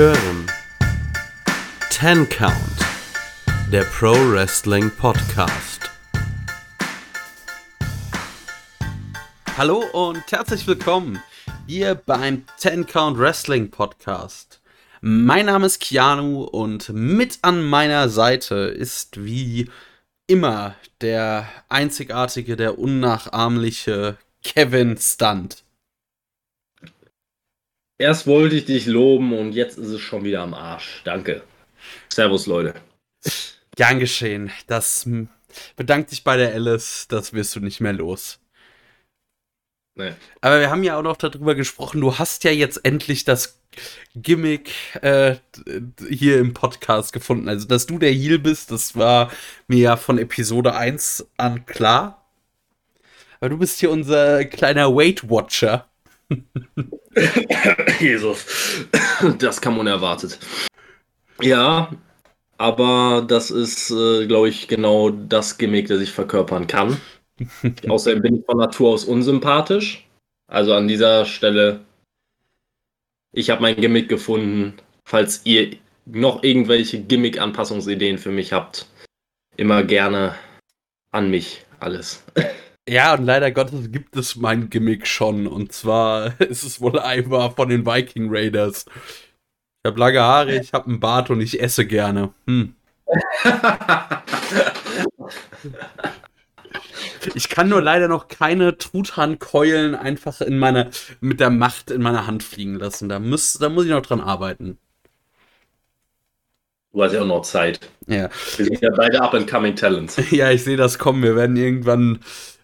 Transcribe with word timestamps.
hören 0.00 0.46
Ten 1.90 2.26
Count, 2.30 2.54
der 3.70 3.82
Pro 3.82 4.12
Wrestling 4.32 4.90
Podcast. 4.90 5.90
Hallo 9.58 9.84
und 9.92 10.22
herzlich 10.32 10.66
willkommen 10.66 11.22
hier 11.66 11.96
beim 11.96 12.46
Ten 12.58 12.86
Count 12.86 13.18
Wrestling 13.18 13.70
Podcast. 13.70 14.62
Mein 15.02 15.44
Name 15.44 15.66
ist 15.66 15.82
Keanu 15.82 16.44
und 16.44 16.88
mit 16.94 17.40
an 17.42 17.62
meiner 17.62 18.08
Seite 18.08 18.54
ist 18.54 19.22
wie 19.22 19.68
immer 20.26 20.76
der 21.02 21.46
einzigartige, 21.68 22.56
der 22.56 22.78
unnachahmliche 22.78 24.16
Kevin 24.42 24.96
Stunt. 24.96 25.62
Erst 28.00 28.26
wollte 28.26 28.56
ich 28.56 28.64
dich 28.64 28.86
loben 28.86 29.38
und 29.38 29.52
jetzt 29.52 29.76
ist 29.76 29.88
es 29.88 30.00
schon 30.00 30.24
wieder 30.24 30.40
am 30.40 30.54
Arsch. 30.54 31.02
Danke. 31.04 31.42
Servus, 32.08 32.46
Leute. 32.46 32.72
Gern 33.76 33.98
geschehen. 33.98 34.50
Das 34.66 35.06
bedankt 35.76 36.10
dich 36.10 36.24
bei 36.24 36.38
der 36.38 36.54
Alice, 36.54 37.08
das 37.08 37.34
wirst 37.34 37.54
du 37.54 37.60
nicht 37.60 37.78
mehr 37.80 37.92
los. 37.92 38.40
Nee. 39.96 40.12
Aber 40.40 40.60
wir 40.60 40.70
haben 40.70 40.82
ja 40.82 40.96
auch 40.96 41.02
noch 41.02 41.18
darüber 41.18 41.54
gesprochen, 41.54 42.00
du 42.00 42.16
hast 42.16 42.42
ja 42.44 42.52
jetzt 42.52 42.82
endlich 42.86 43.24
das 43.24 43.60
Gimmick 44.14 44.72
äh, 45.02 45.36
hier 46.08 46.38
im 46.38 46.54
Podcast 46.54 47.12
gefunden. 47.12 47.50
Also, 47.50 47.68
dass 47.68 47.84
du 47.84 47.98
der 47.98 48.12
Heal 48.12 48.38
bist, 48.38 48.70
das 48.70 48.96
war 48.96 49.30
mir 49.68 49.78
ja 49.78 49.96
von 49.98 50.16
Episode 50.16 50.74
1 50.74 51.26
an 51.36 51.66
klar. 51.66 52.26
Aber 53.40 53.50
du 53.50 53.58
bist 53.58 53.78
hier 53.78 53.90
unser 53.90 54.46
kleiner 54.46 54.96
Weight 54.96 55.28
Watcher. 55.28 55.89
Jesus, 58.00 58.46
das 59.38 59.60
kam 59.60 59.78
unerwartet. 59.78 60.38
Ja, 61.40 61.90
aber 62.58 63.24
das 63.26 63.50
ist, 63.50 63.90
äh, 63.90 64.26
glaube 64.26 64.48
ich, 64.48 64.68
genau 64.68 65.10
das 65.10 65.58
Gimmick, 65.58 65.88
das 65.88 66.00
ich 66.00 66.12
verkörpern 66.12 66.66
kann. 66.66 67.00
Außerdem 67.88 68.22
bin 68.22 68.36
ich 68.36 68.44
von 68.44 68.58
Natur 68.58 68.90
aus 68.90 69.04
unsympathisch. 69.04 70.06
Also 70.46 70.74
an 70.74 70.88
dieser 70.88 71.24
Stelle, 71.24 71.80
ich 73.32 73.50
habe 73.50 73.62
mein 73.62 73.76
Gimmick 73.76 74.08
gefunden. 74.08 74.74
Falls 75.04 75.40
ihr 75.44 75.76
noch 76.04 76.42
irgendwelche 76.42 77.00
Gimmick-Anpassungsideen 77.00 78.18
für 78.18 78.30
mich 78.30 78.52
habt, 78.52 78.86
immer 79.56 79.82
gerne 79.82 80.34
an 81.12 81.30
mich 81.30 81.64
alles. 81.78 82.22
Ja, 82.88 83.14
und 83.14 83.24
leider 83.24 83.50
Gottes 83.52 83.92
gibt 83.92 84.16
es 84.16 84.36
mein 84.36 84.70
Gimmick 84.70 85.06
schon. 85.06 85.46
Und 85.46 85.72
zwar 85.72 86.40
ist 86.40 86.62
es 86.62 86.80
wohl 86.80 86.98
einfach 86.98 87.54
von 87.54 87.68
den 87.68 87.86
Viking 87.86 88.28
Raiders. 88.30 88.86
Ich 89.82 89.88
habe 89.88 89.98
lange 89.98 90.20
Haare, 90.20 90.56
ich 90.56 90.72
habe 90.72 90.86
einen 90.86 91.00
Bart 91.00 91.30
und 91.30 91.40
ich 91.40 91.60
esse 91.60 91.86
gerne. 91.86 92.34
Hm. 92.46 92.74
ich 97.34 97.48
kann 97.48 97.68
nur 97.68 97.80
leider 97.80 98.08
noch 98.08 98.28
keine 98.28 98.76
Truthahnkeulen 98.76 99.94
einfach 99.94 100.40
in 100.40 100.58
meine, 100.58 100.90
mit 101.20 101.40
der 101.40 101.50
Macht 101.50 101.90
in 101.90 102.02
meiner 102.02 102.26
Hand 102.26 102.42
fliegen 102.42 102.74
lassen. 102.74 103.08
Da 103.08 103.18
muss, 103.18 103.54
da 103.54 103.68
muss 103.68 103.84
ich 103.84 103.90
noch 103.90 104.02
dran 104.02 104.20
arbeiten. 104.20 104.78
Du 106.92 107.02
hast 107.02 107.12
ja 107.12 107.22
auch 107.22 107.26
noch 107.26 107.42
Zeit. 107.42 107.80
Ja. 108.06 108.28
Wir 108.56 108.66
sind 108.66 108.80
ja 108.80 108.90
beide 108.96 109.22
up-and-coming 109.22 109.76
Talents. 109.76 110.20
Ja, 110.30 110.50
ich 110.50 110.64
sehe 110.64 110.76
das 110.76 110.98
kommen. 110.98 111.22
Wir 111.22 111.36
werden 111.36 111.56
irgendwann 111.56 112.18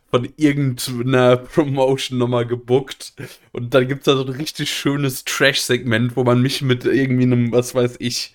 von 0.08 0.28
irgendeiner 0.36 1.36
Promotion 1.36 2.18
nochmal 2.18 2.46
gebuckt. 2.46 3.14
Und 3.52 3.74
dann 3.74 3.88
gibt 3.88 4.00
es 4.00 4.04
da 4.04 4.16
so 4.16 4.24
ein 4.24 4.32
richtig 4.32 4.70
schönes 4.70 5.24
Trash-Segment, 5.24 6.16
wo 6.16 6.24
man 6.24 6.40
mich 6.40 6.62
mit 6.62 6.84
irgendwie 6.84 7.24
einem, 7.24 7.52
was 7.52 7.74
weiß 7.74 7.96
ich, 7.98 8.34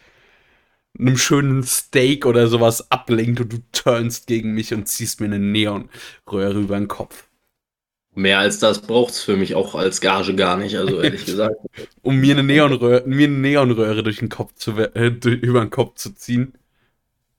einem 0.99 1.17
schönen 1.17 1.63
Steak 1.63 2.25
oder 2.25 2.47
sowas 2.47 2.91
ablenkt 2.91 3.39
und 3.39 3.53
du 3.53 3.57
turnst 3.71 4.27
gegen 4.27 4.53
mich 4.53 4.73
und 4.73 4.87
ziehst 4.87 5.21
mir 5.21 5.27
eine 5.27 5.39
Neonröhre 5.39 6.59
über 6.59 6.77
den 6.77 6.89
Kopf. 6.89 7.27
Mehr 8.13 8.39
als 8.39 8.59
das 8.59 8.81
braucht 8.81 9.13
es 9.13 9.21
für 9.21 9.37
mich 9.37 9.55
auch 9.55 9.73
als 9.73 10.01
Gage 10.01 10.35
gar 10.35 10.57
nicht, 10.57 10.75
also 10.75 11.01
ehrlich 11.01 11.25
gesagt. 11.27 11.55
um 12.01 12.17
mir 12.17 12.33
eine 12.33 12.43
Neonröhre, 12.43 13.03
mir 13.07 13.27
eine 13.27 13.37
Neonröhre 13.37 14.03
durch 14.03 14.19
den 14.19 14.27
Kopf 14.27 14.53
zu, 14.55 14.71
äh, 14.77 15.07
über 15.07 15.61
den 15.61 15.69
Kopf 15.69 15.95
zu 15.95 16.13
ziehen. 16.13 16.53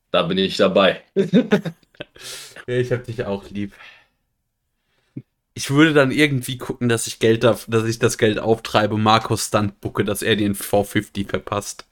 Da 0.09 0.23
bin 0.23 0.39
ich 0.39 0.57
dabei. 0.57 1.01
ja, 1.15 2.75
ich 2.75 2.91
hab 2.91 3.03
dich 3.03 3.23
auch 3.25 3.47
lieb 3.51 3.73
ich 5.55 5.69
würde 5.69 5.93
dann 5.93 6.11
irgendwie 6.11 6.57
gucken, 6.57 6.89
dass 6.89 7.07
ich 7.07 7.19
Geld 7.19 7.43
da, 7.43 7.57
dass 7.67 7.85
ich 7.85 7.99
das 7.99 8.17
Geld 8.17 8.39
auftreibe, 8.39 8.97
Markus 8.97 9.47
Stunt 9.47 9.79
bucke, 9.81 10.03
dass 10.03 10.21
er 10.21 10.35
den 10.35 10.55
450 10.55 11.27
verpasst. 11.27 11.85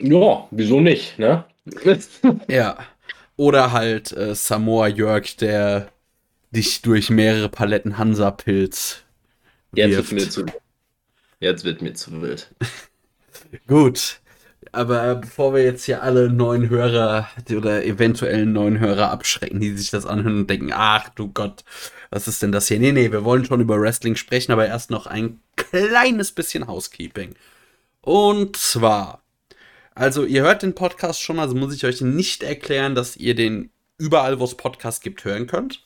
Ja, 0.00 0.46
wieso 0.50 0.80
nicht, 0.80 1.18
ne? 1.18 1.44
ja. 2.48 2.78
Oder 3.36 3.72
halt 3.72 4.12
äh, 4.12 4.34
Samoa 4.34 4.88
Jörg, 4.88 5.36
der 5.36 5.92
dich 6.50 6.82
durch 6.82 7.10
mehrere 7.10 7.48
Paletten 7.48 7.98
Hansa-Pilz. 7.98 9.02
Jetzt 9.74 9.96
wird 9.96 10.12
mir 10.12 10.30
zu. 10.30 10.46
Jetzt 11.40 11.64
wird 11.64 11.82
mir 11.82 11.94
zu 11.94 12.22
wild. 12.22 12.54
Gut. 13.66 14.20
Aber 14.72 15.14
bevor 15.16 15.54
wir 15.54 15.62
jetzt 15.62 15.84
hier 15.84 16.02
alle 16.02 16.30
neuen 16.30 16.68
Hörer 16.68 17.28
oder 17.50 17.84
eventuellen 17.84 18.52
neuen 18.52 18.78
Hörer 18.78 19.10
abschrecken, 19.10 19.60
die 19.60 19.76
sich 19.76 19.90
das 19.90 20.06
anhören 20.06 20.40
und 20.40 20.50
denken, 20.50 20.72
ach 20.72 21.08
du 21.10 21.32
Gott, 21.32 21.64
was 22.10 22.28
ist 22.28 22.42
denn 22.42 22.52
das 22.52 22.68
hier? 22.68 22.78
Nee, 22.78 22.92
nee, 22.92 23.10
wir 23.12 23.24
wollen 23.24 23.44
schon 23.44 23.60
über 23.60 23.80
Wrestling 23.80 24.16
sprechen, 24.16 24.52
aber 24.52 24.66
erst 24.66 24.90
noch 24.90 25.06
ein 25.06 25.40
kleines 25.56 26.32
bisschen 26.32 26.66
Housekeeping. 26.66 27.34
Und 28.00 28.56
zwar, 28.56 29.22
also 29.94 30.24
ihr 30.24 30.42
hört 30.42 30.62
den 30.62 30.74
Podcast 30.74 31.22
schon, 31.22 31.38
also 31.38 31.54
muss 31.54 31.74
ich 31.74 31.84
euch 31.84 32.00
nicht 32.00 32.42
erklären, 32.42 32.94
dass 32.94 33.16
ihr 33.16 33.34
den 33.34 33.70
überall, 33.98 34.38
wo 34.38 34.44
es 34.44 34.56
Podcasts 34.56 35.00
gibt, 35.00 35.24
hören 35.24 35.46
könnt. 35.46 35.84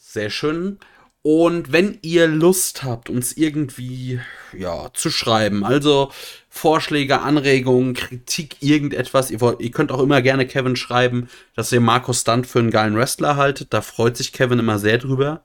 Sehr 0.00 0.30
schön. 0.30 0.78
Und 1.22 1.70
wenn 1.70 1.98
ihr 2.02 2.26
Lust 2.26 2.82
habt, 2.82 3.08
uns 3.08 3.36
irgendwie 3.36 4.20
ja, 4.52 4.90
zu 4.92 5.08
schreiben, 5.08 5.64
also 5.64 6.10
Vorschläge, 6.48 7.20
Anregungen, 7.20 7.94
Kritik, 7.94 8.56
irgendetwas, 8.60 9.30
ihr, 9.30 9.40
wollt, 9.40 9.60
ihr 9.60 9.70
könnt 9.70 9.92
auch 9.92 10.00
immer 10.00 10.20
gerne 10.20 10.46
Kevin 10.46 10.74
schreiben, 10.74 11.28
dass 11.54 11.70
ihr 11.70 11.80
Markus 11.80 12.22
Stunt 12.22 12.48
für 12.48 12.58
einen 12.58 12.72
geilen 12.72 12.96
Wrestler 12.96 13.36
haltet. 13.36 13.72
Da 13.72 13.82
freut 13.82 14.16
sich 14.16 14.32
Kevin 14.32 14.58
immer 14.58 14.80
sehr 14.80 14.98
drüber. 14.98 15.44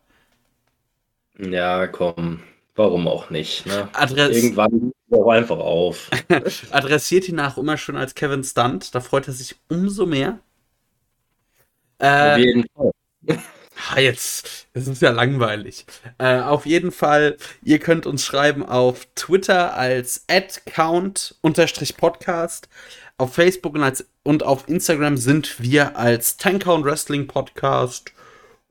Ja, 1.38 1.86
komm, 1.86 2.40
warum 2.76 3.08
auch 3.08 3.30
nicht? 3.30 3.68
Ne? 3.68 3.88
Adress 3.94 4.36
Irgendwann 4.36 4.92
auch 5.12 5.30
einfach 5.30 5.60
auf. 5.60 6.10
Adressiert 6.72 7.30
ihn 7.30 7.40
auch 7.40 7.60
immer 7.60 7.78
schön 7.78 7.98
als 7.98 8.16
Kevin 8.16 8.44
Stunt, 8.44 8.96
da 8.96 9.00
freut 9.00 9.28
er 9.28 9.34
sich 9.34 9.56
umso 9.70 10.08
mehr. 10.08 10.40
Äh, 12.00 12.34
Auf 12.34 12.38
jeden 12.40 12.66
Fall. 12.76 12.92
Jetzt, 13.98 14.68
das 14.74 14.88
ist 14.88 15.02
ja 15.02 15.10
langweilig. 15.10 15.88
Äh, 16.20 16.40
auf 16.40 16.66
jeden 16.66 16.92
Fall, 16.92 17.36
ihr 17.64 17.80
könnt 17.80 18.06
uns 18.06 18.24
schreiben 18.24 18.64
auf 18.64 19.08
Twitter 19.16 19.76
als 19.76 20.26
@count_podcast, 20.28 22.70
auf 23.18 23.34
Facebook 23.34 23.74
und, 23.74 23.82
als, 23.82 24.06
und 24.24 24.44
auf 24.44 24.70
Instagram 24.70 25.18
sind 25.18 25.60
wir 25.60 25.98
als 25.98 26.38
Count 26.38 26.86
Wrestling 26.86 27.26
Podcast 27.28 28.14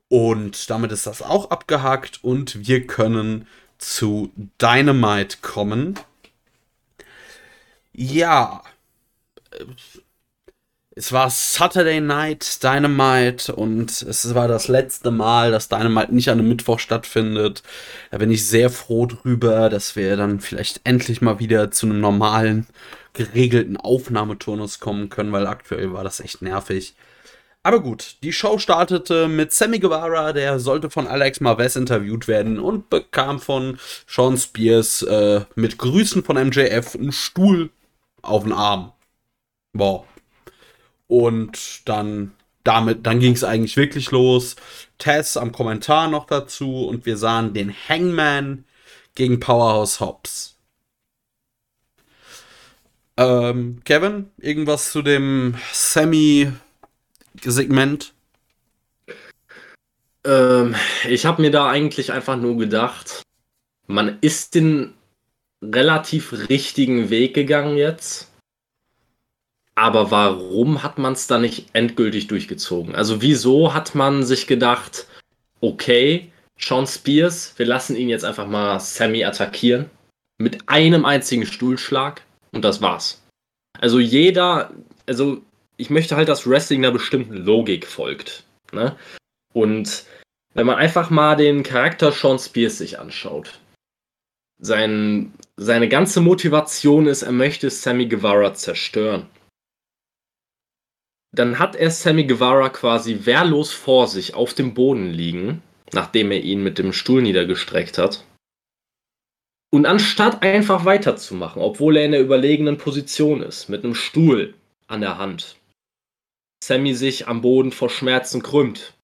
und 0.07 0.69
damit 0.69 0.93
ist 0.93 1.05
das 1.05 1.21
auch 1.21 1.51
abgehakt 1.51 2.23
und 2.23 2.65
wir 2.65 2.87
können 2.87 3.45
zu 3.77 4.31
Dynamite 4.61 5.39
kommen. 5.41 5.99
Ja, 7.91 8.63
es 10.97 11.11
war 11.11 11.29
Saturday 11.29 12.01
Night 12.01 12.63
Dynamite 12.63 13.53
und 13.55 14.01
es 14.01 14.33
war 14.33 14.47
das 14.47 14.67
letzte 14.67 15.11
Mal, 15.11 15.51
dass 15.51 15.69
Dynamite 15.69 16.13
nicht 16.13 16.29
an 16.29 16.39
einem 16.39 16.49
Mittwoch 16.49 16.79
stattfindet. 16.79 17.61
Da 18.09 18.17
bin 18.17 18.31
ich 18.31 18.47
sehr 18.47 18.71
froh 18.71 19.05
drüber, 19.05 19.69
dass 19.69 19.95
wir 19.95 20.17
dann 20.17 20.39
vielleicht 20.39 20.81
endlich 20.85 21.21
mal 21.21 21.39
wieder 21.39 21.69
zu 21.69 21.85
einem 21.85 21.99
normalen, 21.99 22.65
geregelten 23.13 23.77
Aufnahmeturnus 23.77 24.79
kommen 24.79 25.09
können, 25.09 25.31
weil 25.31 25.45
aktuell 25.45 25.93
war 25.93 26.03
das 26.03 26.19
echt 26.19 26.41
nervig. 26.41 26.95
Aber 27.61 27.79
gut, 27.79 28.17
die 28.23 28.33
Show 28.33 28.57
startete 28.57 29.27
mit 29.27 29.53
Sammy 29.53 29.77
Guevara, 29.77 30.33
der 30.33 30.59
sollte 30.59 30.89
von 30.89 31.05
Alex 31.05 31.41
Marvez 31.41 31.75
interviewt 31.75 32.27
werden 32.27 32.59
und 32.59 32.89
bekam 32.89 33.39
von 33.39 33.77
Sean 34.07 34.37
Spears 34.37 35.03
äh, 35.03 35.41
mit 35.53 35.77
Grüßen 35.77 36.23
von 36.23 36.37
MJF 36.37 36.95
einen 36.95 37.11
Stuhl 37.11 37.69
auf 38.23 38.43
den 38.43 38.53
Arm. 38.53 38.93
Wow. 39.73 40.05
Und 41.07 41.87
dann 41.87 42.33
dann 42.67 43.19
ging 43.19 43.33
es 43.33 43.43
eigentlich 43.43 43.77
wirklich 43.77 44.09
los. 44.11 44.55
Tess 44.97 45.37
am 45.37 45.51
Kommentar 45.51 46.09
noch 46.09 46.25
dazu 46.25 46.87
und 46.87 47.05
wir 47.05 47.17
sahen 47.17 47.53
den 47.53 47.71
Hangman 47.73 48.65
gegen 49.15 49.39
Powerhouse 49.39 50.01
Hobbs. 50.01 50.57
Ähm, 53.15 53.81
Kevin, 53.85 54.31
irgendwas 54.37 54.91
zu 54.91 55.01
dem 55.01 55.55
Sammy-Segment? 55.71 58.13
Ähm, 60.23 60.75
ich 61.07 61.25
habe 61.25 61.41
mir 61.41 61.51
da 61.51 61.69
eigentlich 61.69 62.11
einfach 62.11 62.35
nur 62.35 62.57
gedacht, 62.57 63.21
man 63.87 64.17
ist 64.21 64.55
den 64.55 64.93
relativ 65.63 66.49
richtigen 66.49 67.09
Weg 67.09 67.33
gegangen 67.33 67.77
jetzt. 67.77 68.29
Aber 69.77 70.09
warum 70.09 70.81
hat 70.81 70.97
man 70.97 71.13
es 71.13 71.27
da 71.27 71.37
nicht 71.37 71.67
endgültig 71.73 72.25
durchgezogen? 72.25 72.95
Also 72.95 73.21
wieso 73.21 73.75
hat 73.75 73.93
man 73.93 74.23
sich 74.23 74.47
gedacht, 74.47 75.05
okay, 75.61 76.31
Sean 76.59 76.87
Spears, 76.87 77.53
wir 77.57 77.67
lassen 77.67 77.95
ihn 77.95 78.09
jetzt 78.09 78.25
einfach 78.25 78.47
mal 78.47 78.79
Sammy 78.79 79.23
attackieren 79.23 79.91
mit 80.39 80.67
einem 80.67 81.05
einzigen 81.05 81.45
Stuhlschlag 81.45 82.23
und 82.51 82.65
das 82.65 82.81
war's. 82.81 83.23
Also 83.79 83.99
jeder, 83.99 84.71
also 85.05 85.43
ich 85.77 85.91
möchte 85.91 86.15
halt, 86.15 86.27
dass 86.27 86.49
Wrestling 86.49 86.83
einer 86.83 86.91
bestimmten 86.91 87.35
Logik 87.35 87.85
folgt. 87.85 88.45
Ne? 88.71 88.95
Und 89.53 90.05
wenn 90.55 90.65
man 90.65 90.77
einfach 90.77 91.11
mal 91.11 91.35
den 91.35 91.61
Charakter 91.61 92.11
Sean 92.11 92.39
Spears 92.39 92.79
sich 92.79 92.97
anschaut, 92.97 93.59
sein, 94.59 95.33
seine 95.55 95.87
ganze 95.87 96.19
Motivation 96.19 97.05
ist, 97.05 97.21
er 97.21 97.31
möchte 97.31 97.69
Sammy 97.69 98.07
Guevara 98.07 98.55
zerstören. 98.55 99.27
Dann 101.37 101.59
hat 101.59 101.75
er 101.75 101.91
Sammy 101.91 102.23
Guevara 102.23 102.69
quasi 102.69 103.27
wehrlos 103.27 103.71
vor 103.71 104.07
sich 104.07 104.33
auf 104.33 104.55
dem 104.55 104.73
Boden 104.73 105.11
liegen, 105.11 105.61
nachdem 105.93 106.31
er 106.31 106.41
ihn 106.41 106.63
mit 106.63 106.79
dem 106.79 106.93
Stuhl 106.93 107.21
niedergestreckt 107.21 107.99
hat. 107.99 108.25
Und 109.71 109.85
anstatt 109.85 110.41
einfach 110.41 110.85
weiterzumachen, 110.85 111.61
obwohl 111.61 111.97
er 111.97 112.05
in 112.05 112.13
der 112.13 112.21
überlegenen 112.21 112.79
Position 112.79 113.43
ist, 113.43 113.69
mit 113.69 113.83
einem 113.83 113.93
Stuhl 113.93 114.55
an 114.87 115.01
der 115.01 115.19
Hand, 115.19 115.57
Sammy 116.63 116.95
sich 116.95 117.27
am 117.27 117.41
Boden 117.41 117.71
vor 117.71 117.91
Schmerzen 117.91 118.41
krümmt, 118.41 118.95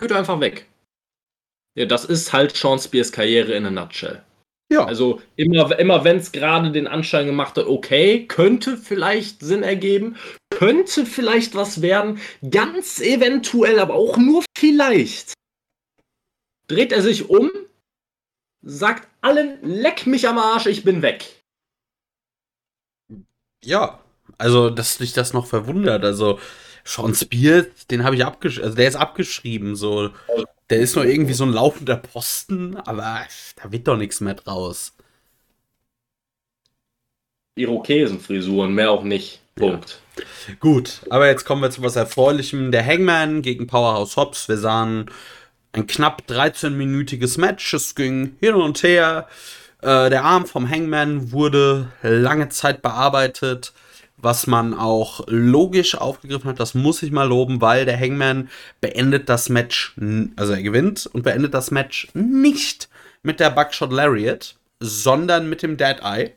geht 0.00 0.10
er 0.10 0.18
einfach 0.18 0.40
weg. 0.40 0.66
Ja, 1.76 1.86
das 1.86 2.04
ist 2.04 2.32
halt 2.32 2.56
Sean 2.56 2.80
Spears 2.80 3.12
Karriere 3.12 3.52
in 3.52 3.64
a 3.64 3.70
nutshell. 3.70 4.24
Ja. 4.70 4.84
Also 4.84 5.20
immer, 5.36 5.78
immer 5.78 6.04
wenn 6.04 6.18
es 6.18 6.30
gerade 6.30 6.70
den 6.70 6.86
Anschein 6.86 7.26
gemacht 7.26 7.56
hat, 7.56 7.66
okay, 7.66 8.26
könnte 8.26 8.76
vielleicht 8.76 9.40
Sinn 9.40 9.62
ergeben, 9.62 10.16
könnte 10.50 11.06
vielleicht 11.06 11.54
was 11.54 11.80
werden, 11.80 12.20
ganz 12.50 13.00
eventuell, 13.00 13.78
aber 13.78 13.94
auch 13.94 14.18
nur 14.18 14.44
vielleicht, 14.56 15.32
dreht 16.66 16.92
er 16.92 17.00
sich 17.00 17.30
um, 17.30 17.50
sagt 18.62 19.08
allen, 19.22 19.58
leck 19.62 20.06
mich 20.06 20.28
am 20.28 20.36
Arsch, 20.36 20.66
ich 20.66 20.84
bin 20.84 21.00
weg. 21.00 21.42
Ja, 23.64 24.00
also, 24.36 24.68
dass 24.68 24.98
dich 24.98 25.14
das 25.14 25.32
noch 25.32 25.46
verwundert, 25.46 26.04
also 26.04 26.38
Sean 26.88 27.14
Spears, 27.14 27.86
den 27.90 28.02
habe 28.02 28.16
ich 28.16 28.24
abgeschrieben, 28.24 28.64
also 28.64 28.76
der 28.76 28.88
ist 28.88 28.96
abgeschrieben, 28.96 29.76
so. 29.76 30.10
Der 30.70 30.78
ist 30.78 30.96
nur 30.96 31.04
irgendwie 31.04 31.34
so 31.34 31.44
ein 31.44 31.52
laufender 31.52 31.96
Posten, 31.96 32.76
aber 32.76 33.26
da 33.56 33.72
wird 33.72 33.86
doch 33.88 33.96
nichts 33.98 34.20
mehr 34.20 34.34
draus. 34.34 34.94
Irokesenfrisuren, 37.56 38.72
mehr 38.72 38.90
auch 38.90 39.02
nicht. 39.02 39.40
Punkt. 39.54 40.00
Ja. 40.16 40.54
Gut, 40.60 41.00
aber 41.10 41.26
jetzt 41.26 41.44
kommen 41.44 41.60
wir 41.60 41.70
zu 41.70 41.82
was 41.82 41.96
Erfreulichem. 41.96 42.70
Der 42.70 42.86
Hangman 42.86 43.42
gegen 43.42 43.66
Powerhouse 43.66 44.16
Hobbs. 44.16 44.48
Wir 44.48 44.56
sahen 44.56 45.10
ein 45.72 45.86
knapp 45.86 46.22
13-minütiges 46.28 47.38
Match. 47.38 47.74
Es 47.74 47.94
ging 47.94 48.36
hin 48.40 48.54
und 48.54 48.82
her. 48.82 49.28
Äh, 49.82 50.10
der 50.10 50.24
Arm 50.24 50.46
vom 50.46 50.68
Hangman 50.68 51.32
wurde 51.32 51.88
lange 52.02 52.48
Zeit 52.48 52.82
bearbeitet 52.82 53.72
was 54.20 54.46
man 54.46 54.74
auch 54.74 55.20
logisch 55.28 55.94
aufgegriffen 55.94 56.50
hat, 56.50 56.60
das 56.60 56.74
muss 56.74 57.02
ich 57.02 57.12
mal 57.12 57.28
loben, 57.28 57.60
weil 57.60 57.84
der 57.84 57.98
Hangman 57.98 58.50
beendet 58.80 59.28
das 59.28 59.48
Match, 59.48 59.94
also 60.36 60.52
er 60.52 60.62
gewinnt 60.62 61.06
und 61.06 61.22
beendet 61.22 61.54
das 61.54 61.70
Match 61.70 62.08
nicht 62.14 62.88
mit 63.22 63.40
der 63.40 63.50
Buckshot 63.50 63.92
Lariat, 63.92 64.56
sondern 64.80 65.48
mit 65.48 65.62
dem 65.62 65.76
Dead 65.76 65.96
Eye. 66.02 66.32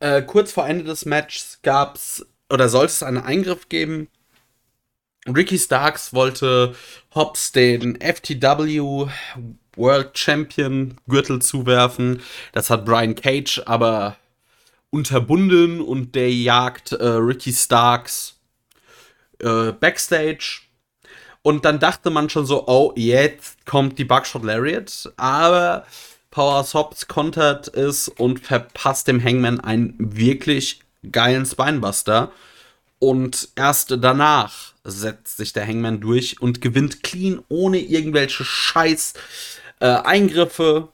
Äh, 0.00 0.22
kurz 0.22 0.52
vor 0.52 0.66
Ende 0.66 0.84
des 0.84 1.04
Matches 1.04 1.58
gab's 1.62 2.24
oder 2.50 2.68
sollte 2.68 2.92
es 2.92 3.02
einen 3.02 3.18
Eingriff 3.18 3.68
geben. 3.68 4.08
Ricky 5.26 5.58
Starks 5.58 6.14
wollte 6.14 6.74
Hobbs 7.14 7.52
den 7.52 8.00
FTW 8.00 9.08
World 9.76 10.18
Champion 10.18 10.96
Gürtel 11.08 11.42
zuwerfen. 11.42 12.22
Das 12.52 12.70
hat 12.70 12.84
Brian 12.84 13.14
Cage 13.14 13.62
aber 13.66 14.16
unterbunden 14.90 15.80
und 15.80 16.14
der 16.14 16.32
jagt 16.32 16.92
äh, 16.92 17.04
Ricky 17.04 17.52
Starks 17.52 18.36
äh, 19.40 19.72
backstage. 19.72 20.62
Und 21.42 21.64
dann 21.64 21.78
dachte 21.78 22.10
man 22.10 22.28
schon 22.28 22.46
so, 22.46 22.66
oh, 22.66 22.92
jetzt 22.96 23.64
kommt 23.64 23.98
die 23.98 24.04
Buckshot 24.04 24.44
Lariat. 24.44 25.12
Aber 25.16 25.86
Powerhouse 26.30 26.74
Hobbs 26.74 27.08
kontert 27.08 27.68
es 27.68 28.08
und 28.08 28.40
verpasst 28.40 29.08
dem 29.08 29.22
Hangman 29.22 29.60
einen 29.60 29.94
wirklich 29.98 30.80
geilen 31.10 31.46
Spinebuster. 31.46 32.32
Und 32.98 33.48
erst 33.54 33.96
danach 34.00 34.72
setzt 34.84 35.36
sich 35.36 35.52
der 35.52 35.66
Hangman 35.66 36.00
durch 36.00 36.40
und 36.40 36.60
gewinnt 36.60 37.02
clean, 37.02 37.40
ohne 37.48 37.78
irgendwelche 37.78 38.44
Scheiß 38.44 39.14
äh, 39.80 39.86
Eingriffe 39.86 40.88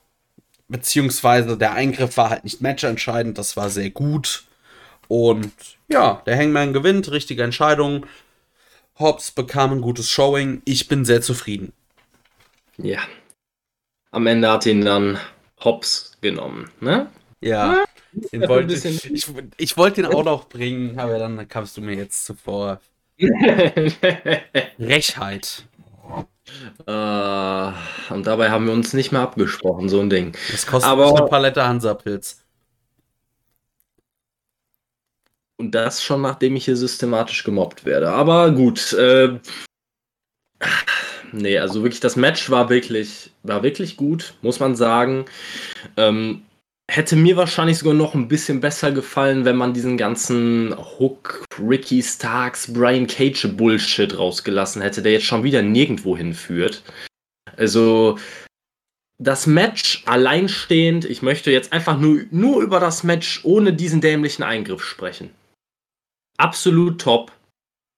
beziehungsweise 0.67 1.57
der 1.57 1.73
Eingriff 1.73 2.17
war 2.17 2.29
halt 2.29 2.43
nicht 2.43 2.61
matchentscheidend, 2.61 3.37
das 3.37 3.55
war 3.57 3.69
sehr 3.69 3.89
gut. 3.89 4.43
Und 5.07 5.51
ja, 5.87 6.21
der 6.25 6.37
Hangman 6.37 6.73
gewinnt, 6.73 7.11
richtige 7.11 7.43
Entscheidung. 7.43 8.05
Hobbs 8.97 9.31
bekam 9.31 9.73
ein 9.73 9.81
gutes 9.81 10.09
Showing. 10.09 10.61
Ich 10.65 10.87
bin 10.87 11.05
sehr 11.05 11.21
zufrieden. 11.21 11.73
Ja. 12.77 13.01
Am 14.11 14.25
Ende 14.27 14.49
hat 14.49 14.65
ihn 14.65 14.83
dann 14.83 15.19
Hobbs 15.63 16.17
genommen, 16.21 16.71
ne? 16.79 17.09
Ja. 17.41 17.83
Den 18.31 18.47
wollte, 18.47 18.73
ich, 18.73 19.27
ich 19.57 19.77
wollte 19.77 20.01
den 20.01 20.11
auch 20.11 20.23
noch 20.23 20.47
bringen, 20.47 20.97
aber 20.97 21.19
dann 21.19 21.47
kamst 21.49 21.75
du 21.75 21.81
mir 21.81 21.95
jetzt 21.95 22.25
zuvor. 22.25 22.79
Rechheit. 24.79 25.65
Uh, 26.87 27.73
und 28.13 28.27
dabei 28.27 28.51
haben 28.51 28.67
wir 28.67 28.73
uns 28.73 28.93
nicht 28.93 29.11
mehr 29.11 29.21
abgesprochen, 29.21 29.89
so 29.89 29.99
ein 29.99 30.09
Ding. 30.09 30.37
Das 30.51 30.67
kostet 30.67 30.91
Aber, 30.91 31.17
eine 31.17 31.27
Palette 31.27 31.65
Hansapilz. 31.65 32.43
Und 35.57 35.71
das 35.71 36.03
schon, 36.03 36.21
nachdem 36.21 36.55
ich 36.55 36.65
hier 36.65 36.75
systematisch 36.75 37.43
gemobbt 37.43 37.85
werde. 37.85 38.09
Aber 38.09 38.51
gut. 38.51 38.93
Äh, 38.93 39.39
nee, 41.31 41.57
also 41.57 41.81
wirklich, 41.81 42.01
das 42.01 42.15
Match 42.15 42.49
war 42.49 42.69
wirklich, 42.69 43.31
war 43.43 43.63
wirklich 43.63 43.97
gut, 43.97 44.35
muss 44.41 44.59
man 44.59 44.75
sagen. 44.75 45.25
Ähm, 45.97 46.43
hätte 46.89 47.15
mir 47.15 47.35
wahrscheinlich 47.35 47.79
sogar 47.79 47.93
noch 47.93 48.13
ein 48.13 48.27
bisschen 48.27 48.59
besser 48.61 48.91
gefallen, 48.91 49.45
wenn 49.45 49.55
man 49.55 49.73
diesen 49.73 49.97
ganzen 49.97 50.75
Hook, 50.77 51.43
Ricky 51.59 52.01
Starks, 52.01 52.71
Brian 52.71 53.07
Cage 53.07 53.47
Bullshit 53.55 54.17
rausgelassen 54.17 54.81
hätte, 54.81 55.01
der 55.01 55.13
jetzt 55.13 55.25
schon 55.25 55.43
wieder 55.43 55.61
nirgendwo 55.61 56.15
hinführt. 56.15 56.83
Also, 57.57 58.17
das 59.17 59.47
Match 59.47 60.03
alleinstehend, 60.05 61.05
ich 61.05 61.21
möchte 61.21 61.51
jetzt 61.51 61.71
einfach 61.73 61.97
nur, 61.97 62.23
nur 62.31 62.61
über 62.61 62.79
das 62.79 63.03
Match 63.03 63.41
ohne 63.43 63.73
diesen 63.73 64.01
dämlichen 64.01 64.43
Eingriff 64.43 64.83
sprechen. 64.83 65.33
Absolut 66.37 66.99
top. 67.01 67.31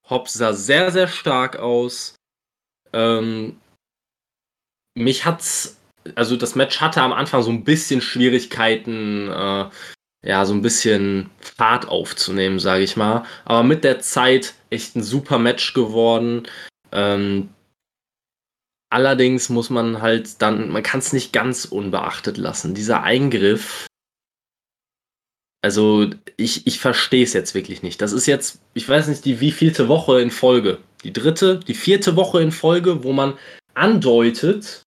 Hobbs 0.09 0.33
sah 0.33 0.53
sehr, 0.53 0.91
sehr 0.91 1.07
stark 1.07 1.57
aus. 1.57 2.15
Ähm, 2.93 3.59
mich 4.95 5.25
hat's 5.25 5.76
also 6.15 6.35
das 6.35 6.55
Match 6.55 6.79
hatte 6.81 7.01
am 7.01 7.13
Anfang 7.13 7.43
so 7.43 7.51
ein 7.51 7.63
bisschen 7.63 8.01
Schwierigkeiten, 8.01 9.29
äh, 9.29 9.65
ja, 10.23 10.45
so 10.45 10.53
ein 10.53 10.61
bisschen 10.61 11.29
Fahrt 11.39 11.87
aufzunehmen, 11.87 12.59
sage 12.59 12.83
ich 12.83 12.97
mal. 12.97 13.25
Aber 13.45 13.63
mit 13.63 13.83
der 13.83 13.99
Zeit 13.99 14.55
echt 14.69 14.95
ein 14.95 15.03
super 15.03 15.39
Match 15.39 15.73
geworden. 15.73 16.47
Ähm, 16.91 17.49
allerdings 18.89 19.49
muss 19.49 19.69
man 19.69 20.01
halt 20.01 20.41
dann, 20.41 20.69
man 20.69 20.83
kann 20.83 20.99
es 20.99 21.13
nicht 21.13 21.33
ganz 21.33 21.65
unbeachtet 21.65 22.37
lassen. 22.37 22.73
Dieser 22.73 23.03
Eingriff, 23.03 23.87
also 25.61 26.09
ich, 26.37 26.65
ich 26.67 26.79
verstehe 26.79 27.23
es 27.23 27.33
jetzt 27.33 27.53
wirklich 27.53 27.83
nicht. 27.83 28.01
Das 28.01 28.11
ist 28.11 28.25
jetzt, 28.25 28.61
ich 28.73 28.87
weiß 28.87 29.07
nicht, 29.07 29.25
die 29.25 29.39
wievielte 29.39 29.87
Woche 29.87 30.21
in 30.21 30.31
Folge. 30.31 30.79
Die 31.03 31.13
dritte, 31.13 31.59
die 31.59 31.73
vierte 31.73 32.15
Woche 32.15 32.41
in 32.41 32.51
Folge, 32.51 33.03
wo 33.03 33.11
man 33.11 33.37
andeutet, 33.73 34.86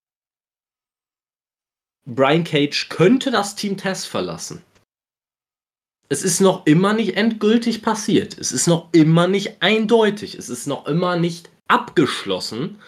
Brian 2.07 2.45
Cage 2.45 2.89
könnte 2.89 3.31
das 3.31 3.55
Team 3.57 3.77
Test 3.77 4.07
verlassen. 4.07 4.63
Es 6.09 6.23
ist 6.23 6.41
noch 6.41 6.67
immer 6.67 6.93
nicht 6.93 7.17
endgültig 7.17 7.83
passiert. 7.83 8.37
Es 8.37 8.51
ist 8.51 8.67
noch 8.67 8.89
immer 8.93 9.29
nicht 9.29 9.63
eindeutig. 9.63 10.35
Es 10.35 10.49
ist 10.49 10.67
noch 10.67 10.87
immer 10.87 11.17
nicht 11.17 11.51
abgeschlossen. 11.69 12.81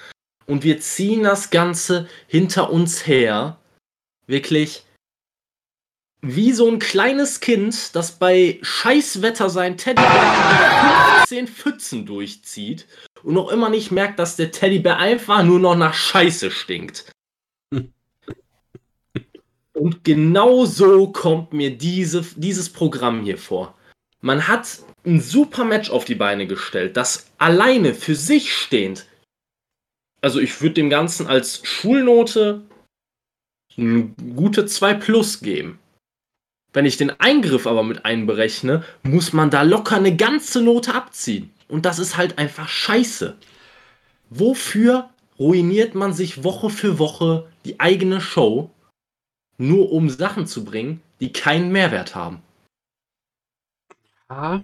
Und 0.47 0.65
wir 0.65 0.81
ziehen 0.81 1.23
das 1.23 1.51
Ganze 1.51 2.09
hinter 2.27 2.71
uns 2.71 3.07
her. 3.07 3.59
Wirklich 4.27 4.85
wie 6.21 6.53
so 6.53 6.69
ein 6.69 6.79
kleines 6.79 7.41
Kind, 7.41 7.95
das 7.95 8.13
bei 8.13 8.59
Scheißwetter 8.63 9.51
sein 9.51 9.77
Teddybär 9.77 11.23
15 11.27 11.49
Pfützen 11.49 12.07
durchzieht 12.07 12.87
und 13.23 13.35
noch 13.35 13.51
immer 13.51 13.71
nicht 13.71 13.91
merkt, 13.91 14.19
dass 14.19 14.37
der 14.37 14.53
Teddybär 14.53 14.99
einfach 14.99 15.43
nur 15.43 15.59
noch 15.59 15.77
nach 15.77 15.95
Scheiße 15.95 16.51
stinkt. 16.51 17.11
Und 19.83 20.05
genau 20.05 20.65
so 20.65 21.09
kommt 21.09 21.53
mir 21.53 21.77
diese, 21.77 22.25
dieses 22.37 22.71
Programm 22.71 23.25
hier 23.25 23.37
vor. 23.37 23.75
Man 24.21 24.47
hat 24.47 24.79
ein 25.05 25.21
super 25.21 25.65
Match 25.65 25.91
auf 25.91 26.05
die 26.05 26.15
Beine 26.15 26.47
gestellt, 26.47 26.97
das 26.97 27.27
alleine 27.39 27.93
für 27.93 28.15
sich 28.15 28.55
stehend. 28.55 29.07
Also 30.21 30.39
ich 30.39 30.63
würde 30.63 30.75
dem 30.75 30.89
Ganzen 30.89 31.27
als 31.27 31.67
Schulnote 31.67 32.63
eine 33.77 34.15
gute 34.37 34.67
2 34.67 34.95
plus 34.95 35.41
geben. 35.41 35.81
Wenn 36.73 36.87
ich 36.87 36.97
den 36.97 37.19
Eingriff 37.19 37.67
aber 37.67 37.83
mit 37.83 38.05
einberechne, 38.05 38.85
muss 39.03 39.33
man 39.33 39.51
da 39.51 39.63
locker 39.63 39.97
eine 39.97 40.15
ganze 40.15 40.63
Note 40.63 40.95
abziehen. 40.95 41.51
Und 41.67 41.87
das 41.87 41.99
ist 41.99 42.17
halt 42.17 42.39
einfach 42.39 42.69
scheiße. 42.69 43.37
Wofür 44.31 45.11
ruiniert 45.41 45.97
man 45.97 46.13
sich 46.13 46.45
Woche 46.45 46.71
für 46.71 47.01
Woche 47.01 47.49
die 47.65 47.81
eigene 47.81 48.21
Show, 48.21 48.71
nur 49.63 49.93
um 49.93 50.11
Sachen 50.11 50.47
zu 50.47 50.65
bringen, 50.65 51.01
die 51.21 51.33
keinen 51.33 51.73
Mehrwert 51.73 52.15
haben? 52.15 52.43
Ja, 54.29 54.63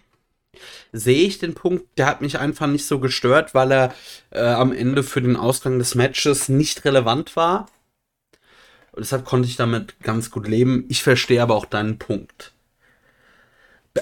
sehe 0.93 1.27
ich 1.27 1.39
den 1.39 1.55
Punkt, 1.55 1.87
der 1.99 2.07
hat 2.07 2.21
mich 2.21 2.39
einfach 2.39 2.67
nicht 2.67 2.87
so 2.87 2.99
gestört, 2.99 3.55
weil 3.55 3.73
er 3.73 3.95
äh, 4.31 4.41
am 4.41 4.73
Ende 4.73 5.03
für 5.03 5.23
den 5.23 5.37
Ausgang 5.37 5.79
des 5.79 5.95
Matches 5.95 6.49
nicht 6.49 6.85
relevant 6.85 7.37
war. 7.37 7.69
Und 8.93 9.01
deshalb 9.01 9.25
konnte 9.25 9.49
ich 9.49 9.57
damit 9.57 10.01
ganz 10.01 10.31
gut 10.31 10.49
leben. 10.49 10.85
Ich 10.89 11.03
verstehe 11.03 11.43
aber 11.43 11.55
auch 11.55 11.67
deinen 11.67 11.99
Punkt. 11.99 12.53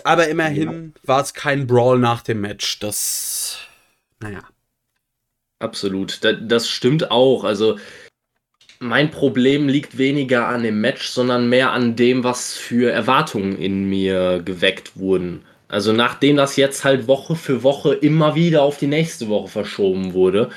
Aber 0.05 0.29
immerhin 0.29 0.93
ja. 0.95 1.09
war 1.09 1.23
es 1.23 1.35
kein 1.35 1.67
Brawl 1.67 1.99
nach 1.99 2.23
dem 2.23 2.41
Match. 2.41 2.79
Das, 2.81 3.59
naja. 4.21 4.43
Absolut. 5.59 6.21
Das 6.23 6.69
stimmt 6.69 7.11
auch. 7.11 7.45
Also, 7.45 7.79
mein 8.78 9.11
Problem 9.11 9.68
liegt 9.68 9.99
weniger 9.99 10.49
an 10.49 10.62
dem 10.62 10.80
Match, 10.80 11.09
sondern 11.09 11.49
mehr 11.49 11.73
an 11.73 11.97
dem, 11.97 12.25
was 12.25 12.54
für 12.54 12.90
Erwartungen 12.90 13.56
in 13.59 13.88
mir 13.88 14.42
geweckt 14.45 14.97
wurden. 14.97 15.42
Also 15.68 15.92
nachdem 15.92 16.37
das 16.37 16.56
jetzt 16.56 16.85
halt 16.85 17.09
Woche 17.09 17.35
für 17.35 17.62
Woche 17.62 17.95
immer 17.95 18.35
wieder 18.35 18.62
auf 18.62 18.78
die 18.78 18.87
nächste 18.87 19.28
Woche 19.28 19.49
verschoben 19.49 20.12
wurde, 20.12 20.50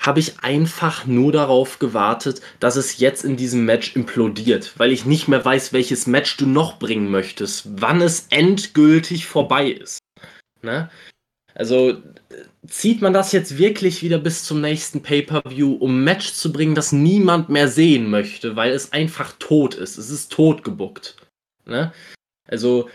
habe 0.00 0.20
ich 0.20 0.40
einfach 0.40 1.06
nur 1.06 1.32
darauf 1.32 1.78
gewartet, 1.78 2.42
dass 2.60 2.76
es 2.76 2.98
jetzt 2.98 3.24
in 3.24 3.36
diesem 3.36 3.64
Match 3.64 3.96
implodiert, 3.96 4.74
weil 4.76 4.92
ich 4.92 5.06
nicht 5.06 5.28
mehr 5.28 5.44
weiß, 5.44 5.72
welches 5.72 6.06
Match 6.06 6.36
du 6.36 6.46
noch 6.46 6.78
bringen 6.78 7.10
möchtest, 7.10 7.80
wann 7.80 8.02
es 8.02 8.26
endgültig 8.30 9.26
vorbei 9.26 9.68
ist. 9.70 9.98
Ne? 10.62 10.90
Also 11.54 12.02
zieht 12.66 13.00
man 13.00 13.12
das 13.12 13.32
jetzt 13.32 13.58
wirklich 13.58 14.02
wieder 14.02 14.18
bis 14.18 14.44
zum 14.44 14.60
nächsten 14.60 15.02
Pay-per-View, 15.02 15.74
um 15.74 15.98
ein 15.98 16.04
Match 16.04 16.32
zu 16.32 16.52
bringen, 16.52 16.74
das 16.74 16.92
niemand 16.92 17.48
mehr 17.48 17.68
sehen 17.68 18.10
möchte, 18.10 18.56
weil 18.56 18.72
es 18.72 18.92
einfach 18.92 19.34
tot 19.38 19.74
ist. 19.74 19.96
Es 19.96 20.10
ist 20.10 20.32
tot 20.32 20.64
gebuckt. 20.64 21.16
Ne? 21.64 21.92
Also 22.48 22.88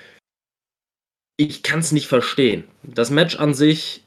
ich 1.37 1.63
kann 1.63 1.79
es 1.79 1.93
nicht 1.93 2.07
verstehen. 2.07 2.65
Das 2.83 3.11
Match 3.11 3.37
an 3.37 3.53
sich, 3.53 4.03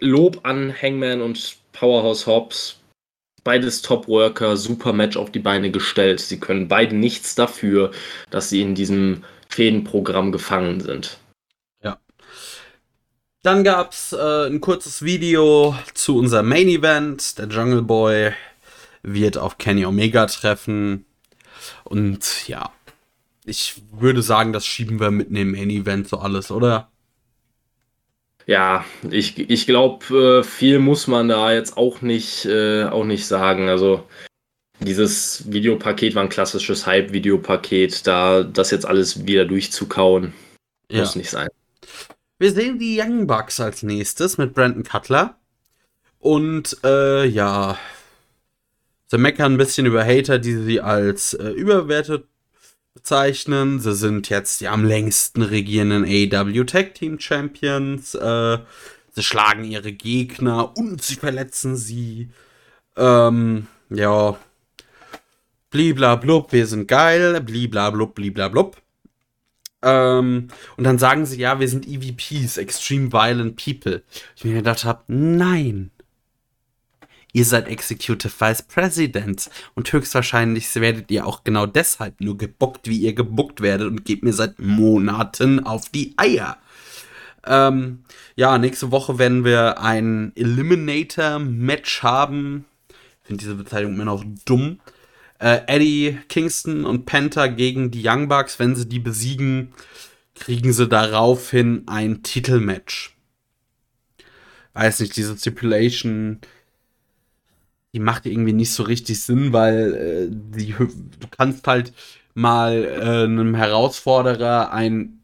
Lob 0.00 0.40
an 0.44 0.74
Hangman 0.74 1.20
und 1.20 1.56
Powerhouse 1.72 2.26
Hobbs, 2.26 2.80
beides 3.44 3.82
Top-Worker, 3.82 4.56
super 4.56 4.94
Match 4.94 5.16
auf 5.18 5.30
die 5.30 5.38
Beine 5.38 5.70
gestellt. 5.70 6.20
Sie 6.20 6.40
können 6.40 6.66
beide 6.66 6.96
nichts 6.96 7.34
dafür, 7.34 7.92
dass 8.30 8.48
sie 8.48 8.62
in 8.62 8.74
diesem 8.74 9.22
Fädenprogramm 9.50 10.32
gefangen 10.32 10.80
sind. 10.80 11.18
Dann 13.46 13.62
gab 13.62 13.92
es 13.92 14.12
äh, 14.12 14.48
ein 14.48 14.60
kurzes 14.60 15.02
Video 15.02 15.76
zu 15.94 16.18
unserem 16.18 16.48
Main 16.48 16.66
Event. 16.66 17.38
Der 17.38 17.46
Jungle 17.46 17.82
Boy 17.82 18.32
wird 19.04 19.38
auf 19.38 19.56
Kenny 19.56 19.86
Omega 19.86 20.26
treffen. 20.26 21.06
Und 21.84 22.48
ja, 22.48 22.72
ich 23.44 23.80
würde 23.92 24.22
sagen, 24.22 24.52
das 24.52 24.66
schieben 24.66 24.98
wir 24.98 25.12
mit 25.12 25.28
dem 25.30 25.52
Main 25.52 25.70
Event 25.70 26.08
so 26.08 26.18
alles, 26.18 26.50
oder? 26.50 26.90
Ja, 28.46 28.84
ich, 29.12 29.38
ich 29.38 29.66
glaube, 29.66 30.40
äh, 30.40 30.42
viel 30.42 30.80
muss 30.80 31.06
man 31.06 31.28
da 31.28 31.52
jetzt 31.52 31.76
auch 31.76 32.02
nicht, 32.02 32.46
äh, 32.46 32.86
auch 32.86 33.04
nicht 33.04 33.28
sagen. 33.28 33.68
Also 33.68 34.08
dieses 34.80 35.44
Videopaket 35.52 36.16
war 36.16 36.24
ein 36.24 36.30
klassisches 36.30 36.84
Hype-Videopaket. 36.84 38.08
Da 38.08 38.42
das 38.42 38.72
jetzt 38.72 38.86
alles 38.86 39.24
wieder 39.24 39.44
durchzukauen, 39.44 40.32
ja. 40.90 40.98
muss 40.98 41.14
nicht 41.14 41.30
sein. 41.30 41.46
Wir 42.38 42.52
sehen 42.52 42.78
die 42.78 43.00
Young 43.00 43.26
Bucks 43.26 43.60
als 43.60 43.82
nächstes 43.82 44.36
mit 44.36 44.52
Brandon 44.52 44.82
Cutler. 44.82 45.38
Und 46.18 46.76
äh, 46.84 47.24
ja, 47.24 47.78
sie 49.06 49.18
meckern 49.18 49.54
ein 49.54 49.58
bisschen 49.58 49.86
über 49.86 50.04
Hater, 50.04 50.38
die 50.38 50.54
sie 50.54 50.80
als 50.80 51.32
äh, 51.32 51.48
überwertet 51.48 52.26
bezeichnen. 52.92 53.80
Sie 53.80 53.94
sind 53.94 54.28
jetzt 54.28 54.60
die 54.60 54.68
am 54.68 54.84
längsten 54.84 55.42
regierenden 55.42 56.04
AW 56.04 56.64
Tag 56.64 56.94
Team 56.94 57.18
Champions. 57.18 58.14
Äh, 58.14 58.58
sie 59.12 59.22
schlagen 59.22 59.64
ihre 59.64 59.92
Gegner 59.92 60.76
und 60.76 61.02
sie 61.02 61.14
verletzen 61.14 61.76
sie. 61.76 62.30
Ähm, 62.96 63.66
ja. 63.88 64.38
Bliblablub, 65.70 66.52
wir 66.52 66.66
sind 66.66 66.86
geil. 66.86 67.40
Bliblablub, 67.40 68.14
bliblablub. 68.14 68.76
Ähm, 69.82 70.48
und 70.76 70.84
dann 70.84 70.98
sagen 70.98 71.26
sie, 71.26 71.38
ja, 71.38 71.60
wir 71.60 71.68
sind 71.68 71.86
EVPs, 71.86 72.56
Extreme 72.56 73.12
Violent 73.12 73.62
People. 73.62 74.02
Ich 74.36 74.44
mir 74.44 74.54
gedacht 74.54 74.84
habe, 74.84 75.02
nein. 75.08 75.90
Ihr 77.32 77.44
seid 77.44 77.68
Executive 77.68 78.32
Vice 78.38 78.62
President 78.62 79.50
und 79.74 79.92
höchstwahrscheinlich 79.92 80.74
werdet 80.76 81.10
ihr 81.10 81.26
auch 81.26 81.44
genau 81.44 81.66
deshalb 81.66 82.18
nur 82.22 82.38
gebuckt, 82.38 82.88
wie 82.88 82.96
ihr 82.96 83.12
gebuckt 83.12 83.60
werdet 83.60 83.88
und 83.88 84.06
gebt 84.06 84.22
mir 84.22 84.32
seit 84.32 84.58
Monaten 84.58 85.60
auf 85.60 85.90
die 85.90 86.14
Eier. 86.16 86.56
Ähm, 87.44 88.04
ja, 88.36 88.56
nächste 88.56 88.90
Woche 88.90 89.18
werden 89.18 89.44
wir 89.44 89.80
ein 89.80 90.32
Eliminator-Match 90.34 92.02
haben. 92.02 92.64
Ich 92.88 93.26
finde 93.26 93.40
diese 93.40 93.54
Bezeichnung 93.54 93.92
immer 93.94 94.06
noch 94.06 94.24
dumm. 94.46 94.80
Äh, 95.38 95.60
Eddie 95.66 96.18
Kingston 96.28 96.84
und 96.84 97.06
Penta 97.06 97.46
gegen 97.46 97.90
die 97.90 98.06
Young 98.06 98.28
Bucks. 98.28 98.58
Wenn 98.58 98.76
sie 98.76 98.88
die 98.88 99.00
besiegen, 99.00 99.72
kriegen 100.34 100.72
sie 100.72 100.86
daraufhin 100.86 101.84
ein 101.86 102.22
Titelmatch. 102.22 103.16
Weiß 104.74 105.00
nicht, 105.00 105.16
diese 105.16 105.36
Stipulation 105.36 106.40
die 107.96 108.00
macht 108.00 108.26
irgendwie 108.26 108.52
nicht 108.52 108.72
so 108.72 108.82
richtig 108.82 109.22
Sinn, 109.22 109.54
weil 109.54 109.94
äh, 109.94 110.28
die, 110.30 110.74
du 110.74 111.28
kannst 111.30 111.66
halt 111.66 111.94
mal 112.34 112.84
äh, 112.84 113.24
einem 113.24 113.54
Herausforderer 113.54 114.70
ein 114.70 115.20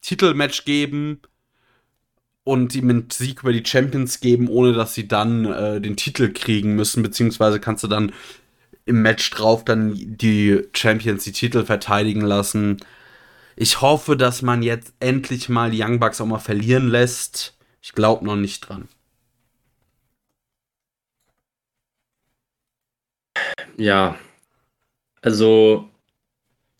Titelmatch 0.00 0.64
geben 0.64 1.20
und 2.42 2.74
ihm 2.74 2.88
einen 2.88 3.10
Sieg 3.10 3.42
über 3.42 3.52
die 3.52 3.62
Champions 3.62 4.20
geben, 4.20 4.48
ohne 4.48 4.72
dass 4.72 4.94
sie 4.94 5.06
dann 5.06 5.44
äh, 5.44 5.82
den 5.82 5.96
Titel 5.96 6.32
kriegen 6.32 6.74
müssen, 6.76 7.02
beziehungsweise 7.02 7.60
kannst 7.60 7.84
du 7.84 7.88
dann 7.88 8.10
im 8.86 9.02
Match 9.02 9.30
drauf 9.30 9.64
dann 9.64 9.94
die 9.96 10.62
Champions 10.74 11.24
die 11.24 11.32
Titel 11.32 11.64
verteidigen 11.64 12.20
lassen. 12.22 12.78
Ich 13.56 13.80
hoffe, 13.80 14.16
dass 14.16 14.42
man 14.42 14.62
jetzt 14.62 14.92
endlich 15.00 15.48
mal 15.48 15.70
die 15.70 15.82
Young 15.82 16.00
Bucks 16.00 16.20
auch 16.20 16.26
mal 16.26 16.38
verlieren 16.38 16.88
lässt. 16.88 17.56
Ich 17.82 17.92
glaube 17.92 18.24
noch 18.24 18.36
nicht 18.36 18.60
dran. 18.68 18.88
Ja, 23.76 24.18
also 25.22 25.88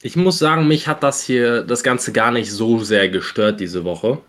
ich 0.02 0.16
muss 0.16 0.38
sagen, 0.38 0.68
mich 0.68 0.87
hat 0.87 1.02
das 1.02 1.23
hier 1.25 1.62
das 1.64 1.82
Ganze 1.82 2.12
gar 2.12 2.30
nicht 2.30 2.50
so 2.52 2.78
sehr 2.80 3.08
gestört 3.08 3.61
diese 3.61 3.84
Woche, 3.84 4.20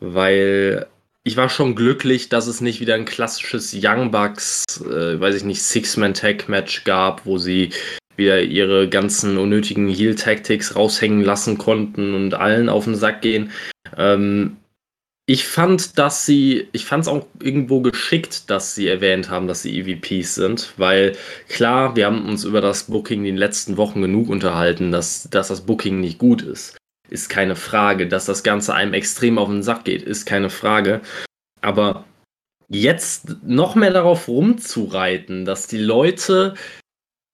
weil 0.00 0.86
ich 1.24 1.36
war 1.36 1.48
schon 1.48 1.74
glücklich, 1.74 2.28
dass 2.28 2.46
es 2.46 2.60
nicht 2.60 2.80
wieder 2.80 2.94
ein 2.94 3.04
klassisches 3.04 3.76
Young 3.80 4.10
Bucks, 4.10 4.64
äh, 4.80 5.20
weiß 5.20 5.36
ich 5.36 5.44
nicht, 5.44 5.62
Six-Man-Tag-Match 5.62 6.84
gab, 6.84 7.24
wo 7.26 7.38
sie 7.38 7.70
wieder 8.16 8.42
ihre 8.42 8.88
ganzen 8.88 9.38
unnötigen 9.38 9.88
Heal-Tactics 9.88 10.76
raushängen 10.76 11.22
lassen 11.22 11.58
konnten 11.58 12.14
und 12.14 12.34
allen 12.34 12.68
auf 12.68 12.84
den 12.84 12.96
Sack 12.96 13.22
gehen. 13.22 13.50
Ähm, 13.96 14.56
ich 15.26 15.46
fand, 15.46 15.98
dass 15.98 16.26
sie, 16.26 16.68
ich 16.72 16.84
fand 16.84 17.02
es 17.02 17.08
auch 17.08 17.24
irgendwo 17.40 17.80
geschickt, 17.80 18.50
dass 18.50 18.74
sie 18.74 18.88
erwähnt 18.88 19.30
haben, 19.30 19.46
dass 19.46 19.62
sie 19.62 19.78
EVPs 19.78 20.34
sind, 20.34 20.74
weil 20.76 21.16
klar, 21.48 21.94
wir 21.94 22.06
haben 22.06 22.28
uns 22.28 22.44
über 22.44 22.60
das 22.60 22.84
Booking 22.84 23.20
in 23.20 23.24
den 23.24 23.36
letzten 23.36 23.76
Wochen 23.76 24.02
genug 24.02 24.28
unterhalten, 24.28 24.90
dass, 24.90 25.28
dass 25.30 25.48
das 25.48 25.60
Booking 25.60 26.00
nicht 26.00 26.18
gut 26.18 26.42
ist. 26.42 26.76
Ist 27.12 27.28
keine 27.28 27.56
Frage. 27.56 28.08
Dass 28.08 28.24
das 28.24 28.42
Ganze 28.42 28.74
einem 28.74 28.94
extrem 28.94 29.36
auf 29.36 29.48
den 29.48 29.62
Sack 29.62 29.84
geht, 29.84 30.02
ist 30.02 30.24
keine 30.24 30.48
Frage. 30.48 31.02
Aber 31.60 32.06
jetzt 32.70 33.36
noch 33.44 33.74
mehr 33.74 33.92
darauf 33.92 34.28
rumzureiten, 34.28 35.44
dass 35.44 35.66
die 35.66 35.76
Leute 35.78 36.54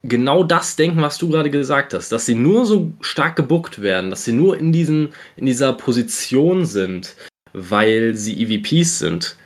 genau 0.02 0.42
das 0.42 0.75
denken, 0.75 1.00
was 1.00 1.18
du 1.18 1.28
gerade 1.28 1.50
gesagt 1.50 1.94
hast, 1.94 2.11
dass 2.11 2.26
sie 2.26 2.35
nur 2.35 2.66
so 2.66 2.92
stark 3.00 3.37
gebuckt 3.37 3.80
werden, 3.80 4.11
dass 4.11 4.25
sie 4.25 4.32
nur 4.32 4.58
in, 4.58 4.73
diesen, 4.73 5.14
in 5.37 5.47
dieser 5.47 5.73
Position 5.73 6.66
sind, 6.66 7.14
weil 7.52 8.16
sie 8.16 8.42
EVPs 8.42 8.99
sind. 8.99 9.37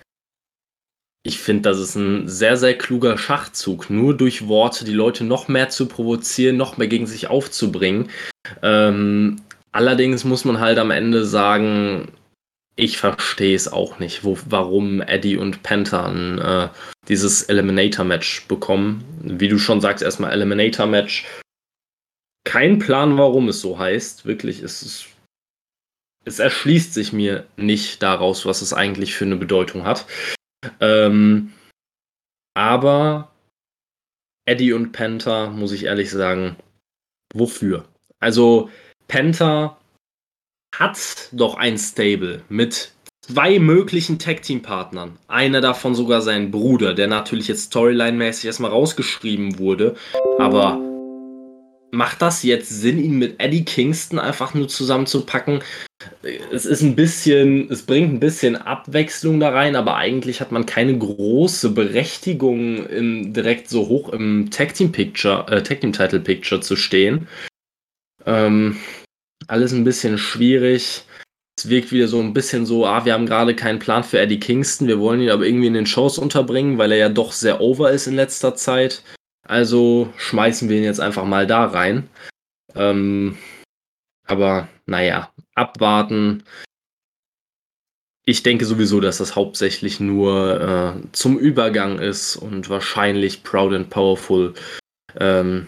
ich 1.25 1.39
finde, 1.41 1.69
das 1.69 1.79
ist 1.79 1.95
ein 1.95 2.27
sehr, 2.27 2.57
sehr 2.57 2.77
kluger 2.79 3.19
Schachzug, 3.19 3.91
nur 3.91 4.17
durch 4.17 4.49
Worte 4.49 4.87
die 4.87 4.95
Leute 4.95 5.25
noch 5.25 5.47
mehr 5.49 5.69
zu 5.69 5.87
provozieren, 5.87 6.57
noch 6.57 6.79
mehr 6.79 6.89
gegen 6.89 7.07
sich 7.07 7.29
aufzubringen. 7.29 8.09
Ähm, 8.63 9.41
allerdings 9.73 10.25
muss 10.25 10.45
man 10.45 10.61
halt 10.61 10.79
am 10.79 10.91
Ende 10.91 11.25
sagen, 11.25 12.13
ich 12.77 12.99
verstehe 12.99 13.55
es 13.55 13.71
auch 13.71 13.99
nicht, 13.99 14.25
wo, 14.25 14.39
warum 14.47 15.03
Eddie 15.03 15.37
und 15.37 15.63
Penta 15.63 16.11
äh, 16.65 16.69
dieses 17.09 17.43
Eliminator-Match 17.43 18.47
bekommen. 18.47 19.05
Wie 19.23 19.49
du 19.49 19.59
schon 19.59 19.81
sagst, 19.81 20.03
erstmal 20.03 20.33
Eliminator-Match. 20.33 21.27
Kein 22.45 22.79
Plan, 22.79 23.19
warum 23.19 23.49
es 23.49 23.61
so 23.61 23.79
heißt. 23.79 24.25
Wirklich, 24.25 24.63
es 24.63 24.83
ist 24.83 25.09
es 26.25 26.39
erschließt 26.39 26.95
sich 26.95 27.13
mir 27.13 27.47
nicht 27.57 28.03
daraus, 28.03 28.47
was 28.47 28.63
es 28.63 28.73
eigentlich 28.73 29.15
für 29.15 29.25
eine 29.25 29.37
Bedeutung 29.37 29.85
hat. 29.85 30.07
Ähm, 30.81 31.53
aber 32.55 33.33
Eddie 34.47 34.73
und 34.73 34.93
Penta, 34.93 35.51
muss 35.51 35.73
ich 35.73 35.85
ehrlich 35.85 36.11
sagen, 36.11 36.57
wofür? 37.35 37.89
Also, 38.21 38.71
Penta 39.09 39.79
hat 40.75 41.29
doch 41.33 41.57
ein 41.57 41.79
Stable 41.79 42.43
mit 42.49 42.93
zwei 43.21 43.59
möglichen 43.59 44.19
Tag-Team-Partnern. 44.19 45.19
Einer 45.29 45.61
davon 45.61 45.95
sogar 45.95 46.23
sein 46.23 46.51
Bruder, 46.51 46.95
der 46.95 47.09
natürlich 47.09 47.49
jetzt 47.49 47.73
Storyline-mäßig 47.73 48.47
erstmal 48.47 48.71
rausgeschrieben 48.71 49.59
wurde. 49.59 49.97
Aber 50.39 50.81
macht 51.93 52.23
das 52.23 52.43
jetzt 52.43 52.71
Sinn, 52.71 53.03
ihn 53.03 53.19
mit 53.19 53.39
Eddie 53.39 53.65
Kingston 53.65 54.19
einfach 54.19 54.55
nur 54.55 54.69
zusammenzupacken? 54.69 55.63
es 56.53 56.67
ist 56.67 56.83
ein 56.83 56.97
bisschen, 56.97 57.71
es 57.71 57.83
bringt 57.83 58.13
ein 58.13 58.21
bisschen 58.21 58.57
Abwechslung 58.57 59.41
da 59.41 59.51
rein, 59.51 59.77
aber 59.77 59.97
eigentlich 59.97 60.41
hat 60.41 60.53
man 60.53 60.67
keine 60.67 60.97
große 60.97 61.71
Berechtigung, 61.71 62.87
im, 62.87 63.33
direkt 63.33 63.69
so 63.69 63.89
hoch 63.89 64.09
im 64.11 64.51
Tag 64.51 64.75
Team 64.75 64.93
Picture, 64.93 65.47
äh, 65.49 65.63
Tag 65.63 65.81
Team 65.81 65.93
Title 65.93 66.21
Picture 66.21 66.61
zu 66.61 66.77
stehen. 66.77 67.29
Ähm, 68.27 68.77
alles 69.49 69.73
ein 69.73 69.85
bisschen 69.85 70.19
schwierig. 70.19 71.05
Es 71.59 71.69
wirkt 71.69 71.93
wieder 71.93 72.09
so 72.09 72.21
ein 72.21 72.33
bisschen 72.33 72.65
so, 72.65 72.87
ah, 72.87 73.05
wir 73.05 73.13
haben 73.13 73.27
gerade 73.27 73.55
keinen 73.55 73.79
Plan 73.79 74.05
für 74.05 74.19
Eddie 74.19 74.41
Kingston, 74.41 74.89
wir 74.89 74.99
wollen 74.99 75.21
ihn 75.21 75.31
aber 75.31 75.45
irgendwie 75.45 75.67
in 75.67 75.75
den 75.75 75.87
Shows 75.87 76.19
unterbringen, 76.19 76.79
weil 76.79 76.93
er 76.93 76.99
ja 76.99 77.09
doch 77.09 77.33
sehr 77.33 77.61
over 77.61 77.91
ist 77.91 78.07
in 78.07 78.15
letzter 78.15 78.55
Zeit. 78.55 79.03
Also 79.47 80.13
schmeißen 80.17 80.69
wir 80.69 80.79
ihn 80.79 80.85
jetzt 80.85 81.01
einfach 81.01 81.25
mal 81.25 81.47
da 81.47 81.67
rein. 81.67 82.09
Ähm, 82.75 83.37
aber 84.27 84.69
naja, 84.87 85.31
abwarten. 85.55 86.45
Ich 88.25 88.43
denke 88.43 88.65
sowieso, 88.65 89.01
dass 89.01 89.19
das 89.19 89.35
hauptsächlich 89.35 89.99
nur 89.99 90.61
äh, 90.97 91.09
zum 91.13 91.39
Übergang 91.39 91.99
ist 91.99 92.37
und 92.37 92.69
wahrscheinlich 92.69 93.43
Proud 93.43 93.75
and 93.75 93.91
Powerful 93.91 94.55
ähm, 95.19 95.67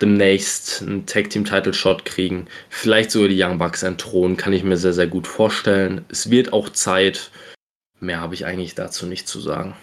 demnächst 0.00 0.82
einen 0.82 1.06
Tag 1.06 1.30
Team 1.30 1.44
Title 1.44 1.74
Shot 1.74 2.04
kriegen. 2.04 2.46
Vielleicht 2.68 3.10
sogar 3.10 3.28
die 3.28 3.42
Young 3.42 3.58
Bucks 3.58 3.82
entthronen, 3.82 4.36
kann 4.36 4.52
ich 4.52 4.64
mir 4.64 4.76
sehr, 4.76 4.92
sehr 4.92 5.06
gut 5.06 5.26
vorstellen. 5.26 6.04
Es 6.08 6.30
wird 6.30 6.52
auch 6.52 6.68
Zeit. 6.70 7.30
Mehr 8.00 8.20
habe 8.20 8.34
ich 8.34 8.46
eigentlich 8.46 8.74
dazu 8.74 9.06
nicht 9.06 9.28
zu 9.28 9.40
sagen. 9.40 9.76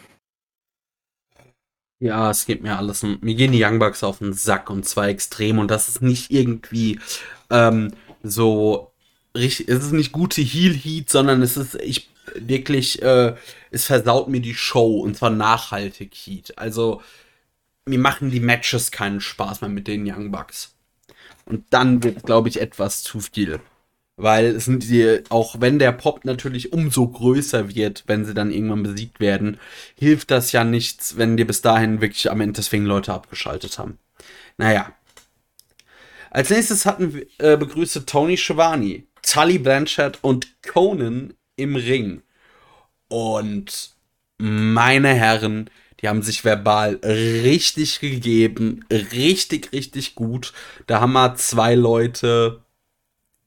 Ja, 1.99 2.29
es 2.29 2.45
geht 2.45 2.61
mir 2.61 2.77
alles. 2.77 3.03
Mir 3.03 3.35
gehen 3.35 3.51
die 3.51 3.63
Young 3.63 3.79
Bucks 3.79 4.03
auf 4.03 4.19
den 4.19 4.33
Sack 4.33 4.69
und 4.69 4.85
zwar 4.85 5.07
extrem 5.07 5.57
und 5.57 5.71
das 5.71 5.87
ist 5.87 6.01
nicht 6.01 6.31
irgendwie 6.31 6.99
ähm, 7.49 7.93
so 8.21 8.91
richtig, 9.35 9.67
es 9.67 9.83
ist 9.83 9.93
nicht 9.93 10.11
gute 10.11 10.41
Heal 10.41 10.73
Heat, 10.73 11.09
sondern 11.09 11.41
es 11.41 11.57
ist 11.57 11.75
ich 11.75 12.09
wirklich, 12.35 13.01
äh, 13.01 13.35
es 13.71 13.85
versaut 13.85 14.27
mir 14.29 14.41
die 14.41 14.53
Show 14.53 14.99
und 14.99 15.17
zwar 15.17 15.31
nachhaltig 15.31 16.13
Heat. 16.13 16.57
Also 16.57 17.01
mir 17.87 17.99
machen 17.99 18.31
die 18.31 18.39
Matches 18.39 18.91
keinen 18.91 19.21
Spaß 19.21 19.61
mehr 19.61 19.69
mit 19.69 19.87
den 19.87 20.09
Young 20.09 20.31
Bucks. 20.31 20.75
Und 21.45 21.65
dann 21.69 22.03
wird, 22.03 22.23
glaube 22.23 22.49
ich, 22.49 22.59
etwas 22.59 23.03
zu 23.03 23.19
viel. 23.19 23.59
Weil 24.17 24.47
es 24.47 24.65
sind 24.65 24.83
die, 24.83 25.21
auch 25.29 25.61
wenn 25.61 25.79
der 25.79 25.91
Pop 25.91 26.25
natürlich 26.25 26.73
umso 26.73 27.07
größer 27.07 27.73
wird, 27.73 28.03
wenn 28.07 28.25
sie 28.25 28.33
dann 28.33 28.51
irgendwann 28.51 28.83
besiegt 28.83 29.19
werden, 29.19 29.59
hilft 29.95 30.31
das 30.31 30.51
ja 30.51 30.63
nichts, 30.63 31.17
wenn 31.17 31.37
dir 31.37 31.45
bis 31.45 31.61
dahin 31.61 32.01
wirklich 32.01 32.31
am 32.31 32.41
Ende 32.41 32.53
deswegen 32.53 32.85
Leute 32.85 33.13
abgeschaltet 33.13 33.77
haben. 33.77 33.99
Naja, 34.57 34.91
als 36.31 36.49
nächstes 36.49 36.85
hatten 36.85 37.13
wir, 37.13 37.25
äh, 37.37 37.57
begrüßte 37.57 38.05
Tony 38.05 38.37
Schiavone, 38.37 39.03
Tully 39.21 39.59
Blanchard 39.59 40.19
und 40.23 40.47
Conan 40.63 41.33
im 41.55 41.75
Ring. 41.75 42.23
Und 43.07 43.91
meine 44.37 45.13
Herren, 45.13 45.69
die 46.01 46.07
haben 46.07 46.21
sich 46.21 46.43
verbal 46.43 46.99
richtig 47.03 47.99
gegeben, 47.99 48.85
richtig, 48.91 49.71
richtig 49.73 50.15
gut. 50.15 50.53
Da 50.85 51.01
haben 51.01 51.13
wir 51.13 51.35
zwei 51.35 51.75
Leute 51.75 52.61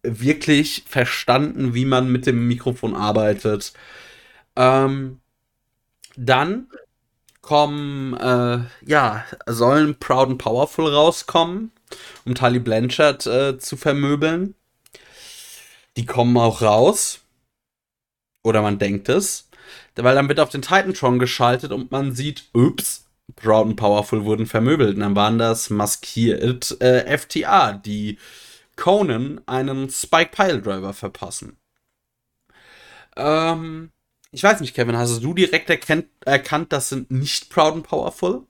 wirklich 0.03 0.85
verstanden, 0.87 1.75
wie 1.75 1.85
man 1.85 2.11
mit 2.11 2.27
dem 2.27 2.49
Mikrofon 2.49 2.95
arbeitet. 2.95 3.73
Ähm, 4.57 5.21
dann 6.17 6.67
kommen, 7.41 8.15
äh, 8.15 8.61
ja, 8.87 9.25
sollen 9.47 9.99
Proud 9.99 10.31
and 10.31 10.39
Powerful 10.39 10.93
rauskommen 10.93 11.71
um 12.25 12.35
Tully 12.35 12.59
Blanchard 12.59 13.27
äh, 13.27 13.59
zu 13.59 13.77
vermöbeln. 13.77 14.55
Die 15.97 16.07
kommen 16.07 16.37
auch 16.37 16.63
raus. 16.63 17.21
Oder 18.43 18.63
man 18.63 18.79
denkt 18.79 19.09
es. 19.09 19.49
Weil 19.97 20.15
dann 20.15 20.29
wird 20.29 20.41
auf 20.41 20.51
den 20.51 20.63
Titantron 20.63 21.19
geschaltet 21.19 21.73
und 21.73 21.91
man 21.91 22.15
sieht, 22.15 22.45
ups, 22.53 23.07
Proud 23.37 23.67
and 23.67 23.77
Powerful 23.77 24.25
wurden 24.25 24.47
vermöbelt. 24.47 24.95
Und 24.95 25.01
dann 25.01 25.17
waren 25.17 25.39
das 25.39 25.71
maskiert 25.71 26.81
äh, 26.81 27.17
FTA, 27.17 27.73
die 27.73 28.19
Conan 28.77 29.41
einen 29.47 29.91
Spike 29.91 30.31
Pile 30.35 30.61
Driver 30.61 30.93
verpassen. 30.93 31.57
Ähm, 33.17 33.91
ich 34.33 34.43
weiß 34.43 34.61
nicht, 34.61 34.75
Kevin, 34.75 34.97
hast 34.97 35.23
du 35.23 35.35
direkt 35.35 35.71
erkennt, 35.71 36.07
erkannt, 36.25 36.73
das 36.73 36.89
sind 36.89 37.11
nicht 37.11 37.51
Proud 37.51 37.75
and 37.75 37.87
Powerful? 37.87 38.47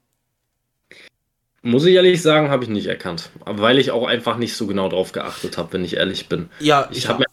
Muss 1.62 1.84
ich 1.84 1.94
ehrlich 1.94 2.22
sagen, 2.22 2.48
habe 2.48 2.64
ich 2.64 2.70
nicht 2.70 2.86
erkannt. 2.86 3.30
Weil 3.44 3.78
ich 3.78 3.90
auch 3.90 4.06
einfach 4.06 4.38
nicht 4.38 4.56
so 4.56 4.66
genau 4.66 4.88
drauf 4.88 5.12
geachtet 5.12 5.58
habe, 5.58 5.74
wenn 5.74 5.84
ich 5.84 5.96
ehrlich 5.96 6.28
bin. 6.28 6.48
Ja, 6.58 6.88
ich 6.90 7.08
habe 7.08 7.24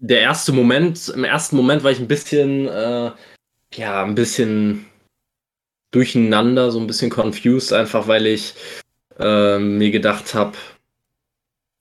der 0.00 0.20
erste 0.20 0.52
Moment, 0.52 1.08
im 1.14 1.24
ersten 1.24 1.56
Moment 1.56 1.84
war 1.84 1.90
ich 1.90 2.00
ein 2.00 2.08
bisschen, 2.08 2.66
äh, 2.66 3.10
ja, 3.74 4.04
ein 4.04 4.14
bisschen 4.14 4.86
durcheinander, 5.92 6.70
so 6.70 6.80
ein 6.80 6.86
bisschen 6.86 7.10
confused, 7.10 7.72
einfach 7.72 8.08
weil 8.08 8.26
ich 8.26 8.54
äh, 9.18 9.58
mir 9.58 9.90
gedacht 9.90 10.34
habe, 10.34 10.56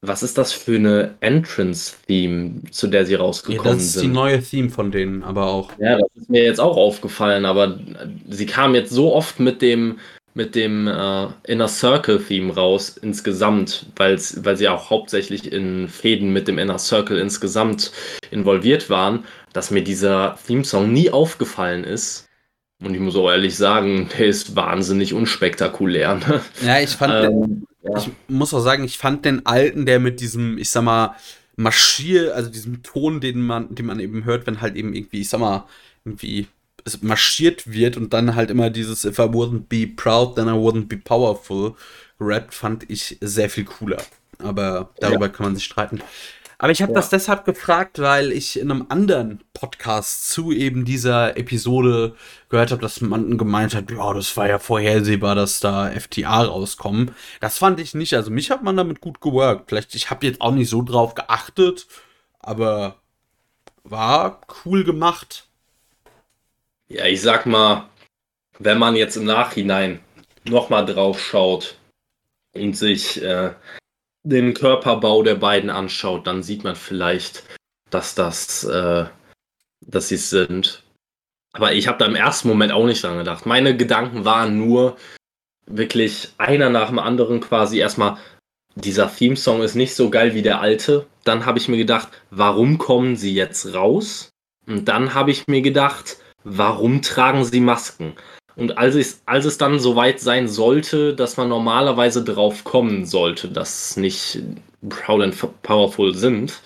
was 0.01 0.23
ist 0.23 0.37
das 0.37 0.53
für 0.53 0.75
eine 0.75 1.15
Entrance-Theme, 1.19 2.71
zu 2.71 2.87
der 2.87 3.05
sie 3.05 3.15
rausgekommen 3.15 3.63
sind? 3.63 3.69
Ja, 3.69 3.73
das 3.73 3.83
ist 3.83 3.93
sind? 3.93 4.03
die 4.03 4.13
neue 4.13 4.41
Theme 4.41 4.69
von 4.69 4.91
denen, 4.91 5.23
aber 5.23 5.47
auch. 5.47 5.71
Ja, 5.77 5.97
das 5.97 6.09
ist 6.15 6.29
mir 6.29 6.43
jetzt 6.43 6.59
auch 6.59 6.77
aufgefallen, 6.77 7.45
aber 7.45 7.79
sie 8.29 8.45
kam 8.45 8.75
jetzt 8.75 8.91
so 8.91 9.13
oft 9.13 9.39
mit 9.39 9.61
dem 9.61 9.99
mit 10.33 10.55
dem 10.55 10.87
äh, 10.87 11.27
Inner 11.43 11.67
Circle 11.67 12.23
Theme 12.23 12.53
raus 12.53 12.97
insgesamt, 12.97 13.87
weil 13.95 14.17
sie 14.17 14.69
auch 14.69 14.89
hauptsächlich 14.89 15.51
in 15.51 15.87
Fäden 15.87 16.31
mit 16.31 16.47
dem 16.47 16.57
Inner 16.57 16.79
Circle 16.79 17.17
insgesamt 17.17 17.91
involviert 18.31 18.89
waren, 18.89 19.25
dass 19.53 19.71
mir 19.71 19.83
dieser 19.83 20.37
Theme-Song 20.45 20.91
nie 20.91 21.09
aufgefallen 21.09 21.83
ist. 21.83 22.27
Und 22.81 22.93
ich 22.93 22.99
muss 23.01 23.15
auch 23.15 23.29
ehrlich 23.29 23.57
sagen, 23.57 24.09
der 24.17 24.27
ist 24.27 24.55
wahnsinnig 24.55 25.13
unspektakulär. 25.13 26.15
Ne? 26.15 26.41
Ja, 26.65 26.79
ich 26.79 26.91
fand, 26.91 27.13
ähm, 27.13 27.41
den, 27.41 27.67
ja. 27.83 27.97
ich 27.97 28.09
muss 28.27 28.53
auch 28.53 28.61
sagen, 28.61 28.85
ich 28.85 28.97
fand 28.97 29.25
den 29.25 29.45
alten, 29.45 29.85
der 29.85 29.99
mit 29.99 30.21
diesem, 30.21 30.57
ich 30.57 30.69
sag 30.69 30.83
mal, 30.83 31.15
Marschier, 31.57 32.35
also 32.35 32.49
diesem 32.49 32.83
Ton, 32.83 33.19
den 33.19 33.41
man, 33.41 33.75
den 33.75 33.85
man 33.85 33.99
eben 33.99 34.23
hört, 34.23 34.47
wenn 34.47 34.61
halt 34.61 34.77
eben 34.77 34.93
irgendwie, 34.93 35.19
ich 35.19 35.29
sag 35.29 35.41
mal, 35.41 35.65
irgendwie 36.05 36.47
marschiert 37.01 37.71
wird 37.71 37.97
und 37.97 38.13
dann 38.13 38.35
halt 38.35 38.49
immer 38.49 38.69
dieses 38.69 39.05
If 39.05 39.19
I 39.19 39.23
wouldn't 39.23 39.67
be 39.69 39.87
proud, 39.87 40.35
then 40.35 40.47
I 40.47 40.51
wouldn't 40.51 40.87
be 40.87 40.97
powerful 40.97 41.75
gerappt, 42.19 42.53
fand 42.53 42.89
ich 42.89 43.17
sehr 43.21 43.49
viel 43.49 43.65
cooler. 43.65 44.01
Aber 44.39 44.89
darüber 44.99 45.27
ja. 45.27 45.31
kann 45.31 45.45
man 45.47 45.55
sich 45.55 45.65
streiten. 45.65 46.01
Aber 46.61 46.73
ich 46.73 46.81
habe 46.81 46.91
ja. 46.91 46.97
das 46.97 47.09
deshalb 47.09 47.45
gefragt, 47.45 47.99
weil 47.99 48.33
ich 48.33 48.59
in 48.59 48.69
einem 48.69 48.85
anderen 48.89 49.41
Podcast 49.53 50.29
zu 50.29 50.51
eben 50.51 50.83
dieser 50.83 51.37
Episode 51.37 52.15
gehört 52.49 52.71
habe, 52.71 52.81
dass 52.81 52.99
man 52.99 53.37
gemeint 53.37 53.73
hat, 53.73 53.89
ja, 53.89 54.13
das 54.13 54.35
war 54.35 54.49
ja 54.49 54.59
vorhersehbar, 54.59 55.35
dass 55.35 55.61
da 55.61 55.89
FTA 55.89 56.43
rauskommen. 56.43 57.11
Das 57.39 57.57
fand 57.57 57.79
ich 57.79 57.95
nicht. 57.95 58.13
Also 58.13 58.29
mich 58.29 58.51
hat 58.51 58.61
man 58.61 58.75
damit 58.75 58.99
gut 58.99 59.21
geworkt. 59.21 59.69
Vielleicht, 59.69 59.95
ich 59.95 60.09
habe 60.09 60.27
jetzt 60.27 60.41
auch 60.41 60.51
nicht 60.51 60.69
so 60.69 60.81
drauf 60.81 61.15
geachtet, 61.15 61.87
aber 62.39 62.97
war 63.85 64.41
cool 64.65 64.83
gemacht. 64.83 65.48
Ja, 66.91 67.05
ich 67.05 67.21
sag 67.21 67.45
mal, 67.45 67.87
wenn 68.57 68.79
man 68.79 68.95
jetzt 68.95 69.15
im 69.15 69.25
Nachhinein 69.25 69.99
nochmal 70.45 70.85
drauf 70.85 71.21
schaut 71.21 71.77
und 72.55 72.75
sich 72.75 73.21
äh, 73.21 73.53
den 74.23 74.55
Körperbau 74.55 75.21
der 75.21 75.35
beiden 75.35 75.69
anschaut, 75.69 76.25
dann 76.25 76.41
sieht 76.41 76.63
man 76.63 76.75
vielleicht, 76.75 77.43
dass 77.91 78.15
das, 78.15 78.63
äh, 78.63 79.05
dass 79.85 80.07
sie 80.09 80.15
es 80.15 80.31
sind. 80.31 80.83
Aber 81.53 81.73
ich 81.73 81.87
habe 81.87 81.99
da 81.99 82.05
im 82.05 82.15
ersten 82.15 82.47
Moment 82.47 82.71
auch 82.71 82.85
nicht 82.85 83.03
dran 83.03 83.19
gedacht. 83.19 83.45
Meine 83.45 83.77
Gedanken 83.77 84.25
waren 84.25 84.57
nur 84.57 84.97
wirklich 85.67 86.29
einer 86.39 86.71
nach 86.71 86.89
dem 86.89 86.99
anderen 86.99 87.39
quasi 87.39 87.77
erstmal, 87.77 88.17
dieser 88.75 89.13
Theme-Song 89.13 89.61
ist 89.61 89.75
nicht 89.75 89.93
so 89.95 90.09
geil 90.09 90.33
wie 90.33 90.41
der 90.41 90.61
alte. 90.61 91.05
Dann 91.23 91.45
habe 91.45 91.59
ich 91.59 91.67
mir 91.67 91.77
gedacht, 91.77 92.09
warum 92.31 92.79
kommen 92.79 93.15
sie 93.15 93.33
jetzt 93.33 93.73
raus? 93.73 94.29
Und 94.65 94.85
dann 94.85 95.13
habe 95.13 95.31
ich 95.31 95.47
mir 95.47 95.61
gedacht, 95.61 96.17
warum 96.49 97.01
tragen 97.01 97.43
sie 97.45 97.59
Masken? 97.59 98.13
Und 98.55 98.77
als 98.77 98.95
es, 98.95 99.21
als 99.25 99.45
es 99.45 99.57
dann 99.57 99.79
soweit 99.79 100.19
sein 100.19 100.47
sollte, 100.47 101.15
dass 101.15 101.37
man 101.37 101.47
normalerweise 101.47 102.23
drauf 102.23 102.65
kommen 102.65 103.05
sollte, 103.05 103.47
dass 103.47 103.95
nicht 103.95 104.41
Proud 104.89 105.21
and 105.21 105.61
Powerful 105.61 106.13
sind, 106.13 106.61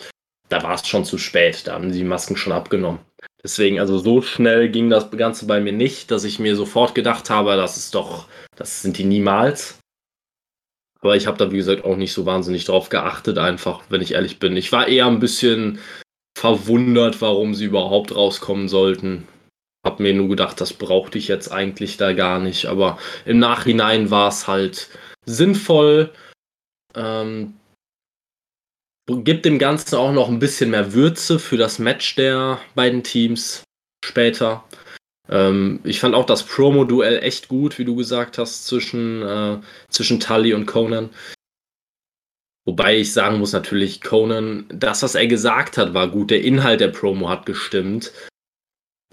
da 0.49 0.63
war 0.63 0.75
es 0.75 0.87
schon 0.87 1.05
zu 1.05 1.17
spät. 1.17 1.67
Da 1.67 1.73
haben 1.73 1.91
die 1.91 2.03
Masken 2.03 2.35
schon 2.35 2.53
abgenommen. 2.53 2.99
Deswegen, 3.43 3.79
also 3.79 3.99
so 3.99 4.21
schnell 4.21 4.69
ging 4.69 4.89
das 4.89 5.11
Ganze 5.11 5.45
bei 5.45 5.59
mir 5.59 5.73
nicht, 5.73 6.09
dass 6.11 6.23
ich 6.23 6.39
mir 6.39 6.55
sofort 6.55 6.95
gedacht 6.95 7.29
habe, 7.29 7.55
das 7.57 7.77
ist 7.77 7.93
doch, 7.93 8.27
das 8.55 8.81
sind 8.81 8.97
die 8.97 9.03
niemals. 9.03 9.79
Aber 11.01 11.17
ich 11.17 11.27
habe 11.27 11.37
da, 11.37 11.51
wie 11.51 11.57
gesagt, 11.57 11.83
auch 11.83 11.97
nicht 11.97 12.13
so 12.13 12.25
wahnsinnig 12.25 12.63
drauf 12.63 12.87
geachtet, 12.87 13.37
einfach, 13.37 13.81
wenn 13.89 14.01
ich 14.01 14.13
ehrlich 14.13 14.39
bin. 14.39 14.55
Ich 14.55 14.71
war 14.71 14.87
eher 14.87 15.07
ein 15.07 15.19
bisschen 15.19 15.79
verwundert, 16.37 17.21
warum 17.21 17.53
sie 17.53 17.65
überhaupt 17.65 18.15
rauskommen 18.15 18.69
sollten. 18.69 19.27
Hab 19.85 19.99
mir 19.99 20.13
nur 20.13 20.29
gedacht, 20.29 20.61
das 20.61 20.73
brauchte 20.73 21.17
ich 21.17 21.27
jetzt 21.27 21.51
eigentlich 21.51 21.97
da 21.97 22.13
gar 22.13 22.39
nicht. 22.39 22.67
Aber 22.67 22.97
im 23.25 23.39
Nachhinein 23.39 24.09
war 24.11 24.29
es 24.29 24.47
halt 24.47 24.89
sinnvoll. 25.25 26.11
Ähm, 26.95 27.55
gibt 29.07 29.45
dem 29.45 29.59
Ganzen 29.59 29.95
auch 29.95 30.13
noch 30.13 30.29
ein 30.29 30.39
bisschen 30.39 30.71
mehr 30.71 30.93
Würze 30.93 31.39
für 31.39 31.57
das 31.57 31.79
Match 31.79 32.15
der 32.15 32.59
beiden 32.75 33.03
Teams 33.03 33.63
später. 34.05 34.63
Ähm, 35.29 35.79
ich 35.83 35.99
fand 35.99 36.15
auch 36.15 36.25
das 36.25 36.43
Promo-Duell 36.43 37.19
echt 37.19 37.47
gut, 37.47 37.77
wie 37.77 37.85
du 37.85 37.95
gesagt 37.95 38.37
hast, 38.37 38.65
zwischen, 38.65 39.21
äh, 39.21 39.59
zwischen 39.89 40.19
Tully 40.19 40.53
und 40.53 40.65
Conan. 40.65 41.09
Wobei 42.65 42.97
ich 42.97 43.11
sagen 43.11 43.39
muss, 43.39 43.51
natürlich, 43.51 44.01
Conan, 44.01 44.65
das, 44.69 45.03
was 45.03 45.15
er 45.15 45.27
gesagt 45.27 45.77
hat, 45.77 45.93
war 45.93 46.07
gut. 46.07 46.31
Der 46.31 46.43
Inhalt 46.43 46.79
der 46.79 46.87
Promo 46.89 47.29
hat 47.29 47.45
gestimmt. 47.45 48.13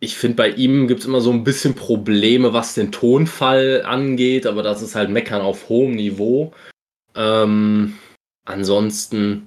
Ich 0.01 0.17
finde, 0.17 0.37
bei 0.37 0.51
ihm 0.51 0.89
gibt 0.89 1.01
es 1.01 1.07
immer 1.07 1.21
so 1.21 1.31
ein 1.31 1.45
bisschen 1.45 1.75
Probleme, 1.75 2.53
was 2.53 2.75
den 2.75 2.91
Tonfall 2.91 3.83
angeht, 3.85 4.47
aber 4.47 4.63
das 4.63 4.83
ist 4.83 4.95
halt 4.95 5.11
Meckern 5.11 5.43
auf 5.43 5.69
hohem 5.69 5.93
Niveau. 5.93 6.53
Ähm, 7.15 7.99
ansonsten 8.47 9.47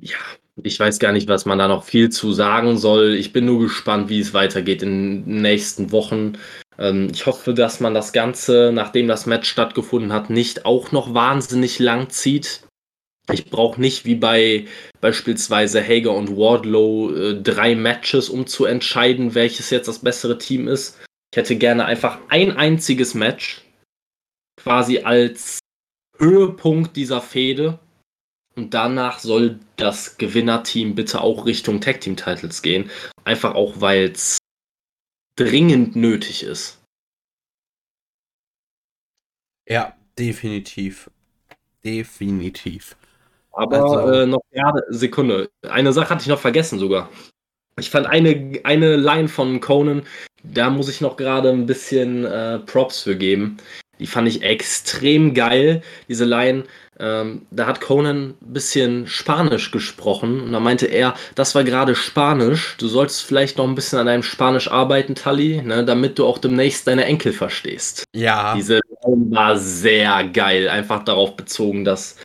ja, 0.00 0.16
ich 0.62 0.78
weiß 0.80 0.98
gar 0.98 1.12
nicht, 1.12 1.28
was 1.28 1.44
man 1.46 1.58
da 1.58 1.68
noch 1.68 1.84
viel 1.84 2.10
zu 2.10 2.32
sagen 2.32 2.78
soll. 2.78 3.14
Ich 3.14 3.32
bin 3.32 3.44
nur 3.44 3.60
gespannt, 3.60 4.08
wie 4.08 4.20
es 4.20 4.34
weitergeht 4.34 4.82
in 4.82 5.24
den 5.26 5.42
nächsten 5.42 5.92
Wochen. 5.92 6.38
Ähm, 6.78 7.08
ich 7.12 7.26
hoffe, 7.26 7.54
dass 7.54 7.80
man 7.80 7.94
das 7.94 8.12
Ganze, 8.12 8.70
nachdem 8.72 9.08
das 9.08 9.26
Match 9.26 9.48
stattgefunden 9.48 10.12
hat, 10.12 10.30
nicht 10.30 10.64
auch 10.64 10.92
noch 10.92 11.14
wahnsinnig 11.14 11.78
lang 11.78 12.08
zieht. 12.10 12.62
Ich 13.32 13.46
brauche 13.46 13.80
nicht 13.80 14.04
wie 14.04 14.14
bei 14.14 14.66
beispielsweise 15.00 15.82
Hager 15.82 16.14
und 16.14 16.36
Wardlow 16.36 17.14
äh, 17.14 17.42
drei 17.42 17.74
Matches, 17.74 18.28
um 18.28 18.46
zu 18.46 18.64
entscheiden, 18.64 19.34
welches 19.34 19.70
jetzt 19.70 19.88
das 19.88 20.00
bessere 20.00 20.38
Team 20.38 20.68
ist. 20.68 20.98
Ich 21.32 21.36
hätte 21.36 21.56
gerne 21.56 21.84
einfach 21.84 22.18
ein 22.28 22.56
einziges 22.56 23.14
Match, 23.14 23.62
quasi 24.56 24.98
als 24.98 25.60
Höhepunkt 26.18 26.96
dieser 26.96 27.20
Fehde 27.20 27.78
und 28.56 28.74
danach 28.74 29.20
soll 29.20 29.60
das 29.76 30.18
Gewinnerteam 30.18 30.94
bitte 30.94 31.20
auch 31.20 31.46
Richtung 31.46 31.80
Tag 31.80 32.00
Team 32.00 32.16
Titles 32.16 32.62
gehen. 32.62 32.90
Einfach 33.24 33.54
auch, 33.54 33.80
weil 33.80 34.10
es 34.10 34.38
dringend 35.36 35.96
nötig 35.96 36.42
ist. 36.42 36.78
Ja, 39.66 39.96
definitiv. 40.18 41.10
Definitiv. 41.84 42.96
Aber 43.60 43.82
also, 43.82 44.10
äh, 44.10 44.26
noch 44.26 44.40
gerade, 44.52 44.82
Sekunde. 44.88 45.50
Eine 45.68 45.92
Sache 45.92 46.10
hatte 46.10 46.22
ich 46.22 46.28
noch 46.28 46.38
vergessen 46.38 46.78
sogar. 46.78 47.10
Ich 47.78 47.90
fand 47.90 48.06
eine, 48.06 48.60
eine 48.64 48.96
Line 48.96 49.28
von 49.28 49.60
Conan, 49.60 50.02
da 50.42 50.70
muss 50.70 50.88
ich 50.88 51.00
noch 51.00 51.16
gerade 51.16 51.50
ein 51.50 51.66
bisschen 51.66 52.24
äh, 52.24 52.58
Props 52.60 53.02
für 53.02 53.16
geben. 53.16 53.58
Die 53.98 54.06
fand 54.06 54.28
ich 54.28 54.42
extrem 54.42 55.34
geil, 55.34 55.82
diese 56.08 56.24
Line. 56.24 56.64
Ähm, 56.98 57.46
da 57.50 57.66
hat 57.66 57.80
Conan 57.80 58.34
ein 58.40 58.52
bisschen 58.52 59.06
Spanisch 59.06 59.70
gesprochen 59.70 60.40
und 60.40 60.52
da 60.52 60.60
meinte 60.60 60.86
er, 60.86 61.14
das 61.34 61.54
war 61.54 61.64
gerade 61.64 61.94
Spanisch. 61.94 62.76
Du 62.78 62.88
solltest 62.88 63.22
vielleicht 63.22 63.58
noch 63.58 63.68
ein 63.68 63.74
bisschen 63.74 63.98
an 63.98 64.06
deinem 64.06 64.22
Spanisch 64.22 64.70
arbeiten, 64.70 65.14
Tully, 65.14 65.62
ne, 65.62 65.84
damit 65.84 66.18
du 66.18 66.26
auch 66.26 66.38
demnächst 66.38 66.86
deine 66.86 67.04
Enkel 67.04 67.32
verstehst. 67.32 68.04
Ja. 68.14 68.54
Diese 68.54 68.80
Line 69.04 69.30
war 69.30 69.56
sehr 69.58 70.24
geil, 70.24 70.68
einfach 70.68 71.04
darauf 71.04 71.36
bezogen, 71.36 71.84
dass 71.84 72.16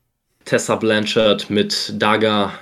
Tessa 0.46 0.76
Blanchard 0.76 1.50
mit 1.50 1.94
Daga 1.96 2.54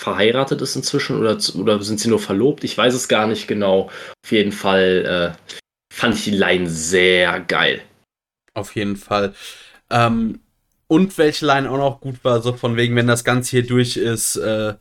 verheiratet 0.00 0.60
ist 0.60 0.76
inzwischen 0.76 1.18
oder, 1.18 1.38
oder 1.56 1.82
sind 1.82 2.00
sie 2.00 2.08
nur 2.08 2.20
verlobt? 2.20 2.64
Ich 2.64 2.76
weiß 2.76 2.94
es 2.94 3.08
gar 3.08 3.26
nicht 3.26 3.46
genau. 3.48 3.90
Auf 4.24 4.32
jeden 4.32 4.52
Fall 4.52 5.34
äh, 5.34 5.62
fand 5.92 6.14
ich 6.14 6.24
die 6.24 6.30
Line 6.30 6.68
sehr 6.68 7.40
geil. 7.40 7.82
Auf 8.54 8.74
jeden 8.76 8.96
Fall. 8.96 9.34
Ähm, 9.90 10.40
und 10.86 11.16
welche 11.18 11.46
Line 11.46 11.70
auch 11.70 11.78
noch 11.78 12.00
gut 12.00 12.16
war, 12.22 12.40
so 12.40 12.52
von 12.52 12.76
wegen, 12.76 12.94
wenn 12.96 13.06
das 13.06 13.24
Ganze 13.24 13.50
hier 13.50 13.66
durch 13.66 13.96
ist, 13.96 14.36
äh, 14.36 14.74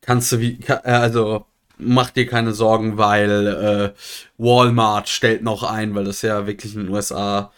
kannst 0.00 0.32
du 0.32 0.40
wie, 0.40 0.58
äh, 0.66 0.72
also 0.84 1.46
mach 1.78 2.10
dir 2.10 2.26
keine 2.26 2.52
Sorgen, 2.52 2.98
weil 2.98 3.46
äh, 3.46 3.92
Walmart 4.38 5.08
stellt 5.08 5.42
noch 5.42 5.62
ein, 5.62 5.94
weil 5.94 6.04
das 6.04 6.22
ja 6.22 6.46
wirklich 6.46 6.74
in 6.74 6.84
den 6.84 6.92
USA 6.92 7.52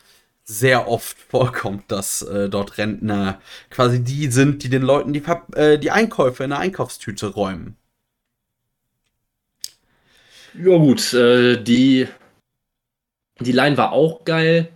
sehr 0.49 0.89
oft 0.89 1.17
vorkommt, 1.19 1.93
dass 1.93 2.23
äh, 2.23 2.49
dort 2.49 2.79
Rentner 2.79 3.41
quasi 3.69 4.03
die 4.03 4.31
sind, 4.31 4.63
die 4.63 4.71
den 4.71 4.83
Leuten 4.83 5.13
die, 5.13 5.23
äh, 5.55 5.79
die 5.79 5.91
Einkäufe 5.91 6.43
in 6.43 6.51
der 6.51 6.59
Einkaufstüte 6.59 7.27
räumen. 7.27 7.77
Ja 10.55 10.79
gut, 10.79 11.13
äh, 11.13 11.63
die, 11.63 12.09
die 13.41 13.53
Line 13.53 13.77
war 13.77 13.93
auch 13.93 14.25
geil. 14.25 14.71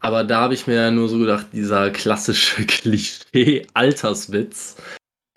Aber 0.00 0.24
da 0.24 0.40
habe 0.42 0.54
ich 0.54 0.66
mir 0.66 0.74
ja 0.74 0.90
nur 0.90 1.08
so 1.08 1.18
gedacht, 1.18 1.46
dieser 1.52 1.90
klassische 1.90 2.66
Klischee-Alterswitz. 2.66 4.76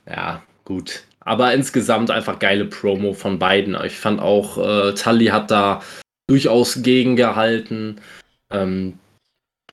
Ja, 0.05 0.43
gut. 0.65 1.03
Aber 1.19 1.53
insgesamt 1.53 2.09
einfach 2.09 2.39
geile 2.39 2.65
Promo 2.65 3.13
von 3.13 3.37
beiden. 3.37 3.77
Ich 3.85 3.97
fand 3.97 4.19
auch, 4.19 4.57
äh, 4.57 4.93
Tully 4.93 5.27
hat 5.27 5.51
da 5.51 5.83
durchaus 6.27 6.81
gegengehalten. 6.81 8.01
Ähm, 8.49 8.97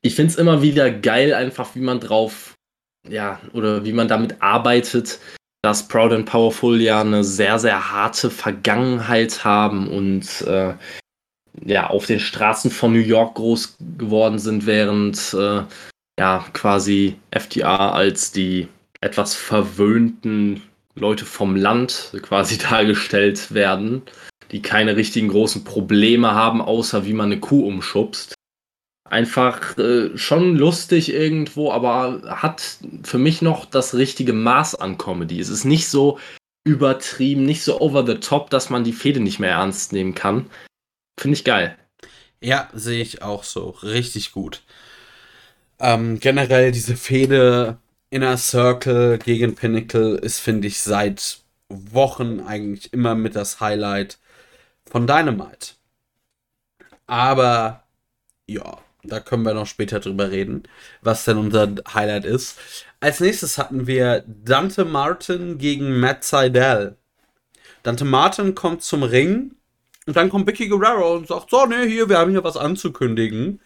ich 0.04 0.14
finde 0.14 0.32
es 0.32 0.38
immer 0.38 0.60
wieder 0.60 0.90
geil, 0.90 1.32
einfach 1.32 1.74
wie 1.74 1.80
man 1.80 1.98
drauf, 1.98 2.54
ja, 3.08 3.40
oder 3.54 3.84
wie 3.84 3.92
man 3.92 4.06
damit 4.06 4.40
arbeitet, 4.42 5.18
dass 5.62 5.88
Proud 5.88 6.12
and 6.12 6.26
Powerful 6.26 6.78
ja 6.80 7.00
eine 7.00 7.24
sehr, 7.24 7.58
sehr 7.58 7.90
harte 7.90 8.30
Vergangenheit 8.30 9.44
haben 9.44 9.88
und 9.88 10.42
äh, 10.42 10.74
ja, 11.64 11.86
auf 11.86 12.04
den 12.04 12.20
Straßen 12.20 12.70
von 12.70 12.92
New 12.92 12.98
York 12.98 13.36
groß 13.36 13.78
geworden 13.96 14.38
sind, 14.38 14.66
während 14.66 15.32
äh, 15.32 15.62
ja 16.18 16.44
quasi 16.52 17.16
FDR 17.30 17.94
als 17.94 18.30
die 18.30 18.68
etwas 19.00 19.34
verwöhnten 19.34 20.60
Leute 20.96 21.24
vom 21.24 21.56
Land 21.56 22.12
quasi 22.20 22.58
dargestellt 22.70 23.54
werden, 23.54 24.02
die 24.50 24.60
keine 24.60 24.96
richtigen 24.96 25.28
großen 25.28 25.64
Probleme 25.64 26.34
haben, 26.34 26.60
außer 26.60 27.06
wie 27.06 27.14
man 27.14 27.32
eine 27.32 27.40
Kuh 27.40 27.66
umschubst. 27.66 28.34
Einfach 29.04 29.76
äh, 29.76 30.16
schon 30.16 30.56
lustig 30.56 31.12
irgendwo, 31.12 31.70
aber 31.70 32.22
hat 32.24 32.78
für 33.02 33.18
mich 33.18 33.42
noch 33.42 33.66
das 33.66 33.94
richtige 33.94 34.32
Maß 34.32 34.76
an 34.76 34.96
Comedy. 34.96 35.40
Es 35.40 35.50
ist 35.50 35.64
nicht 35.64 35.88
so 35.88 36.18
übertrieben, 36.64 37.44
nicht 37.44 37.62
so 37.62 37.80
over 37.80 38.06
the 38.06 38.14
top, 38.14 38.50
dass 38.50 38.70
man 38.70 38.84
die 38.84 38.94
Fehde 38.94 39.20
nicht 39.20 39.38
mehr 39.38 39.50
ernst 39.50 39.92
nehmen 39.92 40.14
kann. 40.14 40.50
Finde 41.20 41.36
ich 41.36 41.44
geil. 41.44 41.76
Ja, 42.40 42.68
sehe 42.72 43.02
ich 43.02 43.22
auch 43.22 43.44
so. 43.44 43.70
Richtig 43.82 44.32
gut. 44.32 44.62
Ähm, 45.78 46.18
generell 46.20 46.72
diese 46.72 46.96
Fehde 46.96 47.78
Inner 48.10 48.36
Circle 48.36 49.18
gegen 49.18 49.54
Pinnacle 49.54 50.16
ist, 50.16 50.38
finde 50.38 50.68
ich, 50.68 50.80
seit 50.80 51.40
Wochen 51.68 52.40
eigentlich 52.40 52.92
immer 52.92 53.14
mit 53.14 53.34
das 53.34 53.60
Highlight 53.60 54.18
von 54.86 55.06
Dynamite. 55.06 55.74
Aber 57.06 57.84
ja, 58.46 58.78
da 59.04 59.20
können 59.20 59.44
wir 59.44 59.54
noch 59.54 59.66
später 59.66 60.00
drüber 60.00 60.30
reden, 60.30 60.64
was 61.02 61.24
denn 61.24 61.38
unser 61.38 61.74
Highlight 61.92 62.24
ist. 62.24 62.58
Als 63.00 63.20
nächstes 63.20 63.58
hatten 63.58 63.86
wir 63.86 64.24
Dante 64.26 64.84
Martin 64.84 65.58
gegen 65.58 66.00
Matt 66.00 66.24
Seidel. 66.24 66.96
Dante 67.82 68.04
Martin 68.04 68.54
kommt 68.54 68.82
zum 68.82 69.02
Ring 69.02 69.54
und 70.06 70.16
dann 70.16 70.30
kommt 70.30 70.46
Vicky 70.46 70.68
Guerrero 70.68 71.16
und 71.16 71.28
sagt, 71.28 71.50
so, 71.50 71.66
ne, 71.66 71.84
hier, 71.84 72.08
wir 72.08 72.18
haben 72.18 72.30
hier 72.30 72.44
was 72.44 72.56
anzukündigen. 72.56 73.60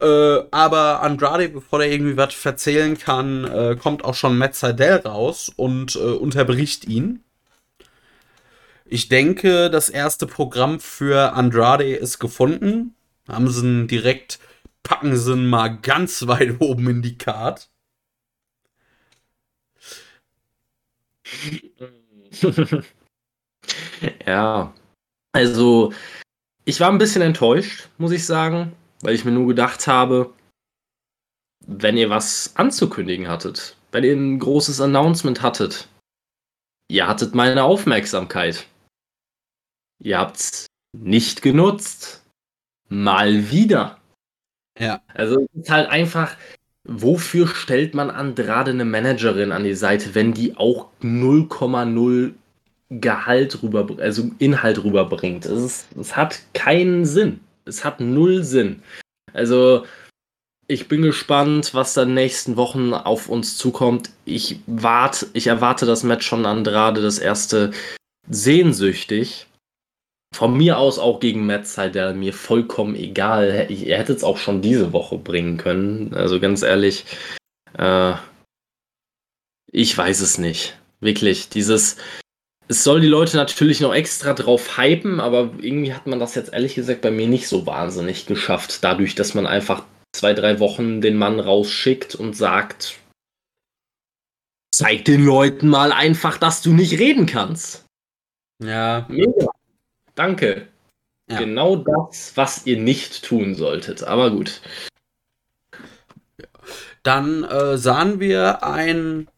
Äh, 0.00 0.42
aber 0.50 1.02
Andrade, 1.02 1.48
bevor 1.48 1.82
er 1.82 1.90
irgendwie 1.90 2.16
was 2.16 2.44
erzählen 2.44 2.98
kann, 2.98 3.44
äh, 3.44 3.76
kommt 3.76 4.04
auch 4.04 4.14
schon 4.14 4.36
Matt 4.36 4.54
Seidel 4.54 4.96
raus 4.98 5.50
und 5.56 5.96
äh, 5.96 5.98
unterbricht 5.98 6.86
ihn. 6.86 7.22
Ich 8.84 9.08
denke, 9.08 9.70
das 9.70 9.88
erste 9.88 10.26
Programm 10.26 10.80
für 10.80 11.32
Andrade 11.32 11.92
ist 11.94 12.18
gefunden. 12.18 12.94
Haben 13.28 13.48
sie 13.48 13.66
ihn 13.66 13.88
direkt, 13.88 14.38
packen 14.86 15.16
sie 15.16 15.32
ihn 15.32 15.48
mal 15.48 15.76
ganz 15.78 16.28
weit 16.28 16.60
oben 16.60 16.88
in 16.88 17.02
die 17.02 17.18
Card. 17.18 17.68
ja, 24.26 24.72
also 25.32 25.92
ich 26.64 26.78
war 26.78 26.88
ein 26.90 26.98
bisschen 26.98 27.22
enttäuscht, 27.22 27.88
muss 27.98 28.12
ich 28.12 28.24
sagen, 28.24 28.76
weil 29.00 29.16
ich 29.16 29.24
mir 29.24 29.32
nur 29.32 29.48
gedacht 29.48 29.88
habe, 29.88 30.32
wenn 31.66 31.96
ihr 31.96 32.10
was 32.10 32.54
anzukündigen 32.54 33.26
hattet, 33.26 33.76
wenn 33.90 34.04
ihr 34.04 34.14
ein 34.14 34.38
großes 34.38 34.80
Announcement 34.80 35.42
hattet, 35.42 35.88
ihr 36.88 37.08
hattet 37.08 37.34
meine 37.34 37.64
Aufmerksamkeit. 37.64 38.68
Ihr 39.98 40.18
habt's 40.18 40.66
nicht 40.92 41.42
genutzt. 41.42 42.24
Mal 42.88 43.50
wieder. 43.50 43.95
Ja. 44.78 45.00
Also 45.14 45.46
es 45.54 45.62
ist 45.62 45.70
halt 45.70 45.88
einfach, 45.88 46.36
wofür 46.84 47.48
stellt 47.48 47.94
man 47.94 48.10
Andrade 48.10 48.70
eine 48.70 48.84
Managerin 48.84 49.52
an 49.52 49.64
die 49.64 49.74
Seite, 49.74 50.14
wenn 50.14 50.32
die 50.32 50.56
auch 50.56 50.88
0,0 51.02 52.32
Gehalt 52.88 53.62
rüber, 53.62 53.88
also 53.98 54.30
Inhalt 54.38 54.82
rüberbringt? 54.84 55.44
Es, 55.44 55.62
ist, 55.62 55.86
es 55.98 56.16
hat 56.16 56.40
keinen 56.54 57.04
Sinn. 57.04 57.40
Es 57.64 57.84
hat 57.84 58.00
null 58.00 58.44
Sinn. 58.44 58.80
Also, 59.32 59.84
ich 60.68 60.86
bin 60.86 61.02
gespannt, 61.02 61.74
was 61.74 61.94
da 61.94 62.02
in 62.02 62.10
den 62.10 62.14
nächsten 62.14 62.56
Wochen 62.56 62.94
auf 62.94 63.28
uns 63.28 63.56
zukommt. 63.56 64.10
Ich 64.24 64.60
warte, 64.66 65.26
ich 65.32 65.48
erwarte 65.48 65.84
das 65.84 66.04
Match 66.04 66.28
von 66.28 66.46
Andrade, 66.46 67.02
das 67.02 67.18
erste, 67.18 67.72
sehnsüchtig. 68.28 69.45
Von 70.36 70.54
mir 70.54 70.76
aus 70.76 70.98
auch 70.98 71.18
gegen 71.18 71.46
Matt 71.46 71.66
Seidel, 71.66 72.12
mir 72.12 72.34
vollkommen 72.34 72.94
egal. 72.94 73.66
Er 73.70 73.98
hätte 73.98 74.12
es 74.12 74.22
auch 74.22 74.36
schon 74.36 74.60
diese 74.60 74.92
Woche 74.92 75.16
bringen 75.16 75.56
können. 75.56 76.12
Also 76.12 76.40
ganz 76.40 76.60
ehrlich, 76.60 77.06
äh, 77.78 78.12
ich 79.72 79.96
weiß 79.96 80.20
es 80.20 80.36
nicht. 80.36 80.76
Wirklich, 81.00 81.48
dieses, 81.48 81.96
es 82.68 82.84
soll 82.84 83.00
die 83.00 83.06
Leute 83.06 83.38
natürlich 83.38 83.80
noch 83.80 83.94
extra 83.94 84.34
drauf 84.34 84.76
hypen, 84.76 85.20
aber 85.20 85.54
irgendwie 85.58 85.94
hat 85.94 86.06
man 86.06 86.20
das 86.20 86.34
jetzt 86.34 86.52
ehrlich 86.52 86.74
gesagt 86.74 87.00
bei 87.00 87.10
mir 87.10 87.28
nicht 87.28 87.48
so 87.48 87.64
wahnsinnig 87.64 88.26
geschafft, 88.26 88.84
dadurch, 88.84 89.14
dass 89.14 89.32
man 89.32 89.46
einfach 89.46 89.84
zwei, 90.14 90.34
drei 90.34 90.60
Wochen 90.60 91.00
den 91.00 91.16
Mann 91.16 91.40
rausschickt 91.40 92.14
und 92.14 92.36
sagt, 92.36 92.98
zeig 94.70 95.06
den 95.06 95.24
Leuten 95.24 95.68
mal 95.68 95.92
einfach, 95.92 96.36
dass 96.36 96.60
du 96.60 96.74
nicht 96.74 96.98
reden 96.98 97.24
kannst. 97.24 97.86
Ja. 98.62 99.06
Mega. 99.08 99.46
Danke. 100.16 100.66
Ja. 101.30 101.38
Genau 101.38 101.76
das, 101.76 102.32
was 102.36 102.66
ihr 102.66 102.78
nicht 102.78 103.24
tun 103.24 103.54
solltet. 103.54 104.02
Aber 104.02 104.30
gut. 104.30 104.60
Dann 107.02 107.44
äh, 107.44 107.78
sahen 107.78 108.18
wir 108.18 108.64
ein 108.64 109.28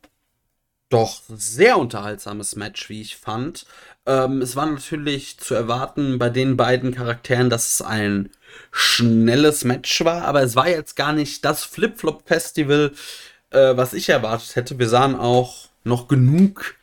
doch 0.88 1.20
sehr 1.28 1.78
unterhaltsames 1.78 2.56
Match, 2.56 2.88
wie 2.88 3.02
ich 3.02 3.16
fand. 3.16 3.66
Ähm, 4.06 4.40
es 4.40 4.56
war 4.56 4.64
natürlich 4.64 5.38
zu 5.38 5.54
erwarten 5.54 6.18
bei 6.18 6.30
den 6.30 6.56
beiden 6.56 6.94
Charakteren, 6.94 7.50
dass 7.50 7.74
es 7.74 7.82
ein 7.82 8.30
schnelles 8.72 9.64
Match 9.64 10.02
war, 10.04 10.24
aber 10.24 10.42
es 10.42 10.56
war 10.56 10.68
jetzt 10.68 10.96
gar 10.96 11.12
nicht 11.12 11.44
das 11.44 11.64
Flip-Flop-Festival, 11.64 12.92
äh, 13.50 13.76
was 13.76 13.92
ich 13.92 14.08
erwartet 14.08 14.56
hätte. 14.56 14.78
Wir 14.78 14.88
sahen 14.88 15.14
auch 15.14 15.68
noch 15.84 16.08
genug 16.08 16.77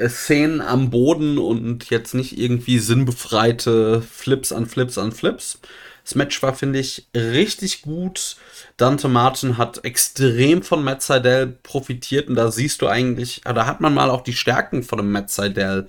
Szenen 0.00 0.60
am 0.60 0.90
Boden 0.90 1.38
und 1.38 1.88
jetzt 1.90 2.14
nicht 2.14 2.38
irgendwie 2.38 2.78
sinnbefreite 2.78 4.02
Flips 4.02 4.52
an 4.52 4.66
Flips 4.66 4.98
an 4.98 5.12
Flips. 5.12 5.58
Das 6.04 6.14
Match 6.14 6.40
war, 6.42 6.54
finde 6.54 6.78
ich, 6.78 7.06
richtig 7.16 7.82
gut. 7.82 8.36
Dante 8.76 9.08
Martin 9.08 9.58
hat 9.58 9.84
extrem 9.84 10.62
von 10.62 10.84
Matt 10.84 11.02
Seidel 11.02 11.48
profitiert 11.62 12.28
und 12.28 12.36
da 12.36 12.52
siehst 12.52 12.80
du 12.82 12.86
eigentlich, 12.86 13.40
da 13.44 13.66
hat 13.66 13.80
man 13.80 13.94
mal 13.94 14.10
auch 14.10 14.22
die 14.22 14.34
Stärken 14.34 14.82
von 14.82 14.98
dem 14.98 15.10
Matt 15.10 15.30
Seidel 15.30 15.88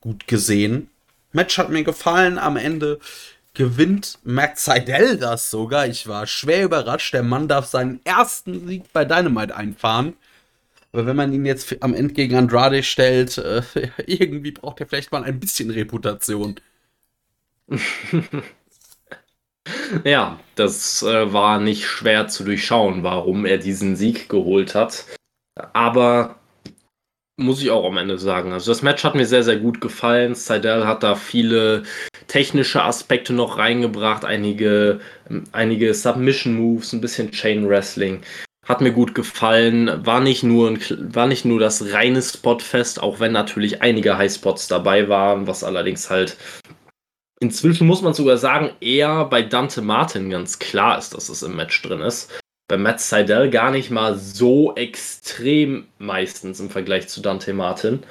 gut 0.00 0.28
gesehen. 0.28 0.88
Match 1.32 1.58
hat 1.58 1.70
mir 1.70 1.82
gefallen. 1.82 2.38
Am 2.38 2.56
Ende 2.56 3.00
gewinnt 3.54 4.18
Matt 4.22 4.58
Seidel 4.58 5.16
das 5.18 5.50
sogar. 5.50 5.86
Ich 5.86 6.06
war 6.06 6.26
schwer 6.26 6.64
überrascht. 6.64 7.12
Der 7.12 7.22
Mann 7.22 7.48
darf 7.48 7.66
seinen 7.66 8.00
ersten 8.04 8.68
Sieg 8.68 8.92
bei 8.92 9.04
Dynamite 9.04 9.56
einfahren. 9.56 10.14
Aber 10.96 11.04
wenn 11.04 11.16
man 11.16 11.30
ihn 11.30 11.44
jetzt 11.44 11.76
am 11.82 11.92
Ende 11.92 12.14
gegen 12.14 12.36
Andrade 12.36 12.82
stellt, 12.82 13.36
äh, 13.36 13.60
irgendwie 14.06 14.52
braucht 14.52 14.80
er 14.80 14.86
vielleicht 14.86 15.12
mal 15.12 15.24
ein 15.24 15.38
bisschen 15.38 15.70
Reputation. 15.70 16.56
Ja, 20.04 20.38
das 20.54 21.02
äh, 21.02 21.32
war 21.32 21.58
nicht 21.58 21.86
schwer 21.86 22.28
zu 22.28 22.44
durchschauen, 22.44 23.02
warum 23.02 23.44
er 23.44 23.58
diesen 23.58 23.96
Sieg 23.96 24.28
geholt 24.28 24.76
hat. 24.76 25.06
Aber 25.72 26.38
muss 27.36 27.60
ich 27.60 27.72
auch 27.72 27.84
am 27.84 27.96
Ende 27.96 28.16
sagen. 28.16 28.52
Also 28.52 28.70
das 28.70 28.82
Match 28.82 29.02
hat 29.02 29.16
mir 29.16 29.26
sehr, 29.26 29.42
sehr 29.42 29.56
gut 29.56 29.80
gefallen. 29.80 30.36
Seidel 30.36 30.86
hat 30.86 31.02
da 31.02 31.16
viele 31.16 31.82
technische 32.28 32.84
Aspekte 32.84 33.32
noch 33.32 33.58
reingebracht, 33.58 34.24
einige, 34.24 35.00
einige 35.50 35.94
Submission-Moves, 35.94 36.92
ein 36.92 37.00
bisschen 37.00 37.32
Chain 37.32 37.68
Wrestling. 37.68 38.22
Hat 38.66 38.80
mir 38.80 38.92
gut 38.92 39.14
gefallen. 39.14 40.04
War 40.04 40.20
nicht 40.20 40.42
nur, 40.42 40.70
ein, 40.70 41.14
war 41.14 41.26
nicht 41.26 41.44
nur 41.44 41.60
das 41.60 41.92
reine 41.92 42.20
Spotfest, 42.20 43.02
auch 43.02 43.20
wenn 43.20 43.32
natürlich 43.32 43.80
einige 43.80 44.18
Highspots 44.18 44.68
dabei 44.68 45.08
waren, 45.08 45.46
was 45.46 45.64
allerdings 45.64 46.10
halt 46.10 46.36
Inzwischen 47.38 47.86
muss 47.86 48.00
man 48.00 48.14
sogar 48.14 48.38
sagen, 48.38 48.70
eher 48.80 49.26
bei 49.26 49.42
Dante 49.42 49.82
Martin 49.82 50.30
ganz 50.30 50.58
klar 50.58 50.98
ist, 50.98 51.12
dass 51.12 51.28
es 51.28 51.42
im 51.42 51.54
Match 51.54 51.82
drin 51.82 52.00
ist. 52.00 52.32
Bei 52.68 52.78
Matt 52.78 53.00
Seidel 53.00 53.50
gar 53.50 53.70
nicht 53.70 53.90
mal 53.90 54.18
so 54.18 54.74
extrem 54.74 55.86
meistens 55.98 56.60
im 56.60 56.70
Vergleich 56.70 57.08
zu 57.08 57.20
Dante 57.20 57.52
Martin. 57.52 58.04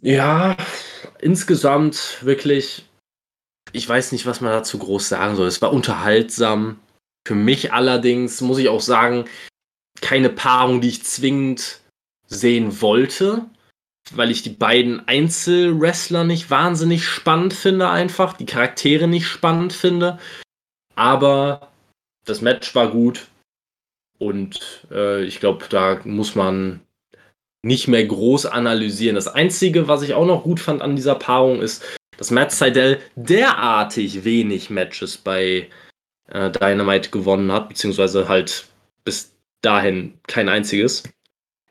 Ja, 0.00 0.56
insgesamt 1.20 2.18
wirklich, 2.22 2.84
ich 3.70 3.88
weiß 3.88 4.10
nicht, 4.10 4.26
was 4.26 4.40
man 4.40 4.52
dazu 4.52 4.78
groß 4.78 5.08
sagen 5.08 5.36
soll. 5.36 5.46
Es 5.46 5.62
war 5.62 5.72
unterhaltsam. 5.72 6.80
Für 7.26 7.34
mich 7.34 7.72
allerdings 7.72 8.40
muss 8.40 8.58
ich 8.58 8.68
auch 8.68 8.80
sagen, 8.80 9.26
keine 10.00 10.28
Paarung, 10.28 10.80
die 10.80 10.88
ich 10.88 11.04
zwingend 11.04 11.80
sehen 12.26 12.80
wollte 12.80 13.46
weil 14.10 14.30
ich 14.30 14.42
die 14.42 14.50
beiden 14.50 15.06
Einzelwrestler 15.06 16.24
nicht 16.24 16.50
wahnsinnig 16.50 17.06
spannend 17.06 17.54
finde, 17.54 17.88
einfach. 17.88 18.36
Die 18.36 18.46
Charaktere 18.46 19.06
nicht 19.06 19.26
spannend 19.26 19.72
finde. 19.72 20.18
Aber 20.94 21.70
das 22.24 22.40
Match 22.40 22.74
war 22.74 22.90
gut. 22.90 23.28
Und 24.18 24.86
äh, 24.90 25.24
ich 25.24 25.40
glaube, 25.40 25.66
da 25.68 26.00
muss 26.04 26.34
man 26.34 26.80
nicht 27.64 27.88
mehr 27.88 28.04
groß 28.04 28.46
analysieren. 28.46 29.14
Das 29.14 29.28
Einzige, 29.28 29.88
was 29.88 30.02
ich 30.02 30.14
auch 30.14 30.26
noch 30.26 30.42
gut 30.42 30.60
fand 30.60 30.82
an 30.82 30.96
dieser 30.96 31.14
Paarung, 31.14 31.60
ist, 31.60 31.84
dass 32.16 32.30
Matt 32.30 32.52
Seidel 32.52 33.00
derartig 33.14 34.24
wenig 34.24 34.68
Matches 34.68 35.16
bei 35.16 35.68
äh, 36.32 36.50
Dynamite 36.50 37.10
gewonnen 37.10 37.52
hat, 37.52 37.68
beziehungsweise 37.68 38.28
halt 38.28 38.66
bis 39.04 39.32
dahin 39.62 40.14
kein 40.26 40.48
einziges, 40.48 41.04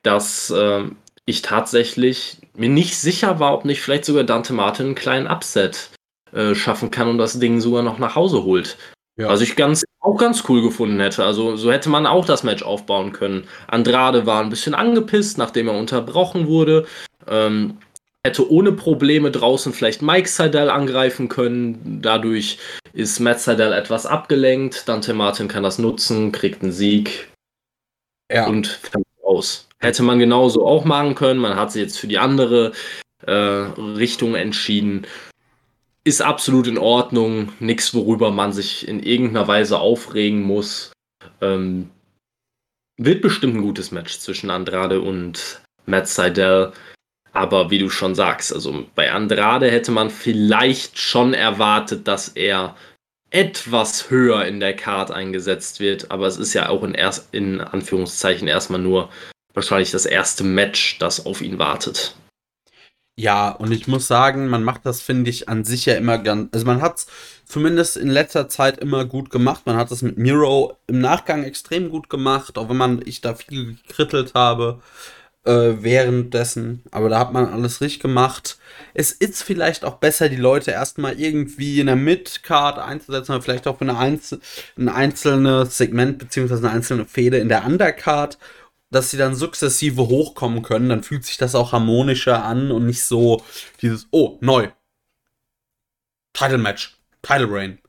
dass 0.03 0.49
äh, 0.49 0.83
ich 1.25 1.41
tatsächlich 1.41 2.37
mir 2.55 2.69
nicht 2.69 2.97
sicher 2.97 3.39
war, 3.39 3.53
ob 3.53 3.65
nicht 3.65 3.81
vielleicht 3.81 4.05
sogar 4.05 4.23
Dante 4.23 4.53
Martin 4.53 4.87
einen 4.87 4.95
kleinen 4.95 5.27
Upset 5.27 5.89
äh, 6.31 6.55
schaffen 6.55 6.91
kann 6.91 7.07
und 7.07 7.17
das 7.17 7.39
Ding 7.39 7.59
sogar 7.59 7.83
noch 7.83 7.99
nach 7.99 8.15
Hause 8.15 8.43
holt. 8.43 8.77
Ja. 9.17 9.27
Was 9.27 9.41
ich 9.41 9.55
ganz, 9.55 9.83
auch 9.99 10.17
ganz 10.17 10.43
cool 10.49 10.61
gefunden 10.61 10.99
hätte. 10.99 11.25
Also 11.25 11.55
so 11.55 11.71
hätte 11.71 11.89
man 11.89 12.07
auch 12.07 12.25
das 12.25 12.43
Match 12.43 12.63
aufbauen 12.63 13.11
können. 13.11 13.47
Andrade 13.67 14.25
war 14.25 14.41
ein 14.41 14.49
bisschen 14.49 14.73
angepisst, 14.73 15.37
nachdem 15.37 15.67
er 15.67 15.77
unterbrochen 15.77 16.47
wurde. 16.47 16.85
Ähm, 17.27 17.77
hätte 18.25 18.49
ohne 18.51 18.71
Probleme 18.71 19.31
draußen 19.31 19.73
vielleicht 19.73 20.01
Mike 20.01 20.29
Seidel 20.29 20.69
angreifen 20.69 21.27
können. 21.27 21.99
Dadurch 22.01 22.59
ist 22.93 23.19
Matt 23.19 23.39
Seidel 23.39 23.73
etwas 23.73 24.05
abgelenkt. 24.05 24.87
Dante 24.87 25.13
Martin 25.13 25.47
kann 25.47 25.63
das 25.63 25.79
nutzen, 25.79 26.31
kriegt 26.31 26.61
einen 26.61 26.71
Sieg 26.71 27.29
ja. 28.31 28.47
und 28.47 28.67
fällt 28.67 29.05
aus. 29.23 29.67
Hätte 29.79 30.03
man 30.03 30.19
genauso 30.19 30.65
auch 30.65 30.85
machen 30.85 31.15
können. 31.15 31.39
Man 31.39 31.55
hat 31.55 31.71
sich 31.71 31.81
jetzt 31.81 31.99
für 31.99 32.07
die 32.07 32.19
andere 32.19 32.73
äh, 33.25 33.31
Richtung 33.31 34.35
entschieden. 34.35 35.07
Ist 36.03 36.21
absolut 36.21 36.67
in 36.67 36.77
Ordnung. 36.77 37.51
Nichts, 37.59 37.93
worüber 37.93 38.31
man 38.31 38.53
sich 38.53 38.87
in 38.87 39.01
irgendeiner 39.01 39.47
Weise 39.47 39.79
aufregen 39.79 40.41
muss. 40.41 40.93
Ähm, 41.41 41.89
wird 42.97 43.21
bestimmt 43.21 43.55
ein 43.55 43.61
gutes 43.63 43.91
Match 43.91 44.19
zwischen 44.19 44.51
Andrade 44.51 45.01
und 45.01 45.61
Matt 45.87 46.07
Seidel. 46.07 46.73
Aber 47.33 47.71
wie 47.71 47.79
du 47.79 47.89
schon 47.89 48.13
sagst, 48.13 48.53
also 48.53 48.85
bei 48.93 49.11
Andrade 49.11 49.71
hätte 49.71 49.91
man 49.91 50.09
vielleicht 50.09 50.99
schon 50.99 51.33
erwartet, 51.33 52.07
dass 52.07 52.29
er 52.29 52.75
etwas 53.29 54.09
höher 54.09 54.45
in 54.45 54.59
der 54.59 54.75
Card 54.75 55.11
eingesetzt 55.11 55.79
wird. 55.79 56.11
Aber 56.11 56.27
es 56.27 56.37
ist 56.37 56.53
ja 56.53 56.69
auch 56.69 56.83
in, 56.83 56.93
erst, 56.93 57.33
in 57.33 57.61
Anführungszeichen 57.61 58.47
erstmal 58.47 58.81
nur 58.81 59.09
wahrscheinlich 59.53 59.91
das 59.91 60.05
erste 60.05 60.43
Match, 60.43 60.99
das 60.99 61.25
auf 61.25 61.41
ihn 61.41 61.57
wartet. 61.57 62.15
Ja, 63.17 63.49
und 63.49 63.71
ich 63.71 63.87
muss 63.87 64.07
sagen, 64.07 64.47
man 64.47 64.63
macht 64.63 64.85
das, 64.85 65.01
finde 65.01 65.29
ich, 65.29 65.47
an 65.47 65.63
sich 65.63 65.85
ja 65.85 65.95
immer 65.95 66.17
ganz. 66.17 66.49
Also 66.53 66.65
man 66.65 66.81
hat 66.81 66.97
es 66.97 67.07
zumindest 67.45 67.97
in 67.97 68.09
letzter 68.09 68.49
Zeit 68.49 68.79
immer 68.79 69.05
gut 69.05 69.29
gemacht. 69.29 69.63
Man 69.65 69.77
hat 69.77 69.91
es 69.91 70.01
mit 70.01 70.17
Miro 70.17 70.77
im 70.87 70.99
Nachgang 70.99 71.43
extrem 71.43 71.89
gut 71.89 72.09
gemacht, 72.09 72.57
auch 72.57 72.69
wenn 72.69 72.77
man 72.77 73.01
ich 73.05 73.21
da 73.21 73.35
viel 73.35 73.77
gekrittelt 73.87 74.33
habe 74.33 74.81
äh, 75.45 75.73
währenddessen. 75.79 76.83
Aber 76.91 77.09
da 77.09 77.19
hat 77.19 77.33
man 77.33 77.47
alles 77.47 77.81
richtig 77.81 78.01
gemacht. 78.01 78.57
Es 78.93 79.11
ist 79.11 79.43
vielleicht 79.43 79.85
auch 79.85 79.95
besser, 79.95 80.29
die 80.29 80.35
Leute 80.35 80.71
erstmal 80.71 81.19
irgendwie 81.19 81.79
in 81.79 81.87
der 81.87 81.95
Mid-Card 81.95 82.79
einzusetzen, 82.79 83.31
oder 83.33 83.41
vielleicht 83.41 83.67
auch 83.67 83.81
eine 83.81 83.97
Einzel 83.97 84.39
ein 84.77 84.89
einzelnes 84.89 85.77
Segment 85.77 86.19
beziehungsweise 86.19 86.67
eine 86.67 86.75
einzelne 86.75 87.05
Fehde 87.05 87.37
in 87.37 87.49
der 87.49 87.65
Undercard 87.65 88.37
dass 88.91 89.09
sie 89.09 89.17
dann 89.17 89.35
sukzessive 89.35 90.07
hochkommen 90.09 90.61
können, 90.61 90.89
dann 90.89 91.03
fühlt 91.03 91.25
sich 91.25 91.37
das 91.37 91.55
auch 91.55 91.71
harmonischer 91.71 92.43
an 92.43 92.71
und 92.71 92.85
nicht 92.85 93.03
so 93.03 93.41
dieses, 93.81 94.07
oh, 94.11 94.37
neu. 94.41 94.69
Title 96.33 96.57
Match, 96.57 96.97
Title 97.21 97.47
Reign. 97.49 97.80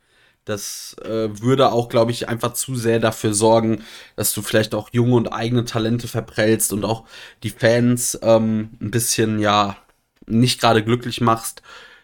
Das 0.45 0.97
äh, 1.05 1.29
würde 1.41 1.73
auch, 1.73 1.89
glaube 1.89 2.11
ich, 2.11 2.29
einfach 2.29 2.55
zu 2.55 2.75
sehr 2.75 2.99
dafür 2.99 3.35
sorgen, 3.35 3.85
dass 4.17 4.35
du 4.35 4.43
vielleicht 4.43 4.75
auch 4.75 4.89
junge 4.93 5.15
und 5.15 5.29
eigene 5.33 5.65
Talente 5.65 6.09
verprellst 6.09 6.73
und 6.73 6.85
auch 6.85 7.05
die 7.43 7.51
Fans 7.51 8.19
ähm, 8.23 8.71
ein 8.81 8.91
bisschen, 8.91 9.39
ja, 9.39 9.77
nicht 10.27 10.61
gerade 10.61 10.85
glücklich 10.85 11.21
machst. 11.21 11.63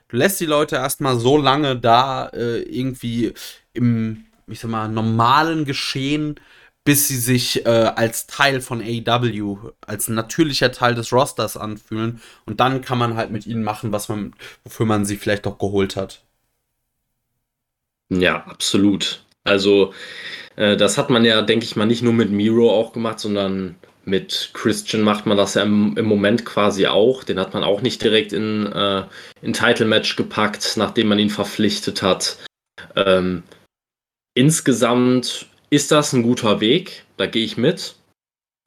Du 0.09 0.16
lässt 0.16 0.40
die 0.40 0.46
Leute 0.46 0.77
erstmal 0.77 1.18
so 1.18 1.37
lange 1.37 1.77
da 1.77 2.29
äh, 2.29 2.62
irgendwie 2.62 3.35
im, 3.72 4.27
ich 4.46 4.61
sag 4.61 4.70
mal, 4.70 4.88
normalen 4.88 5.64
Geschehen 5.64 6.38
bis 6.88 7.07
sie 7.07 7.18
sich 7.18 7.66
äh, 7.66 7.68
als 7.68 8.27
Teil 8.27 8.62
von 8.62 8.81
AEW, 8.81 9.72
als 9.87 10.09
natürlicher 10.09 10.72
Teil 10.72 10.94
des 10.94 11.12
Rosters 11.12 11.59
anfühlen. 11.59 12.22
Und 12.46 12.61
dann 12.61 12.81
kann 12.81 12.96
man 12.96 13.14
halt 13.14 13.31
mit 13.31 13.46
ihnen 13.46 13.62
machen, 13.62 13.92
was 13.92 14.09
man, 14.09 14.33
wofür 14.64 14.87
man 14.87 15.05
sie 15.05 15.18
vielleicht 15.18 15.46
auch 15.46 15.59
geholt 15.59 15.96
hat. 15.96 16.24
Ja, 18.11 18.44
absolut. 18.47 19.23
Also, 19.44 19.92
äh, 20.57 20.77
das 20.77 20.99
hat 20.99 21.11
man 21.11 21.25
ja, 21.25 21.42
denke 21.42 21.64
ich 21.64 21.77
mal, 21.77 21.87
nicht 21.87 22.03
nur 22.03 22.12
mit 22.12 22.31
Miro 22.31 22.71
auch 22.71 22.92
gemacht, 22.92 23.21
sondern 23.21 23.77
mit 24.05 24.51
Christian 24.55 25.03
macht 25.03 25.27
man 25.27 25.37
das 25.37 25.55
ja 25.55 25.62
im, 25.62 25.97
im 25.97 26.07
Moment 26.07 26.44
quasi 26.44 26.87
auch. 26.87 27.25
Den 27.25 27.38
hat 27.38 27.55
man 27.55 27.62
auch 27.62 27.83
nicht 27.83 28.03
direkt 28.03 28.33
in 28.33 28.66
äh, 28.73 29.05
in 29.42 29.53
Title 29.53 29.87
Match 29.87 30.16
gepackt, 30.16 30.75
nachdem 30.77 31.09
man 31.09 31.18
ihn 31.18 31.31
verpflichtet 31.31 32.03
hat. 32.03 32.38
Ähm, 32.97 33.42
insgesamt 34.35 35.47
ist 35.71 35.92
das 35.92 36.12
ein 36.12 36.23
guter 36.23 36.61
Weg, 36.61 37.05
da 37.18 37.27
gehe 37.27 37.44
ich 37.44 37.57
mit. 37.57 37.97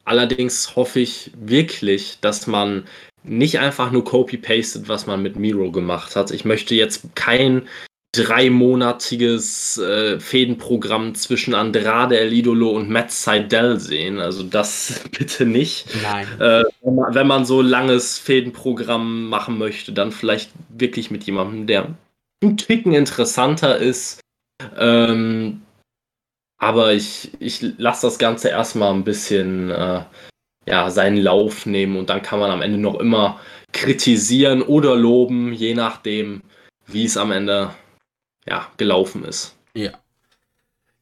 Allerdings 0.06 0.76
hoffe 0.76 1.00
ich 1.00 1.32
wirklich, 1.36 2.20
dass 2.22 2.48
man 2.48 2.86
nicht 3.24 3.60
einfach 3.60 3.92
nur 3.92 4.04
copy-pastet, 4.04 4.88
was 4.88 5.06
man 5.06 5.22
mit 5.22 5.36
Miro 5.36 5.72
gemacht 5.72 6.16
hat. 6.16 6.32
Ich 6.32 6.46
möchte 6.46 6.76
jetzt 6.76 7.16
kein 7.16 7.68
dreimonatiges 8.14 9.78
äh, 9.78 10.20
Fädenprogramm 10.20 11.16
zwischen 11.16 11.54
Andrade 11.54 12.20
El 12.20 12.34
Idolo 12.34 12.72
und 12.72 12.90
Matt 12.90 13.12
Seidel 13.12 13.80
sehen. 13.80 14.20
Also 14.20 14.44
das 14.44 15.02
bitte 15.18 15.46
nicht. 15.46 15.88
Nein. 16.04 16.28
Äh, 16.40 16.64
wenn, 16.82 16.96
man, 16.96 17.16
wenn 17.16 17.28
man 17.28 17.46
so 17.46 17.62
langes 17.62 18.20
Fädenprogramm 18.20 19.30
machen 19.30 19.58
möchte, 19.58 19.94
dann 19.94 20.12
vielleicht 20.12 20.52
wirklich 20.70 21.10
mit 21.10 21.24
jemandem, 21.24 21.68
der 21.68 21.96
ein 22.44 22.58
Ticken 22.58 22.94
interessanter 22.94 23.78
ist. 23.78 24.20
Ähm, 24.78 25.62
aber 26.58 26.94
ich, 26.94 27.32
ich 27.40 27.62
lasse 27.78 28.08
das 28.08 28.20
Ganze 28.20 28.50
erstmal 28.50 28.94
ein 28.94 29.04
bisschen 29.04 29.72
äh, 29.72 30.04
ja, 30.68 30.90
seinen 30.92 31.18
Lauf 31.18 31.66
nehmen 31.66 31.98
und 31.98 32.10
dann 32.10 32.22
kann 32.22 32.40
man 32.40 32.52
am 32.52 32.62
Ende 32.62 32.78
noch 32.78 33.00
immer 33.00 33.40
kritisieren 33.72 34.62
oder 34.62 34.96
loben, 34.96 35.54
je 35.54 35.74
nachdem, 35.74 36.42
wie 36.86 37.06
es 37.06 37.18
am 37.18 37.32
Ende 37.32 37.72
ja, 38.48 38.68
gelaufen 38.78 39.24
ist. 39.24 39.56
Ja. 39.74 39.92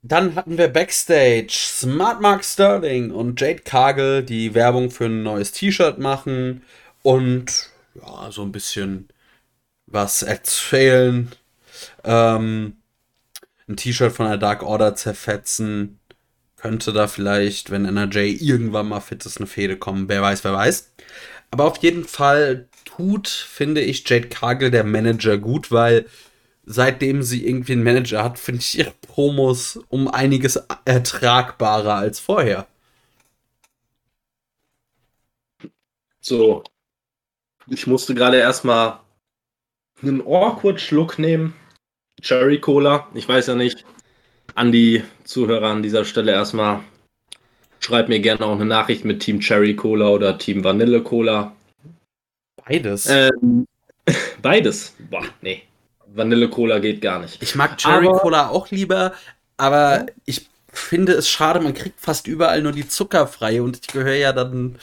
Dann 0.02 0.36
hatten 0.36 0.58
wir 0.58 0.69
Backstage 0.69 1.52
Smart 1.52 2.21
Mark 2.21 2.45
Sterling 2.45 3.12
und 3.12 3.39
Jade 3.39 3.62
Cargill, 3.62 4.23
die 4.23 4.54
Werbung 4.54 4.91
für 4.91 5.06
ein 5.06 5.23
neues 5.23 5.52
T-Shirt 5.52 5.99
machen 5.99 6.63
und 7.02 7.69
ja, 7.95 8.32
so 8.32 8.43
ein 8.43 8.52
bisschen 8.52 9.10
was 9.88 10.23
erzählen. 10.23 11.30
Ähm, 12.04 12.78
ein 13.67 13.75
T-Shirt 13.75 14.13
von 14.13 14.28
der 14.28 14.38
Dark 14.38 14.63
Order 14.63 14.95
zerfetzen. 14.95 15.99
Könnte 16.56 16.91
da 16.93 17.08
vielleicht, 17.08 17.71
wenn 17.71 17.86
NRJ 17.86 18.38
irgendwann 18.41 18.89
mal 18.89 18.99
fit 18.99 19.25
ist, 19.25 19.38
eine 19.38 19.47
Fehde 19.47 19.78
kommen. 19.78 20.10
Wer 20.10 20.21
weiß, 20.21 20.43
wer 20.43 20.54
weiß. 20.54 20.91
Aber 21.52 21.65
auf 21.65 21.78
jeden 21.78 22.06
Fall 22.06 22.67
tut, 22.86 23.28
finde 23.28 23.82
ich, 23.82 24.08
Jade 24.08 24.28
Cargill, 24.28 24.71
der 24.71 24.84
Manager, 24.84 25.38
gut, 25.38 25.71
weil 25.71 26.06
seitdem 26.71 27.23
sie 27.23 27.47
irgendwie 27.47 27.71
einen 27.71 27.84
Manager 27.84 28.23
hat, 28.23 28.38
finde 28.38 28.62
ich 28.62 28.77
ihre 28.77 28.93
Promos 29.01 29.79
um 29.89 30.08
einiges 30.08 30.55
ertragbarer 30.86 31.95
als 31.95 32.19
vorher. 32.19 32.67
So, 36.21 36.63
ich 37.67 37.88
musste 37.88 38.13
gerade 38.13 38.38
erstmal 38.38 38.99
einen 40.03 40.21
awkward 40.21 40.79
Schluck 40.79 41.17
nehmen. 41.17 41.55
Cherry 42.21 42.60
Cola. 42.60 43.08
Ich 43.15 43.27
weiß 43.27 43.47
ja 43.47 43.55
nicht. 43.55 43.84
An 44.53 44.71
die 44.71 45.03
Zuhörer 45.23 45.69
an 45.69 45.82
dieser 45.82 46.05
Stelle 46.05 46.34
erstmal. 46.34 46.84
Schreibt 47.79 48.10
mir 48.10 48.19
gerne 48.19 48.45
auch 48.45 48.55
eine 48.55 48.65
Nachricht 48.65 49.05
mit 49.05 49.21
Team 49.21 49.39
Cherry 49.39 49.75
Cola 49.75 50.10
oder 50.10 50.38
Team 50.38 50.63
Vanille 50.63 51.01
Cola. 51.01 51.55
Beides. 52.63 53.08
Ähm, 53.08 53.65
beides. 54.43 54.95
Boah, 55.10 55.25
nee. 55.41 55.63
Vanille 56.13 56.49
Cola 56.49 56.79
geht 56.79 57.01
gar 57.01 57.19
nicht. 57.19 57.41
Ich 57.41 57.55
mag 57.55 57.77
Cherry 57.77 58.07
aber, 58.07 58.19
Cola 58.19 58.49
auch 58.49 58.71
lieber, 58.71 59.13
aber 59.57 59.97
ja. 59.97 60.05
ich 60.25 60.49
finde 60.71 61.13
es 61.13 61.29
schade, 61.29 61.59
man 61.59 61.73
kriegt 61.73 61.99
fast 61.99 62.27
überall 62.27 62.61
nur 62.61 62.71
die 62.71 62.87
zuckerfreie 62.87 63.63
und 63.63 63.79
ich 63.81 63.87
gehöre 63.87 64.15
ja 64.15 64.33
dann 64.33 64.77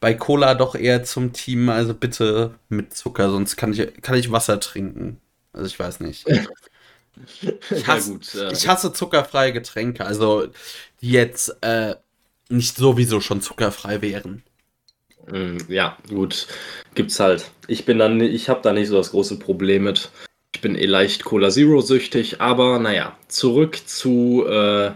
bei 0.00 0.14
Cola 0.14 0.54
doch 0.54 0.74
eher 0.74 1.04
zum 1.04 1.32
Team, 1.32 1.68
also 1.68 1.94
bitte 1.94 2.54
mit 2.68 2.94
Zucker, 2.94 3.30
sonst 3.30 3.56
kann 3.56 3.72
ich, 3.72 4.02
kann 4.02 4.16
ich 4.16 4.32
Wasser 4.32 4.58
trinken. 4.58 5.20
Also 5.52 5.66
ich 5.66 5.78
weiß 5.78 6.00
nicht. 6.00 6.26
Ich 7.70 7.86
hasse, 7.86 8.12
gut, 8.12 8.34
äh, 8.34 8.50
ich 8.52 8.66
hasse 8.66 8.90
zuckerfreie 8.90 9.52
Getränke, 9.52 10.06
also 10.06 10.46
die 11.02 11.10
jetzt 11.10 11.54
äh, 11.60 11.94
nicht 12.48 12.74
sowieso 12.74 13.20
schon 13.20 13.42
zuckerfrei 13.42 14.00
wären. 14.00 14.42
Mm, 15.30 15.58
ja, 15.68 15.98
gut, 16.08 16.46
gibt's 16.94 17.20
halt. 17.20 17.50
Ich 17.66 17.84
bin 17.84 17.98
dann, 17.98 18.18
ich 18.22 18.48
habe 18.48 18.62
da 18.62 18.72
nicht 18.72 18.88
so 18.88 18.96
das 18.96 19.10
große 19.10 19.38
Problem 19.38 19.84
mit. 19.84 20.10
Bin 20.62 20.76
eh 20.76 20.86
leicht 20.86 21.24
Cola 21.24 21.50
Zero 21.50 21.80
süchtig, 21.80 22.40
aber 22.40 22.78
naja, 22.78 23.18
zurück 23.26 23.76
zu, 23.84 24.46
äh, 24.46 24.92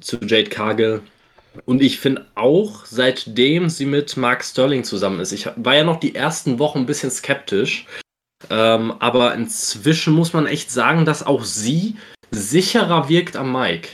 zu 0.00 0.18
Jade 0.20 0.50
Cargill. 0.50 1.02
Und 1.64 1.80
ich 1.80 1.98
finde 1.98 2.26
auch, 2.34 2.84
seitdem 2.84 3.70
sie 3.70 3.86
mit 3.86 4.16
Mark 4.16 4.44
Sterling 4.44 4.84
zusammen 4.84 5.20
ist, 5.20 5.32
ich 5.32 5.46
war 5.56 5.74
ja 5.76 5.84
noch 5.84 6.00
die 6.00 6.14
ersten 6.14 6.58
Wochen 6.58 6.80
ein 6.80 6.86
bisschen 6.86 7.10
skeptisch, 7.10 7.86
ähm, 8.50 8.92
aber 8.98 9.34
inzwischen 9.34 10.12
muss 10.12 10.32
man 10.32 10.46
echt 10.46 10.70
sagen, 10.70 11.04
dass 11.04 11.24
auch 11.24 11.44
sie 11.44 11.94
sicherer 12.32 13.08
wirkt 13.08 13.36
am 13.36 13.52
Mike. 13.52 13.88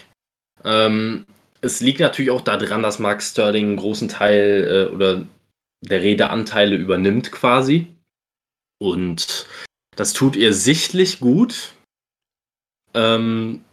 Ähm, 0.64 1.26
es 1.60 1.80
liegt 1.80 2.00
natürlich 2.00 2.30
auch 2.30 2.40
daran, 2.40 2.82
dass 2.82 2.98
Mark 2.98 3.22
Sterling 3.22 3.66
einen 3.66 3.76
großen 3.76 4.08
Teil 4.08 4.88
äh, 4.90 4.94
oder 4.94 5.26
der 5.82 6.02
Redeanteile 6.02 6.76
übernimmt 6.76 7.30
quasi. 7.30 7.88
Und 8.78 9.46
das 10.02 10.14
tut 10.14 10.34
ihr 10.34 10.52
sichtlich 10.52 11.20
gut. 11.20 11.74
Ähm, 12.92 13.64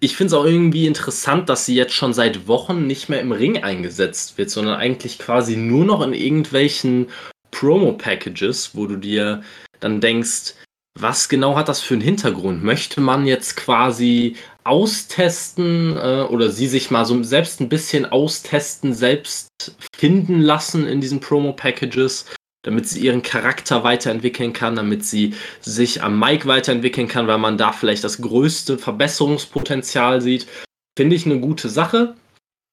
ich 0.00 0.16
finde 0.16 0.28
es 0.28 0.32
auch 0.32 0.46
irgendwie 0.46 0.86
interessant, 0.86 1.50
dass 1.50 1.66
sie 1.66 1.74
jetzt 1.74 1.92
schon 1.92 2.14
seit 2.14 2.48
Wochen 2.48 2.86
nicht 2.86 3.10
mehr 3.10 3.20
im 3.20 3.32
Ring 3.32 3.62
eingesetzt 3.62 4.38
wird, 4.38 4.48
sondern 4.48 4.76
eigentlich 4.76 5.18
quasi 5.18 5.58
nur 5.58 5.84
noch 5.84 6.00
in 6.00 6.14
irgendwelchen 6.14 7.08
Promo-Packages, 7.50 8.76
wo 8.76 8.86
du 8.86 8.96
dir 8.96 9.42
dann 9.78 10.00
denkst, 10.00 10.54
was 10.98 11.28
genau 11.28 11.54
hat 11.54 11.68
das 11.68 11.82
für 11.82 11.92
einen 11.92 12.02
Hintergrund? 12.02 12.64
Möchte 12.64 13.02
man 13.02 13.26
jetzt 13.26 13.54
quasi 13.54 14.36
austesten 14.64 15.98
äh, 15.98 16.26
oder 16.30 16.50
sie 16.50 16.66
sich 16.66 16.90
mal 16.90 17.04
so 17.04 17.22
selbst 17.22 17.60
ein 17.60 17.68
bisschen 17.68 18.06
austesten, 18.06 18.94
selbst 18.94 19.50
finden 19.94 20.40
lassen 20.40 20.86
in 20.86 21.02
diesen 21.02 21.20
Promo-Packages, 21.20 22.24
damit 22.68 22.86
sie 22.86 23.00
ihren 23.00 23.22
Charakter 23.22 23.82
weiterentwickeln 23.82 24.52
kann, 24.52 24.76
damit 24.76 25.02
sie 25.02 25.32
sich 25.62 26.02
am 26.02 26.20
Mic 26.20 26.46
weiterentwickeln 26.46 27.08
kann, 27.08 27.26
weil 27.26 27.38
man 27.38 27.56
da 27.56 27.72
vielleicht 27.72 28.04
das 28.04 28.20
größte 28.20 28.76
Verbesserungspotenzial 28.76 30.20
sieht. 30.20 30.46
Finde 30.94 31.16
ich 31.16 31.24
eine 31.24 31.40
gute 31.40 31.70
Sache. 31.70 32.14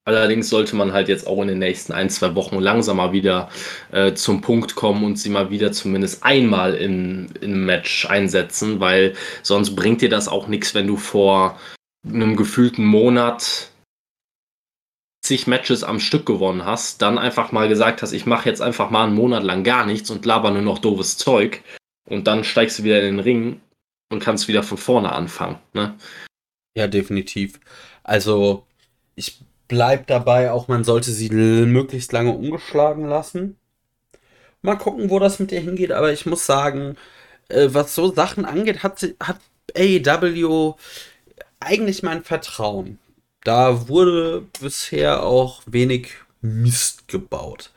Allerdings 0.03 0.49
sollte 0.49 0.75
man 0.75 0.91
halt 0.91 1.07
jetzt 1.07 1.25
auch 1.25 1.41
in 1.41 1.47
den 1.47 1.59
nächsten 1.59 1.93
ein, 1.93 2.09
zwei 2.09 2.35
Wochen 2.35 2.59
langsamer 2.59 3.13
wieder 3.13 3.49
äh, 3.93 4.13
zum 4.13 4.41
Punkt 4.41 4.75
kommen 4.75 5.05
und 5.05 5.17
sie 5.17 5.29
mal 5.29 5.49
wieder 5.49 5.71
zumindest 5.71 6.25
einmal 6.25 6.73
in, 6.73 7.29
in 7.39 7.65
Match 7.65 8.05
einsetzen, 8.05 8.81
weil 8.81 9.13
sonst 9.43 9.77
bringt 9.77 10.01
dir 10.01 10.09
das 10.09 10.27
auch 10.27 10.49
nichts, 10.49 10.75
wenn 10.75 10.87
du 10.87 10.97
vor 10.97 11.57
einem 12.05 12.35
gefühlten 12.35 12.83
Monat 12.83 13.69
zig 15.25 15.47
Matches 15.47 15.83
am 15.83 15.99
Stück 15.99 16.25
gewonnen 16.25 16.65
hast, 16.65 17.01
dann 17.01 17.17
einfach 17.17 17.51
mal 17.51 17.67
gesagt 17.67 18.01
hast, 18.01 18.11
ich 18.11 18.25
mache 18.25 18.47
jetzt 18.47 18.61
einfach 18.61 18.89
mal 18.89 19.05
einen 19.05 19.15
Monat 19.15 19.43
lang 19.43 19.63
gar 19.63 19.85
nichts 19.85 20.09
und 20.11 20.25
laber 20.25 20.51
nur 20.51 20.61
noch 20.61 20.79
doofes 20.79 21.17
Zeug 21.17 21.61
und 22.07 22.27
dann 22.27 22.43
steigst 22.43 22.79
du 22.79 22.83
wieder 22.83 22.99
in 22.99 23.17
den 23.17 23.19
Ring 23.19 23.61
und 24.11 24.19
kannst 24.19 24.47
wieder 24.47 24.63
von 24.63 24.77
vorne 24.77 25.11
anfangen. 25.11 25.57
Ne? 25.73 25.95
Ja, 26.77 26.87
definitiv. 26.87 27.59
Also 28.03 28.65
ich 29.15 29.39
bleib 29.67 30.07
dabei, 30.07 30.51
auch 30.51 30.67
man 30.67 30.83
sollte 30.83 31.11
sie 31.11 31.29
möglichst 31.29 32.11
lange 32.11 32.31
ungeschlagen 32.31 33.05
lassen. 33.05 33.57
Mal 34.61 34.75
gucken, 34.75 35.09
wo 35.09 35.19
das 35.19 35.39
mit 35.39 35.51
ihr 35.51 35.61
hingeht, 35.61 35.91
aber 35.91 36.11
ich 36.11 36.25
muss 36.25 36.45
sagen, 36.45 36.97
äh, 37.49 37.69
was 37.71 37.95
so 37.95 38.13
Sachen 38.13 38.45
angeht, 38.45 38.83
hat, 38.83 38.99
sie, 38.99 39.15
hat 39.19 39.39
AEW 39.75 40.75
eigentlich 41.59 42.03
mein 42.03 42.23
Vertrauen. 42.23 42.99
Da 43.45 43.87
wurde 43.87 44.43
bisher 44.59 45.21
auch 45.23 45.61
wenig 45.67 46.09
Mist 46.41 47.07
gebaut. 47.07 47.71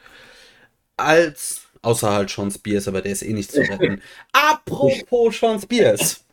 Als, 0.97 1.67
außer 1.83 2.11
halt 2.11 2.31
Sean 2.31 2.51
Spears, 2.51 2.89
aber 2.89 3.03
der 3.03 3.13
ist 3.13 3.23
eh 3.23 3.35
nicht 3.35 3.53
zu 3.53 3.61
retten. 3.69 4.01
Apropos 4.33 5.39
Sean 5.39 5.61
Spears. 5.61 6.25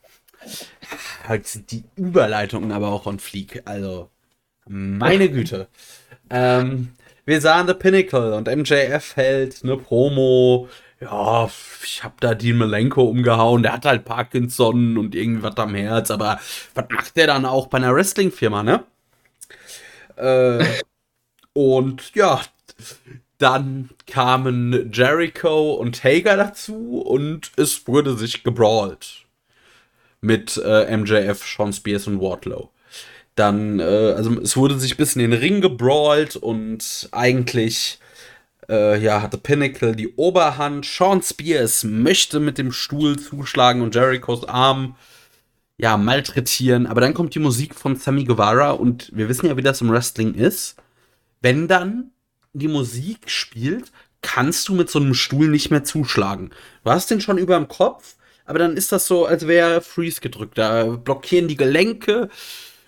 Halt 1.27 1.47
sind 1.47 1.69
die 1.71 1.83
Überleitungen 1.97 2.71
aber 2.71 2.87
auch 2.87 3.07
on 3.07 3.19
Fleek. 3.19 3.61
Also, 3.65 4.09
meine 4.67 5.29
Güte. 5.29 5.67
Ähm, 6.29 6.93
wir 7.25 7.41
sahen 7.41 7.67
The 7.67 7.73
Pinnacle 7.73 8.33
und 8.35 8.47
MJF 8.47 9.17
hält 9.17 9.63
eine 9.63 9.75
Promo. 9.75 10.69
Ja, 11.01 11.51
ich 11.83 12.05
hab 12.05 12.21
da 12.21 12.35
Dean 12.35 12.57
Malenko 12.57 13.03
umgehauen. 13.03 13.63
Der 13.63 13.73
hat 13.73 13.83
halt 13.83 14.05
Parkinson 14.05 14.97
und 14.97 15.13
irgendwas 15.13 15.57
am 15.57 15.75
Herz. 15.75 16.09
Aber 16.09 16.39
was 16.73 16.85
macht 16.89 17.17
der 17.17 17.27
dann 17.27 17.45
auch 17.45 17.67
bei 17.67 17.79
einer 17.79 17.93
Wrestling-Firma, 17.93 18.63
ne? 18.63 18.85
Äh, 20.15 20.65
und 21.53 22.13
ja, 22.15 22.41
dann 23.37 23.89
kamen 24.07 24.91
Jericho 24.93 25.73
und 25.73 26.03
Hager 26.03 26.37
dazu 26.37 27.01
und 27.01 27.51
es 27.57 27.87
wurde 27.87 28.15
sich 28.17 28.43
gebrawlt. 28.43 29.25
Mit 30.21 30.59
äh, 30.63 30.95
MJF, 30.97 31.45
Sean 31.45 31.73
Spears 31.73 32.07
und 32.07 32.19
Wardlow. 32.19 32.71
Dann, 33.35 33.79
äh, 33.79 33.83
also 33.83 34.39
es 34.41 34.55
wurde 34.55 34.79
sich 34.79 34.97
bisschen 34.97 35.21
in 35.21 35.31
den 35.31 35.39
Ring 35.39 35.61
gebrawlt 35.61 36.35
und 36.35 37.09
eigentlich, 37.11 37.99
äh, 38.69 38.97
ja, 38.99 39.21
hatte 39.21 39.37
Pinnacle 39.37 39.95
die 39.95 40.15
Oberhand. 40.15 40.85
Sean 40.85 41.21
Spears 41.21 41.83
möchte 41.83 42.39
mit 42.39 42.57
dem 42.57 42.71
Stuhl 42.71 43.19
zuschlagen 43.19 43.81
und 43.81 43.93
Jerichos 43.93 44.45
Arm 44.45 44.95
ja, 45.77 45.97
malträtieren. 45.97 46.87
Aber 46.87 47.01
dann 47.01 47.13
kommt 47.13 47.35
die 47.35 47.39
Musik 47.39 47.75
von 47.75 47.95
Sammy 47.95 48.23
Guevara 48.23 48.71
und 48.71 49.11
wir 49.13 49.29
wissen 49.29 49.47
ja, 49.47 49.57
wie 49.57 49.61
das 49.61 49.81
im 49.81 49.91
Wrestling 49.91 50.33
ist. 50.33 50.75
Wenn 51.41 51.67
dann 51.67 52.11
die 52.53 52.67
Musik 52.67 53.29
spielt, 53.29 53.91
kannst 54.21 54.67
du 54.67 54.73
mit 54.73 54.89
so 54.89 54.99
einem 54.99 55.13
Stuhl 55.13 55.49
nicht 55.49 55.69
mehr 55.71 55.83
zuschlagen. 55.83 56.51
Du 56.83 56.91
hast 56.91 57.11
den 57.11 57.21
schon 57.21 57.37
über 57.37 57.55
dem 57.57 57.67
Kopf, 57.67 58.15
aber 58.45 58.59
dann 58.59 58.77
ist 58.77 58.91
das 58.91 59.07
so, 59.07 59.25
als 59.25 59.47
wäre 59.47 59.81
Freeze 59.81 60.21
gedrückt. 60.21 60.57
Da 60.57 60.85
blockieren 60.85 61.47
die 61.47 61.57
Gelenke. 61.57 62.29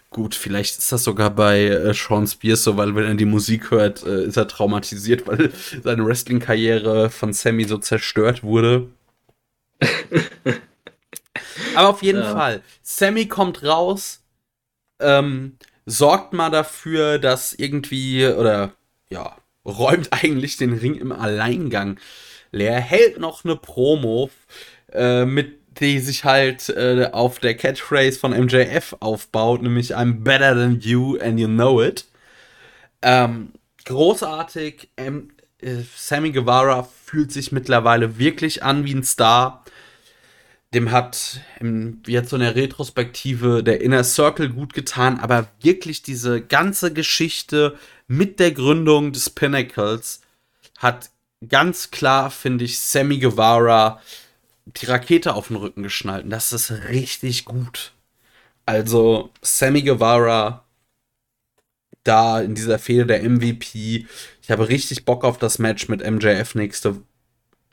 Gut, 0.09 0.35
vielleicht 0.35 0.77
ist 0.77 0.91
das 0.91 1.03
sogar 1.03 1.29
bei 1.29 1.65
äh, 1.65 1.93
Sean 1.93 2.25
Spears 2.25 2.63
so, 2.63 2.77
weil 2.77 2.95
wenn 2.95 3.03
er 3.03 3.15
die 3.15 3.25
Musik 3.25 3.71
hört, 3.71 4.03
äh, 4.05 4.25
ist 4.25 4.37
er 4.37 4.47
traumatisiert, 4.47 5.27
weil 5.27 5.51
seine 5.83 6.05
Wrestling-Karriere 6.05 7.09
von 7.09 7.33
Sammy 7.33 7.65
so 7.65 7.77
zerstört 7.77 8.41
wurde. 8.43 8.87
Aber 11.75 11.89
auf 11.89 12.03
jeden 12.03 12.21
ja. 12.21 12.31
Fall, 12.33 12.61
Sammy 12.83 13.27
kommt 13.27 13.63
raus, 13.63 14.23
ähm, 14.99 15.57
sorgt 15.85 16.33
mal 16.33 16.49
dafür, 16.49 17.19
dass 17.19 17.53
irgendwie, 17.53 18.27
oder 18.27 18.73
ja, 19.09 19.35
räumt 19.65 20.09
eigentlich 20.11 20.57
den 20.57 20.73
Ring 20.73 20.95
im 20.95 21.11
Alleingang 21.11 21.99
leer, 22.51 22.79
hält 22.79 23.19
noch 23.19 23.45
eine 23.45 23.55
Promo, 23.55 24.29
äh, 24.93 25.25
mit 25.25 25.57
die 25.79 25.99
sich 25.99 26.23
halt 26.23 26.69
äh, 26.69 27.09
auf 27.11 27.39
der 27.39 27.55
Catchphrase 27.55 28.19
von 28.19 28.31
MJF 28.31 28.95
aufbaut, 28.99 29.61
nämlich 29.61 29.95
I'm 29.95 30.23
better 30.23 30.55
than 30.55 30.79
you 30.79 31.17
and 31.19 31.39
you 31.39 31.47
know 31.47 31.81
it. 31.81 32.05
Ähm, 33.01 33.53
großartig. 33.85 34.89
Ähm, 34.97 35.29
äh, 35.61 35.75
Sammy 35.95 36.31
Guevara 36.31 36.87
fühlt 37.05 37.31
sich 37.31 37.51
mittlerweile 37.51 38.17
wirklich 38.17 38.63
an 38.63 38.85
wie 38.85 38.95
ein 38.95 39.03
Star 39.03 39.63
dem 40.73 40.91
hat 40.91 41.39
im, 41.59 42.01
jetzt 42.07 42.29
so 42.29 42.35
in 42.35 42.41
der 42.41 42.55
Retrospektive 42.55 43.63
der 43.63 43.81
Inner 43.81 44.03
Circle 44.03 44.49
gut 44.49 44.73
getan, 44.73 45.19
aber 45.19 45.47
wirklich 45.61 46.01
diese 46.01 46.41
ganze 46.41 46.91
Geschichte 46.91 47.77
mit 48.07 48.39
der 48.39 48.51
Gründung 48.51 49.13
des 49.13 49.29
Pinnacles 49.29 50.21
hat 50.77 51.09
ganz 51.47 51.91
klar, 51.91 52.31
finde 52.31 52.65
ich, 52.65 52.79
Sammy 52.79 53.19
Guevara 53.19 54.01
die 54.65 54.85
Rakete 54.85 55.33
auf 55.33 55.47
den 55.47 55.55
Rücken 55.57 55.83
geschnallt. 55.83 56.25
Und 56.25 56.31
das 56.31 56.51
ist 56.51 56.71
richtig 56.89 57.45
gut. 57.45 57.93
Also, 58.65 59.31
Sammy 59.41 59.81
Guevara 59.81 60.65
da 62.03 62.41
in 62.41 62.55
dieser 62.55 62.79
Fehde 62.79 63.05
der 63.05 63.23
MVP. 63.23 64.05
Ich 64.41 64.51
habe 64.51 64.67
richtig 64.67 65.05
Bock 65.05 65.23
auf 65.23 65.37
das 65.37 65.59
Match 65.59 65.87
mit 65.87 66.05
MJF 66.05 66.55
nächste. 66.55 67.01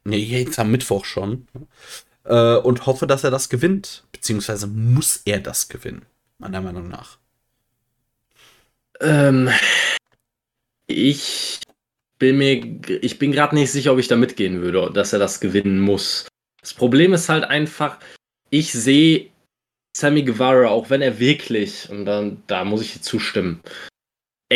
Nee, 0.04 0.18
jetzt 0.18 0.58
am 0.58 0.70
Mittwoch 0.70 1.04
schon 1.04 1.48
äh, 2.24 2.56
und 2.56 2.86
hoffe, 2.86 3.06
dass 3.06 3.24
er 3.24 3.30
das 3.30 3.48
gewinnt. 3.48 4.04
Beziehungsweise 4.12 4.66
muss 4.66 5.22
er 5.24 5.40
das 5.40 5.68
gewinnen, 5.68 6.06
meiner 6.38 6.60
Meinung 6.60 6.88
nach. 6.88 7.18
Ähm, 9.00 9.50
ich 10.86 11.60
bin 12.18 12.38
mir, 12.38 12.80
ich 13.02 13.18
bin 13.18 13.32
gerade 13.32 13.54
nicht 13.54 13.70
sicher, 13.72 13.92
ob 13.92 13.98
ich 13.98 14.08
da 14.08 14.16
mitgehen 14.16 14.60
würde, 14.60 14.90
dass 14.92 15.12
er 15.12 15.18
das 15.18 15.40
gewinnen 15.40 15.80
muss. 15.80 16.26
Das 16.60 16.72
Problem 16.72 17.12
ist 17.12 17.28
halt 17.28 17.44
einfach, 17.44 17.98
ich 18.50 18.72
sehe 18.72 19.30
Sammy 19.96 20.22
Guevara, 20.22 20.68
auch 20.68 20.90
wenn 20.90 21.02
er 21.02 21.18
wirklich, 21.18 21.88
und 21.90 22.04
dann, 22.04 22.42
da 22.46 22.64
muss 22.64 22.82
ich 22.82 23.02
zustimmen, 23.02 23.60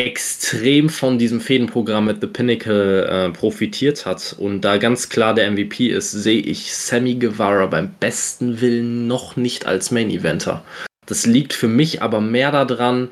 extrem 0.06 0.88
von 0.88 1.18
diesem 1.18 1.40
Fädenprogramm 1.40 2.06
mit 2.06 2.20
The 2.20 2.28
Pinnacle 2.28 3.04
äh, 3.06 3.30
profitiert 3.30 4.06
hat 4.06 4.36
und 4.38 4.60
da 4.60 4.76
ganz 4.76 5.08
klar 5.08 5.34
der 5.34 5.50
MVP 5.50 5.88
ist, 5.88 6.12
sehe 6.12 6.40
ich 6.40 6.74
Sammy 6.74 7.16
Guevara 7.16 7.66
beim 7.66 7.92
besten 7.94 8.60
Willen 8.60 9.06
noch 9.08 9.36
nicht 9.36 9.66
als 9.66 9.90
Main 9.90 10.10
Eventer. 10.10 10.64
Das 11.06 11.26
liegt 11.26 11.52
für 11.52 11.68
mich 11.68 12.00
aber 12.00 12.20
mehr 12.20 12.52
daran, 12.52 13.08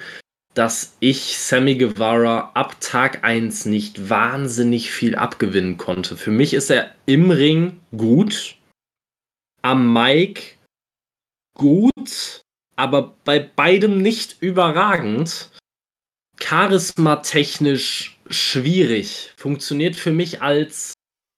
dass 0.54 0.96
ich 1.00 1.38
Sammy 1.38 1.76
Guevara 1.76 2.52
ab 2.54 2.76
Tag 2.80 3.24
1 3.24 3.66
nicht 3.66 4.08
wahnsinnig 4.08 4.90
viel 4.90 5.16
abgewinnen 5.16 5.76
konnte. 5.76 6.16
Für 6.16 6.30
mich 6.30 6.54
ist 6.54 6.70
er 6.70 6.94
im 7.04 7.30
Ring 7.30 7.80
gut, 7.96 8.56
am 9.62 9.92
Mic 9.92 10.56
gut, 11.54 12.42
aber 12.76 13.14
bei 13.24 13.38
beidem 13.38 14.00
nicht 14.00 14.36
überragend. 14.40 15.50
Charisma 16.46 17.16
technisch 17.16 18.18
schwierig. 18.30 19.32
Funktioniert 19.36 19.96
für 19.96 20.12
mich 20.12 20.42
als 20.42 20.92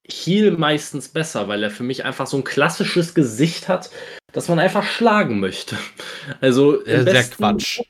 Heal 0.07 0.51
meistens 0.51 1.09
besser, 1.09 1.47
weil 1.47 1.63
er 1.63 1.71
für 1.71 1.83
mich 1.83 2.05
einfach 2.05 2.27
so 2.27 2.37
ein 2.37 2.43
klassisches 2.43 3.13
Gesicht 3.13 3.67
hat, 3.67 3.89
das 4.33 4.47
man 4.49 4.59
einfach 4.59 4.83
schlagen 4.83 5.39
möchte. 5.39 5.77
Also 6.41 6.81
im 6.81 7.05
besten 7.05 7.37
Quatsch. 7.37 7.81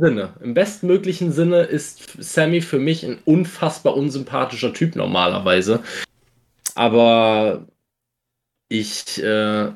Sinne. 0.00 0.34
Im 0.40 0.54
bestmöglichen 0.54 1.32
Sinne 1.32 1.62
ist 1.62 2.16
Sammy 2.18 2.60
für 2.60 2.78
mich 2.78 3.04
ein 3.04 3.18
unfassbar 3.24 3.96
unsympathischer 3.96 4.72
Typ 4.72 4.94
normalerweise. 4.94 5.82
Aber 6.76 7.66
ich, 8.68 9.20
äh, 9.22 9.72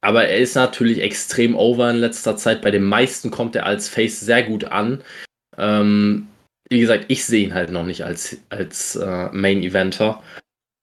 aber 0.00 0.28
er 0.28 0.38
ist 0.38 0.54
natürlich 0.54 1.00
extrem 1.00 1.56
over 1.56 1.90
in 1.90 1.96
letzter 1.96 2.36
Zeit. 2.36 2.62
Bei 2.62 2.70
den 2.70 2.84
meisten 2.84 3.30
kommt 3.30 3.56
er 3.56 3.66
als 3.66 3.88
Face 3.88 4.20
sehr 4.20 4.44
gut 4.44 4.64
an. 4.64 5.02
Ähm, 5.58 6.28
wie 6.70 6.80
gesagt, 6.80 7.06
ich 7.08 7.24
sehe 7.24 7.44
ihn 7.44 7.54
halt 7.54 7.70
noch 7.70 7.84
nicht 7.84 8.02
als, 8.02 8.38
als 8.48 8.96
äh, 8.96 9.28
Main 9.32 9.62
Eventer. 9.62 10.22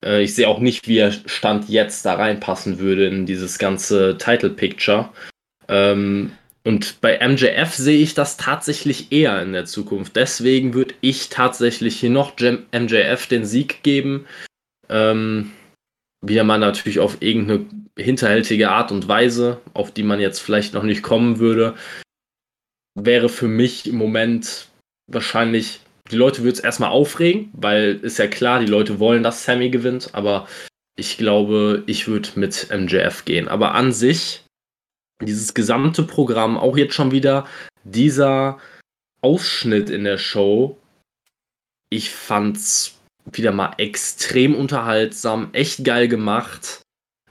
Äh, 0.06 0.24
ich 0.24 0.36
sehe 0.36 0.48
auch 0.48 0.60
nicht, 0.60 0.88
wie 0.88 1.00
er 1.00 1.12
Stand 1.12 1.70
jetzt 1.70 2.06
da 2.06 2.16
reinpassen 2.16 2.80
würde 2.80 3.08
in 3.08 3.26
dieses 3.26 3.58
ganze 3.58 4.18
Title 4.18 4.52
Picture. 4.52 5.10
Ähm, 5.68 6.32
und 6.64 7.02
bei 7.02 7.28
MJF 7.28 7.74
sehe 7.74 8.02
ich 8.02 8.14
das 8.14 8.38
tatsächlich 8.38 9.12
eher 9.12 9.42
in 9.42 9.54
der 9.54 9.66
Zukunft. 9.66 10.16
Deswegen 10.16 10.76
würde 10.76 10.94
ich 11.02 11.30
tatsächlich 11.30 12.00
hier 12.00 12.12
noch 12.12 12.34
MJF 12.40 13.26
den 13.28 13.46
Sieg 13.46 13.82
geben. 13.82 14.28
Ähm, 14.88 15.52
wieder 16.24 16.44
mal 16.44 16.60
natürlich 16.60 17.00
auf 17.00 17.18
irgendeine 17.22 17.66
hinterhältige 17.98 18.70
Art 18.70 18.92
und 18.92 19.08
Weise, 19.08 19.60
auf 19.74 19.92
die 19.92 20.04
man 20.04 20.20
jetzt 20.20 20.40
vielleicht 20.40 20.76
noch 20.76 20.84
nicht 20.84 21.02
kommen 21.02 21.40
würde 21.40 21.74
wäre 22.96 23.30
für 23.30 23.48
mich 23.48 23.88
im 23.88 23.96
Moment 23.96 24.68
wahrscheinlich, 25.08 25.82
die 26.12 26.16
Leute 26.16 26.44
würde 26.44 26.54
es 26.54 26.60
erstmal 26.60 26.90
aufregen, 26.90 27.50
weil 27.54 28.00
ist 28.02 28.20
ja 28.20 28.28
klar, 28.28 28.60
die 28.60 28.66
Leute 28.66 29.00
wollen, 29.00 29.24
dass 29.24 29.46
Sammy 29.46 29.70
gewinnt, 29.70 30.10
aber 30.14 30.48
ich 30.98 31.18
glaube, 31.18 31.84
ich 31.88 32.08
würde 32.08 32.30
mit 32.36 32.68
MJF 32.70 33.26
gehen. 33.26 33.48
Aber 33.48 33.74
an 33.74 33.94
sich, 33.94 34.44
dieses 35.22 35.54
gesamte 35.54 36.04
Programm, 36.04 36.58
auch 36.58 36.78
jetzt 36.78 36.94
schon 36.96 37.12
wieder 37.12 37.48
dieser 37.84 38.60
Ausschnitt 39.22 39.90
in 39.90 40.04
der 40.04 40.18
Show, 40.18 40.78
Ich 41.94 42.10
fand's 42.10 42.98
wieder 43.26 43.52
mal 43.52 43.74
extrem 43.78 44.56
unterhaltsam, 44.56 45.50
echt 45.54 45.84
geil 45.84 46.08
gemacht. 46.08 46.82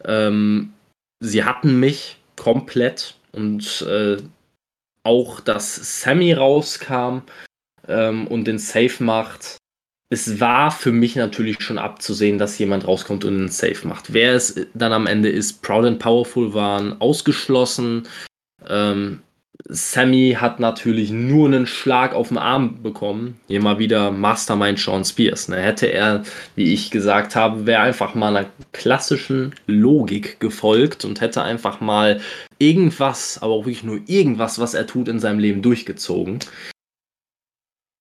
Ähm, 0.04 0.72
sie 1.20 1.44
hatten 1.44 1.80
mich 1.80 2.18
komplett 2.36 3.14
und 3.32 3.82
äh, 3.82 4.18
auch, 5.02 5.40
dass 5.40 6.02
Sammy 6.02 6.32
rauskam 6.32 7.22
ähm, 7.88 8.26
und 8.26 8.44
den 8.46 8.58
Safe 8.58 9.02
macht. 9.02 9.56
Es 10.12 10.40
war 10.40 10.70
für 10.70 10.92
mich 10.92 11.14
natürlich 11.14 11.62
schon 11.62 11.78
abzusehen, 11.78 12.38
dass 12.38 12.58
jemand 12.58 12.86
rauskommt 12.86 13.24
und 13.24 13.34
einen 13.34 13.48
Safe 13.48 13.86
macht. 13.86 14.12
Wer 14.12 14.34
es 14.34 14.66
dann 14.74 14.92
am 14.92 15.06
Ende 15.06 15.28
ist, 15.28 15.62
Proud 15.62 15.84
and 15.84 15.98
Powerful 16.00 16.52
waren 16.52 17.00
ausgeschlossen. 17.00 18.08
Ähm, 18.68 19.22
Sammy 19.68 20.36
hat 20.40 20.58
natürlich 20.58 21.10
nur 21.10 21.46
einen 21.46 21.66
Schlag 21.66 22.14
auf 22.14 22.28
den 22.28 22.38
Arm 22.38 22.82
bekommen. 22.82 23.38
Hier 23.46 23.62
mal 23.62 23.78
wieder 23.78 24.10
Mastermind 24.10 24.78
Sean 24.78 25.04
Spears. 25.04 25.48
Ne? 25.48 25.58
Hätte 25.58 25.86
er, 25.86 26.24
wie 26.56 26.72
ich 26.72 26.90
gesagt 26.90 27.36
habe, 27.36 27.66
wäre 27.66 27.82
einfach 27.82 28.14
mal 28.14 28.36
einer 28.36 28.50
klassischen 28.72 29.54
Logik 29.66 30.40
gefolgt 30.40 31.04
und 31.04 31.20
hätte 31.20 31.42
einfach 31.42 31.80
mal 31.80 32.20
irgendwas, 32.58 33.40
aber 33.42 33.52
auch 33.52 33.66
wirklich 33.66 33.84
nur 33.84 34.00
irgendwas, 34.06 34.58
was 34.58 34.74
er 34.74 34.86
tut 34.86 35.08
in 35.08 35.20
seinem 35.20 35.38
Leben 35.38 35.62
durchgezogen. 35.62 36.40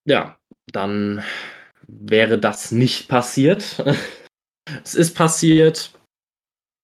Ja, 0.05 0.37
dann 0.71 1.23
wäre 1.87 2.39
das 2.39 2.71
nicht 2.71 3.09
passiert. 3.09 3.83
es 4.83 4.95
ist 4.95 5.13
passiert 5.13 5.91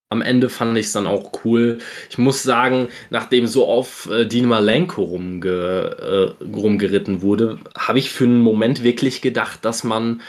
am 0.10 0.22
Ende 0.22 0.50
fand 0.50 0.78
ich 0.78 0.88
es 0.88 0.92
dann 0.92 1.08
auch 1.08 1.32
cool. 1.44 1.80
Ich 2.10 2.18
muss 2.18 2.44
sagen, 2.44 2.90
nachdem 3.10 3.48
so 3.48 3.68
auf 3.68 4.10
äh, 4.10 4.26
Dean 4.26 4.48
Malenko 4.48 5.04
rumge, 5.04 6.36
äh, 6.40 6.44
rumgeritten 6.44 7.22
wurde, 7.22 7.60
habe 7.78 8.00
ich 8.00 8.10
für 8.12 8.26
einen 8.26 8.42
Moment 8.42 8.84
wirklich 8.84 9.22
gedacht, 9.22 9.66
dass 9.66 9.84
man 9.84 10.22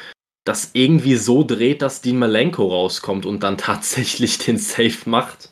das 0.45 0.71
irgendwie 0.75 1.17
so 1.17 1.43
dreht, 1.43 1.83
dass 1.83 2.01
Dean 2.01 2.19
Malenko 2.19 2.67
rauskommt 2.67 3.27
und 3.27 3.43
dann 3.43 3.59
tatsächlich 3.59 4.39
den 4.39 4.59
Safe 4.59 5.09
macht. 5.09 5.51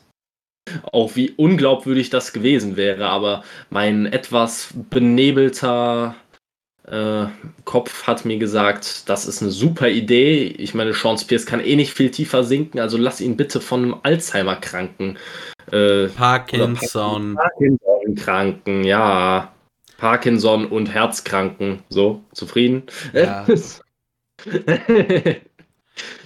Auch 0.91 1.15
wie 1.15 1.29
unglaubwürdig 1.29 2.09
das 2.09 2.33
gewesen 2.33 2.75
wäre, 2.75 3.07
aber 3.07 3.43
mein 3.69 4.07
etwas 4.07 4.73
benebelter 4.89 6.15
äh, 6.87 7.25
Kopf 7.63 8.05
hat 8.05 8.25
mir 8.25 8.37
gesagt, 8.37 9.09
das 9.09 9.25
ist 9.25 9.41
eine 9.41 9.51
super 9.51 9.89
Idee. 9.89 10.45
Ich 10.45 10.73
meine, 10.73 10.93
Sean 10.93 11.17
Spears 11.17 11.45
kann 11.45 11.59
eh 11.59 11.75
nicht 11.75 11.93
viel 11.93 12.11
tiefer 12.11 12.43
sinken, 12.43 12.79
also 12.79 12.97
lass 12.97 13.21
ihn 13.21 13.37
bitte 13.37 13.59
von 13.59 13.83
einem 13.83 13.95
Alzheimer-Kranken. 14.03 15.17
Äh, 15.71 16.07
Parkinson. 16.09 17.35
Parkinson-Kranken, 17.35 18.83
ja. 18.83 19.51
Parkinson 19.97 20.67
und 20.67 20.93
Herzkranken. 20.93 21.79
So, 21.89 22.21
zufrieden? 22.33 22.83
Ja. 23.13 23.47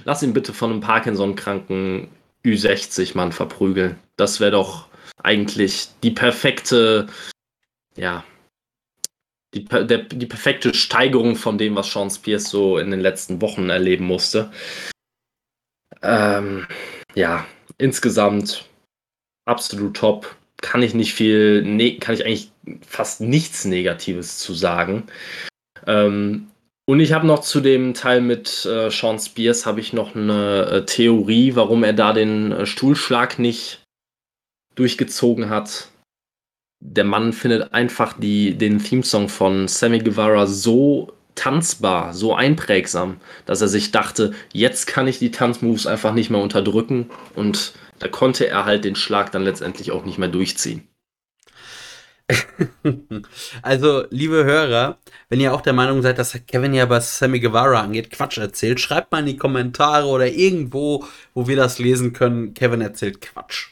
lass 0.03 0.23
ihn 0.23 0.33
bitte 0.33 0.53
von 0.53 0.71
einem 0.71 0.81
Parkinson-Kranken 0.81 2.09
Ü60-Mann 2.45 3.31
verprügeln. 3.31 3.97
Das 4.17 4.39
wäre 4.39 4.51
doch 4.51 4.87
eigentlich 5.23 5.87
die 6.03 6.11
perfekte, 6.11 7.07
ja, 7.95 8.23
die, 9.53 9.65
der, 9.65 9.99
die 9.99 10.25
perfekte 10.25 10.73
Steigerung 10.73 11.35
von 11.35 11.57
dem, 11.57 11.75
was 11.75 11.91
Sean 11.91 12.09
Spears 12.09 12.49
so 12.49 12.77
in 12.77 12.91
den 12.91 12.99
letzten 12.99 13.41
Wochen 13.41 13.69
erleben 13.69 14.05
musste. 14.05 14.51
Ähm, 16.01 16.67
ja, 17.15 17.45
insgesamt 17.77 18.65
absolut 19.45 19.97
top. 19.97 20.35
Kann 20.61 20.83
ich 20.83 20.93
nicht 20.93 21.13
viel, 21.13 21.63
ne, 21.63 21.97
kann 21.97 22.15
ich 22.15 22.25
eigentlich 22.25 22.51
fast 22.85 23.21
nichts 23.21 23.65
Negatives 23.65 24.37
zu 24.39 24.53
sagen. 24.53 25.07
Ähm, 25.87 26.47
und 26.85 26.99
ich 26.99 27.13
habe 27.13 27.27
noch 27.27 27.39
zu 27.39 27.61
dem 27.61 27.93
Teil 27.93 28.19
mit 28.19 28.65
äh, 28.65 28.89
Sean 28.89 29.19
Spears 29.19 29.65
habe 29.65 29.79
ich 29.79 29.93
noch 29.93 30.15
eine 30.15 30.65
äh, 30.65 30.85
Theorie, 30.85 31.55
warum 31.55 31.83
er 31.83 31.93
da 31.93 32.13
den 32.13 32.51
äh, 32.51 32.65
Stuhlschlag 32.65 33.39
nicht 33.39 33.83
durchgezogen 34.75 35.49
hat 35.49 35.88
der 36.79 37.03
Mann 37.03 37.33
findet 37.33 37.73
einfach 37.73 38.13
die, 38.17 38.57
den 38.57 38.79
Themesong 38.79 39.29
von 39.29 39.67
Sammy 39.67 39.99
Guevara 39.99 40.47
so 40.47 41.13
tanzbar, 41.35 42.13
so 42.13 42.35
einprägsam, 42.35 43.17
dass 43.45 43.61
er 43.61 43.67
sich 43.67 43.91
dachte, 43.91 44.33
jetzt 44.51 44.87
kann 44.87 45.07
ich 45.07 45.19
die 45.19 45.31
Tanzmoves 45.31 45.87
einfach 45.87 46.13
nicht 46.13 46.29
mehr 46.29 46.41
unterdrücken 46.41 47.09
und 47.35 47.73
da 47.99 48.07
konnte 48.07 48.47
er 48.47 48.65
halt 48.65 48.85
den 48.85 48.95
Schlag 48.95 49.31
dann 49.31 49.43
letztendlich 49.43 49.91
auch 49.91 50.05
nicht 50.05 50.17
mehr 50.17 50.29
durchziehen. 50.29 50.87
Also, 53.63 54.05
liebe 54.11 54.43
Hörer, 54.43 54.99
wenn 55.29 55.39
ihr 55.39 55.53
auch 55.53 55.61
der 55.61 55.73
Meinung 55.73 56.01
seid, 56.01 56.19
dass 56.19 56.39
Kevin 56.47 56.73
ja 56.73 56.89
was 56.89 57.17
Sammy 57.17 57.39
Guevara 57.39 57.81
angeht, 57.81 58.11
Quatsch 58.11 58.37
erzählt, 58.37 58.79
schreibt 58.79 59.11
mal 59.11 59.19
in 59.19 59.25
die 59.25 59.37
Kommentare 59.37 60.05
oder 60.05 60.27
irgendwo, 60.27 61.05
wo 61.33 61.47
wir 61.47 61.55
das 61.55 61.79
lesen 61.79 62.13
können. 62.13 62.53
Kevin 62.53 62.81
erzählt 62.81 63.21
Quatsch. 63.21 63.69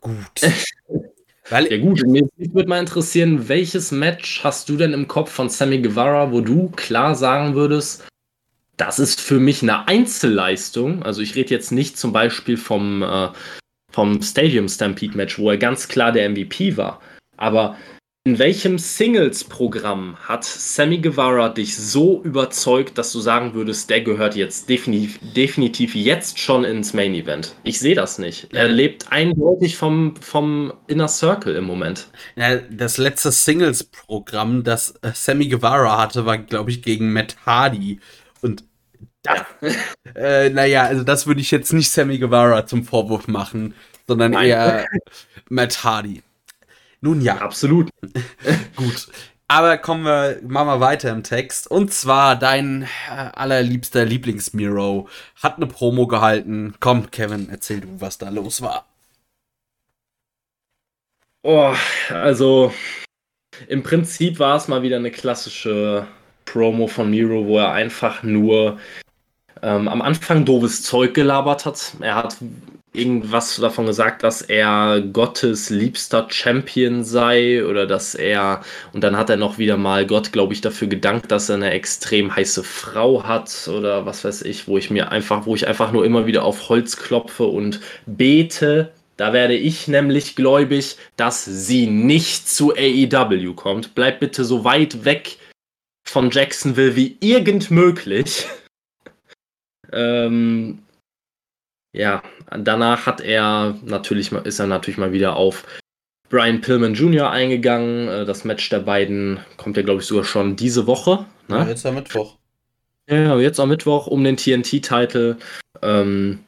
Gut. 0.00 0.40
Weil 1.50 1.70
ja 1.70 1.78
gut, 1.78 2.02
mich 2.06 2.54
würde 2.54 2.68
mal 2.68 2.80
interessieren, 2.80 3.48
welches 3.48 3.92
Match 3.92 4.42
hast 4.42 4.68
du 4.68 4.76
denn 4.76 4.92
im 4.92 5.08
Kopf 5.08 5.30
von 5.30 5.50
Sammy 5.50 5.82
Guevara, 5.82 6.32
wo 6.32 6.40
du 6.40 6.70
klar 6.70 7.14
sagen 7.14 7.54
würdest, 7.54 8.04
das 8.76 8.98
ist 8.98 9.20
für 9.20 9.38
mich 9.38 9.62
eine 9.62 9.86
Einzelleistung. 9.86 11.02
Also 11.02 11.20
ich 11.20 11.34
rede 11.34 11.50
jetzt 11.50 11.70
nicht 11.70 11.98
zum 11.98 12.12
Beispiel 12.12 12.56
vom, 12.56 13.02
äh, 13.02 13.28
vom 13.92 14.22
Stadium 14.22 14.68
Stampede 14.68 15.16
Match, 15.16 15.38
wo 15.38 15.50
er 15.50 15.58
ganz 15.58 15.88
klar 15.88 16.12
der 16.12 16.28
MVP 16.28 16.76
war. 16.76 17.00
Aber 17.36 17.76
in 18.26 18.38
welchem 18.38 18.78
Singles-Programm 18.78 20.16
hat 20.18 20.44
Sammy 20.44 20.96
Guevara 20.96 21.50
dich 21.50 21.76
so 21.76 22.22
überzeugt, 22.22 22.96
dass 22.96 23.12
du 23.12 23.20
sagen 23.20 23.52
würdest, 23.52 23.90
der 23.90 24.00
gehört 24.00 24.34
jetzt 24.34 24.70
definitiv, 24.70 25.18
definitiv 25.34 25.94
jetzt 25.94 26.38
schon 26.38 26.64
ins 26.64 26.94
Main 26.94 27.12
Event? 27.12 27.54
Ich 27.64 27.78
sehe 27.78 27.94
das 27.94 28.18
nicht. 28.18 28.48
Er 28.54 28.68
lebt 28.68 29.12
eindeutig 29.12 29.76
vom, 29.76 30.16
vom 30.16 30.72
Inner 30.86 31.08
Circle 31.08 31.54
im 31.54 31.64
Moment. 31.64 32.08
Ja, 32.34 32.56
das 32.56 32.96
letzte 32.96 33.30
Singles-Programm, 33.30 34.64
das 34.64 34.94
äh, 35.02 35.10
Sammy 35.12 35.48
Guevara 35.48 35.98
hatte, 36.00 36.24
war, 36.24 36.38
glaube 36.38 36.70
ich, 36.70 36.82
gegen 36.82 37.12
Matt 37.12 37.36
Hardy. 37.44 38.00
Und 38.40 38.64
da, 39.22 39.46
ja. 39.60 39.70
äh, 40.14 40.48
naja, 40.48 40.84
also 40.84 41.04
das 41.04 41.26
würde 41.26 41.42
ich 41.42 41.50
jetzt 41.50 41.74
nicht 41.74 41.90
Sammy 41.90 42.18
Guevara 42.18 42.64
zum 42.64 42.84
Vorwurf 42.84 43.28
machen, 43.28 43.74
sondern 44.08 44.32
Nein. 44.32 44.46
eher 44.46 44.86
Matt 45.50 45.84
Hardy. 45.84 46.22
Nun 47.04 47.20
ja. 47.20 47.36
Absolut. 47.36 47.90
Gut. 48.76 49.08
Aber 49.46 49.76
kommen 49.76 50.04
wir, 50.04 50.40
machen 50.42 50.68
wir 50.68 50.80
weiter 50.80 51.10
im 51.10 51.22
Text. 51.22 51.70
Und 51.70 51.92
zwar 51.92 52.34
dein 52.34 52.88
äh, 53.10 53.28
allerliebster 53.34 54.06
Lieblingsmiro 54.06 55.06
hat 55.42 55.56
eine 55.56 55.66
Promo 55.66 56.06
gehalten. 56.06 56.74
Komm, 56.80 57.10
Kevin, 57.10 57.48
erzähl 57.50 57.82
du, 57.82 58.00
was 58.00 58.16
da 58.16 58.30
los 58.30 58.62
war. 58.62 58.86
Oh, 61.42 61.74
also 62.08 62.72
im 63.68 63.82
Prinzip 63.82 64.38
war 64.38 64.56
es 64.56 64.68
mal 64.68 64.80
wieder 64.80 64.96
eine 64.96 65.10
klassische 65.10 66.06
Promo 66.46 66.86
von 66.86 67.10
Miro, 67.10 67.46
wo 67.46 67.58
er 67.58 67.72
einfach 67.72 68.22
nur 68.22 68.78
ähm, 69.60 69.88
am 69.88 70.00
Anfang 70.00 70.46
doofes 70.46 70.82
Zeug 70.82 71.12
gelabert 71.12 71.66
hat. 71.66 71.92
Er 72.00 72.14
hat 72.14 72.38
irgendwas 72.94 73.56
davon 73.56 73.86
gesagt, 73.86 74.22
dass 74.22 74.40
er 74.40 75.02
Gottes 75.12 75.68
liebster 75.68 76.26
Champion 76.30 77.04
sei 77.04 77.66
oder 77.66 77.86
dass 77.86 78.14
er, 78.14 78.62
und 78.92 79.02
dann 79.02 79.16
hat 79.16 79.30
er 79.30 79.36
noch 79.36 79.58
wieder 79.58 79.76
mal 79.76 80.06
Gott, 80.06 80.32
glaube 80.32 80.54
ich, 80.54 80.60
dafür 80.60 80.88
gedankt, 80.88 81.30
dass 81.30 81.48
er 81.48 81.56
eine 81.56 81.72
extrem 81.72 82.34
heiße 82.34 82.62
Frau 82.62 83.24
hat 83.24 83.68
oder 83.68 84.06
was 84.06 84.24
weiß 84.24 84.42
ich, 84.42 84.68
wo 84.68 84.78
ich 84.78 84.90
mir 84.90 85.10
einfach, 85.10 85.44
wo 85.44 85.54
ich 85.54 85.66
einfach 85.66 85.92
nur 85.92 86.04
immer 86.04 86.26
wieder 86.26 86.44
auf 86.44 86.68
Holz 86.68 86.96
klopfe 86.96 87.44
und 87.44 87.80
bete. 88.06 88.92
Da 89.16 89.32
werde 89.32 89.54
ich 89.54 89.86
nämlich 89.88 90.36
gläubig, 90.36 90.96
dass 91.16 91.44
sie 91.44 91.86
nicht 91.86 92.48
zu 92.48 92.74
AEW 92.74 93.54
kommt. 93.54 93.94
Bleibt 93.94 94.20
bitte 94.20 94.44
so 94.44 94.64
weit 94.64 95.04
weg 95.04 95.36
von 96.06 96.30
Jacksonville 96.30 96.96
wie 96.96 97.16
irgend 97.20 97.70
möglich. 97.70 98.46
ähm, 99.92 100.80
ja, 101.94 102.22
danach 102.58 103.06
hat 103.06 103.20
er 103.20 103.76
natürlich 103.84 104.32
ist 104.32 104.58
er 104.58 104.66
natürlich 104.66 104.98
mal 104.98 105.12
wieder 105.12 105.36
auf 105.36 105.64
Brian 106.28 106.60
Pillman 106.60 106.94
Jr. 106.94 107.30
eingegangen. 107.30 108.08
Äh, 108.08 108.24
das 108.24 108.44
Match 108.44 108.68
der 108.68 108.80
beiden 108.80 109.40
kommt 109.56 109.76
ja, 109.76 109.82
glaube 109.82 110.00
ich, 110.00 110.06
sogar 110.06 110.24
schon 110.24 110.56
diese 110.56 110.86
Woche. 110.86 111.26
Ne? 111.48 111.58
Ja, 111.58 111.68
jetzt 111.68 111.86
am 111.86 111.94
Mittwoch. 111.94 112.36
Ja, 113.08 113.38
jetzt 113.38 113.60
am 113.60 113.68
Mittwoch 113.68 114.06
um 114.06 114.24
den 114.24 114.36
TNT-Titel. 114.36 115.36
Ähm, 115.82 116.40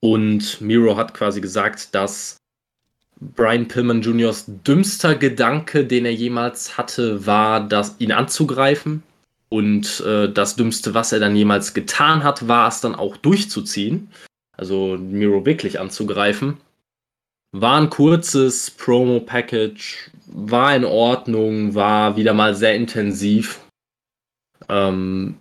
und 0.00 0.60
Miro 0.60 0.96
hat 0.96 1.14
quasi 1.14 1.40
gesagt, 1.40 1.94
dass 1.94 2.38
Brian 3.20 3.68
Pillman 3.68 4.02
Jr.'s 4.02 4.46
dümmster 4.48 5.14
Gedanke, 5.14 5.84
den 5.84 6.06
er 6.06 6.14
jemals 6.14 6.76
hatte, 6.76 7.24
war, 7.24 7.68
das, 7.68 7.96
ihn 7.98 8.10
anzugreifen. 8.10 9.02
Und 9.50 10.00
äh, 10.00 10.32
das 10.32 10.56
Dümmste, 10.56 10.94
was 10.94 11.12
er 11.12 11.20
dann 11.20 11.36
jemals 11.36 11.74
getan 11.74 12.24
hat, 12.24 12.48
war 12.48 12.68
es 12.68 12.80
dann 12.80 12.94
auch 12.94 13.18
durchzuziehen 13.18 14.08
also 14.56 14.96
Miro 14.98 15.44
wirklich 15.46 15.80
anzugreifen. 15.80 16.58
War 17.52 17.80
ein 17.80 17.90
kurzes 17.90 18.70
Promo-Package, 18.70 20.10
war 20.26 20.74
in 20.74 20.84
Ordnung, 20.84 21.74
war 21.74 22.16
wieder 22.16 22.32
mal 22.32 22.54
sehr 22.54 22.74
intensiv. 22.74 23.60
Ähm, 24.68 25.38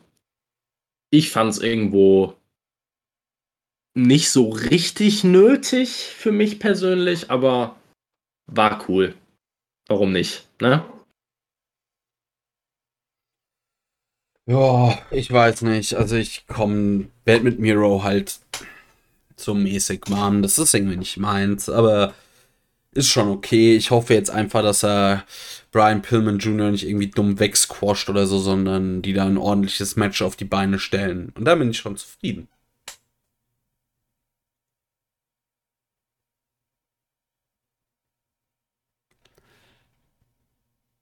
ich 1.09 1.31
fand 1.31 1.51
es 1.51 1.59
irgendwo 1.59 2.35
nicht 3.93 4.29
so 4.29 4.49
richtig 4.49 5.23
nötig 5.23 5.89
für 5.89 6.31
mich 6.31 6.59
persönlich, 6.59 7.29
aber 7.29 7.75
war 8.47 8.89
cool. 8.89 9.15
Warum 9.87 10.11
nicht, 10.11 10.47
ne? 10.61 10.85
Ja, 14.47 14.99
ich 15.11 15.31
weiß 15.31 15.61
nicht. 15.61 15.93
Also 15.93 16.15
ich 16.17 16.45
komme, 16.47 17.09
werde 17.23 17.43
mit 17.43 17.59
Miro 17.59 18.03
halt 18.03 18.40
so 19.41 19.53
mäßig 19.53 20.03
warm. 20.09 20.41
Das 20.41 20.57
ist 20.59 20.73
irgendwie 20.73 20.97
nicht 20.97 21.17
meins, 21.17 21.69
aber 21.69 22.13
ist 22.93 23.09
schon 23.09 23.29
okay. 23.29 23.75
Ich 23.75 23.91
hoffe 23.91 24.13
jetzt 24.13 24.29
einfach, 24.29 24.61
dass 24.63 24.83
er 24.83 25.25
Brian 25.71 26.01
Pillman 26.01 26.39
Jr. 26.39 26.71
nicht 26.71 26.87
irgendwie 26.87 27.07
dumm 27.09 27.39
wegsquasht 27.39 28.09
oder 28.09 28.27
so, 28.27 28.39
sondern 28.39 29.01
die 29.01 29.13
da 29.13 29.25
ein 29.25 29.37
ordentliches 29.37 29.95
Match 29.95 30.21
auf 30.21 30.35
die 30.35 30.45
Beine 30.45 30.79
stellen. 30.79 31.31
Und 31.35 31.45
da 31.45 31.55
bin 31.55 31.71
ich 31.71 31.77
schon 31.77 31.97
zufrieden. 31.97 32.47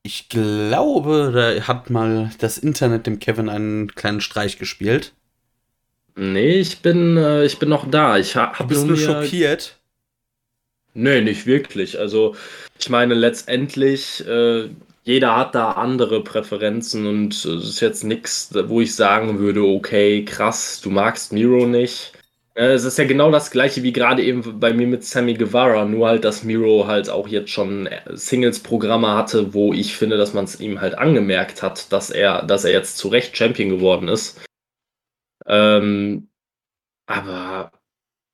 Ich 0.04 0.28
glaube, 0.30 1.32
da 1.34 1.68
hat 1.68 1.90
mal 1.90 2.32
das 2.40 2.58
Internet 2.58 3.06
dem 3.06 3.20
Kevin 3.20 3.48
einen 3.50 3.94
kleinen 3.96 4.22
Streich 4.22 4.58
gespielt. 4.58 5.14
Nee, 6.20 6.60
ich 6.60 6.82
bin, 6.82 7.16
äh, 7.16 7.46
ich 7.46 7.60
bin 7.60 7.70
noch 7.70 7.90
da. 7.90 8.18
Ich 8.18 8.36
ha, 8.36 8.52
hab 8.52 8.68
Bist 8.68 8.90
du 8.90 8.98
schockiert? 8.98 9.78
Nee, 10.94 11.22
nicht 11.22 11.46
wirklich. 11.46 11.98
Also, 11.98 12.36
ich 12.78 12.90
meine, 12.90 13.14
letztendlich, 13.14 14.28
äh, 14.28 14.68
jeder 15.06 15.38
hat 15.38 15.56
da 15.56 15.72
andere 15.72 16.22
Präferenzen 16.22 17.08
und 17.08 17.34
es 17.34 17.46
ist 17.46 17.80
jetzt 17.80 18.04
nichts, 18.04 18.50
wo 18.66 18.82
ich 18.82 18.96
sagen 18.96 19.40
würde, 19.40 19.64
okay, 19.64 20.26
krass, 20.26 20.82
du 20.84 20.90
magst 20.90 21.32
Miro 21.32 21.66
nicht. 21.66 22.12
Äh, 22.54 22.74
es 22.74 22.84
ist 22.84 22.98
ja 22.98 23.06
genau 23.06 23.32
das 23.32 23.50
gleiche 23.50 23.82
wie 23.84 23.94
gerade 23.94 24.22
eben 24.22 24.60
bei 24.60 24.74
mir 24.74 24.88
mit 24.88 25.06
Sammy 25.06 25.36
Guevara, 25.36 25.86
nur 25.86 26.10
halt, 26.10 26.26
dass 26.26 26.44
Miro 26.44 26.86
halt 26.86 27.10
auch 27.10 27.30
jetzt 27.30 27.52
schon 27.52 27.88
äh, 27.88 28.02
Singles-Programme 28.12 29.16
hatte, 29.16 29.54
wo 29.54 29.72
ich 29.74 29.96
finde, 29.96 30.18
dass 30.18 30.34
man 30.34 30.44
es 30.44 30.60
ihm 30.60 30.82
halt 30.82 30.98
angemerkt 30.98 31.64
hat, 31.64 31.94
dass 31.94 32.10
er, 32.10 32.44
dass 32.44 32.66
er 32.66 32.74
jetzt 32.74 32.98
zu 32.98 33.08
Recht 33.08 33.38
Champion 33.38 33.70
geworden 33.70 34.10
ist. 34.10 34.38
Ähm, 35.50 36.30
aber 37.08 37.72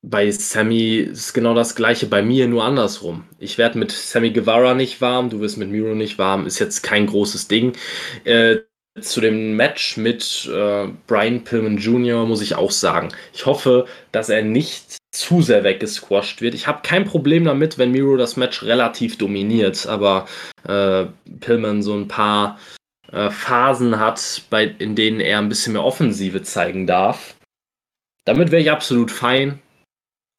bei 0.04 0.30
Sammy 0.30 0.98
ist 0.98 1.34
genau 1.34 1.56
das 1.56 1.76
gleiche 1.76 2.06
bei 2.06 2.22
mir, 2.22 2.48
nur 2.48 2.64
andersrum. 2.64 3.26
Ich 3.40 3.58
werde 3.58 3.80
mit 3.80 3.92
Sammy 3.92 4.32
Guevara 4.32 4.76
nicht 4.76 5.02
warm, 5.02 5.30
du 5.30 5.40
wirst 5.40 5.58
mit 5.58 5.70
Miro 5.70 5.96
nicht 5.96 6.20
warm, 6.20 6.46
ist 6.46 6.60
jetzt 6.60 6.84
kein 6.84 7.08
großes 7.08 7.48
Ding. 7.48 7.74
Äh, 8.24 8.58
zu 9.02 9.20
dem 9.20 9.56
Match 9.56 9.98
mit 9.98 10.50
äh, 10.54 10.88
Brian 11.08 11.44
Pillman 11.44 11.78
Jr. 11.78 12.26
muss 12.26 12.42
ich 12.42 12.56
auch 12.56 12.72
sagen, 12.72 13.10
ich 13.34 13.46
hoffe, 13.46 13.88
dass 14.12 14.30
er 14.30 14.42
nicht 14.42 14.98
zu 15.12 15.42
sehr 15.42 15.64
weggesquasht 15.64 16.42
wird. 16.42 16.54
Ich 16.54 16.68
habe 16.68 16.80
kein 16.82 17.04
Problem 17.04 17.44
damit, 17.44 17.78
wenn 17.78 17.92
Miro 17.92 18.16
das 18.16 18.38
Match 18.38 18.64
relativ 18.64 19.18
dominiert, 19.18 19.86
aber 19.88 20.28
äh, 20.68 21.06
Pillman 21.42 21.84
so 21.84 21.94
ein 21.94 22.08
paar 22.08 22.58
äh, 23.16 23.32
Phasen 23.32 23.98
hat, 23.98 24.44
bei, 24.50 24.66
in 24.66 24.96
denen 24.96 25.22
er 25.22 25.40
ein 25.40 25.48
bisschen 25.48 25.74
mehr 25.74 25.86
Offensive 25.86 26.44
zeigen 26.44 26.86
darf. 26.86 27.38
Damit 28.26 28.52
wäre 28.52 28.62
ich 28.62 28.72
absolut 28.72 29.10
fein. 29.10 29.62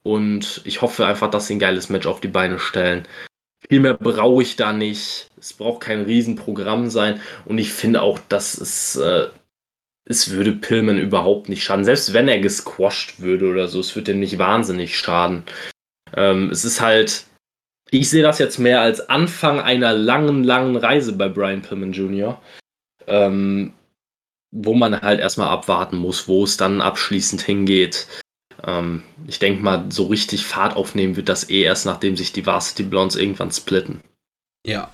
Und 0.04 0.60
ich 0.64 0.82
hoffe 0.82 1.06
einfach, 1.06 1.30
dass 1.30 1.46
sie 1.46 1.54
ein 1.54 1.58
geiles 1.58 1.88
Match 1.88 2.06
auf 2.06 2.20
die 2.20 2.28
Beine 2.28 2.58
stellen. 2.58 3.08
Viel 3.68 3.80
mehr 3.80 3.94
brauche 3.94 4.42
ich 4.42 4.56
da 4.56 4.72
nicht. 4.72 5.28
Es 5.38 5.54
braucht 5.54 5.80
kein 5.80 6.02
Riesenprogramm 6.02 6.90
sein. 6.90 7.20
Und 7.46 7.58
ich 7.58 7.72
finde 7.72 8.02
auch, 8.02 8.18
dass 8.28 8.54
es, 8.60 8.96
äh, 8.96 9.28
es 10.04 10.30
würde 10.30 10.52
Pillman 10.52 10.98
überhaupt 10.98 11.48
nicht 11.48 11.64
schaden. 11.64 11.84
Selbst 11.84 12.12
wenn 12.12 12.28
er 12.28 12.40
gesquasht 12.40 13.20
würde 13.20 13.48
oder 13.48 13.68
so, 13.68 13.80
es 13.80 13.96
würde 13.96 14.12
ihm 14.12 14.20
nicht 14.20 14.38
wahnsinnig 14.38 14.98
schaden. 14.98 15.44
Ähm, 16.14 16.50
es 16.50 16.64
ist 16.64 16.80
halt, 16.82 17.24
ich 17.90 18.10
sehe 18.10 18.22
das 18.22 18.38
jetzt 18.38 18.58
mehr 18.58 18.82
als 18.82 19.08
Anfang 19.08 19.60
einer 19.60 19.94
langen, 19.94 20.44
langen 20.44 20.76
Reise 20.76 21.14
bei 21.14 21.28
Brian 21.28 21.62
Pillman 21.62 21.92
Jr. 21.92 22.40
Ähm, 23.06 23.72
wo 24.52 24.74
man 24.74 25.00
halt 25.00 25.20
erstmal 25.20 25.48
abwarten 25.48 25.96
muss, 25.96 26.28
wo 26.28 26.44
es 26.44 26.56
dann 26.56 26.80
abschließend 26.80 27.42
hingeht. 27.42 28.06
Ähm, 28.64 29.02
ich 29.26 29.38
denke 29.38 29.62
mal, 29.62 29.86
so 29.90 30.06
richtig 30.06 30.46
Fahrt 30.46 30.76
aufnehmen 30.76 31.16
wird 31.16 31.28
das 31.28 31.50
eh 31.50 31.62
erst, 31.62 31.86
nachdem 31.86 32.16
sich 32.16 32.32
die 32.32 32.46
Varsity 32.46 32.84
Blondes 32.84 33.16
irgendwann 33.16 33.50
splitten. 33.50 34.00
Ja. 34.66 34.90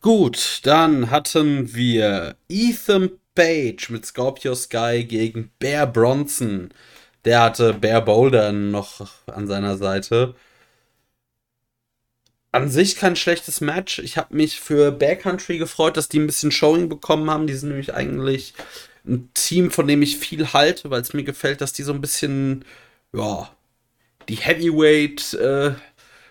Gut, 0.00 0.60
dann 0.64 1.10
hatten 1.10 1.74
wir 1.74 2.36
Ethan 2.48 3.10
Page 3.34 3.90
mit 3.90 4.06
Scorpio 4.06 4.54
Sky 4.54 5.04
gegen 5.04 5.50
Bear 5.58 5.86
Bronson. 5.86 6.70
Der 7.24 7.42
hatte 7.42 7.74
Bear 7.74 8.04
Boulder 8.04 8.52
noch 8.52 9.06
an 9.26 9.46
seiner 9.46 9.76
Seite. 9.76 10.34
An 12.54 12.70
sich 12.70 12.94
kein 12.94 13.16
schlechtes 13.16 13.60
Match. 13.60 13.98
Ich 13.98 14.16
habe 14.16 14.36
mich 14.36 14.60
für 14.60 14.92
Bear 14.92 15.16
Country 15.16 15.58
gefreut, 15.58 15.96
dass 15.96 16.08
die 16.08 16.20
ein 16.20 16.26
bisschen 16.28 16.52
Showing 16.52 16.88
bekommen 16.88 17.28
haben. 17.28 17.48
Die 17.48 17.54
sind 17.54 17.70
nämlich 17.70 17.94
eigentlich 17.94 18.54
ein 19.04 19.28
Team, 19.34 19.72
von 19.72 19.88
dem 19.88 20.02
ich 20.02 20.18
viel 20.18 20.52
halte, 20.52 20.88
weil 20.88 21.00
es 21.00 21.12
mir 21.12 21.24
gefällt, 21.24 21.60
dass 21.60 21.72
die 21.72 21.82
so 21.82 21.92
ein 21.92 22.00
bisschen 22.00 22.64
ja, 23.12 23.50
die 24.28 24.36
Heavyweight 24.36 25.34
äh, 25.34 25.72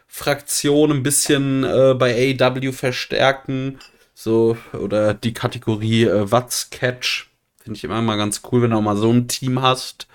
Fraktion 0.07 0.91
ein 0.91 1.03
bisschen 1.03 1.65
äh, 1.65 1.93
bei 1.93 2.37
AEW 2.39 2.71
verstärken. 2.71 3.79
So, 4.13 4.57
oder 4.71 5.13
die 5.13 5.33
Kategorie 5.33 6.05
äh, 6.05 6.31
What's 6.31 6.69
Catch. 6.69 7.27
Finde 7.61 7.75
ich 7.75 7.83
immer 7.83 8.01
mal 8.01 8.15
ganz 8.15 8.41
cool, 8.49 8.61
wenn 8.61 8.71
du 8.71 8.77
auch 8.77 8.81
mal 8.81 8.95
so 8.95 9.11
ein 9.11 9.27
Team 9.27 9.61
hast. 9.61 10.07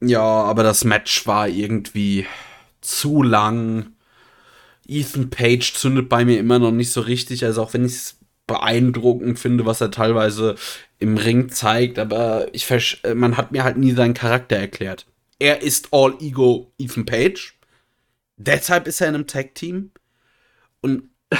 Ja, 0.00 0.22
aber 0.22 0.62
das 0.62 0.84
Match 0.84 1.26
war 1.26 1.48
irgendwie 1.48 2.26
zu 2.80 3.24
lang. 3.24 3.93
Ethan 4.86 5.30
Page 5.30 5.74
zündet 5.74 6.08
bei 6.08 6.24
mir 6.24 6.38
immer 6.38 6.58
noch 6.58 6.72
nicht 6.72 6.92
so 6.92 7.00
richtig. 7.00 7.44
Also 7.44 7.62
auch 7.62 7.74
wenn 7.74 7.84
ich 7.84 7.92
es 7.92 8.16
beeindruckend 8.46 9.38
finde, 9.38 9.64
was 9.64 9.80
er 9.80 9.90
teilweise 9.90 10.56
im 10.98 11.16
Ring 11.16 11.48
zeigt, 11.48 11.98
aber 11.98 12.48
ich 12.52 12.66
man 13.14 13.36
hat 13.36 13.52
mir 13.52 13.64
halt 13.64 13.78
nie 13.78 13.92
seinen 13.92 14.14
Charakter 14.14 14.56
erklärt 14.56 15.06
er 15.38 15.62
ist 15.62 15.88
All 15.92 16.16
Ego 16.20 16.72
Ethan 16.78 17.04
Page. 17.04 17.58
Deshalb 18.36 18.86
ist 18.86 19.00
er 19.00 19.08
in 19.08 19.14
einem 19.14 19.26
Tag-Team. 19.26 19.90
Und 20.80 21.10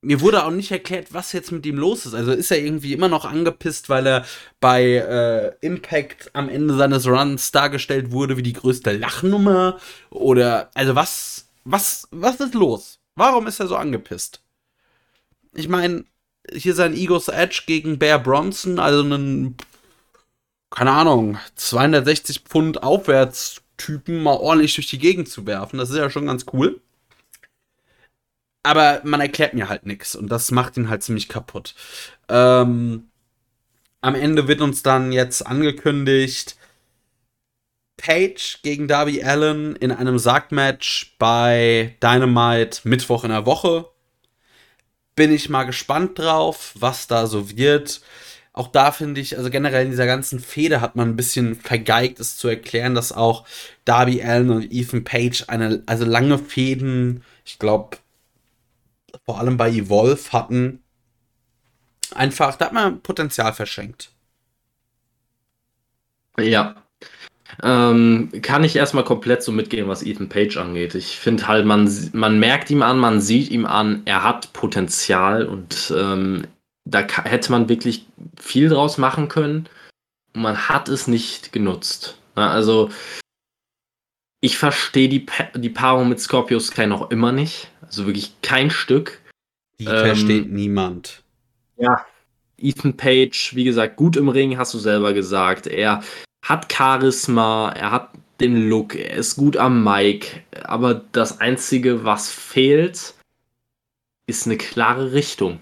mir 0.00 0.20
wurde 0.20 0.44
auch 0.44 0.50
nicht 0.50 0.70
erklärt, 0.70 1.12
was 1.12 1.32
jetzt 1.32 1.52
mit 1.52 1.66
ihm 1.66 1.76
los 1.76 2.06
ist. 2.06 2.14
Also 2.14 2.32
ist 2.32 2.50
er 2.50 2.58
irgendwie 2.58 2.92
immer 2.92 3.08
noch 3.08 3.24
angepisst, 3.24 3.88
weil 3.88 4.06
er 4.06 4.24
bei 4.60 4.94
äh, 4.94 5.52
Impact 5.60 6.30
am 6.34 6.48
Ende 6.48 6.74
seines 6.74 7.06
Runs 7.06 7.52
dargestellt 7.52 8.10
wurde 8.10 8.36
wie 8.36 8.42
die 8.42 8.54
größte 8.54 8.92
Lachnummer? 8.92 9.78
Oder, 10.10 10.70
also 10.74 10.94
was, 10.94 11.49
was, 11.70 12.08
was 12.10 12.40
ist 12.40 12.54
los? 12.54 13.00
Warum 13.14 13.46
ist 13.46 13.60
er 13.60 13.66
so 13.66 13.76
angepisst? 13.76 14.42
Ich 15.54 15.68
meine, 15.68 16.04
hier 16.52 16.74
sein 16.74 16.94
Egos 16.94 17.28
Edge 17.28 17.62
gegen 17.66 17.98
Bear 17.98 18.18
Bronson, 18.18 18.78
also 18.78 19.02
einen 19.02 19.56
keine 20.70 20.92
Ahnung, 20.92 21.38
260 21.56 22.40
Pfund 22.40 22.82
Aufwärtstypen 22.82 24.22
mal 24.22 24.36
ordentlich 24.36 24.74
durch 24.76 24.86
die 24.86 24.98
Gegend 24.98 25.28
zu 25.28 25.46
werfen. 25.46 25.78
Das 25.78 25.90
ist 25.90 25.96
ja 25.96 26.10
schon 26.10 26.26
ganz 26.26 26.46
cool. 26.52 26.80
Aber 28.62 29.00
man 29.04 29.20
erklärt 29.20 29.54
mir 29.54 29.68
halt 29.68 29.86
nichts 29.86 30.14
und 30.14 30.28
das 30.28 30.50
macht 30.50 30.76
ihn 30.76 30.88
halt 30.88 31.02
ziemlich 31.02 31.28
kaputt. 31.28 31.74
Ähm, 32.28 33.08
am 34.00 34.14
Ende 34.14 34.48
wird 34.48 34.60
uns 34.60 34.82
dann 34.82 35.12
jetzt 35.12 35.46
angekündigt, 35.46 36.56
Page 38.00 38.60
gegen 38.62 38.88
Darby 38.88 39.22
Allen 39.22 39.76
in 39.76 39.92
einem 39.92 40.18
Sargmatch 40.18 41.16
bei 41.18 41.96
Dynamite 42.02 42.80
Mittwoch 42.88 43.24
in 43.24 43.30
der 43.30 43.46
Woche. 43.46 43.86
Bin 45.16 45.32
ich 45.32 45.48
mal 45.48 45.64
gespannt 45.64 46.18
drauf, 46.18 46.74
was 46.78 47.06
da 47.06 47.26
so 47.26 47.56
wird 47.56 48.00
auch 48.52 48.68
da 48.68 48.90
finde 48.90 49.20
ich, 49.20 49.38
also 49.38 49.48
generell 49.48 49.84
in 49.84 49.90
dieser 49.90 50.06
ganzen 50.06 50.40
Fehde 50.40 50.80
hat 50.80 50.96
man 50.96 51.08
ein 51.08 51.16
bisschen 51.16 51.54
vergeigt, 51.54 52.18
es 52.18 52.36
zu 52.36 52.48
erklären, 52.48 52.94
dass 52.94 53.12
auch 53.12 53.46
Darby 53.84 54.22
Allen 54.22 54.50
und 54.50 54.72
Ethan 54.72 55.04
Page 55.04 55.44
eine, 55.48 55.82
also 55.86 56.04
lange 56.04 56.38
Fäden, 56.38 57.22
ich 57.44 57.58
glaube, 57.58 57.98
vor 59.24 59.38
allem 59.38 59.56
bei 59.56 59.70
Evolve 59.70 60.32
hatten. 60.32 60.82
Einfach, 62.12 62.56
da 62.56 62.66
hat 62.66 62.72
man 62.72 63.00
Potenzial 63.02 63.52
verschenkt. 63.52 64.10
Ja. 66.38 66.82
Ähm, 67.62 68.30
kann 68.42 68.64
ich 68.64 68.76
erstmal 68.76 69.04
komplett 69.04 69.42
so 69.42 69.52
mitgehen, 69.52 69.88
was 69.88 70.02
Ethan 70.02 70.28
Page 70.28 70.56
angeht. 70.56 70.94
Ich 70.94 71.18
finde 71.18 71.46
halt, 71.46 71.66
man, 71.66 71.90
man 72.12 72.38
merkt 72.38 72.70
ihm 72.70 72.82
an, 72.82 72.98
man 72.98 73.20
sieht 73.20 73.50
ihm 73.50 73.66
an, 73.66 74.02
er 74.06 74.22
hat 74.22 74.52
Potenzial 74.52 75.44
und 75.44 75.92
ähm, 75.96 76.46
da 76.84 77.06
hätte 77.24 77.52
man 77.52 77.68
wirklich 77.68 78.06
viel 78.40 78.68
draus 78.68 78.98
machen 78.98 79.28
können. 79.28 79.68
Man 80.32 80.68
hat 80.68 80.88
es 80.88 81.06
nicht 81.06 81.52
genutzt. 81.52 82.16
Also, 82.34 82.90
ich 84.40 84.56
verstehe 84.56 85.08
die, 85.08 85.20
pa 85.20 85.44
die 85.54 85.68
Paarung 85.68 86.08
mit 86.08 86.20
Scorpio 86.20 86.58
Sky 86.60 86.86
noch 86.86 87.10
immer 87.10 87.32
nicht. 87.32 87.70
Also 87.82 88.06
wirklich 88.06 88.40
kein 88.42 88.70
Stück. 88.70 89.20
Die 89.78 89.84
ähm, 89.84 90.06
versteht 90.06 90.50
niemand. 90.50 91.22
Ja, 91.76 92.06
Ethan 92.56 92.96
Page, 92.96 93.54
wie 93.54 93.64
gesagt, 93.64 93.96
gut 93.96 94.16
im 94.16 94.28
Ring, 94.28 94.56
hast 94.56 94.72
du 94.72 94.78
selber 94.78 95.12
gesagt. 95.12 95.66
Er 95.66 96.02
hat 96.42 96.72
Charisma, 96.72 97.72
er 97.72 97.90
hat 97.90 98.10
den 98.40 98.68
Look, 98.68 98.94
er 98.94 99.16
ist 99.16 99.36
gut 99.36 99.56
am 99.56 99.84
Mic, 99.84 100.42
aber 100.62 100.94
das 101.12 101.40
Einzige, 101.40 102.04
was 102.04 102.30
fehlt, 102.30 103.14
ist 104.26 104.46
eine 104.46 104.56
klare 104.56 105.12
Richtung. 105.12 105.60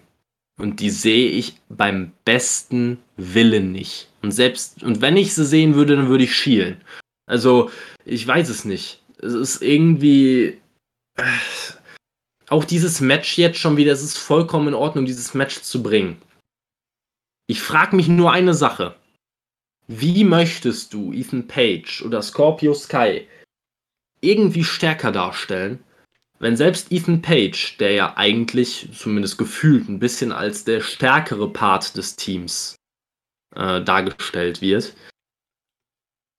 Und 0.59 0.81
die 0.81 0.91
sehe 0.91 1.31
ich 1.31 1.55
beim 1.69 2.13
besten 2.25 2.99
Willen 3.17 3.73
nicht. 3.73 4.09
Und 4.23 4.33
selbst, 4.33 4.83
und 4.83 5.01
wenn 5.01 5.17
ich 5.17 5.35
sie 5.35 5.47
sehen 5.47 5.75
würde, 5.75 5.97
dann 5.97 6.09
würde 6.09 6.25
ich 6.25 6.35
schielen. 6.35 6.81
Also, 7.27 7.71
ich 8.05 8.27
weiß 8.27 8.49
es 8.49 8.65
nicht. 8.65 9.03
Es 9.19 9.35
ist 9.35 9.63
irgendwie. 9.63 10.59
Äh, 11.17 11.23
auch 12.49 12.65
dieses 12.65 13.01
Match 13.01 13.37
jetzt 13.37 13.59
schon 13.59 13.77
wieder, 13.77 13.93
es 13.93 14.03
ist 14.03 14.17
vollkommen 14.17 14.69
in 14.69 14.75
Ordnung, 14.75 15.05
dieses 15.05 15.35
Match 15.35 15.61
zu 15.61 15.83
bringen. 15.83 16.17
Ich 17.47 17.61
frage 17.61 17.95
mich 17.95 18.09
nur 18.09 18.33
eine 18.33 18.55
Sache. 18.55 18.95
Wie 19.89 20.23
möchtest 20.23 20.93
du 20.93 21.13
Ethan 21.13 21.49
Page 21.49 22.03
oder 22.03 22.21
Scorpio 22.21 22.75
Sky 22.75 23.27
irgendwie 24.21 24.65
stärker 24.65 25.13
darstellen, 25.13 25.83
wenn 26.41 26.57
selbst 26.57 26.93
Ethan 26.93 27.23
Page, 27.23 27.77
der 27.79 27.93
ja 27.93 28.17
eigentlich 28.17 28.91
zumindest 28.95 29.39
gefühlt 29.39 29.89
ein 29.89 29.99
bisschen 29.99 30.31
als 30.31 30.65
der 30.65 30.81
stärkere 30.81 31.51
Part 31.51 31.97
des 31.97 32.17
Teams 32.17 32.77
äh, 33.57 33.83
dargestellt 33.83 34.61
wird, 34.61 34.95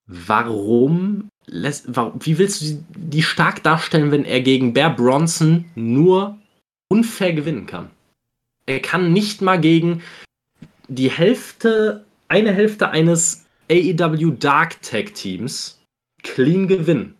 warum 0.05 1.29
lässt, 1.47 1.87
wie 1.87 2.37
willst 2.37 2.61
du 2.61 2.85
die 2.95 3.23
stark 3.23 3.63
darstellen, 3.63 4.11
wenn 4.11 4.25
er 4.25 4.41
gegen 4.41 4.73
Bear 4.73 4.95
Bronson 4.95 5.65
nur 5.75 6.37
unfair 6.87 7.33
gewinnen 7.33 7.65
kann? 7.65 7.89
Er 8.67 8.79
kann 8.79 9.11
nicht 9.11 9.41
mal 9.41 9.59
gegen 9.59 10.03
die 10.87 11.09
Hälfte, 11.09 12.05
eine 12.30 12.53
Hälfte 12.53 12.89
eines 12.91 13.45
AEW 13.69 14.32
Dark 14.32 14.82
Tag 14.82 15.13
Teams 15.13 15.80
clean 16.23 16.67
gewinnen. 16.67 17.15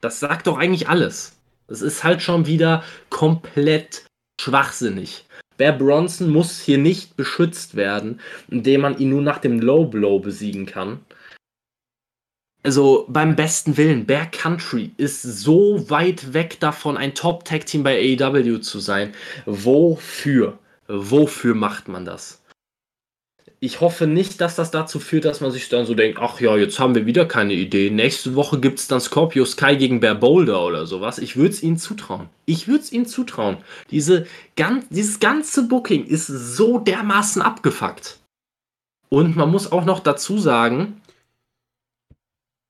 Das 0.00 0.20
sagt 0.20 0.46
doch 0.46 0.58
eigentlich 0.58 0.88
alles. 0.88 1.36
Es 1.68 1.82
ist 1.82 2.04
halt 2.04 2.22
schon 2.22 2.46
wieder 2.46 2.84
komplett 3.10 4.06
schwachsinnig. 4.40 5.24
Bear 5.56 5.72
Bronson 5.72 6.30
muss 6.30 6.60
hier 6.60 6.78
nicht 6.78 7.16
beschützt 7.16 7.76
werden, 7.76 8.20
indem 8.48 8.80
man 8.82 8.98
ihn 8.98 9.10
nur 9.10 9.22
nach 9.22 9.38
dem 9.38 9.60
Low 9.60 9.84
Blow 9.84 10.18
besiegen 10.18 10.66
kann. 10.66 11.00
Also 12.62 13.06
beim 13.08 13.36
besten 13.36 13.76
Willen, 13.76 14.04
Bear 14.04 14.26
Country 14.26 14.90
ist 14.96 15.22
so 15.22 15.88
weit 15.88 16.34
weg 16.34 16.60
davon, 16.60 16.96
ein 16.96 17.14
Top-Tag-Team 17.14 17.82
bei 17.82 18.18
AEW 18.18 18.58
zu 18.58 18.80
sein. 18.80 19.14
Wofür? 19.46 20.58
Wofür 20.88 21.54
macht 21.54 21.88
man 21.88 22.04
das? 22.04 22.39
Ich 23.62 23.82
hoffe 23.82 24.06
nicht, 24.06 24.40
dass 24.40 24.56
das 24.56 24.70
dazu 24.70 24.98
führt, 24.98 25.26
dass 25.26 25.42
man 25.42 25.50
sich 25.50 25.68
dann 25.68 25.84
so 25.84 25.94
denkt, 25.94 26.18
ach 26.18 26.40
ja, 26.40 26.56
jetzt 26.56 26.78
haben 26.78 26.94
wir 26.94 27.04
wieder 27.04 27.26
keine 27.26 27.52
Idee. 27.52 27.90
Nächste 27.90 28.34
Woche 28.34 28.58
gibt 28.58 28.78
es 28.78 28.88
dann 28.88 29.00
Scorpio 29.00 29.44
Sky 29.44 29.76
gegen 29.76 30.00
Bear 30.00 30.14
Boulder 30.14 30.64
oder 30.64 30.86
sowas. 30.86 31.18
Ich 31.18 31.36
würde 31.36 31.50
es 31.50 31.62
ihnen 31.62 31.76
zutrauen. 31.76 32.30
Ich 32.46 32.68
würde 32.68 32.80
es 32.80 32.90
ihnen 32.90 33.04
zutrauen. 33.04 33.58
Diese, 33.90 34.26
ganz, 34.56 34.86
dieses 34.88 35.20
ganze 35.20 35.68
Booking 35.68 36.06
ist 36.06 36.26
so 36.26 36.78
dermaßen 36.78 37.42
abgefuckt. 37.42 38.18
Und 39.10 39.36
man 39.36 39.50
muss 39.50 39.70
auch 39.70 39.84
noch 39.84 40.00
dazu 40.00 40.38
sagen, 40.38 41.02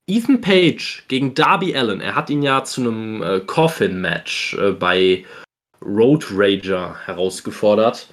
Ethan 0.09 0.41
Page 0.41 1.05
gegen 1.07 1.34
Darby 1.34 1.76
Allen, 1.76 2.01
er 2.01 2.16
hat 2.16 2.30
ihn 2.30 2.43
ja 2.43 2.64
zu 2.64 2.80
einem 2.80 3.22
äh, 3.22 3.41
Coffin-Match 3.41 4.55
äh, 4.55 4.72
bei 4.72 5.24
Road 5.80 6.26
Rager 6.32 6.97
herausgefordert. 7.05 8.09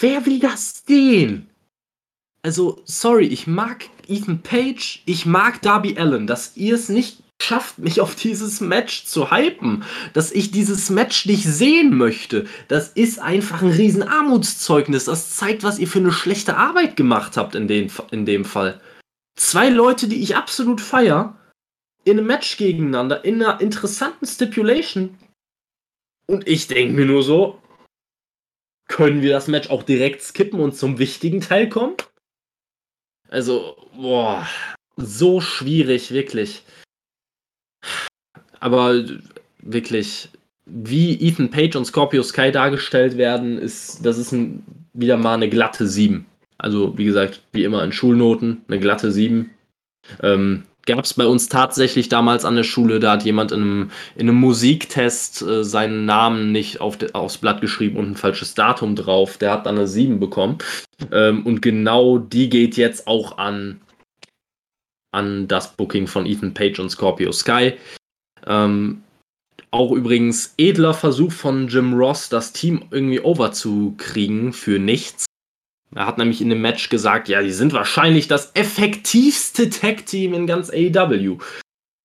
Wer 0.00 0.26
will 0.26 0.38
das 0.38 0.82
sehen? 0.86 1.50
Also, 2.42 2.82
sorry, 2.84 3.26
ich 3.26 3.46
mag 3.46 3.88
Ethan 4.06 4.42
Page, 4.42 5.02
ich 5.06 5.24
mag 5.24 5.62
Darby 5.62 5.96
Allen, 5.96 6.26
dass 6.26 6.56
ihr 6.56 6.74
es 6.74 6.88
nicht 6.88 7.22
schafft, 7.40 7.78
mich 7.78 8.00
auf 8.00 8.14
dieses 8.14 8.60
Match 8.60 9.04
zu 9.04 9.30
hypen, 9.30 9.84
dass 10.12 10.32
ich 10.32 10.50
dieses 10.50 10.90
Match 10.90 11.26
nicht 11.26 11.44
sehen 11.44 11.96
möchte. 11.96 12.46
Das 12.68 12.88
ist 12.88 13.18
einfach 13.18 13.62
ein 13.62 13.70
riesen 13.70 14.02
Armutszeugnis. 14.02 15.04
Das 15.04 15.36
zeigt, 15.36 15.62
was 15.62 15.78
ihr 15.78 15.88
für 15.88 15.98
eine 15.98 16.12
schlechte 16.12 16.56
Arbeit 16.56 16.96
gemacht 16.96 17.36
habt 17.36 17.54
in, 17.54 17.68
den, 17.68 17.90
in 18.10 18.26
dem 18.26 18.44
Fall. 18.44 18.80
Zwei 19.36 19.68
Leute, 19.68 20.08
die 20.08 20.22
ich 20.22 20.36
absolut 20.36 20.80
feier, 20.80 21.36
in 22.04 22.18
einem 22.18 22.26
Match 22.26 22.56
gegeneinander, 22.56 23.24
in 23.24 23.42
einer 23.42 23.60
interessanten 23.60 24.26
Stipulation. 24.26 25.16
Und 26.26 26.46
ich 26.46 26.66
denke 26.66 26.94
mir 26.94 27.06
nur 27.06 27.22
so, 27.22 27.58
können 28.88 29.22
wir 29.22 29.32
das 29.32 29.48
Match 29.48 29.70
auch 29.70 29.82
direkt 29.82 30.22
skippen 30.22 30.60
und 30.60 30.76
zum 30.76 30.98
wichtigen 30.98 31.40
Teil 31.40 31.68
kommen? 31.68 31.96
Also, 33.28 33.76
boah, 33.96 34.46
so 34.96 35.40
schwierig, 35.40 36.10
wirklich. 36.12 36.62
Aber 38.60 39.04
wirklich, 39.60 40.28
wie 40.66 41.20
Ethan 41.20 41.50
Page 41.50 41.76
und 41.76 41.84
Scorpio 41.84 42.22
Sky 42.22 42.52
dargestellt 42.52 43.16
werden, 43.16 43.58
ist, 43.58 44.04
das 44.04 44.18
ist 44.18 44.32
ein, 44.32 44.64
wieder 44.92 45.16
mal 45.16 45.34
eine 45.34 45.48
glatte 45.48 45.86
7. 45.86 46.26
Also, 46.58 46.96
wie 46.96 47.04
gesagt, 47.04 47.42
wie 47.52 47.64
immer 47.64 47.82
in 47.82 47.92
Schulnoten, 47.92 48.64
eine 48.68 48.78
glatte 48.78 49.10
7. 49.10 49.50
Ähm, 50.22 50.64
gab 50.86 51.04
es 51.04 51.14
bei 51.14 51.26
uns 51.26 51.48
tatsächlich 51.48 52.08
damals 52.08 52.44
an 52.44 52.56
der 52.56 52.64
Schule, 52.64 53.00
da 53.00 53.12
hat 53.12 53.24
jemand 53.24 53.52
in 53.52 53.60
einem, 53.60 53.90
in 54.16 54.28
einem 54.28 54.38
Musiktest 54.38 55.42
äh, 55.42 55.64
seinen 55.64 56.04
Namen 56.04 56.52
nicht 56.52 56.80
auf 56.80 56.96
de, 56.96 57.12
aufs 57.12 57.38
Blatt 57.38 57.60
geschrieben 57.60 57.96
und 57.96 58.10
ein 58.10 58.16
falsches 58.16 58.54
Datum 58.54 58.96
drauf. 58.96 59.38
Der 59.38 59.52
hat 59.52 59.66
dann 59.66 59.76
eine 59.76 59.86
7 59.86 60.20
bekommen. 60.20 60.58
Ähm, 61.12 61.44
und 61.46 61.62
genau 61.62 62.18
die 62.18 62.48
geht 62.48 62.76
jetzt 62.76 63.06
auch 63.06 63.38
an, 63.38 63.80
an 65.12 65.48
das 65.48 65.76
Booking 65.76 66.06
von 66.06 66.26
Ethan 66.26 66.54
Page 66.54 66.78
und 66.80 66.90
Scorpio 66.90 67.32
Sky. 67.32 67.74
Ähm, 68.46 69.02
auch 69.70 69.90
übrigens 69.90 70.54
edler 70.56 70.94
Versuch 70.94 71.32
von 71.32 71.66
Jim 71.66 71.94
Ross, 71.94 72.28
das 72.28 72.52
Team 72.52 72.84
irgendwie 72.90 73.20
overzukriegen 73.20 74.52
für 74.52 74.78
nichts. 74.78 75.26
Er 75.94 76.06
hat 76.06 76.18
nämlich 76.18 76.40
in 76.40 76.48
dem 76.48 76.60
Match 76.60 76.88
gesagt, 76.88 77.28
ja, 77.28 77.40
die 77.42 77.52
sind 77.52 77.72
wahrscheinlich 77.72 78.26
das 78.26 78.50
effektivste 78.54 79.70
Tag-Team 79.70 80.34
in 80.34 80.46
ganz 80.46 80.70
AEW. 80.70 81.38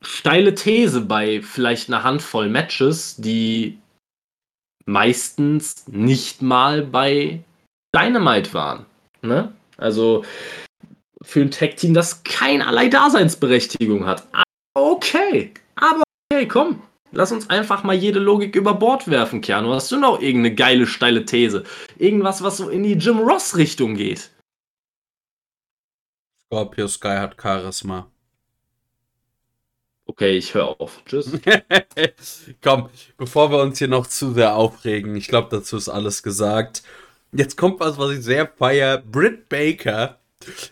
Steile 0.03 0.53
These 0.53 1.01
bei 1.01 1.41
vielleicht 1.41 1.89
einer 1.89 2.03
Handvoll 2.03 2.49
Matches, 2.49 3.15
die 3.17 3.79
meistens 4.85 5.87
nicht 5.87 6.41
mal 6.41 6.83
bei 6.83 7.43
Dynamite 7.95 8.53
waren. 8.53 8.85
Ne? 9.21 9.53
Also 9.77 10.23
für 11.21 11.41
ein 11.41 11.51
Tag-Team, 11.51 11.93
das 11.93 12.23
keinerlei 12.23 12.87
Daseinsberechtigung 12.87 14.05
hat. 14.05 14.27
Okay, 14.75 15.51
aber 15.75 16.03
okay, 16.31 16.47
komm, 16.47 16.81
Lass 17.12 17.32
uns 17.32 17.49
einfach 17.49 17.84
mal 17.84 17.95
jede 17.95 18.20
Logik 18.20 18.55
über 18.55 18.76
Bord 18.76 19.07
werfen, 19.07 19.41
Keanu. 19.41 19.74
Hast 19.74 19.91
du 19.91 19.97
noch 19.97 20.22
irgendeine 20.22 20.55
geile, 20.55 20.86
steile 20.86 21.26
These? 21.26 21.64
Irgendwas, 21.97 22.43
was 22.43 22.57
so 22.57 22.70
in 22.70 22.84
die 22.84 22.93
Jim 22.93 23.20
Ross-Richtung 23.20 23.95
geht? 23.95 24.32
Scorpio 26.45 26.88
Sky 26.88 27.18
hat 27.18 27.36
Charisma. 27.41 28.12
Okay, 30.05 30.38
ich 30.38 30.53
höre 30.53 30.82
auf. 30.82 31.03
Tschüss. 31.05 31.32
Komm, 32.64 32.89
bevor 33.18 33.51
wir 33.51 33.60
uns 33.62 33.78
hier 33.78 33.88
noch 33.88 34.07
zu 34.07 34.34
sehr 34.34 34.55
aufregen, 34.55 35.16
ich 35.16 35.28
glaube, 35.28 35.49
dazu 35.51 35.78
ist 35.78 35.89
alles 35.89 36.24
gesagt. 36.24 36.84
Jetzt 37.32 37.57
kommt 37.57 37.80
was, 37.80 37.97
was 37.99 38.12
ich 38.12 38.24
sehr 38.24 38.47
feier. 38.47 38.97
Britt 38.97 39.49
Baker 39.49 40.20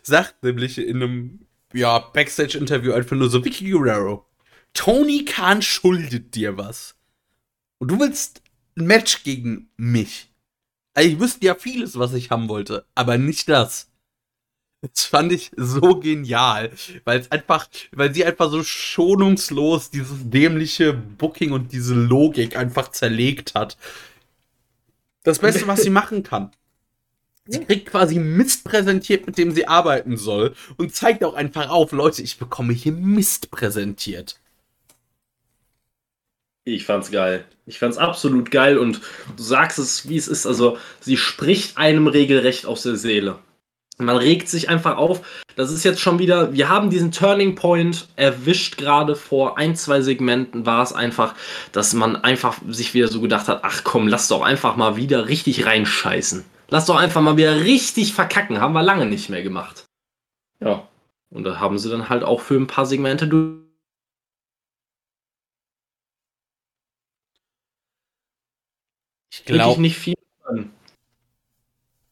sagt 0.01 0.43
nämlich 0.43 0.79
in 0.79 0.97
einem 0.97 1.39
ja, 1.73 1.99
Backstage-Interview 1.99 2.93
einfach 2.93 3.15
nur 3.15 3.29
so, 3.29 3.43
Vicky 3.45 3.69
Guerrero, 3.69 4.25
Tony 4.73 5.25
Khan 5.25 5.61
schuldet 5.61 6.35
dir 6.35 6.57
was. 6.57 6.95
Und 7.79 7.91
du 7.91 7.99
willst 7.99 8.41
ein 8.77 8.85
Match 8.85 9.23
gegen 9.23 9.69
mich. 9.77 10.29
Also 10.93 11.09
ich 11.09 11.19
wüsste 11.19 11.45
ja 11.45 11.55
vieles, 11.55 11.99
was 11.99 12.13
ich 12.13 12.31
haben 12.31 12.49
wollte, 12.49 12.85
aber 12.95 13.17
nicht 13.17 13.49
das. 13.49 13.89
Das 14.81 15.05
fand 15.05 15.31
ich 15.31 15.51
so 15.55 15.99
genial, 15.99 16.71
weil 17.03 17.19
es 17.19 17.31
einfach, 17.31 17.67
weil 17.91 18.13
sie 18.13 18.25
einfach 18.25 18.51
so 18.51 18.63
schonungslos 18.63 19.89
dieses 19.89 20.29
dämliche 20.29 20.93
Booking 20.93 21.51
und 21.51 21.71
diese 21.71 21.95
Logik 21.95 22.55
einfach 22.55 22.91
zerlegt 22.91 23.55
hat. 23.55 23.77
Das 25.23 25.39
Beste, 25.39 25.67
was 25.67 25.81
sie 25.81 25.89
machen 25.91 26.23
kann. 26.23 26.51
Sie 27.47 27.63
kriegt 27.63 27.89
quasi 27.89 28.19
Mist 28.19 28.65
präsentiert, 28.65 29.25
mit 29.25 29.37
dem 29.37 29.51
sie 29.51 29.67
arbeiten 29.67 30.17
soll 30.17 30.53
und 30.75 30.93
zeigt 30.93 31.23
auch 31.23 31.33
einfach 31.33 31.69
auf, 31.69 31.91
Leute, 31.91 32.21
ich 32.21 32.37
bekomme 32.37 32.73
hier 32.73 32.91
Mist 32.91 33.51
präsentiert. 33.51 34.39
Ich 36.67 36.83
fand's 36.83 37.11
geil. 37.11 37.45
Ich 37.65 37.79
fand's 37.79 37.97
absolut 37.97 38.51
geil 38.51 38.77
und 38.77 38.99
du 39.37 39.41
sagst 39.43 39.79
es, 39.79 40.09
wie 40.09 40.17
es 40.17 40.27
ist. 40.27 40.45
Also, 40.45 40.77
sie 40.99 41.15
spricht 41.15 41.77
einem 41.77 42.07
regelrecht 42.07 42.65
aus 42.65 42.83
der 42.83 42.97
Seele. 42.97 43.39
Man 43.99 44.17
regt 44.17 44.49
sich 44.49 44.67
einfach 44.67 44.97
auf. 44.97 45.25
Das 45.55 45.71
ist 45.71 45.85
jetzt 45.85 46.01
schon 46.01 46.19
wieder, 46.19 46.51
wir 46.53 46.67
haben 46.67 46.89
diesen 46.89 47.13
Turning 47.13 47.55
Point 47.55 48.09
erwischt 48.17 48.77
gerade 48.77 49.15
vor 49.15 49.57
ein, 49.57 49.77
zwei 49.77 50.01
Segmenten 50.01 50.65
war 50.65 50.83
es 50.83 50.91
einfach, 50.91 51.35
dass 51.71 51.93
man 51.93 52.17
einfach 52.17 52.57
sich 52.67 52.93
wieder 52.93 53.07
so 53.07 53.21
gedacht 53.21 53.47
hat, 53.47 53.61
ach 53.63 53.85
komm, 53.85 54.09
lass 54.09 54.27
doch 54.27 54.41
einfach 54.41 54.75
mal 54.75 54.97
wieder 54.97 55.29
richtig 55.29 55.65
reinscheißen. 55.65 56.43
Lass 56.67 56.85
doch 56.85 56.97
einfach 56.97 57.21
mal 57.21 57.37
wieder 57.37 57.61
richtig 57.61 58.13
verkacken. 58.13 58.59
Haben 58.59 58.73
wir 58.73 58.83
lange 58.83 59.05
nicht 59.05 59.29
mehr 59.29 59.41
gemacht. 59.41 59.85
Ja. 60.59 60.85
Und 61.29 61.45
da 61.45 61.61
haben 61.61 61.79
sie 61.79 61.89
dann 61.89 62.09
halt 62.09 62.23
auch 62.23 62.41
für 62.41 62.55
ein 62.55 62.67
paar 62.67 62.85
Segmente 62.85 63.27
durch. 63.29 63.66
Ich 69.39 69.45
glaube 69.45 69.81
nicht 69.81 69.97
viel. 69.97 70.15
Können. 70.43 70.71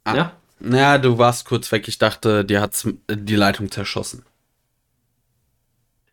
Ah. 0.04 0.16
Ja? 0.16 0.36
Naja, 0.60 0.98
du 0.98 1.18
warst 1.18 1.46
kurz 1.46 1.72
weg. 1.72 1.88
Ich 1.88 1.98
dachte, 1.98 2.46
dir 2.46 2.62
hat 2.62 2.88
die 3.10 3.36
Leitung 3.36 3.72
zerschossen. 3.72 4.26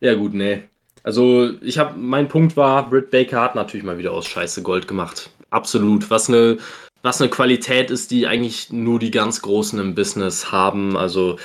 Ja, 0.00 0.14
gut, 0.14 0.34
nee. 0.34 0.64
Also, 1.04 1.50
ich 1.60 1.78
habe, 1.78 1.98
mein 1.98 2.28
Punkt 2.28 2.56
war, 2.56 2.88
Britt 2.88 3.10
Baker 3.10 3.40
hat 3.40 3.54
natürlich 3.54 3.84
mal 3.84 3.98
wieder 3.98 4.12
aus 4.12 4.26
Scheiße 4.26 4.62
Gold 4.62 4.88
gemacht. 4.88 5.30
Absolut. 5.50 6.10
Was 6.10 6.28
eine, 6.28 6.58
was 7.02 7.20
eine 7.20 7.30
Qualität 7.30 7.90
ist, 7.90 8.10
die 8.10 8.26
eigentlich 8.26 8.72
nur 8.72 8.98
die 8.98 9.10
ganz 9.10 9.42
Großen 9.42 9.78
im 9.78 9.94
Business 9.94 10.50
haben. 10.52 10.96
Also, 10.96 11.38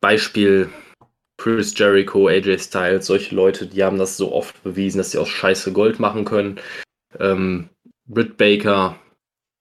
Beispiel 0.00 0.70
Chris 1.38 1.72
Jericho, 1.76 2.26
AJ 2.26 2.58
Styles, 2.58 3.06
solche 3.06 3.34
Leute, 3.34 3.66
die 3.66 3.84
haben 3.84 3.98
das 3.98 4.16
so 4.16 4.32
oft 4.32 4.62
bewiesen, 4.64 4.98
dass 4.98 5.12
sie 5.12 5.18
aus 5.18 5.28
Scheiße 5.28 5.72
Gold 5.72 6.00
machen 6.00 6.24
können. 6.24 6.60
Ähm, 7.18 7.68
Britt 8.08 8.38
Baker 8.38 8.98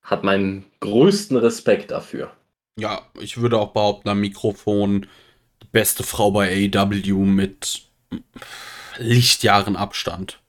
hat 0.01 0.23
meinen 0.23 0.65
größten 0.79 1.37
Respekt 1.37 1.91
dafür. 1.91 2.31
Ja, 2.79 3.01
ich 3.19 3.41
würde 3.41 3.59
auch 3.59 3.73
behaupten, 3.73 4.09
am 4.09 4.21
Mikrofon 4.21 5.07
die 5.61 5.67
beste 5.71 6.03
Frau 6.03 6.31
bei 6.31 6.69
AEW 6.73 7.25
mit 7.25 7.83
Lichtjahren 8.97 9.75
Abstand. 9.75 10.39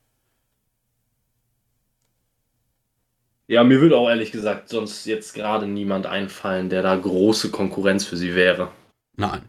Ja, 3.48 3.64
mir 3.64 3.80
würde 3.80 3.96
auch 3.96 4.08
ehrlich 4.08 4.30
gesagt 4.30 4.68
sonst 4.68 5.06
jetzt 5.06 5.34
gerade 5.34 5.66
niemand 5.66 6.06
einfallen, 6.06 6.68
der 6.68 6.82
da 6.82 6.94
große 6.94 7.50
Konkurrenz 7.50 8.04
für 8.04 8.16
sie 8.16 8.34
wäre. 8.34 8.70
Nein. 9.16 9.42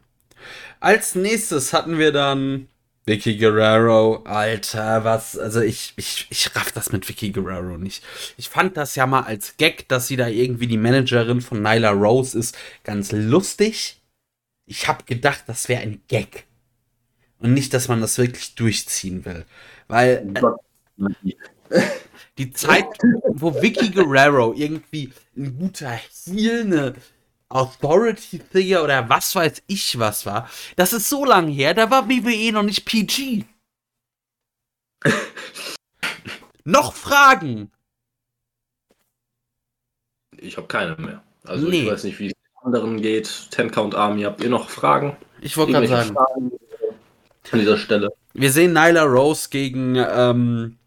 Als 0.79 1.15
nächstes 1.15 1.73
hatten 1.73 1.99
wir 1.99 2.13
dann 2.13 2.69
Vicky 3.05 3.37
Guerrero. 3.37 4.23
Alter, 4.25 5.03
was, 5.03 5.37
also 5.37 5.61
ich, 5.61 5.93
ich, 5.95 6.27
ich 6.29 6.55
raff 6.55 6.71
das 6.71 6.91
mit 6.91 7.07
Vicky 7.07 7.31
Guerrero 7.31 7.77
nicht. 7.77 8.03
Ich 8.37 8.49
fand 8.49 8.77
das 8.77 8.95
ja 8.95 9.07
mal 9.07 9.21
als 9.21 9.57
Gag, 9.57 9.87
dass 9.87 10.07
sie 10.07 10.15
da 10.15 10.27
irgendwie 10.27 10.67
die 10.67 10.77
Managerin 10.77 11.41
von 11.41 11.61
Nyla 11.61 11.91
Rose 11.91 12.37
ist, 12.37 12.57
ganz 12.83 13.11
lustig. 13.11 14.01
Ich 14.65 14.87
hab 14.87 15.07
gedacht, 15.07 15.43
das 15.47 15.69
wäre 15.69 15.81
ein 15.81 16.01
Gag. 16.07 16.45
Und 17.39 17.53
nicht, 17.53 17.73
dass 17.73 17.87
man 17.87 18.01
das 18.01 18.17
wirklich 18.17 18.55
durchziehen 18.55 19.25
will. 19.25 19.45
Weil 19.87 20.33
äh, 20.99 21.81
die 22.37 22.51
Zeit, 22.51 22.85
wo 23.27 23.61
Vicky 23.61 23.89
Guerrero 23.89 24.53
irgendwie 24.53 25.11
ein 25.35 25.57
guter 25.57 25.91
Heel, 26.25 26.61
eine 26.61 26.93
Authority 27.49 28.39
Figure 28.39 28.83
oder 28.83 29.09
was 29.09 29.35
weiß 29.35 29.63
ich 29.67 29.97
was 29.99 30.25
war, 30.25 30.49
das 30.75 30.93
ist 30.93 31.09
so 31.09 31.25
lange 31.25 31.51
her, 31.51 31.73
da 31.73 31.89
war 31.89 32.09
WWE 32.09 32.51
noch 32.51 32.63
nicht 32.63 32.85
PG. 32.85 33.45
noch 36.63 36.93
Fragen? 36.93 37.71
Ich 40.37 40.57
habe 40.57 40.67
keine 40.67 40.95
mehr. 40.95 41.23
Also 41.43 41.67
nee. 41.67 41.83
ich 41.83 41.91
weiß 41.91 42.03
nicht, 42.03 42.19
wie 42.19 42.27
es 42.27 42.33
anderen 42.63 43.01
geht. 43.01 43.47
Ten 43.51 43.71
Count 43.71 43.95
Army, 43.95 44.23
habt 44.23 44.41
ihr 44.41 44.49
noch 44.49 44.69
Fragen? 44.69 45.17
Ich 45.41 45.57
wollte 45.57 45.73
gerade 45.73 45.87
sagen. 45.87 46.13
Fragen? 46.13 46.51
an 47.51 47.59
dieser 47.59 47.77
Stelle. 47.77 48.13
Wir 48.33 48.51
sehen 48.51 48.73
Nyla 48.73 49.03
Rose 49.03 49.49
gegen 49.49 49.95
ähm, 49.95 50.77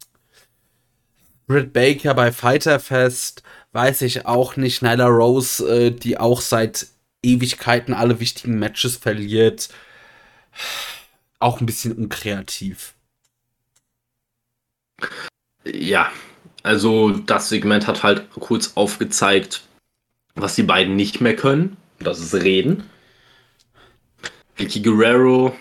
Britt 1.46 1.72
Baker 1.72 2.14
bei 2.14 2.32
Fighter 2.32 2.80
Fest. 2.80 3.42
Weiß 3.73 4.03
ich 4.03 4.27
auch 4.27 4.57
nicht. 4.57 4.83
Nyla 4.83 5.07
Rose, 5.07 5.87
äh, 5.87 5.91
die 5.91 6.18
auch 6.18 6.41
seit 6.41 6.89
Ewigkeiten 7.23 7.95
alle 7.95 8.20
wichtigen 8.20 8.59
Matches 8.59 8.97
verliert. 8.97 9.70
Auch 11.39 11.61
ein 11.61 11.66
bisschen 11.66 11.93
unkreativ. 11.93 12.95
Ja, 15.64 16.12
also 16.62 17.11
das 17.11 17.49
Segment 17.49 17.87
hat 17.87 18.03
halt 18.03 18.31
kurz 18.31 18.73
aufgezeigt, 18.77 19.62
was 20.35 20.55
die 20.55 20.62
beiden 20.62 20.97
nicht 20.97 21.20
mehr 21.20 21.35
können. 21.35 21.77
Das 21.99 22.20
ist 22.20 22.35
reden. 22.35 22.89
Vicky 24.57 24.83
Guerrero 24.83 25.57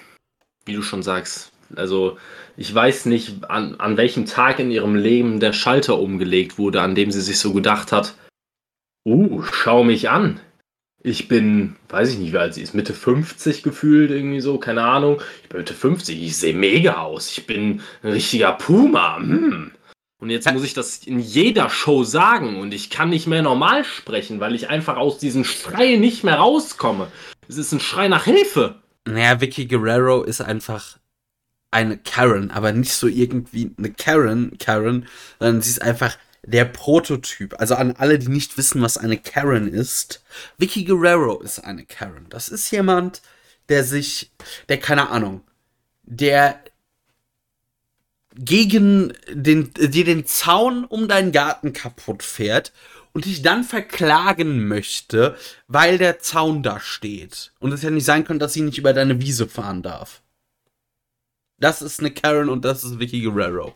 wie 0.66 0.74
du 0.74 0.82
schon 0.82 1.04
sagst, 1.04 1.52
also 1.76 2.18
ich 2.58 2.74
weiß 2.74 3.06
nicht, 3.06 3.50
an, 3.50 3.76
an 3.76 3.98
welchem 3.98 4.26
Tag 4.26 4.60
in 4.60 4.72
ihrem 4.72 4.96
Leben 4.96 5.40
der 5.40 5.54
Schalter 5.54 6.00
umgelegt 6.00 6.58
wurde, 6.58 6.82
an 6.82 6.96
dem 6.96 7.12
sie 7.12 7.22
sich 7.22 7.40
so 7.40 7.54
gedacht 7.54 7.92
hat, 7.92 8.16
uh, 9.06 9.44
schau 9.44 9.84
mich 9.84 10.10
an. 10.10 10.40
Ich 11.04 11.28
bin, 11.28 11.76
weiß 11.90 12.12
ich 12.12 12.20
nicht, 12.20 12.34
wie 12.34 12.38
alt 12.38 12.54
sie 12.54 12.62
ist, 12.62 12.76
Mitte 12.76 12.94
50 12.94 13.64
gefühlt, 13.64 14.12
irgendwie 14.12 14.42
so, 14.42 14.60
keine 14.60 14.84
Ahnung. 14.84 15.20
Ich 15.42 15.50
bin 15.50 15.60
Mitte 15.60 15.74
50, 15.74 16.22
ich 16.22 16.38
sehe 16.38 16.54
mega 16.54 16.98
aus. 17.02 17.32
Ich 17.32 17.48
bin 17.48 17.82
ein 18.04 18.12
richtiger 18.12 18.52
Puma. 18.52 19.18
Hm. 19.18 19.72
Und 20.20 20.30
jetzt 20.30 20.52
muss 20.54 20.64
ich 20.64 20.76
das 20.76 21.00
in 21.00 21.20
jeder 21.20 21.72
Show 21.72 22.04
sagen 22.04 22.60
und 22.60 22.76
ich 22.76 22.92
kann 22.92 23.10
nicht 23.10 23.26
mehr 23.26 23.42
normal 23.42 23.84
sprechen, 23.84 24.40
weil 24.40 24.54
ich 24.54 24.70
einfach 24.70 24.96
aus 24.96 25.18
diesem 25.18 25.44
Schrei 25.44 25.96
nicht 25.96 26.24
mehr 26.24 26.36
rauskomme. 26.36 27.08
Es 27.48 27.58
ist 27.58 27.72
ein 27.72 27.80
Schrei 27.80 28.08
nach 28.08 28.26
Hilfe. 28.26 28.76
Naja, 29.06 29.42
Vicky 29.42 29.66
Guerrero 29.66 30.22
ist 30.22 30.42
einfach 30.42 31.00
eine 31.72 31.98
Karen, 31.98 32.52
aber 32.52 32.74
nicht 32.74 32.94
so 32.94 33.08
irgendwie 33.08 33.72
eine 33.78 33.92
Karen, 33.92 34.58
Karen, 34.60 35.08
sondern 35.40 35.62
sie 35.62 35.72
ist 35.72 35.82
einfach 35.82 36.18
der 36.44 36.66
Prototyp. 36.66 37.60
Also 37.60 37.76
an 37.76 37.94
alle, 37.98 38.20
die 38.20 38.28
nicht 38.28 38.58
wissen, 38.58 38.82
was 38.82 38.98
eine 38.98 39.18
Karen 39.18 39.68
ist. 39.68 40.24
Vicky 40.58 40.84
Guerrero 40.84 41.42
ist 41.42 41.60
eine 41.60 41.86
Karen. 41.86 42.28
Das 42.30 42.50
ist 42.50 42.70
jemand, 42.72 43.22
der 43.70 43.84
sich, 43.84 44.32
der 44.70 44.80
keine 44.80 45.10
Ahnung, 45.10 45.42
der 46.04 46.60
gegen 48.36 49.14
den, 49.30 49.74
dir 49.74 50.06
den 50.06 50.26
Zaun 50.26 50.86
um 50.86 51.08
deinen 51.08 51.32
Garten 51.32 51.74
kaputt 51.74 52.24
fährt 52.24 52.72
und 53.14 53.26
dich 53.26 53.42
dann 53.42 53.64
verklagen 53.64 54.68
möchte, 54.68 55.36
weil 55.68 55.98
der 55.98 56.20
Zaun 56.20 56.64
da 56.64 56.80
steht. 56.80 57.52
Und 57.60 57.74
es 57.74 57.82
ja 57.82 57.90
nicht 57.90 58.06
sein 58.06 58.24
kann, 58.24 58.40
dass 58.40 58.54
sie 58.54 58.62
nicht 58.62 58.78
über 58.78 58.94
deine 58.94 59.20
Wiese 59.22 59.48
fahren 59.48 59.84
darf. 59.84 60.21
Das 61.62 61.84
ist 61.84 62.00
eine 62.00 62.10
Karen 62.10 62.50
und 62.50 62.66
das 62.66 62.84
ist 62.84 63.00
Vicky 63.00 63.22
Guerrero. 63.22 63.74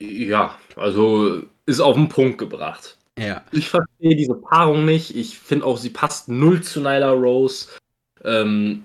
Ja, 0.00 0.58
also 0.74 1.42
ist 1.66 1.80
auf 1.80 1.94
den 1.94 2.08
Punkt 2.08 2.36
gebracht. 2.36 2.98
Ja. 3.16 3.44
Ich 3.52 3.68
verstehe 3.68 4.16
diese 4.16 4.34
Paarung 4.34 4.84
nicht. 4.84 5.14
Ich 5.16 5.38
finde 5.38 5.66
auch, 5.66 5.78
sie 5.78 5.90
passt 5.90 6.28
null 6.28 6.62
zu 6.62 6.80
Nyla 6.80 7.12
Rose. 7.12 7.68
Ähm, 8.24 8.82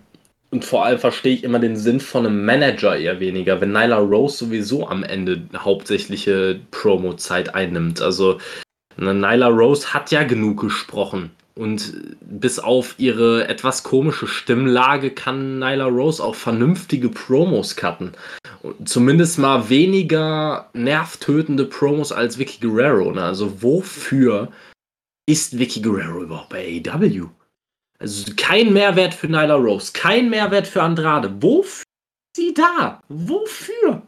und 0.52 0.64
vor 0.64 0.86
allem 0.86 1.00
verstehe 1.00 1.34
ich 1.34 1.44
immer 1.44 1.58
den 1.58 1.76
Sinn 1.76 2.00
von 2.00 2.28
einem 2.28 2.46
Manager 2.46 2.96
eher 2.96 3.20
weniger, 3.20 3.60
wenn 3.60 3.72
Nyla 3.72 3.98
Rose 3.98 4.38
sowieso 4.38 4.88
am 4.88 5.04
Ende 5.04 5.48
hauptsächliche 5.58 6.60
Promo-Zeit 6.70 7.56
einnimmt. 7.56 8.02
Also 8.02 8.40
Nyla 8.98 9.48
Rose 9.48 9.96
hat 9.96 10.12
ja 10.12 10.22
genug 10.22 10.62
gesprochen. 10.62 11.32
Und 11.60 12.16
bis 12.22 12.57
auf 12.57 12.95
ihre 12.99 13.49
etwas 13.49 13.84
komische 13.84 14.28
Stimmlage 14.28 15.12
kann 15.12 15.60
Nyla 15.60 15.88
Rose 15.88 16.24
auch 16.24 16.36
vernünftige 16.36 17.10
Promos 17.10 17.76
cutten. 17.76 18.14
Zumindest 18.86 19.39
mal 19.39 19.68
weniger 19.68 20.70
nervtötende 20.72 21.66
Promos 21.66 22.14
als 22.14 22.39
Vicky 22.39 22.66
Guerrero. 22.66 23.12
Ne? 23.12 23.22
Also 23.22 23.62
wofür 23.62 24.53
ist 25.26 25.60
Vicky 25.60 25.82
Guerrero 25.82 26.24
überhaupt 26.24 26.47
bei 26.47 26.82
AEW? 26.86 27.28
Also 27.99 28.32
kein 28.38 28.72
Mehrwert 28.72 29.14
für 29.14 29.28
Nyla 29.28 29.55
Rose, 29.55 29.91
kein 29.91 30.30
Mehrwert 30.30 30.66
für 30.66 30.82
Andrade. 30.82 31.30
Wofür 31.41 31.84
ist 31.84 32.38
sie 32.38 32.53
da? 32.53 33.01
Wofür? 33.10 33.99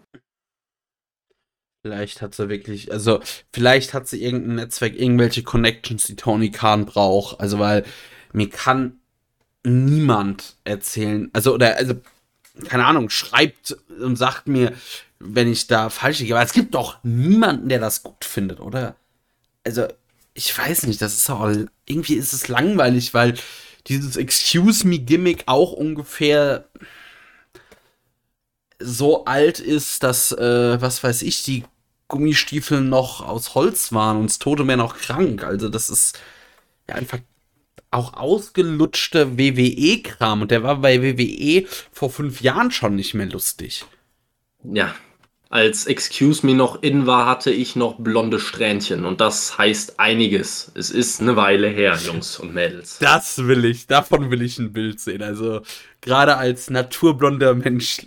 Vielleicht 1.82 2.22
hat 2.22 2.36
sie 2.36 2.48
wirklich, 2.48 2.92
also 2.92 3.20
vielleicht 3.52 3.94
hat 3.94 4.08
sie 4.08 4.24
irgendein 4.24 4.56
Netzwerk, 4.56 4.96
irgendwelche 4.96 5.42
Connections, 5.42 6.06
die 6.06 6.16
Tony 6.16 6.52
Khan 6.52 6.86
braucht. 6.86 7.40
Also 7.40 7.58
weil 7.58 7.84
mir 8.34 8.50
kann 8.50 9.00
niemand 9.64 10.58
erzählen, 10.64 11.30
also 11.34 11.54
oder 11.54 11.78
also 11.78 11.96
keine 12.68 12.86
Ahnung, 12.86 13.10
schreibt 13.10 13.78
und 14.02 14.16
sagt 14.16 14.48
mir, 14.48 14.74
wenn 15.20 15.52
ich 15.52 15.68
da 15.68 15.90
falsch 15.90 16.20
liege. 16.20 16.36
Aber 16.36 16.44
es 16.44 16.54
gibt 16.54 16.76
doch 16.76 16.98
niemanden, 17.04 17.70
der 17.70 17.80
das 17.80 18.04
gut 18.04 18.26
findet, 18.26 18.60
oder? 18.60 18.96
Also 19.64 19.88
ich 20.34 20.56
weiß 20.58 20.84
nicht, 20.84 21.02
das 21.02 21.16
ist 21.16 21.30
auch 21.30 21.52
irgendwie 21.86 22.16
ist 22.16 22.34
es 22.34 22.48
langweilig, 22.48 23.14
weil 23.14 23.36
dieses 23.88 24.18
Excuse 24.18 24.88
Me 24.88 25.00
Gimmick 25.00 25.44
auch 25.48 25.72
ungefähr 25.72 26.66
so 28.84 29.26
alt 29.26 29.60
ist, 29.60 30.04
dass, 30.04 30.32
äh, 30.32 30.82
was 30.82 31.04
weiß 31.04 31.22
ich, 31.24 31.44
die 31.44 31.64
Gummistiefel 32.08 32.82
noch 32.82 33.26
aus 33.26 33.56
Holz 33.56 33.94
waren 33.94 34.18
und 34.18 34.30
das 34.30 34.40
Tote 34.40 34.64
mehr 34.64 34.78
noch 34.78 34.98
krank. 34.98 35.44
Also 35.44 35.70
das 35.70 35.90
ist 35.90 36.20
ja 36.88 36.96
einfach 36.96 37.20
auch 37.90 38.14
ausgelutschte 38.14 39.38
WWE-Kram 39.38 40.42
und 40.44 40.52
der 40.52 40.64
war 40.64 40.78
bei 40.78 41.02
WWE 41.02 41.68
vor 41.92 42.10
fünf 42.10 42.42
Jahren 42.42 42.72
schon 42.72 42.96
nicht 42.96 43.14
mehr 43.14 43.28
lustig. 43.28 43.86
Ja, 44.64 44.94
als 45.52 45.86
Excuse 45.86 46.46
Me 46.46 46.54
noch 46.54 46.82
in 46.82 47.06
war, 47.06 47.26
hatte 47.26 47.52
ich 47.52 47.76
noch 47.76 48.00
blonde 48.00 48.40
Strähnchen. 48.40 49.04
Und 49.04 49.20
das 49.20 49.58
heißt 49.58 50.00
einiges. 50.00 50.72
Es 50.76 50.90
ist 50.90 51.20
eine 51.20 51.36
Weile 51.36 51.68
her, 51.68 52.00
Jungs 52.06 52.40
und 52.40 52.54
Mädels. 52.54 53.00
Das 53.00 53.46
will 53.46 53.66
ich, 53.66 53.86
davon 53.86 54.32
will 54.32 54.42
ich 54.42 54.58
ein 54.60 54.72
Bild 54.72 55.02
sehen. 55.02 55.22
Also 55.22 55.62
gerade 56.00 56.38
als 56.38 56.70
naturblonder 56.70 57.54
Mensch 57.54 58.00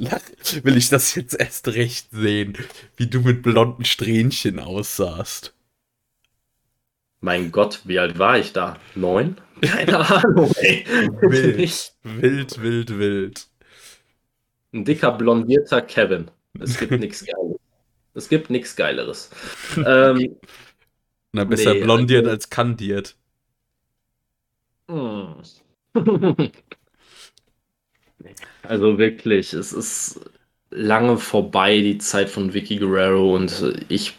will 0.63 0.77
ich 0.79 0.89
das 0.89 1.15
jetzt 1.15 1.39
erst 1.39 1.69
recht 1.69 2.09
sehen, 2.13 2.57
wie 2.97 3.09
du 3.09 3.21
mit 3.21 3.43
blonden 3.43 3.85
Strähnchen 3.85 4.59
aussahst. 4.59 5.53
Mein 7.21 7.53
Gott, 7.53 7.81
wie 7.85 7.99
alt 7.99 8.19
war 8.19 8.39
ich 8.39 8.55
da? 8.55 8.79
Neun? 8.95 9.37
Keine 9.61 9.99
Ahnung, 9.99 10.51
ey. 10.57 10.85
Wild, 11.21 11.93
wild, 12.03 12.63
wild, 12.63 12.99
wild. 12.99 13.47
Ein 14.73 14.85
dicker, 14.87 15.13
blondierter 15.13 15.83
Kevin. 15.83 16.31
Es 16.61 16.79
gibt 16.79 16.93
nichts 17.01 17.25
Geiles. 17.25 17.59
Es 18.15 18.29
gibt 18.29 18.51
nichts 18.51 18.77
Geileres. 18.77 19.31
ähm, 19.77 20.37
Na, 21.33 21.45
besser 21.45 21.75
nee, 21.75 21.83
blondiert 21.83 22.25
also, 22.25 22.31
als 22.31 22.51
kandiert. 22.51 23.17
Hm. 24.89 25.35
also 28.63 28.99
wirklich, 28.99 29.53
es 29.53 29.73
ist 29.73 30.21
lange 30.71 31.19
vorbei, 31.19 31.81
die 31.81 31.99
Zeit 31.99 32.29
von 32.29 32.55
Vicky 32.55 32.77
Guerrero 32.77 33.35
und 33.35 33.85
ich 33.89 34.15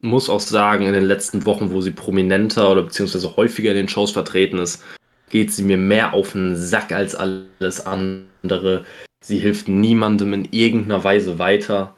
muss 0.00 0.28
auch 0.28 0.40
sagen, 0.40 0.86
in 0.86 0.92
den 0.92 1.04
letzten 1.04 1.46
Wochen, 1.46 1.70
wo 1.70 1.80
sie 1.80 1.92
prominenter 1.92 2.70
oder 2.70 2.82
beziehungsweise 2.82 3.36
häufiger 3.36 3.70
in 3.70 3.76
den 3.76 3.88
Shows 3.88 4.10
vertreten 4.10 4.58
ist, 4.58 4.82
geht 5.30 5.52
sie 5.52 5.62
mir 5.62 5.78
mehr 5.78 6.12
auf 6.12 6.32
den 6.32 6.56
Sack 6.56 6.92
als 6.92 7.14
alles 7.14 7.86
andere. 7.86 8.84
Sie 9.22 9.38
hilft 9.38 9.68
niemandem 9.68 10.32
in 10.32 10.48
irgendeiner 10.50 11.04
Weise 11.04 11.38
weiter. 11.38 11.94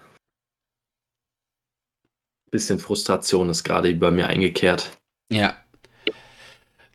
Bisschen 2.51 2.79
Frustration 2.79 3.49
ist 3.49 3.65
gerade 3.65 3.89
über 3.89 4.11
mir 4.11 4.29
eingekehrt. 4.29 4.91
Ja. 5.33 5.57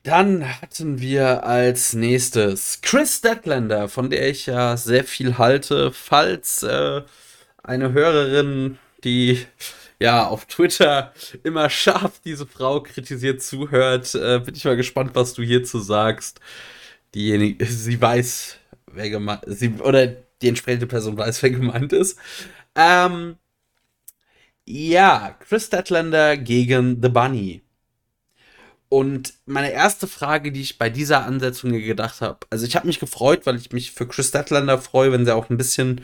Dann 0.03 0.61
hatten 0.61 1.01
wir 1.01 1.43
als 1.43 1.93
nächstes 1.93 2.79
Chris 2.81 3.21
Deadlander, 3.21 3.89
von 3.89 4.09
der 4.09 4.29
ich 4.29 4.45
ja 4.45 4.77
sehr 4.77 5.03
viel 5.03 5.37
halte. 5.37 5.91
Falls 5.91 6.63
äh, 6.63 7.01
eine 7.63 7.91
Hörerin, 7.93 8.77
die 9.03 9.45
ja 9.99 10.27
auf 10.27 10.45
Twitter 10.45 11.11
immer 11.43 11.69
scharf 11.71 12.21
diese 12.23 12.45
Frau 12.45 12.81
kritisiert 12.81 13.41
zuhört, 13.41 14.13
äh, 14.13 14.39
bin 14.39 14.55
ich 14.55 14.63
mal 14.63 14.77
gespannt, 14.77 15.11
was 15.15 15.33
du 15.33 15.41
hierzu 15.41 15.79
sagst. 15.79 16.39
Diejenige, 17.15 17.65
sie 17.65 17.99
weiß, 17.99 18.58
wer 18.93 19.09
gemeint 19.09 19.41
sie 19.47 19.73
oder 19.79 20.07
die 20.07 20.47
entsprechende 20.47 20.87
Person 20.87 21.17
weiß, 21.17 21.43
wer 21.43 21.49
gemeint 21.51 21.93
ist. 21.93 22.17
Ähm, 22.75 23.35
ja, 24.65 25.35
Chris 25.47 25.65
Statlander 25.65 26.37
gegen 26.37 27.01
The 27.01 27.09
Bunny. 27.09 27.61
Und 28.89 29.33
meine 29.45 29.71
erste 29.71 30.07
Frage, 30.07 30.51
die 30.51 30.61
ich 30.61 30.79
bei 30.79 30.89
dieser 30.89 31.25
Ansetzung 31.25 31.71
gedacht 31.71 32.21
habe, 32.21 32.39
also 32.49 32.65
ich 32.65 32.75
habe 32.75 32.87
mich 32.87 32.99
gefreut, 32.99 33.45
weil 33.45 33.55
ich 33.55 33.71
mich 33.71 33.91
für 33.91 34.07
Chris 34.07 34.29
Statlander 34.29 34.79
freue, 34.79 35.11
wenn 35.11 35.25
sie 35.25 35.35
auch 35.35 35.49
ein 35.49 35.57
bisschen 35.57 36.01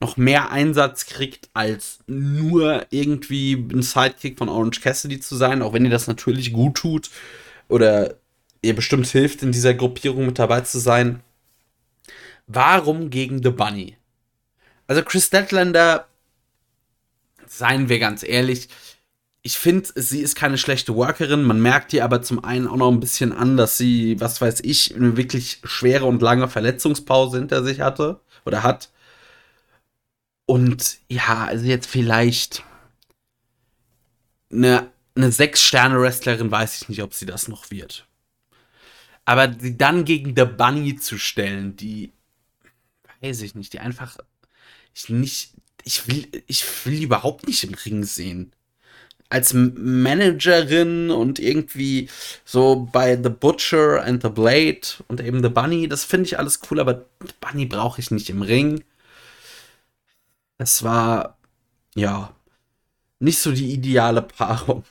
noch 0.00 0.16
mehr 0.16 0.50
Einsatz 0.50 1.06
kriegt, 1.06 1.48
als 1.54 2.00
nur 2.06 2.86
irgendwie 2.90 3.54
ein 3.54 3.82
Sidekick 3.82 4.38
von 4.38 4.48
Orange 4.48 4.80
Cassidy 4.80 5.20
zu 5.20 5.36
sein, 5.36 5.62
auch 5.62 5.72
wenn 5.72 5.84
ihr 5.84 5.90
das 5.90 6.06
natürlich 6.06 6.52
gut 6.52 6.76
tut 6.76 7.10
oder 7.68 8.14
ihr 8.62 8.74
bestimmt 8.74 9.06
hilft, 9.06 9.42
in 9.42 9.52
dieser 9.52 9.74
Gruppierung 9.74 10.26
mit 10.26 10.38
dabei 10.38 10.60
zu 10.60 10.78
sein. 10.78 11.22
Warum 12.48 13.10
gegen 13.10 13.42
The 13.42 13.50
Bunny? 13.50 13.96
Also 14.86 15.02
Chris 15.02 15.28
Deadlander, 15.28 16.08
seien 17.46 17.88
wir 17.90 17.98
ganz 17.98 18.22
ehrlich, 18.22 18.68
ich 19.42 19.58
finde, 19.58 19.88
sie 19.94 20.20
ist 20.20 20.34
keine 20.34 20.58
schlechte 20.58 20.94
Workerin. 20.94 21.42
Man 21.42 21.60
merkt 21.60 21.92
ihr 21.92 22.04
aber 22.04 22.22
zum 22.22 22.42
einen 22.44 22.66
auch 22.66 22.76
noch 22.76 22.90
ein 22.90 23.00
bisschen 23.00 23.32
an, 23.32 23.56
dass 23.56 23.78
sie, 23.78 24.20
was 24.20 24.40
weiß 24.40 24.60
ich, 24.60 24.94
eine 24.94 25.16
wirklich 25.16 25.60
schwere 25.64 26.06
und 26.06 26.22
lange 26.22 26.48
Verletzungspause 26.48 27.38
hinter 27.38 27.62
sich 27.62 27.80
hatte 27.80 28.20
oder 28.44 28.62
hat. 28.62 28.90
Und 30.46 30.98
ja, 31.08 31.44
also 31.44 31.66
jetzt 31.66 31.86
vielleicht 31.86 32.64
eine, 34.50 34.90
eine 35.14 35.30
Sechs-Sterne-Wrestlerin, 35.30 36.50
weiß 36.50 36.82
ich 36.82 36.88
nicht, 36.88 37.02
ob 37.02 37.12
sie 37.12 37.26
das 37.26 37.48
noch 37.48 37.70
wird. 37.70 38.06
Aber 39.26 39.54
sie 39.58 39.76
dann 39.76 40.06
gegen 40.06 40.34
The 40.34 40.46
Bunny 40.46 40.96
zu 40.96 41.18
stellen, 41.18 41.76
die 41.76 42.12
weiß 43.20 43.42
ich 43.42 43.54
nicht, 43.54 43.72
die 43.72 43.80
einfach 43.80 44.18
ich 44.94 45.08
nicht, 45.08 45.52
ich 45.84 46.08
will, 46.08 46.26
ich 46.46 46.64
will 46.84 47.02
überhaupt 47.02 47.46
nicht 47.46 47.64
im 47.64 47.74
Ring 47.74 48.04
sehen. 48.04 48.52
Als 49.30 49.52
Managerin 49.52 51.10
und 51.10 51.38
irgendwie 51.38 52.08
so 52.44 52.88
bei 52.90 53.20
The 53.22 53.28
Butcher 53.28 54.02
and 54.02 54.22
the 54.22 54.30
Blade 54.30 54.80
und 55.06 55.20
eben 55.20 55.42
The 55.42 55.50
Bunny, 55.50 55.86
das 55.86 56.04
finde 56.04 56.26
ich 56.26 56.38
alles 56.38 56.60
cool, 56.70 56.80
aber 56.80 57.06
The 57.20 57.34
Bunny 57.40 57.66
brauche 57.66 58.00
ich 58.00 58.10
nicht 58.10 58.30
im 58.30 58.42
Ring. 58.42 58.82
Es 60.56 60.82
war, 60.82 61.38
ja, 61.94 62.34
nicht 63.20 63.38
so 63.38 63.52
die 63.52 63.72
ideale 63.72 64.22
Paarung, 64.22 64.84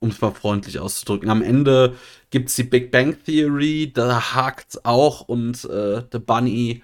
um 0.00 0.08
es 0.08 0.20
mal 0.20 0.32
freundlich 0.32 0.78
auszudrücken. 0.78 1.28
Am 1.28 1.42
Ende 1.42 1.96
gibt 2.30 2.48
es 2.48 2.56
die 2.56 2.64
Big 2.64 2.90
Bang 2.90 3.22
Theory, 3.24 3.92
da 3.92 4.34
hakt 4.34 4.70
es 4.70 4.84
auch 4.84 5.20
und 5.28 5.64
äh, 5.66 6.02
The 6.10 6.18
Bunny 6.18 6.82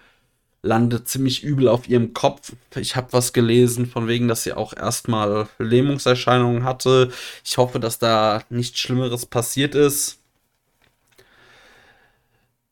landet 0.62 1.08
ziemlich 1.08 1.42
übel 1.44 1.68
auf 1.68 1.88
ihrem 1.88 2.14
Kopf. 2.14 2.52
Ich 2.76 2.96
habe 2.96 3.12
was 3.12 3.32
gelesen, 3.32 3.86
von 3.86 4.08
wegen, 4.08 4.28
dass 4.28 4.42
sie 4.44 4.52
auch 4.52 4.74
erstmal 4.76 5.48
Lähmungserscheinungen 5.58 6.64
hatte. 6.64 7.12
Ich 7.44 7.58
hoffe, 7.58 7.80
dass 7.80 7.98
da 7.98 8.42
nichts 8.50 8.78
Schlimmeres 8.80 9.26
passiert 9.26 9.74
ist. 9.74 10.18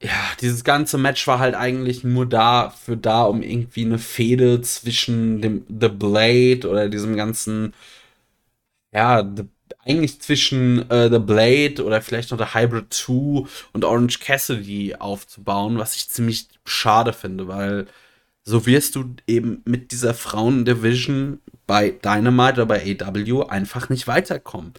Ja, 0.03 0.11
dieses 0.43 0.63
ganze 0.63 0.99
Match 0.99 1.27
war 1.27 1.39
halt 1.39 1.55
eigentlich 1.55 2.05
nur 2.05 2.27
dafür 2.27 2.97
da, 2.97 3.23
um 3.25 3.43
irgendwie 3.43 3.85
eine 3.85 3.99
Fehde 3.99 4.61
zwischen 4.61 5.41
dem 5.41 5.65
The 5.69 5.89
Blade 5.89 6.69
oder 6.69 6.89
diesem 6.91 7.17
ganzen, 7.17 7.73
ja, 8.93 9.23
The 9.23 9.45
eigentlich 9.87 10.21
zwischen 10.21 10.91
äh, 10.91 11.11
The 11.11 11.19
Blade 11.19 11.85
oder 11.85 12.03
vielleicht 12.03 12.31
noch 12.31 12.39
The 12.39 12.59
Hybrid 12.59 12.93
2 12.93 13.49
und 13.73 13.85
Orange 13.85 14.19
Cassidy 14.21 14.97
aufzubauen, 14.97 15.79
was 15.79 15.97
ich 15.97 16.09
ziemlich 16.09 16.49
schade 16.65 17.13
finde, 17.13 17.49
weil 17.49 17.87
so 18.45 18.67
wirst 18.67 18.95
du 18.95 19.15
eben 19.27 19.63
mit 19.65 19.93
dieser 19.93 20.15
Frauen-Division 20.15 21.41
bei 21.67 21.91
Dynamite 21.91 22.63
oder 22.63 22.67
bei 22.67 22.97
AW 23.01 23.49
einfach 23.49 23.89
nicht 23.89 24.07
weiterkommen. 24.07 24.75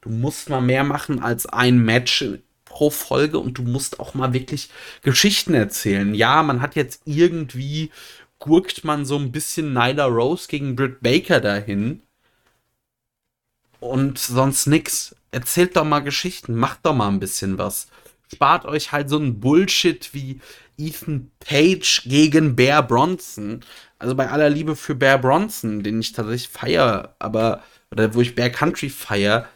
Du 0.00 0.10
musst 0.10 0.48
mal 0.48 0.60
mehr 0.60 0.82
machen 0.82 1.22
als 1.22 1.46
ein 1.46 1.78
Match 1.78 2.24
pro 2.64 2.90
Folge 2.90 3.38
und 3.38 3.58
du 3.58 3.62
musst 3.62 4.00
auch 4.00 4.14
mal 4.14 4.32
wirklich 4.32 4.70
Geschichten 5.02 5.54
erzählen. 5.54 6.14
Ja, 6.14 6.42
man 6.42 6.60
hat 6.60 6.74
jetzt 6.74 7.02
irgendwie 7.04 7.90
gurkt 8.40 8.82
man 8.82 9.04
so 9.04 9.16
ein 9.16 9.30
bisschen 9.30 9.72
Nyla 9.72 10.06
Rose 10.06 10.48
gegen 10.48 10.74
Britt 10.74 11.00
Baker 11.00 11.40
dahin 11.40 12.02
und 13.82 14.18
sonst 14.18 14.66
nix. 14.66 15.16
Erzählt 15.32 15.76
doch 15.76 15.84
mal 15.84 16.00
Geschichten, 16.00 16.54
macht 16.54 16.80
doch 16.84 16.94
mal 16.94 17.08
ein 17.08 17.20
bisschen 17.20 17.58
was. 17.58 17.88
Spart 18.32 18.64
euch 18.64 18.92
halt 18.92 19.10
so 19.10 19.18
ein 19.18 19.40
Bullshit 19.40 20.14
wie 20.14 20.40
Ethan 20.78 21.30
Page 21.40 22.02
gegen 22.06 22.54
Bear 22.54 22.82
Bronson. 22.82 23.60
Also 23.98 24.14
bei 24.14 24.30
aller 24.30 24.50
Liebe 24.50 24.76
für 24.76 24.94
Bear 24.94 25.18
Bronson, 25.18 25.82
den 25.82 26.00
ich 26.00 26.12
tatsächlich 26.12 26.48
feiere, 26.48 27.14
aber, 27.18 27.62
oder 27.90 28.14
wo 28.14 28.20
ich 28.20 28.34
Bear 28.34 28.50
Country 28.50 28.88
feiere, 28.88 29.48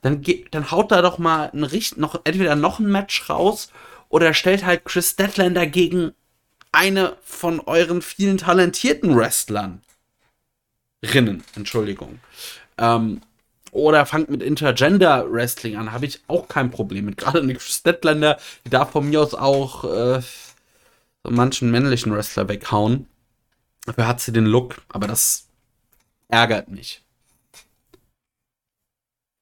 dann, 0.00 0.24
dann 0.50 0.70
haut 0.70 0.90
da 0.90 1.02
doch 1.02 1.18
mal 1.18 1.50
ein 1.52 1.64
Richt 1.64 1.96
noch, 1.96 2.20
entweder 2.24 2.56
noch 2.56 2.78
ein 2.78 2.90
Match 2.90 3.28
raus 3.28 3.70
oder 4.08 4.34
stellt 4.34 4.64
halt 4.64 4.84
Chris 4.84 5.16
Deadlander 5.16 5.66
gegen 5.66 6.12
eine 6.72 7.16
von 7.22 7.60
euren 7.60 8.02
vielen 8.02 8.38
talentierten 8.38 9.16
Wrestlern. 9.16 9.82
Rinnen, 11.02 11.44
Entschuldigung. 11.54 12.20
Ähm, 12.78 13.20
oder 13.74 14.06
fangt 14.06 14.30
mit 14.30 14.42
Intergender 14.42 15.30
Wrestling 15.30 15.76
an, 15.76 15.92
habe 15.92 16.06
ich 16.06 16.20
auch 16.28 16.46
kein 16.48 16.70
Problem 16.70 17.06
mit. 17.06 17.16
Gerade 17.16 17.44
Nick 17.44 17.60
Statlander, 17.60 18.38
die 18.64 18.70
darf 18.70 18.92
von 18.92 19.08
mir 19.08 19.20
aus 19.20 19.34
auch 19.34 19.84
äh, 19.84 20.20
so 21.24 21.30
manchen 21.30 21.70
männlichen 21.72 22.14
Wrestler 22.14 22.48
weghauen. 22.48 23.06
Dafür 23.84 24.06
hat 24.06 24.20
sie 24.20 24.32
den 24.32 24.46
Look, 24.46 24.76
aber 24.88 25.08
das 25.08 25.48
ärgert 26.28 26.68
mich. 26.68 27.02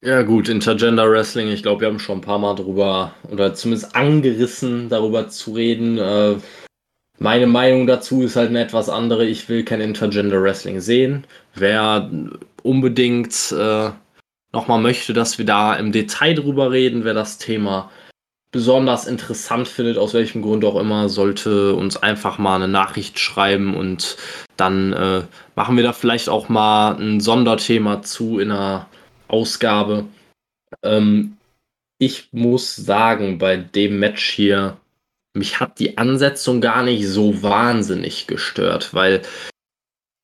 Ja, 0.01 0.23
gut, 0.23 0.49
Intergender 0.49 1.09
Wrestling, 1.11 1.49
ich 1.49 1.63
glaube, 1.63 1.83
wir 1.83 1.89
haben 1.89 2.01
schon 2.01 2.19
ein 2.19 2.23
paar 2.23 2.39
Mal 2.39 2.55
drüber 2.55 3.15
oder 3.31 3.55
zumindest 3.55 3.95
angerissen, 3.95 4.89
darüber 4.89 5.29
zu 5.29 5.53
reden. 5.53 5.99
Äh, 5.99 6.37
meine 7.19 7.47
Meinung 7.47 7.87
dazu 7.87 8.23
ist 8.23 8.35
halt 8.35 8.49
eine 8.49 8.63
etwas 8.63 8.89
andere. 8.89 9.27
Ich 9.27 9.49
will 9.49 9.63
kein 9.63 9.83
Intergender 9.83 10.43
Wrestling 10.43 10.81
sehen. 10.81 11.25
Wer 11.55 12.11
unbedingt 12.63 13.53
äh, 13.53 13.91
nochmal 14.53 14.81
möchte, 14.81 15.13
dass 15.13 15.39
wir 15.39 15.47
da 15.47 15.75
im 15.75 15.93
Detail 15.93 16.35
drüber 16.35 16.71
reden, 16.71 17.05
wer 17.05 17.15
das 17.15 17.39
Thema 17.39 17.91
besonders 18.53 19.07
interessant 19.07 19.67
findet, 19.67 19.97
aus 19.97 20.13
welchem 20.13 20.43
Grund 20.43 20.65
auch 20.65 20.79
immer, 20.79 21.09
sollte 21.09 21.75
uns 21.75 21.97
einfach 21.97 22.39
mal 22.39 22.57
eine 22.57 22.69
Nachricht 22.69 23.19
schreiben 23.19 23.75
und 23.75 24.19
dann 24.59 24.93
äh, 24.93 25.23
machen 25.57 25.77
wir 25.77 25.83
da 25.83 25.95
vielleicht 25.95 26.29
auch 26.29 26.51
mal 26.51 26.93
ein 27.01 27.21
Sonderthema 27.21 28.03
zu 28.03 28.39
in 28.39 28.51
einer 28.51 28.89
Ausgabe. 29.27 30.05
Ähm, 30.83 31.39
ich 31.99 32.29
muss 32.33 32.77
sagen, 32.77 33.39
bei 33.39 33.57
dem 33.57 33.99
Match 33.99 34.29
hier, 34.29 34.77
mich 35.35 35.59
hat 35.59 35.79
die 35.79 35.97
Ansetzung 35.97 36.61
gar 36.61 36.83
nicht 36.83 37.09
so 37.09 37.43
wahnsinnig 37.43 38.27
gestört, 38.27 38.93
weil 38.93 39.23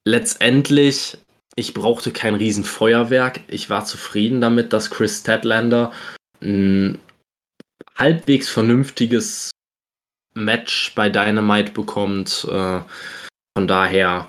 letztendlich 0.07 1.17
ich 1.59 1.75
brauchte 1.75 2.13
kein 2.13 2.37
Riesenfeuerwerk. 2.37 3.41
Ich 3.49 3.69
war 3.69 3.85
zufrieden 3.85 4.41
damit, 4.41 4.73
dass 4.73 4.91
Chris 4.91 5.25
Tedlander 5.25 5.93
ein 6.41 7.01
halbwegs 7.97 8.49
vernünftiges 8.49 9.51
Match 10.35 10.95
bei 10.95 11.11
Dynamite 11.11 11.73
bekommt. 11.73 12.47
Äh, 12.49 12.81
von 13.57 13.67
daher, 13.67 14.29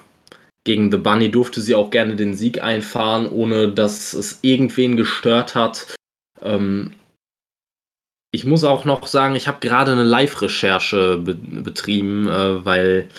gegen 0.63 0.91
The 0.91 0.97
Bunny 0.97 1.29
durfte 1.29 1.61
sie 1.61 1.75
auch 1.75 1.91
gerne 1.91 2.15
den 2.15 2.33
Sieg 2.33 2.63
einfahren, 2.63 3.29
ohne 3.29 3.71
dass 3.71 4.13
es 4.13 4.39
irgendwen 4.41 4.97
gestört 4.97 5.53
hat. 5.53 5.93
Ähm, 6.41 6.95
ich 8.31 8.43
muss 8.43 8.63
auch 8.63 8.85
noch 8.85 9.05
sagen, 9.05 9.35
ich 9.35 9.47
habe 9.47 9.59
gerade 9.59 9.91
eine 9.91 10.03
Live-Recherche 10.03 11.17
be 11.17 11.35
betrieben, 11.35 12.27
äh, 12.27 12.65
weil 12.65 13.09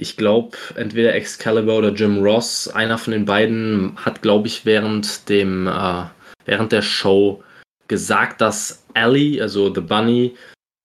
ich 0.00 0.16
glaube, 0.16 0.56
entweder 0.76 1.14
Excalibur 1.14 1.78
oder 1.78 1.92
Jim 1.92 2.22
Ross, 2.22 2.68
einer 2.68 2.98
von 2.98 3.12
den 3.12 3.24
beiden, 3.24 3.96
hat, 3.96 4.22
glaube 4.22 4.46
ich, 4.46 4.64
während 4.64 5.28
dem, 5.28 5.66
äh, 5.66 6.04
während 6.44 6.70
der 6.70 6.82
Show 6.82 7.42
gesagt, 7.88 8.40
dass 8.40 8.84
Ellie, 8.94 9.42
also 9.42 9.74
The 9.74 9.80
Bunny, 9.80 10.36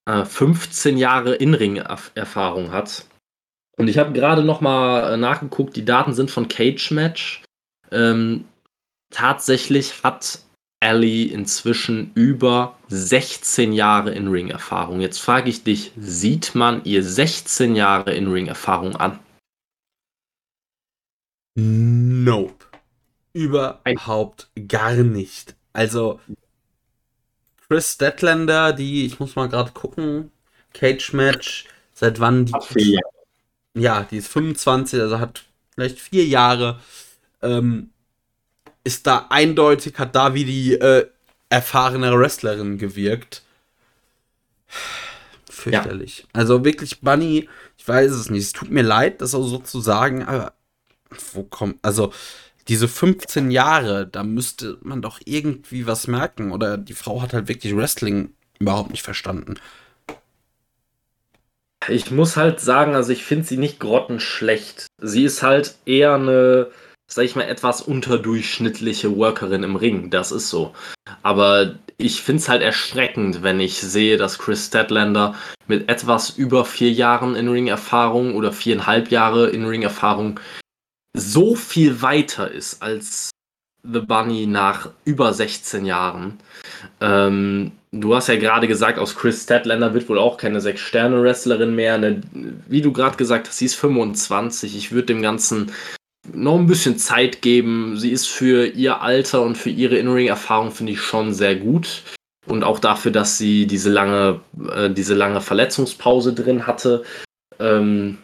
äh, 0.09 0.26
15 0.26 0.97
Jahre 0.97 1.36
In-Ring-Erfahrung 1.36 2.72
hat. 2.72 3.05
Und 3.78 3.88
ich 3.88 3.99
habe 3.99 4.14
gerade 4.14 4.43
noch 4.43 4.61
mal 4.61 5.14
äh, 5.14 5.18
nachgeguckt, 5.18 5.76
die 5.76 5.86
Daten 5.86 6.14
sind 6.14 6.32
von 6.32 6.47
Cage 6.47 6.91
Match. 6.91 7.43
Ähm, 7.91 8.45
tatsächlich 9.11 10.03
hat 10.03 10.39
Ellie 10.84 11.32
inzwischen 11.32 12.12
über 12.14 12.78
16 12.90 13.72
Jahre 13.72 14.12
in 14.12 14.28
Ring-Erfahrung. 14.28 15.00
Jetzt 15.00 15.20
frage 15.20 15.50
ich 15.50 15.64
dich, 15.64 15.94
sieht 15.98 16.56
man 16.56 16.84
ihr 16.84 17.04
16 17.04 17.76
Jahre 17.76 18.14
in 18.14 18.30
Ring-Erfahrung 18.30 18.98
an? 18.98 19.20
Nope. 21.56 22.66
Überhaupt 23.32 24.50
gar 24.68 24.96
nicht. 24.96 25.56
Also, 25.72 26.20
Chris 27.68 27.94
Statlander, 27.94 28.74
die, 28.74 29.06
ich 29.06 29.20
muss 29.22 29.38
mal 29.38 29.48
gerade 29.48 29.72
gucken, 29.72 30.32
Cage 30.74 31.14
Match, 31.14 31.66
seit 31.94 32.20
wann 32.20 32.46
die. 32.46 32.54
vier 32.62 33.00
Ja, 33.74 34.04
die 34.04 34.18
ist 34.18 34.28
25, 34.28 35.00
also 35.00 35.20
hat 35.20 35.46
vielleicht 35.74 36.00
vier 36.00 36.26
Jahre. 36.26 36.82
Ähm, 37.42 37.93
ist 38.84 39.08
da 39.08 39.28
eindeutig, 39.30 39.98
hat 39.98 40.16
da 40.16 40.34
wie 40.34 40.46
die 40.46 40.74
äh, 40.74 41.08
erfahrene 41.50 42.18
Wrestlerin 42.18 42.78
gewirkt. 42.78 43.44
Fürchterlich. 45.50 46.20
Ja. 46.20 46.26
Also 46.34 46.66
wirklich, 46.66 47.02
Bunny, 47.02 47.48
ich 47.78 47.88
weiß 47.88 48.12
es 48.12 48.30
nicht. 48.30 48.44
Es 48.44 48.54
tut 48.54 48.72
mir 48.72 48.82
leid, 48.82 49.22
das 49.22 49.36
auch 49.36 49.44
so 49.44 49.60
zu 49.60 49.80
sagen, 49.80 50.24
aber 50.24 50.54
wo 51.34 51.44
kommt, 51.44 51.78
also 51.82 52.12
diese 52.68 52.88
15 52.88 53.52
Jahre, 53.52 54.08
da 54.08 54.24
müsste 54.24 54.78
man 54.82 55.02
doch 55.02 55.20
irgendwie 55.26 55.86
was 55.86 56.08
merken. 56.08 56.52
Oder 56.52 56.78
die 56.78 56.94
Frau 56.94 57.22
hat 57.22 57.34
halt 57.34 57.48
wirklich 57.48 57.76
Wrestling 57.76 58.34
überhaupt 58.60 58.92
nicht 58.92 59.04
verstanden. 59.04 59.56
Ich 61.90 62.12
muss 62.12 62.38
halt 62.38 62.62
sagen, 62.62 62.96
also 62.96 63.12
ich 63.12 63.26
finde 63.26 63.46
sie 63.46 63.58
nicht 63.58 63.80
grottenschlecht. 63.80 64.88
Sie 65.02 65.26
ist 65.26 65.44
halt 65.44 65.76
eher 65.86 66.16
eine 66.16 66.72
sag 67.08 67.26
ich 67.26 67.36
mal, 67.36 67.43
etwas 67.43 67.82
unterdurchschnittliche 67.82 69.16
Workerin 69.16 69.64
im 69.64 69.76
Ring. 69.76 70.10
Das 70.10 70.32
ist 70.32 70.49
so. 70.49 70.74
Aber 71.22 71.76
ich 71.97 72.22
finde 72.22 72.41
es 72.41 72.49
halt 72.49 72.62
erschreckend, 72.62 73.43
wenn 73.43 73.60
ich 73.60 73.80
sehe, 73.80 74.18
dass 74.18 74.39
Chris 74.39 74.68
Statlander 74.68 75.36
mit 75.68 75.89
etwas 75.89 76.32
über 76.32 76.66
vier 76.66 76.91
Jahren 76.91 77.36
in 77.36 77.49
Ring-Erfahrung 77.49 78.36
oder 78.36 78.51
viereinhalb 78.51 79.12
Jahre 79.12 79.49
in 79.49 79.66
Ring-Erfahrung 79.66 80.39
so 81.16 81.56
viel 81.56 82.01
weiter 82.01 82.49
ist 82.49 82.82
als 82.82 83.30
The 83.84 83.99
Bunny 83.99 84.47
nach 84.47 84.89
über 85.06 85.34
16 85.34 85.86
Jahren. 85.86 86.39
Ähm, 87.01 87.74
du 87.91 88.16
hast 88.16 88.28
ja 88.28 88.38
gerade 88.38 88.68
gesagt, 88.68 88.97
aus 88.97 89.16
Chris 89.16 89.43
Statlander 89.43 89.93
wird 89.93 90.08
wohl 90.10 90.18
auch 90.18 90.38
keine 90.38 90.62
Sechs-Sterne-Wrestlerin 90.62 91.76
mehr. 91.76 91.97
Ne? 91.97 92.22
Wie 92.68 92.82
du 92.82 92.93
gerade 92.93 93.18
gesagt 93.18 93.47
hast, 93.47 93.58
sie 93.58 93.66
ist 93.66 93.76
25. 93.76 94.76
Ich 94.76 94.91
würde 94.91 95.08
dem 95.08 95.22
Ganzen 95.22 95.72
noch 96.32 96.57
ein 96.57 96.67
bisschen 96.67 96.97
Zeit 96.97 97.41
geben. 97.41 97.97
Sie 97.97 98.11
ist 98.11 98.28
für 98.28 98.65
ihr 98.67 99.01
Alter 99.01 99.41
und 99.41 99.57
für 99.57 99.69
ihre 99.69 99.97
In-Ring-Erfahrung, 99.97 100.71
finde 100.71 100.93
ich, 100.93 101.01
schon 101.01 101.34
sehr 101.34 101.55
gut. 101.55 102.03
Und 102.45 102.63
auch 102.63 102.80
dafür, 102.80 103.11
dass 103.11 103.38
sie 103.38 103.67
diese 103.67 103.89
lange, 103.89 104.41
äh, 104.74 104.89
diese 104.89 105.15
lange 105.15 105.41
Verletzungspause 105.41 106.34
drin 106.34 106.67
hatte, 106.67 107.03
ähm, 107.59 108.17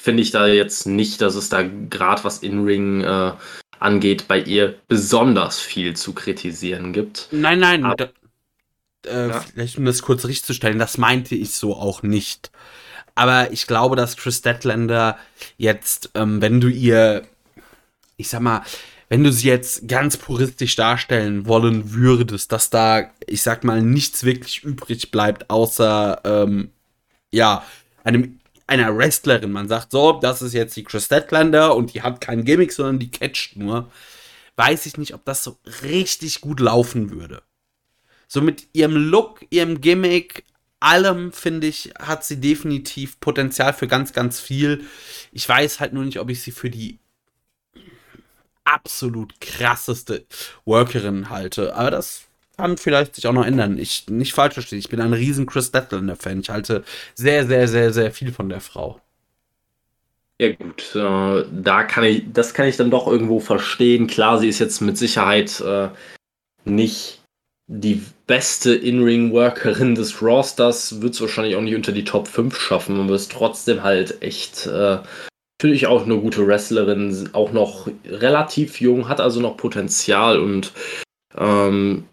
finde 0.00 0.22
ich 0.22 0.30
da 0.30 0.46
jetzt 0.46 0.86
nicht, 0.86 1.20
dass 1.20 1.34
es 1.34 1.48
da 1.48 1.62
gerade 1.62 2.22
was 2.24 2.38
In-Ring 2.38 3.02
äh, 3.02 3.32
angeht, 3.78 4.28
bei 4.28 4.40
ihr 4.40 4.78
besonders 4.88 5.58
viel 5.58 5.96
zu 5.96 6.12
kritisieren 6.12 6.92
gibt. 6.92 7.28
Nein, 7.32 7.58
nein, 7.58 7.84
Aber, 7.84 7.96
da, 7.96 8.08
äh, 9.06 9.28
ja? 9.28 9.40
vielleicht 9.40 9.78
um 9.78 9.84
das 9.84 10.02
kurz 10.02 10.24
richtig 10.24 10.44
zu 10.44 10.54
stellen, 10.54 10.78
das 10.78 10.98
meinte 10.98 11.34
ich 11.34 11.54
so 11.54 11.74
auch 11.74 12.02
nicht. 12.02 12.50
Aber 13.16 13.50
ich 13.50 13.66
glaube, 13.66 13.96
dass 13.96 14.16
Chris 14.16 14.38
Statlander 14.38 15.18
jetzt, 15.56 16.10
ähm, 16.14 16.40
wenn 16.40 16.60
du 16.60 16.68
ihr, 16.68 17.26
ich 18.16 18.28
sag 18.28 18.42
mal, 18.42 18.62
wenn 19.08 19.24
du 19.24 19.32
sie 19.32 19.48
jetzt 19.48 19.88
ganz 19.88 20.16
puristisch 20.16 20.76
darstellen 20.76 21.46
wollen 21.46 21.92
würdest, 21.94 22.52
dass 22.52 22.70
da, 22.70 23.10
ich 23.26 23.42
sag 23.42 23.64
mal, 23.64 23.80
nichts 23.80 24.24
wirklich 24.24 24.62
übrig 24.62 25.10
bleibt, 25.10 25.48
außer, 25.48 26.20
ähm, 26.24 26.70
ja, 27.32 27.64
einem, 28.04 28.38
einer 28.66 28.96
Wrestlerin. 28.96 29.52
Man 29.52 29.68
sagt 29.68 29.92
so, 29.92 30.12
das 30.12 30.42
ist 30.42 30.52
jetzt 30.52 30.76
die 30.76 30.84
Chris 30.84 31.06
Statlander 31.06 31.74
und 31.74 31.94
die 31.94 32.02
hat 32.02 32.20
kein 32.20 32.44
Gimmick, 32.44 32.72
sondern 32.72 32.98
die 32.98 33.10
catcht 33.10 33.56
nur. 33.56 33.90
Weiß 34.56 34.86
ich 34.86 34.98
nicht, 34.98 35.14
ob 35.14 35.24
das 35.24 35.42
so 35.42 35.58
richtig 35.82 36.40
gut 36.42 36.60
laufen 36.60 37.10
würde. 37.10 37.42
So 38.28 38.42
mit 38.42 38.66
ihrem 38.72 38.96
Look, 38.96 39.40
ihrem 39.50 39.80
Gimmick, 39.80 40.44
allem, 40.80 41.32
finde 41.32 41.66
ich, 41.66 41.92
hat 41.98 42.24
sie 42.24 42.40
definitiv 42.40 43.20
Potenzial 43.20 43.72
für 43.72 43.88
ganz, 43.88 44.12
ganz 44.12 44.40
viel. 44.40 44.84
Ich 45.32 45.48
weiß 45.48 45.80
halt 45.80 45.92
nur 45.92 46.04
nicht, 46.04 46.20
ob 46.20 46.30
ich 46.30 46.42
sie 46.42 46.52
für 46.52 46.70
die 46.70 46.98
absolut 48.64 49.40
krasseste 49.40 50.26
Workerin 50.64 51.30
halte. 51.30 51.74
Aber 51.76 51.90
das 51.90 52.24
kann 52.56 52.76
vielleicht 52.78 53.14
sich 53.14 53.26
auch 53.26 53.32
noch 53.32 53.46
ändern. 53.46 53.78
Ich 53.78 54.06
nicht 54.08 54.32
falsch 54.32 54.54
verstehe. 54.54 54.78
Ich 54.78 54.88
bin 54.88 55.00
ein 55.00 55.12
riesen 55.12 55.46
Chris 55.46 55.68
Statlander-Fan. 55.68 56.40
Ich 56.40 56.50
halte 56.50 56.84
sehr, 57.14 57.46
sehr, 57.46 57.68
sehr, 57.68 57.92
sehr 57.92 58.12
viel 58.12 58.32
von 58.32 58.48
der 58.48 58.60
Frau. 58.60 59.00
Ja 60.38 60.52
gut, 60.52 60.94
äh, 60.94 61.44
da 61.50 61.84
kann 61.84 62.04
ich, 62.04 62.24
das 62.30 62.52
kann 62.52 62.68
ich 62.68 62.76
dann 62.76 62.90
doch 62.90 63.06
irgendwo 63.06 63.40
verstehen. 63.40 64.06
Klar, 64.06 64.38
sie 64.38 64.48
ist 64.48 64.58
jetzt 64.58 64.80
mit 64.80 64.98
Sicherheit 64.98 65.60
äh, 65.60 65.88
nicht 66.64 67.22
die 67.68 68.02
beste 68.26 68.74
In-Ring-Workerin 68.74 69.94
des 69.94 70.22
Rosters 70.22 71.00
wird 71.02 71.14
es 71.14 71.20
wahrscheinlich 71.20 71.56
auch 71.56 71.62
nicht 71.62 71.74
unter 71.74 71.92
die 71.92 72.04
Top 72.04 72.28
5 72.28 72.58
schaffen, 72.58 73.00
aber 73.00 73.14
ist 73.14 73.32
trotzdem 73.32 73.82
halt 73.82 74.22
echt 74.22 74.66
äh, 74.66 74.98
natürlich 75.58 75.86
auch 75.86 76.04
eine 76.04 76.18
gute 76.18 76.46
Wrestlerin, 76.46 77.30
auch 77.32 77.52
noch 77.52 77.88
relativ 78.06 78.80
jung, 78.80 79.08
hat 79.08 79.20
also 79.20 79.40
noch 79.40 79.56
Potenzial 79.56 80.38
und 80.38 80.72
ähm, 81.36 82.04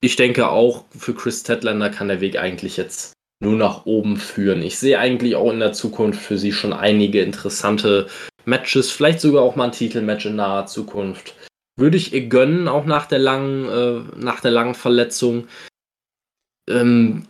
ich 0.00 0.16
denke 0.16 0.48
auch 0.48 0.84
für 0.96 1.14
Chris 1.14 1.42
Tedlander 1.42 1.90
kann 1.90 2.08
der 2.08 2.20
Weg 2.20 2.36
eigentlich 2.36 2.76
jetzt 2.76 3.12
nur 3.40 3.54
nach 3.54 3.86
oben 3.86 4.16
führen. 4.16 4.62
Ich 4.62 4.78
sehe 4.78 4.98
eigentlich 4.98 5.34
auch 5.34 5.50
in 5.50 5.58
der 5.58 5.72
Zukunft 5.72 6.20
für 6.20 6.38
sie 6.38 6.52
schon 6.52 6.72
einige 6.72 7.22
interessante 7.22 8.06
Matches, 8.44 8.90
vielleicht 8.90 9.20
sogar 9.20 9.42
auch 9.42 9.56
mal 9.56 9.64
ein 9.64 9.72
Titelmatch 9.72 10.26
in 10.26 10.36
naher 10.36 10.66
Zukunft. 10.66 11.34
Würde 11.76 11.96
ich 11.96 12.12
ihr 12.12 12.28
gönnen, 12.28 12.68
auch 12.68 12.84
nach 12.84 13.06
der 13.06 13.18
langen, 13.18 13.68
äh, 13.68 14.16
nach 14.16 14.40
der 14.40 14.50
langen 14.50 14.74
Verletzung. 14.74 15.48
Ähm, 16.68 17.26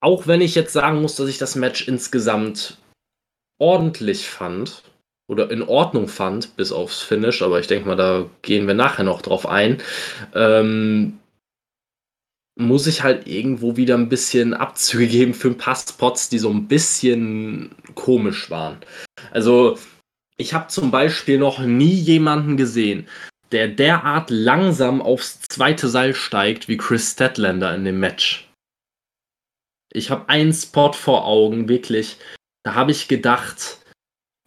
auch 0.00 0.26
wenn 0.26 0.40
ich 0.40 0.54
jetzt 0.54 0.72
sagen 0.72 1.02
muss, 1.02 1.16
dass 1.16 1.28
ich 1.28 1.38
das 1.38 1.56
Match 1.56 1.88
insgesamt 1.88 2.78
ordentlich 3.58 4.28
fand 4.28 4.84
oder 5.28 5.50
in 5.50 5.62
Ordnung 5.62 6.08
fand, 6.08 6.56
bis 6.56 6.72
aufs 6.72 7.02
Finish, 7.02 7.42
aber 7.42 7.60
ich 7.60 7.66
denke 7.66 7.88
mal, 7.88 7.96
da 7.96 8.26
gehen 8.42 8.66
wir 8.66 8.74
nachher 8.74 9.04
noch 9.04 9.22
drauf 9.22 9.46
ein, 9.46 9.82
ähm, 10.34 11.18
muss 12.58 12.86
ich 12.86 13.02
halt 13.02 13.26
irgendwo 13.26 13.76
wieder 13.76 13.94
ein 13.94 14.08
bisschen 14.08 14.54
Abzüge 14.54 15.06
geben 15.08 15.34
für 15.34 15.48
ein 15.48 15.58
paar 15.58 15.76
Spots, 15.76 16.28
die 16.28 16.38
so 16.38 16.50
ein 16.50 16.68
bisschen 16.68 17.70
komisch 17.94 18.50
waren. 18.50 18.78
Also, 19.30 19.78
ich 20.36 20.54
habe 20.54 20.68
zum 20.68 20.90
Beispiel 20.90 21.38
noch 21.38 21.58
nie 21.60 21.94
jemanden 21.94 22.56
gesehen, 22.56 23.08
der 23.52 23.68
derart 23.68 24.30
langsam 24.30 25.00
aufs 25.00 25.40
zweite 25.40 25.88
Seil 25.88 26.14
steigt 26.14 26.68
wie 26.68 26.76
Chris 26.76 27.12
Statlander 27.12 27.74
in 27.74 27.84
dem 27.84 28.00
Match. 28.00 28.48
Ich 29.92 30.10
habe 30.10 30.28
einen 30.28 30.52
Spot 30.52 30.92
vor 30.92 31.26
Augen, 31.26 31.68
wirklich. 31.68 32.18
Da 32.62 32.74
habe 32.74 32.90
ich 32.90 33.08
gedacht, 33.08 33.78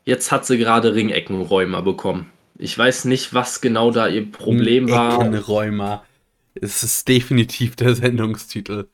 jetzt 0.06 0.32
hat 0.32 0.46
sie 0.46 0.58
gerade 0.58 0.94
Ringeckenräumer 0.94 1.82
bekommen. 1.82 2.32
Ich 2.58 2.78
weiß 2.78 3.06
nicht, 3.06 3.34
was 3.34 3.62
genau 3.62 3.90
da 3.92 4.08
ihr 4.08 4.32
Problem 4.32 4.90
war. 4.90 5.20
Ringeckenräumer. 5.20 6.06
Es 6.54 6.84
ist 6.84 7.08
definitiv 7.08 7.76
der 7.76 7.96
Sendungstitel. 7.96 8.88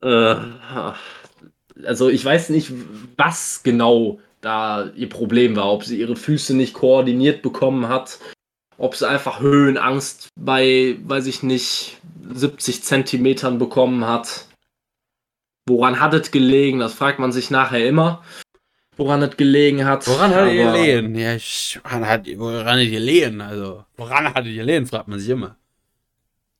äh, 0.00 0.34
also 1.84 2.08
ich 2.08 2.24
weiß 2.24 2.48
nicht, 2.50 2.72
was 3.16 3.62
genau 3.62 4.20
da 4.44 4.90
ihr 4.94 5.08
Problem 5.08 5.56
war. 5.56 5.72
Ob 5.72 5.84
sie 5.84 5.98
ihre 5.98 6.16
Füße 6.16 6.54
nicht 6.54 6.74
koordiniert 6.74 7.42
bekommen 7.42 7.88
hat, 7.88 8.18
ob 8.76 8.94
sie 8.94 9.08
einfach 9.08 9.40
Höhenangst 9.40 10.28
bei, 10.36 10.96
weiß 11.04 11.26
ich 11.26 11.42
nicht, 11.42 11.98
70 12.32 12.82
Zentimetern 12.82 13.58
bekommen 13.58 14.06
hat. 14.06 14.46
Woran 15.66 16.00
hat 16.00 16.14
es 16.14 16.30
gelegen? 16.30 16.78
Das 16.78 16.94
fragt 16.94 17.18
man 17.18 17.32
sich 17.32 17.50
nachher 17.50 17.86
immer. 17.86 18.22
Woran 18.96 19.22
es 19.22 19.36
gelegen 19.36 19.84
hat. 19.86 20.06
Woran 20.06 20.34
hat 20.34 20.46
es 20.46 20.52
gelegen? 20.52 21.14
Ja, 21.16 21.34
ich, 21.34 21.80
woran 21.82 22.06
hat 22.06 22.26
woran 22.36 22.78
es 22.78 22.90
gelegen? 22.90 23.40
Also, 23.40 23.84
woran 23.96 24.32
hat 24.32 24.46
es 24.46 24.54
gelegen, 24.54 24.86
fragt 24.86 25.08
man 25.08 25.18
sich 25.18 25.30
immer. 25.30 25.56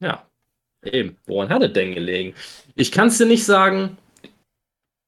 Ja, 0.01 0.27
eben. 0.83 1.17
Woran 1.27 1.51
hat 1.51 1.63
es 1.63 1.73
denn 1.73 1.95
gelegen? 1.95 2.35
Ich 2.75 2.91
kann 2.91 3.09
es 3.09 3.19
dir 3.19 3.27
nicht 3.27 3.45
sagen. 3.45 3.99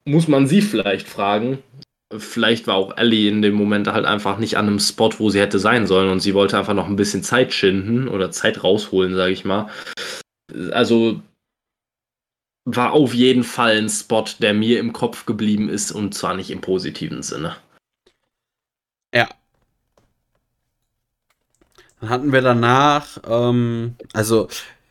Muss 0.04 0.28
man 0.28 0.46
sie 0.46 0.62
vielleicht 0.62 1.08
fragen 1.08 1.62
vielleicht 2.16 2.66
war 2.66 2.76
auch 2.76 2.96
Ellie 2.96 3.28
in 3.28 3.42
dem 3.42 3.54
Moment 3.54 3.88
halt 3.88 4.04
einfach 4.04 4.38
nicht 4.38 4.56
an 4.56 4.66
einem 4.66 4.78
Spot, 4.78 5.10
wo 5.18 5.30
sie 5.30 5.40
hätte 5.40 5.58
sein 5.58 5.86
sollen 5.86 6.10
und 6.10 6.20
sie 6.20 6.34
wollte 6.34 6.58
einfach 6.58 6.74
noch 6.74 6.86
ein 6.86 6.96
bisschen 6.96 7.22
Zeit 7.22 7.52
schinden 7.52 8.08
oder 8.08 8.30
Zeit 8.30 8.62
rausholen, 8.62 9.14
sage 9.14 9.32
ich 9.32 9.44
mal. 9.44 9.68
Also 10.70 11.20
war 12.64 12.92
auf 12.92 13.14
jeden 13.14 13.44
Fall 13.44 13.78
ein 13.78 13.88
Spot, 13.88 14.24
der 14.40 14.54
mir 14.54 14.80
im 14.80 14.92
Kopf 14.92 15.26
geblieben 15.26 15.68
ist 15.68 15.92
und 15.92 16.14
zwar 16.14 16.34
nicht 16.34 16.50
im 16.50 16.60
positiven 16.60 17.22
Sinne. 17.22 17.56
Ja. 19.14 19.28
Dann 22.00 22.10
hatten 22.10 22.32
wir 22.32 22.42
danach, 22.42 23.18
ähm, 23.26 23.96
also 24.12 24.48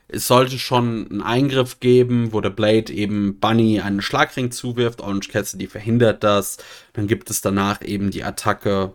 es 0.07 0.27
sollte 0.27 0.60
schon 0.60 1.10
einen 1.10 1.22
Eingriff 1.22 1.80
geben, 1.80 2.32
wo 2.32 2.40
der 2.40 2.52
Blade 2.52 2.94
eben 2.94 3.40
Bunny 3.40 3.82
einen 3.82 4.02
Schlagring 4.02 4.52
zuwirft. 4.52 5.02
Orange 5.02 5.30
Cassidy 5.30 5.68
verhindert 5.68 6.23
das. 6.23 6.57
Dann 6.94 7.07
gibt 7.07 7.30
es 7.32 7.41
danach 7.41 7.82
eben 7.82 8.11
die 8.11 8.23
Attacke 8.23 8.94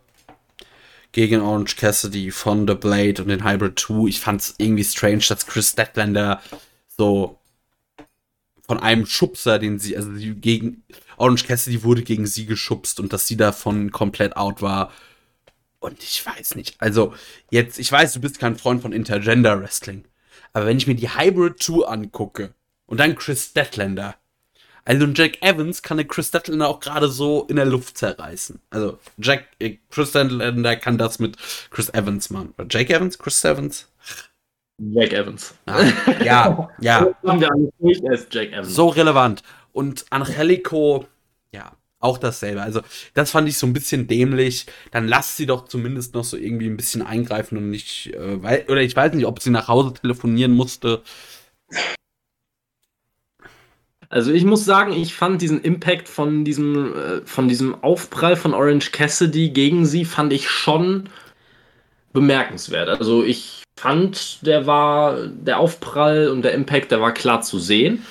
gegen 1.13 1.41
Orange 1.41 1.77
Cassidy 1.77 2.31
von 2.31 2.67
The 2.69 2.75
Blade 2.75 3.23
und 3.23 3.29
den 3.29 3.45
Hybrid 3.45 3.79
2. 3.79 4.09
Ich 4.09 4.21
fand 4.21 4.41
es 4.41 4.55
irgendwie 4.59 4.85
strange, 4.85 5.25
dass 5.29 5.47
Chris 5.47 5.71
Statlander 5.71 6.41
so 6.87 7.39
von 8.69 8.79
einem 8.79 9.05
Schubser, 9.05 9.59
den 9.59 9.81
sie, 9.81 9.97
also 9.97 10.15
sie 10.15 10.33
gegen 10.35 10.85
Orange 11.17 11.45
Cassidy 11.45 11.83
wurde 11.83 12.03
gegen 12.03 12.27
sie 12.27 12.47
geschubst 12.47 13.01
und 13.01 13.13
dass 13.13 13.27
sie 13.27 13.37
davon 13.37 13.91
komplett 13.91 14.37
out 14.37 14.63
war. 14.63 14.93
Und 15.81 16.01
ich 16.05 16.25
weiß 16.25 16.55
nicht. 16.55 16.77
Also, 16.79 17.15
jetzt, 17.51 17.81
ich 17.81 17.91
weiß, 17.91 18.13
du 18.13 18.21
bist 18.21 18.39
kein 18.39 18.57
Freund 18.57 18.83
von 18.83 18.93
Intergender 18.93 19.61
Wrestling. 19.61 20.05
Aber 20.53 20.67
wenn 20.67 20.77
ich 20.77 20.87
mir 20.87 20.95
die 20.95 21.09
Hybrid 21.09 21.63
2 21.63 21.87
angucke 21.87 22.55
und 22.87 23.01
dann 23.01 23.15
Chris 23.15 23.47
Statlander, 23.47 24.17
also 24.85 25.07
Jack 25.07 25.43
Evans 25.43 25.83
kann 25.83 25.99
der 25.99 26.07
Chris 26.07 26.29
Statlander 26.29 26.69
auch 26.69 26.81
gerade 26.81 27.09
so 27.09 27.45
in 27.49 27.57
der 27.57 27.67
Luft 27.67 27.99
zerreißen. 27.99 28.61
Also 28.71 28.99
Jack, 29.19 29.47
äh, 29.59 29.79
Chris 29.91 30.11
Statlander 30.11 30.77
kann 30.77 30.99
das 30.99 31.19
mit 31.19 31.37
Chris 31.71 31.91
Evans 31.91 32.31
machen. 32.31 32.55
Oder 32.59 32.67
Jake 32.69 32.95
Evans? 32.95 33.19
Chris 33.19 33.45
Evans? 33.45 33.89
Jack 34.79 35.13
Evans. 35.13 35.55
Ah, 35.67 35.85
ja, 36.25 36.71
ja. 36.81 37.07
So 38.65 38.89
relevant. 38.89 39.43
Und 39.73 40.07
Angelico, 40.11 41.07
ja, 41.53 41.73
auch 42.01 42.19
dasselbe. 42.19 42.63
Also, 42.63 42.81
das 43.15 43.31
fand 43.31 43.49
ich 43.49 43.59
so 43.59 43.67
ein 43.67 43.73
bisschen 43.73 44.09
dämlich. 44.09 44.67
Dann 44.91 45.07
lasst 45.07 45.37
sie 45.37 45.47
doch 45.47 45.67
zumindest 45.67 46.15
noch 46.15 46.25
so 46.25 46.37
irgendwie 46.37 46.67
ein 46.67 46.77
bisschen 46.77 47.03
eingreifen 47.03 47.59
und 47.59 47.71
nicht, 47.71 48.09
äh, 48.15 48.43
weil, 48.43 48.65
oder 48.69 48.81
ich 48.81 48.97
weiß 48.97 49.13
nicht, 49.13 49.27
ob 49.27 49.41
sie 49.41 49.51
nach 49.51 49.69
Hause 49.69 49.95
telefonieren 49.95 50.53
musste. 50.53 51.03
Also 54.09 54.33
ich 54.33 54.45
muss 54.45 54.65
sagen, 54.65 54.93
ich 54.93 55.15
fand 55.15 55.41
diesen 55.41 55.61
Impact 55.63 56.09
von 56.09 56.45
diesem, 56.45 56.97
äh, 56.97 57.21
von 57.25 57.49
diesem 57.49 57.81
Aufprall 57.85 58.35
von 58.35 58.55
Orange 58.55 58.91
Cassidy 58.91 59.51
gegen 59.51 59.87
sie, 59.87 60.05
fand 60.05 60.33
ich 60.33 60.51
schon 60.51 61.09
bemerkenswert. 62.13 62.89
Also 62.89 63.23
ich 63.23 63.63
fand, 63.77 64.45
der 64.45 64.67
war, 64.67 65.27
der 65.27 65.59
Aufprall 65.61 66.29
und 66.29 66.43
der 66.43 66.55
Impact, 66.55 66.91
der 66.91 67.01
war 67.01 67.15
klar 67.15 67.43
zu 67.43 67.61
sehen. 67.61 68.05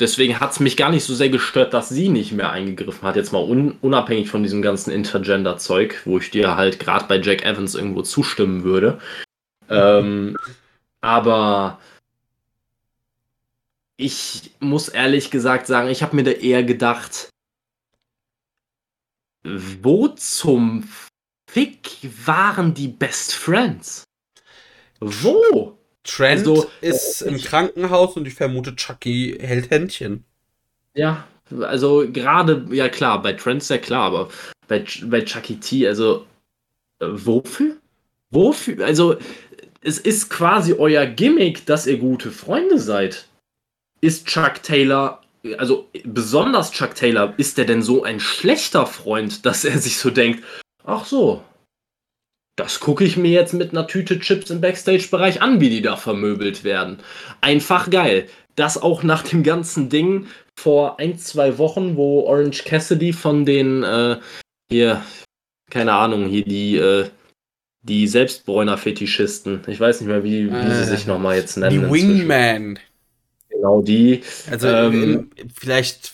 Deswegen 0.00 0.40
hat 0.40 0.52
es 0.52 0.60
mich 0.60 0.78
gar 0.78 0.90
nicht 0.90 1.04
so 1.04 1.14
sehr 1.14 1.28
gestört, 1.28 1.74
dass 1.74 1.90
sie 1.90 2.08
nicht 2.08 2.32
mehr 2.32 2.50
eingegriffen 2.50 3.02
hat. 3.02 3.16
Jetzt 3.16 3.32
mal 3.32 3.44
un 3.44 3.76
unabhängig 3.82 4.30
von 4.30 4.42
diesem 4.42 4.62
ganzen 4.62 4.90
Intergender-Zeug, 4.90 6.00
wo 6.06 6.18
ich 6.18 6.30
dir 6.30 6.56
halt 6.56 6.80
gerade 6.80 7.04
bei 7.04 7.20
Jack 7.20 7.44
Evans 7.44 7.74
irgendwo 7.74 8.00
zustimmen 8.00 8.64
würde. 8.64 8.98
Ähm, 9.68 10.36
aber 11.02 11.78
ich 13.98 14.52
muss 14.58 14.88
ehrlich 14.88 15.30
gesagt 15.30 15.66
sagen, 15.66 15.90
ich 15.90 16.02
habe 16.02 16.16
mir 16.16 16.24
da 16.24 16.30
eher 16.30 16.64
gedacht, 16.64 17.28
wo 19.44 20.08
zum 20.08 20.88
Fick 21.50 21.98
waren 22.24 22.72
die 22.72 22.88
Best 22.88 23.34
Friends? 23.34 24.04
Wo? 25.00 25.79
Trent 26.04 26.40
also, 26.40 26.70
ist 26.80 27.22
im 27.22 27.38
Krankenhaus 27.38 28.16
und 28.16 28.26
ich 28.26 28.34
vermute, 28.34 28.74
Chucky 28.76 29.36
hält 29.40 29.70
Händchen. 29.70 30.24
Ja, 30.94 31.26
also 31.60 32.06
gerade, 32.10 32.66
ja 32.70 32.88
klar, 32.88 33.22
bei 33.22 33.32
Trent 33.32 33.62
ist 33.62 33.70
ja 33.70 33.78
klar, 33.78 34.04
aber 34.04 34.28
bei, 34.68 34.84
bei 35.04 35.22
Chucky 35.22 35.56
T, 35.56 35.86
also 35.86 36.26
äh, 37.00 37.06
wofür? 37.08 37.76
Wofür? 38.30 38.84
Also, 38.84 39.16
es 39.82 39.98
ist 39.98 40.30
quasi 40.30 40.74
euer 40.74 41.06
Gimmick, 41.06 41.66
dass 41.66 41.86
ihr 41.86 41.98
gute 41.98 42.30
Freunde 42.30 42.78
seid. 42.78 43.26
Ist 44.00 44.26
Chuck 44.26 44.62
Taylor, 44.62 45.22
also 45.58 45.88
besonders 46.04 46.70
Chuck 46.70 46.94
Taylor, 46.94 47.34
ist 47.38 47.58
der 47.58 47.64
denn 47.64 47.82
so 47.82 48.04
ein 48.04 48.20
schlechter 48.20 48.86
Freund, 48.86 49.44
dass 49.46 49.64
er 49.64 49.78
sich 49.78 49.98
so 49.98 50.10
denkt, 50.10 50.44
ach 50.84 51.04
so, 51.04 51.42
das 52.60 52.78
gucke 52.78 53.04
ich 53.04 53.16
mir 53.16 53.30
jetzt 53.30 53.54
mit 53.54 53.70
einer 53.70 53.86
Tüte 53.86 54.20
Chips 54.20 54.50
im 54.50 54.60
Backstage-Bereich 54.60 55.40
an, 55.40 55.60
wie 55.60 55.70
die 55.70 55.80
da 55.80 55.96
vermöbelt 55.96 56.62
werden. 56.62 56.98
Einfach 57.40 57.88
geil. 57.88 58.26
Das 58.54 58.76
auch 58.76 59.02
nach 59.02 59.22
dem 59.22 59.42
ganzen 59.42 59.88
Ding 59.88 60.26
vor 60.54 61.00
ein, 61.00 61.16
zwei 61.16 61.56
Wochen, 61.56 61.96
wo 61.96 62.24
Orange 62.24 62.64
Cassidy 62.64 63.14
von 63.14 63.46
den, 63.46 63.82
äh, 63.82 64.18
hier, 64.70 65.02
keine 65.70 65.94
Ahnung, 65.94 66.28
hier 66.28 66.44
die, 66.44 66.76
äh, 66.76 67.08
die 67.80 68.06
Selbstbräuner-Fetischisten, 68.06 69.62
ich 69.66 69.80
weiß 69.80 70.02
nicht 70.02 70.08
mehr, 70.08 70.22
wie, 70.22 70.52
wie 70.52 70.54
äh, 70.54 70.74
sie 70.74 70.84
sich 70.84 71.06
nochmal 71.06 71.36
jetzt 71.36 71.56
nennen. 71.56 71.80
Die 71.80 71.90
Wingman. 71.90 72.78
Genau, 73.48 73.80
die. 73.80 74.20
Also 74.50 74.68
ähm, 74.68 75.30
vielleicht 75.54 76.12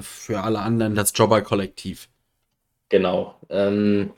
für 0.00 0.40
alle 0.40 0.60
anderen 0.60 0.94
das 0.94 1.12
Jobber-Kollektiv. 1.12 2.08
Genau. 2.88 3.34
Ähm, 3.50 4.10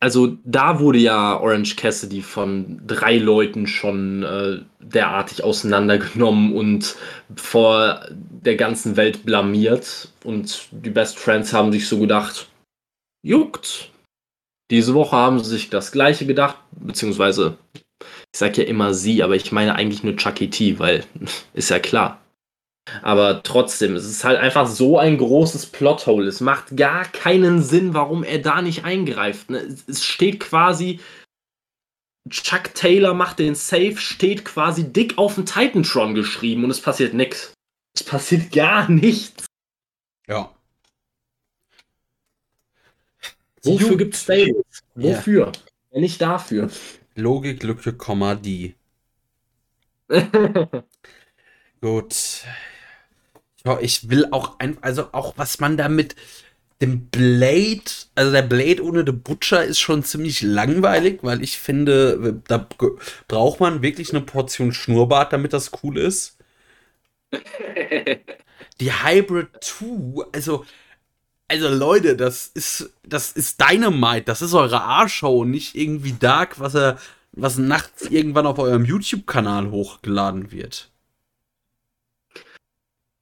also 0.00 0.36
da 0.44 0.78
wurde 0.80 0.98
ja 0.98 1.40
Orange 1.40 1.76
Cassidy 1.76 2.22
von 2.22 2.82
drei 2.86 3.16
Leuten 3.18 3.66
schon 3.66 4.22
äh, 4.22 4.60
derartig 4.80 5.42
auseinandergenommen 5.42 6.54
und 6.54 6.96
vor 7.34 8.06
der 8.10 8.56
ganzen 8.56 8.96
Welt 8.96 9.24
blamiert. 9.24 10.12
Und 10.22 10.68
die 10.70 10.90
Best 10.90 11.18
Friends 11.18 11.52
haben 11.52 11.72
sich 11.72 11.88
so 11.88 11.98
gedacht, 11.98 12.48
juckt. 13.24 13.90
Diese 14.70 14.94
Woche 14.94 15.16
haben 15.16 15.38
sie 15.38 15.50
sich 15.50 15.70
das 15.70 15.92
gleiche 15.92 16.26
gedacht, 16.26 16.56
beziehungsweise 16.72 17.56
ich 18.02 18.38
sage 18.38 18.62
ja 18.62 18.68
immer 18.68 18.92
sie, 18.92 19.22
aber 19.22 19.36
ich 19.36 19.52
meine 19.52 19.76
eigentlich 19.76 20.02
nur 20.02 20.16
Chucky 20.16 20.50
T, 20.50 20.78
weil 20.78 21.04
ist 21.54 21.70
ja 21.70 21.78
klar. 21.78 22.20
Aber 23.02 23.42
trotzdem, 23.42 23.96
es 23.96 24.04
ist 24.04 24.22
halt 24.24 24.38
einfach 24.38 24.68
so 24.68 24.98
ein 24.98 25.18
großes 25.18 25.66
Plothole. 25.66 26.28
Es 26.28 26.40
macht 26.40 26.76
gar 26.76 27.04
keinen 27.04 27.62
Sinn, 27.62 27.94
warum 27.94 28.22
er 28.22 28.38
da 28.38 28.62
nicht 28.62 28.84
eingreift. 28.84 29.50
Ne? 29.50 29.76
Es 29.88 30.04
steht 30.04 30.38
quasi, 30.40 31.00
Chuck 32.28 32.74
Taylor 32.74 33.14
macht 33.14 33.40
den 33.40 33.54
Safe, 33.54 33.96
steht 33.96 34.44
quasi 34.44 34.92
dick 34.92 35.18
auf 35.18 35.34
den 35.34 35.46
Titantron 35.46 36.14
geschrieben 36.14 36.64
und 36.64 36.70
es 36.70 36.80
passiert 36.80 37.12
nichts. 37.14 37.54
Es 37.94 38.04
passiert 38.04 38.52
gar 38.52 38.88
nichts. 38.88 39.46
Ja. 40.28 40.54
Wofür 43.62 43.96
gibt 43.96 44.14
es 44.14 44.22
Stables? 44.22 44.82
Wofür? 44.94 45.46
Yeah. 45.46 45.52
Wenn 45.90 46.02
nicht 46.02 46.20
dafür. 46.20 46.70
Logik, 47.16 47.62
Lücke, 47.64 47.94
Komma, 47.94 48.36
die. 48.36 48.74
Gut 51.80 52.44
ich 53.80 54.08
will 54.08 54.28
auch 54.30 54.58
ein, 54.58 54.78
also 54.82 55.08
auch 55.12 55.34
was 55.36 55.60
man 55.60 55.76
damit 55.76 56.16
dem 56.80 57.06
Blade, 57.06 57.84
also 58.14 58.32
der 58.32 58.42
Blade 58.42 58.84
ohne 58.84 59.04
The 59.04 59.12
Butcher 59.12 59.64
ist 59.64 59.80
schon 59.80 60.04
ziemlich 60.04 60.42
langweilig, 60.42 61.20
weil 61.22 61.42
ich 61.42 61.58
finde, 61.58 62.42
da 62.46 62.68
braucht 63.28 63.60
man 63.60 63.82
wirklich 63.82 64.10
eine 64.10 64.20
Portion 64.20 64.72
Schnurrbart, 64.72 65.32
damit 65.32 65.52
das 65.52 65.70
cool 65.82 65.98
ist. 65.98 66.36
Die 68.80 68.92
Hybrid 68.92 69.48
2, 69.62 70.26
also, 70.32 70.66
also 71.48 71.68
Leute, 71.68 72.14
das 72.14 72.48
ist, 72.48 72.90
das 73.04 73.32
ist 73.32 73.60
Dynamite, 73.60 74.24
das 74.24 74.42
ist 74.42 74.52
eure 74.52 74.82
A-Show, 74.82 75.44
nicht 75.44 75.74
irgendwie 75.76 76.12
Dark, 76.12 76.60
was 76.60 76.74
er, 76.74 76.98
was 77.32 77.56
nachts 77.56 78.02
irgendwann 78.02 78.46
auf 78.46 78.58
eurem 78.58 78.84
YouTube-Kanal 78.84 79.70
hochgeladen 79.70 80.50
wird. 80.52 80.90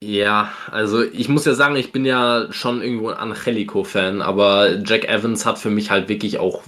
Ja, 0.05 0.51
also 0.69 1.01
ich 1.01 1.29
muss 1.29 1.45
ja 1.45 1.55
sagen, 1.55 1.75
ich 1.75 1.91
bin 1.91 2.05
ja 2.05 2.45
schon 2.51 2.83
irgendwo 2.83 3.09
ein 3.09 3.17
Angelico-Fan, 3.17 4.21
aber 4.21 4.77
Jack 4.85 5.05
Evans 5.09 5.47
hat 5.47 5.57
für 5.57 5.71
mich 5.71 5.89
halt 5.89 6.09
wirklich 6.09 6.37
auch 6.37 6.61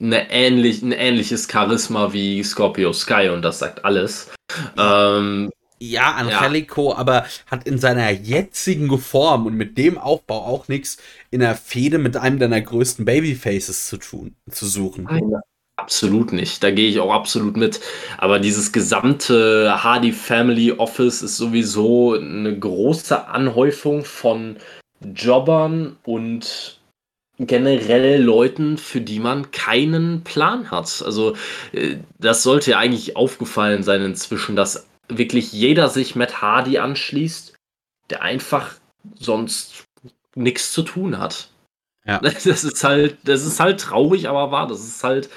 eine 0.00 0.30
ähnlich, 0.30 0.80
ein 0.80 0.92
ähnliches 0.92 1.46
Charisma 1.46 2.14
wie 2.14 2.42
Scorpio 2.42 2.94
Sky 2.94 3.28
und 3.28 3.42
das 3.42 3.58
sagt 3.58 3.84
alles. 3.84 4.30
Ähm, 4.78 5.50
ja, 5.78 6.12
Angelico, 6.14 6.92
ja. 6.92 6.96
aber 6.96 7.26
hat 7.50 7.66
in 7.66 7.76
seiner 7.76 8.08
jetzigen 8.08 8.98
Form 8.98 9.44
und 9.44 9.56
mit 9.56 9.76
dem 9.76 9.98
Aufbau 9.98 10.46
auch 10.46 10.68
nichts 10.68 10.96
in 11.30 11.40
der 11.40 11.56
Fehde 11.56 11.98
mit 11.98 12.16
einem 12.16 12.38
deiner 12.38 12.62
größten 12.62 13.04
Babyfaces 13.04 13.88
zu 13.88 13.98
tun, 13.98 14.36
zu 14.50 14.64
suchen. 14.64 15.04
Nein, 15.04 15.34
Absolut 15.80 16.32
nicht. 16.32 16.62
Da 16.62 16.70
gehe 16.70 16.90
ich 16.90 17.00
auch 17.00 17.10
absolut 17.10 17.56
mit. 17.56 17.80
Aber 18.18 18.38
dieses 18.38 18.70
gesamte 18.70 19.82
Hardy 19.82 20.12
Family 20.12 20.72
Office 20.72 21.22
ist 21.22 21.38
sowieso 21.38 22.12
eine 22.14 22.58
große 22.58 23.28
Anhäufung 23.28 24.04
von 24.04 24.58
Jobbern 25.02 25.96
und 26.04 26.80
generell 27.38 28.22
Leuten, 28.22 28.76
für 28.76 29.00
die 29.00 29.20
man 29.20 29.50
keinen 29.52 30.22
Plan 30.22 30.70
hat. 30.70 31.02
Also 31.02 31.34
äh, 31.72 31.96
das 32.18 32.42
sollte 32.42 32.72
ja 32.72 32.78
eigentlich 32.78 33.16
aufgefallen 33.16 33.82
sein 33.82 34.02
inzwischen, 34.02 34.56
dass 34.56 34.86
wirklich 35.08 35.50
jeder 35.50 35.88
sich 35.88 36.14
Matt 36.14 36.42
Hardy 36.42 36.76
anschließt, 36.76 37.54
der 38.10 38.20
einfach 38.20 38.74
sonst 39.18 39.84
nichts 40.34 40.72
zu 40.72 40.82
tun 40.82 41.18
hat. 41.18 41.48
Ja. 42.06 42.18
Das 42.22 42.46
ist 42.46 42.84
halt, 42.84 43.18
das 43.24 43.44
ist 43.44 43.60
halt 43.60 43.80
traurig, 43.80 44.28
aber 44.28 44.50
wahr. 44.50 44.66
Das 44.66 44.80
ist 44.80 45.04
halt 45.04 45.28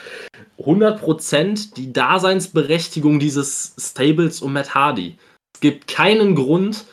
100% 0.60 1.73
die 1.76 1.91
Daseinsberechtigung 1.91 3.19
dieses 3.19 3.76
Stables 3.77 4.41
um 4.41 4.53
Matt 4.53 4.73
Hardy. 4.73 5.18
Es 5.56 5.61
gibt 5.61 5.88
keinen 5.88 6.35
Grund, 6.35 6.85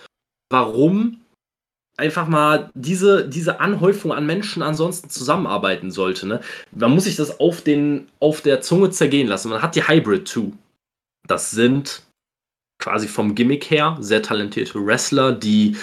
warum 0.50 1.20
einfach 1.96 2.26
mal 2.26 2.70
diese, 2.74 3.28
diese 3.28 3.60
Anhäufung 3.60 4.12
an 4.12 4.26
Menschen 4.26 4.62
ansonsten 4.62 5.10
zusammenarbeiten 5.10 5.90
sollte. 5.90 6.26
Ne? 6.26 6.40
Man 6.72 6.92
muss 6.92 7.04
sich 7.04 7.16
das 7.16 7.38
auf, 7.38 7.60
den, 7.60 8.08
auf 8.20 8.40
der 8.40 8.62
Zunge 8.62 8.90
zergehen 8.90 9.28
lassen. 9.28 9.50
Man 9.50 9.62
hat 9.62 9.76
die 9.76 9.86
Hybrid 9.86 10.26
2. 10.26 10.52
Das 11.28 11.50
sind 11.50 12.02
quasi 12.80 13.06
vom 13.06 13.34
Gimmick 13.34 13.70
her 13.70 13.98
sehr 14.00 14.22
talentierte 14.22 14.84
Wrestler, 14.84 15.32
die 15.32 15.76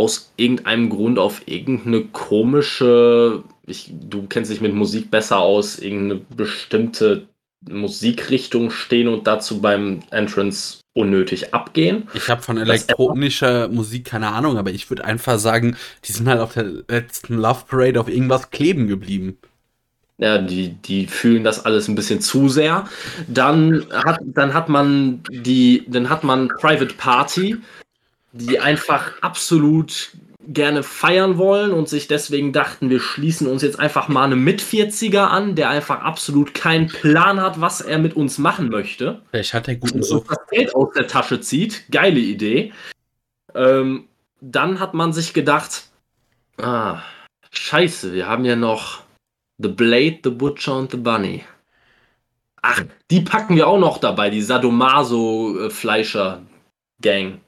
aus 0.00 0.32
irgendeinem 0.36 0.88
Grund 0.88 1.18
auf 1.18 1.42
irgendeine 1.44 2.04
komische, 2.06 3.44
ich, 3.66 3.92
du 3.92 4.26
kennst 4.26 4.50
dich 4.50 4.62
mit 4.62 4.74
Musik 4.74 5.10
besser 5.10 5.40
aus, 5.40 5.78
irgendeine 5.78 6.22
bestimmte 6.34 7.28
Musikrichtung 7.68 8.70
stehen 8.70 9.08
und 9.08 9.26
dazu 9.26 9.60
beim 9.60 10.00
Entrance 10.10 10.78
unnötig 10.94 11.52
abgehen. 11.52 12.08
Ich 12.14 12.30
habe 12.30 12.40
von 12.40 12.56
elektronischer 12.56 13.68
Musik 13.68 14.06
keine 14.06 14.28
Ahnung, 14.28 14.56
aber 14.56 14.70
ich 14.70 14.88
würde 14.88 15.04
einfach 15.04 15.38
sagen, 15.38 15.76
die 16.06 16.12
sind 16.12 16.26
halt 16.26 16.40
auf 16.40 16.54
der 16.54 16.64
letzten 16.88 17.34
Love 17.34 17.64
Parade 17.68 18.00
auf 18.00 18.08
irgendwas 18.08 18.50
kleben 18.50 18.88
geblieben. 18.88 19.36
Ja, 20.16 20.38
die, 20.38 20.68
die 20.68 21.06
fühlen 21.06 21.44
das 21.44 21.64
alles 21.64 21.88
ein 21.88 21.94
bisschen 21.94 22.20
zu 22.20 22.48
sehr. 22.48 22.88
Dann 23.28 23.86
hat, 23.90 24.20
dann 24.24 24.54
hat 24.54 24.70
man 24.70 25.22
die, 25.30 25.84
dann 25.88 26.08
hat 26.08 26.24
man 26.24 26.48
Private 26.48 26.94
Party, 26.94 27.56
die 28.32 28.60
einfach 28.60 29.20
absolut 29.22 30.10
gerne 30.46 30.82
feiern 30.82 31.38
wollen 31.38 31.72
und 31.72 31.88
sich 31.88 32.08
deswegen 32.08 32.52
dachten, 32.52 32.90
wir 32.90 33.00
schließen 33.00 33.46
uns 33.46 33.62
jetzt 33.62 33.78
einfach 33.78 34.08
mal 34.08 34.24
einem 34.24 34.42
Mit-40er 34.42 35.26
an, 35.26 35.54
der 35.54 35.70
einfach 35.70 36.00
absolut 36.00 36.54
keinen 36.54 36.88
Plan 36.88 37.40
hat, 37.40 37.60
was 37.60 37.80
er 37.80 37.98
mit 37.98 38.16
uns 38.16 38.38
machen 38.38 38.68
möchte. 38.68 39.22
Vielleicht 39.30 39.54
hat 39.54 39.68
er 39.68 39.76
guten 39.76 40.02
Sucht. 40.02 40.28
das 40.30 40.38
Geld 40.50 40.74
aus 40.74 40.92
der 40.94 41.06
Tasche 41.06 41.40
zieht. 41.40 41.84
Geile 41.90 42.18
Idee. 42.18 42.72
Ähm, 43.54 44.08
dann 44.40 44.80
hat 44.80 44.94
man 44.94 45.12
sich 45.12 45.32
gedacht, 45.34 45.84
ah, 46.56 47.02
scheiße, 47.50 48.12
wir 48.12 48.26
haben 48.26 48.44
ja 48.44 48.56
noch 48.56 49.04
The 49.58 49.68
Blade, 49.68 50.18
The 50.24 50.30
Butcher 50.30 50.78
und 50.78 50.90
The 50.90 50.96
Bunny. 50.96 51.44
Ach, 52.62 52.82
die 53.10 53.20
packen 53.20 53.54
wir 53.56 53.68
auch 53.68 53.78
noch 53.78 53.98
dabei, 53.98 54.30
die 54.30 54.42
Sadomaso-Fleischer-Gang. 54.42 57.40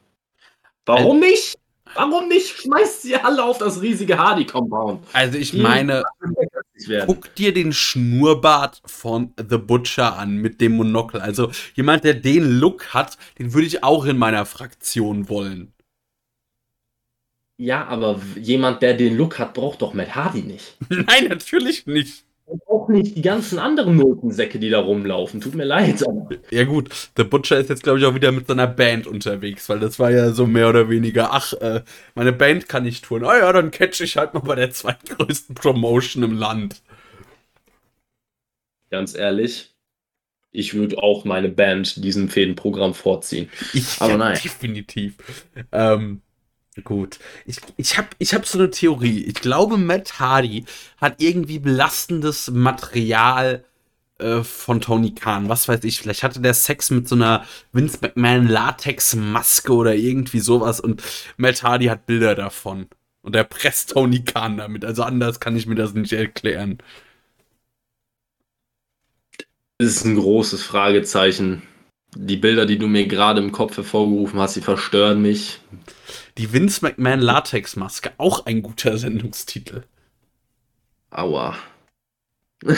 Warum 0.87 1.21
nicht? 1.21 1.57
Warum 1.95 2.29
nicht? 2.29 2.49
Schmeißt 2.49 3.03
sie 3.03 3.17
alle 3.17 3.45
auf 3.45 3.59
das 3.59 3.83
riesige 3.83 4.19
Hardy-Compound. 4.19 5.07
Also 5.13 5.39
ich 5.39 5.53
meine, 5.53 6.05
guck 7.07 7.35
dir 7.35 7.53
den 7.53 7.73
Schnurrbart 7.73 8.81
von 8.87 9.35
The 9.37 9.59
Butcher 9.59 10.17
an 10.19 10.37
mit 10.37 10.61
dem 10.61 10.77
Monokel. 10.77 11.21
Also 11.21 11.51
jemand, 11.75 12.05
der 12.05 12.15
den 12.15 12.59
Look 12.59 12.95
hat, 12.95 13.19
den 13.39 13.53
würde 13.53 13.67
ich 13.67 13.85
auch 13.85 14.07
in 14.07 14.17
meiner 14.17 14.47
Fraktion 14.47 15.29
wollen. 15.29 15.73
Ja, 17.59 17.87
aber 17.87 18.21
jemand, 18.41 18.83
der 18.83 18.95
den 18.95 19.17
Look 19.17 19.39
hat, 19.39 19.55
braucht 19.55 19.83
doch 19.83 19.95
Matt 19.95 20.15
Hardy 20.15 20.43
nicht. 20.43 20.77
Nein, 20.89 21.27
natürlich 21.29 21.87
nicht. 21.87 22.25
Und 22.53 22.69
auch 22.69 22.89
nicht 22.89 23.17
die 23.17 23.23
ganzen 23.23 23.59
anderen 23.59 23.97
Notensäcke, 23.97 24.59
die 24.59 24.69
da 24.69 24.81
rumlaufen. 24.81 25.41
Tut 25.41 25.55
mir 25.55 25.65
leid. 25.65 26.05
Ja 26.51 26.65
gut, 26.65 26.91
der 27.17 27.25
Butcher 27.25 27.59
ist 27.59 27.71
jetzt, 27.71 27.83
glaube 27.83 27.99
ich, 27.99 28.05
auch 28.05 28.15
wieder 28.15 28.31
mit 28.31 28.47
seiner 28.47 28.67
Band 28.67 29.07
unterwegs, 29.07 29.71
weil 29.71 29.81
das 29.81 29.99
war 29.99 30.11
ja 30.11 30.33
so 30.33 30.47
mehr 30.47 30.69
oder 30.69 30.91
weniger, 30.91 31.33
ach, 31.33 31.55
äh, 31.55 31.81
meine 32.15 32.35
Band 32.35 32.69
kann 32.69 32.83
nicht 32.83 33.07
touren. 33.07 33.25
Oh 33.25 33.33
ja, 33.33 33.51
dann 33.55 33.71
catch 33.71 34.03
ich 34.03 34.19
halt 34.19 34.35
mal 34.35 34.41
bei 34.41 34.55
der 34.55 34.71
zweitgrößten 34.71 35.55
Promotion 35.55 36.23
im 36.25 36.37
Land. 36.37 36.83
Ganz 38.91 39.15
ehrlich, 39.15 39.75
ich 40.51 40.75
würde 40.75 40.99
auch 40.99 41.25
meine 41.25 41.49
Band 41.49 42.05
diesem 42.05 42.29
Fädenprogramm 42.29 42.93
vorziehen. 42.93 43.49
Ich, 43.73 43.99
aber 43.99 44.13
ja, 44.13 44.19
nein. 44.19 44.39
Definitiv. 44.45 45.15
Ähm, 45.73 46.21
Gut. 46.85 47.19
Ich, 47.45 47.59
ich 47.77 47.99
habe 47.99 48.09
ich 48.19 48.35
hab 48.35 48.47
so 48.47 48.59
eine 48.59 48.71
Theorie. 48.71 49.25
Ich 49.25 49.35
glaube, 49.35 49.77
Matt 49.77 50.19
Hardy 50.19 50.65
hat 50.99 51.21
irgendwie 51.21 51.59
belastendes 51.59 52.51
Material 52.51 53.65
äh, 54.19 54.43
von 54.43 54.81
Tony 54.81 55.15
Khan. 55.15 55.51
Was 55.51 55.69
weiß 55.69 55.85
ich. 55.85 56.01
Vielleicht 56.01 56.23
hatte 56.23 56.41
der 56.41 56.55
Sex 56.55 56.91
mit 56.91 57.09
so 57.09 57.15
einer 57.15 57.45
Vince 57.73 57.99
McMahon 58.01 58.49
Latex-Maske 58.49 59.73
oder 59.73 59.95
irgendwie 59.95 60.41
sowas 60.41 60.81
und 60.81 61.03
Matt 61.37 61.63
Hardy 61.63 61.87
hat 61.87 62.07
Bilder 62.07 62.35
davon. 62.35 62.87
Und 63.21 63.37
er 63.37 63.45
presst 63.45 63.91
Tony 63.91 64.25
Khan 64.25 64.57
damit. 64.57 64.85
Also 64.85 65.03
anders 65.03 65.41
kann 65.41 65.57
ich 65.57 65.67
mir 65.67 65.75
das 65.75 65.93
nicht 65.95 66.13
erklären. 66.13 66.79
Das 69.79 69.91
ist 69.97 70.05
ein 70.05 70.17
großes 70.17 70.63
Fragezeichen. 70.63 71.63
Die 72.15 72.37
Bilder, 72.37 72.67
die 72.67 72.79
du 72.79 72.89
mir 72.89 73.07
gerade 73.07 73.41
im 73.41 73.53
Kopf 73.53 73.77
hervorgerufen 73.77 74.39
hast, 74.41 74.57
die 74.57 74.61
verstören 74.61 75.23
mich. 75.23 75.61
Die 76.39 76.53
Vince 76.53 76.81
McMahon 76.83 77.21
Latexmaske, 77.21 78.13
auch 78.19 78.47
ein 78.47 78.63
guter 78.63 78.97
Sendungstitel. 78.97 79.83
Aua. 81.11 81.57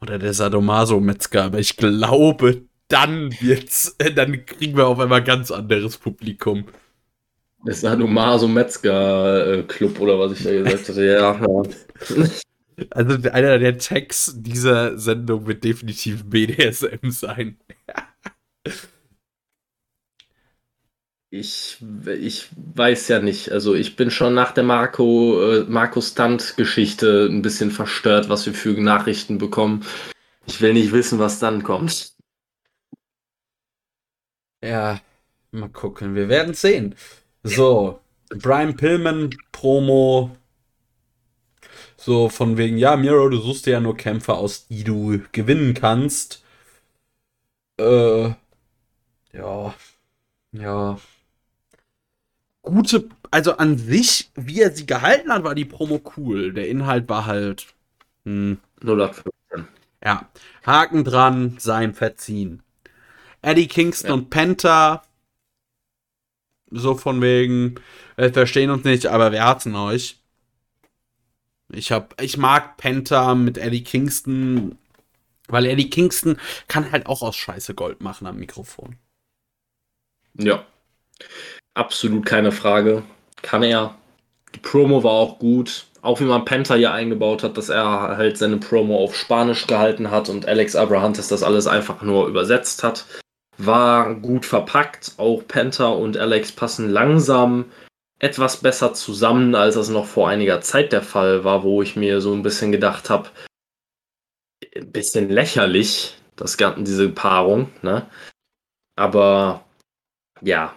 Oder 0.00 0.18
der 0.18 0.32
Sadomaso-Metzger, 0.32 1.44
aber 1.44 1.58
ich 1.58 1.76
glaube, 1.76 2.62
dann 2.88 3.30
wird's, 3.40 3.94
äh, 3.98 4.10
dann 4.12 4.46
kriegen 4.46 4.74
wir 4.76 4.88
auf 4.88 4.98
einmal 4.98 5.22
ganz 5.22 5.50
anderes 5.50 5.98
Publikum. 5.98 6.64
Der 7.66 7.74
Sadomaso-Metzger-Club 7.74 10.00
oder 10.00 10.18
was 10.18 10.32
ich 10.32 10.44
da 10.44 10.52
gesagt 10.52 10.88
hatte, 10.88 11.04
ja. 11.04 11.38
ja. 11.38 11.62
Also 12.88 13.18
einer 13.30 13.58
der 13.58 13.76
Tags 13.76 14.32
dieser 14.38 14.98
Sendung 14.98 15.46
wird 15.46 15.64
definitiv 15.64 16.24
BDSM 16.24 17.10
sein. 17.10 17.58
Ich, 21.32 21.78
ich 22.06 22.48
weiß 22.56 23.08
ja 23.08 23.20
nicht. 23.20 23.52
Also 23.52 23.74
ich 23.74 23.94
bin 23.96 24.10
schon 24.10 24.34
nach 24.34 24.52
der 24.52 24.64
Marco, 24.64 25.40
äh, 25.42 25.64
Marco 25.64 26.00
Stunt-Geschichte 26.00 27.28
ein 27.30 27.42
bisschen 27.42 27.70
verstört, 27.70 28.28
was 28.28 28.46
wir 28.46 28.54
für 28.54 28.70
Nachrichten 28.80 29.38
bekommen. 29.38 29.84
Ich 30.46 30.60
will 30.60 30.72
nicht 30.74 30.92
wissen, 30.92 31.18
was 31.20 31.38
dann 31.38 31.62
kommt. 31.62 32.14
Ja, 34.62 35.00
mal 35.52 35.68
gucken. 35.68 36.14
Wir 36.14 36.28
werden 36.28 36.54
sehen. 36.54 36.94
So, 37.42 38.00
Brian 38.30 38.76
Pillman 38.76 39.30
Promo. 39.52 40.36
So 41.96 42.28
von 42.28 42.56
wegen, 42.56 42.78
ja, 42.78 42.96
Miro, 42.96 43.28
du 43.28 43.38
suchst 43.38 43.66
dir 43.66 43.72
ja 43.72 43.80
nur 43.80 43.96
Kämpfer 43.96 44.38
aus, 44.38 44.66
die 44.68 44.84
du 44.84 45.20
gewinnen 45.32 45.74
kannst. 45.74 46.42
Äh, 47.78 48.34
ja, 49.32 49.74
ja, 50.52 50.98
gute, 52.62 53.08
also 53.30 53.56
an 53.56 53.78
sich, 53.78 54.30
wie 54.34 54.60
er 54.60 54.70
sie 54.72 54.86
gehalten 54.86 55.32
hat, 55.32 55.44
war 55.44 55.54
die 55.54 55.64
Promo 55.64 56.00
cool. 56.16 56.52
Der 56.52 56.68
Inhalt 56.68 57.08
war 57.08 57.26
halt. 57.26 57.66
Hm. 58.24 58.58
0815. 58.82 59.68
Ja. 60.04 60.28
Haken 60.64 61.04
dran, 61.04 61.56
sein 61.58 61.94
verziehen. 61.94 62.62
Eddie 63.42 63.68
Kingston 63.68 64.08
ja. 64.08 64.14
und 64.14 64.30
Penta. 64.30 65.02
So 66.70 66.94
von 66.94 67.20
wegen, 67.20 67.76
wir 68.16 68.32
verstehen 68.32 68.70
uns 68.70 68.84
nicht, 68.84 69.06
aber 69.06 69.32
wir 69.32 69.44
hatten 69.44 69.74
euch. 69.74 70.18
Ich 71.72 71.92
hab, 71.92 72.20
ich 72.20 72.36
mag 72.36 72.76
Penta 72.76 73.34
mit 73.34 73.58
Eddie 73.58 73.84
Kingston, 73.84 74.78
weil 75.48 75.66
Eddie 75.66 75.90
Kingston 75.90 76.38
kann 76.68 76.92
halt 76.92 77.06
auch 77.06 77.22
aus 77.22 77.36
Scheiße 77.36 77.74
Gold 77.74 78.00
machen 78.02 78.26
am 78.26 78.38
Mikrofon. 78.38 78.96
Ja. 80.34 80.64
Absolut 81.80 82.26
keine 82.26 82.52
Frage. 82.52 83.04
Kann 83.40 83.62
er. 83.62 83.94
Die 84.54 84.58
Promo 84.58 85.02
war 85.02 85.12
auch 85.12 85.38
gut. 85.38 85.86
Auch 86.02 86.20
wie 86.20 86.24
man 86.24 86.44
Penta 86.44 86.74
hier 86.74 86.92
eingebaut 86.92 87.42
hat, 87.42 87.56
dass 87.56 87.70
er 87.70 88.18
halt 88.18 88.36
seine 88.36 88.58
Promo 88.58 89.02
auf 89.02 89.16
Spanisch 89.16 89.66
gehalten 89.66 90.10
hat 90.10 90.28
und 90.28 90.46
Alex 90.46 90.76
Abrahantes 90.76 91.28
das 91.28 91.42
alles 91.42 91.66
einfach 91.66 92.02
nur 92.02 92.28
übersetzt 92.28 92.84
hat. 92.84 93.06
War 93.56 94.14
gut 94.14 94.44
verpackt. 94.44 95.14
Auch 95.16 95.42
Penta 95.48 95.88
und 95.88 96.18
Alex 96.18 96.52
passen 96.52 96.90
langsam 96.90 97.72
etwas 98.18 98.58
besser 98.58 98.92
zusammen, 98.92 99.54
als 99.54 99.76
das 99.76 99.88
noch 99.88 100.04
vor 100.04 100.28
einiger 100.28 100.60
Zeit 100.60 100.92
der 100.92 101.02
Fall 101.02 101.44
war, 101.44 101.62
wo 101.62 101.80
ich 101.80 101.96
mir 101.96 102.20
so 102.20 102.34
ein 102.34 102.42
bisschen 102.42 102.72
gedacht 102.72 103.08
habe, 103.08 103.30
ein 104.76 104.92
bisschen 104.92 105.30
lächerlich, 105.30 106.18
das 106.36 106.58
Ganze, 106.58 106.82
diese 106.82 107.08
Paarung, 107.08 107.70
ne? 107.80 108.06
Aber 108.96 109.64
ja, 110.42 110.74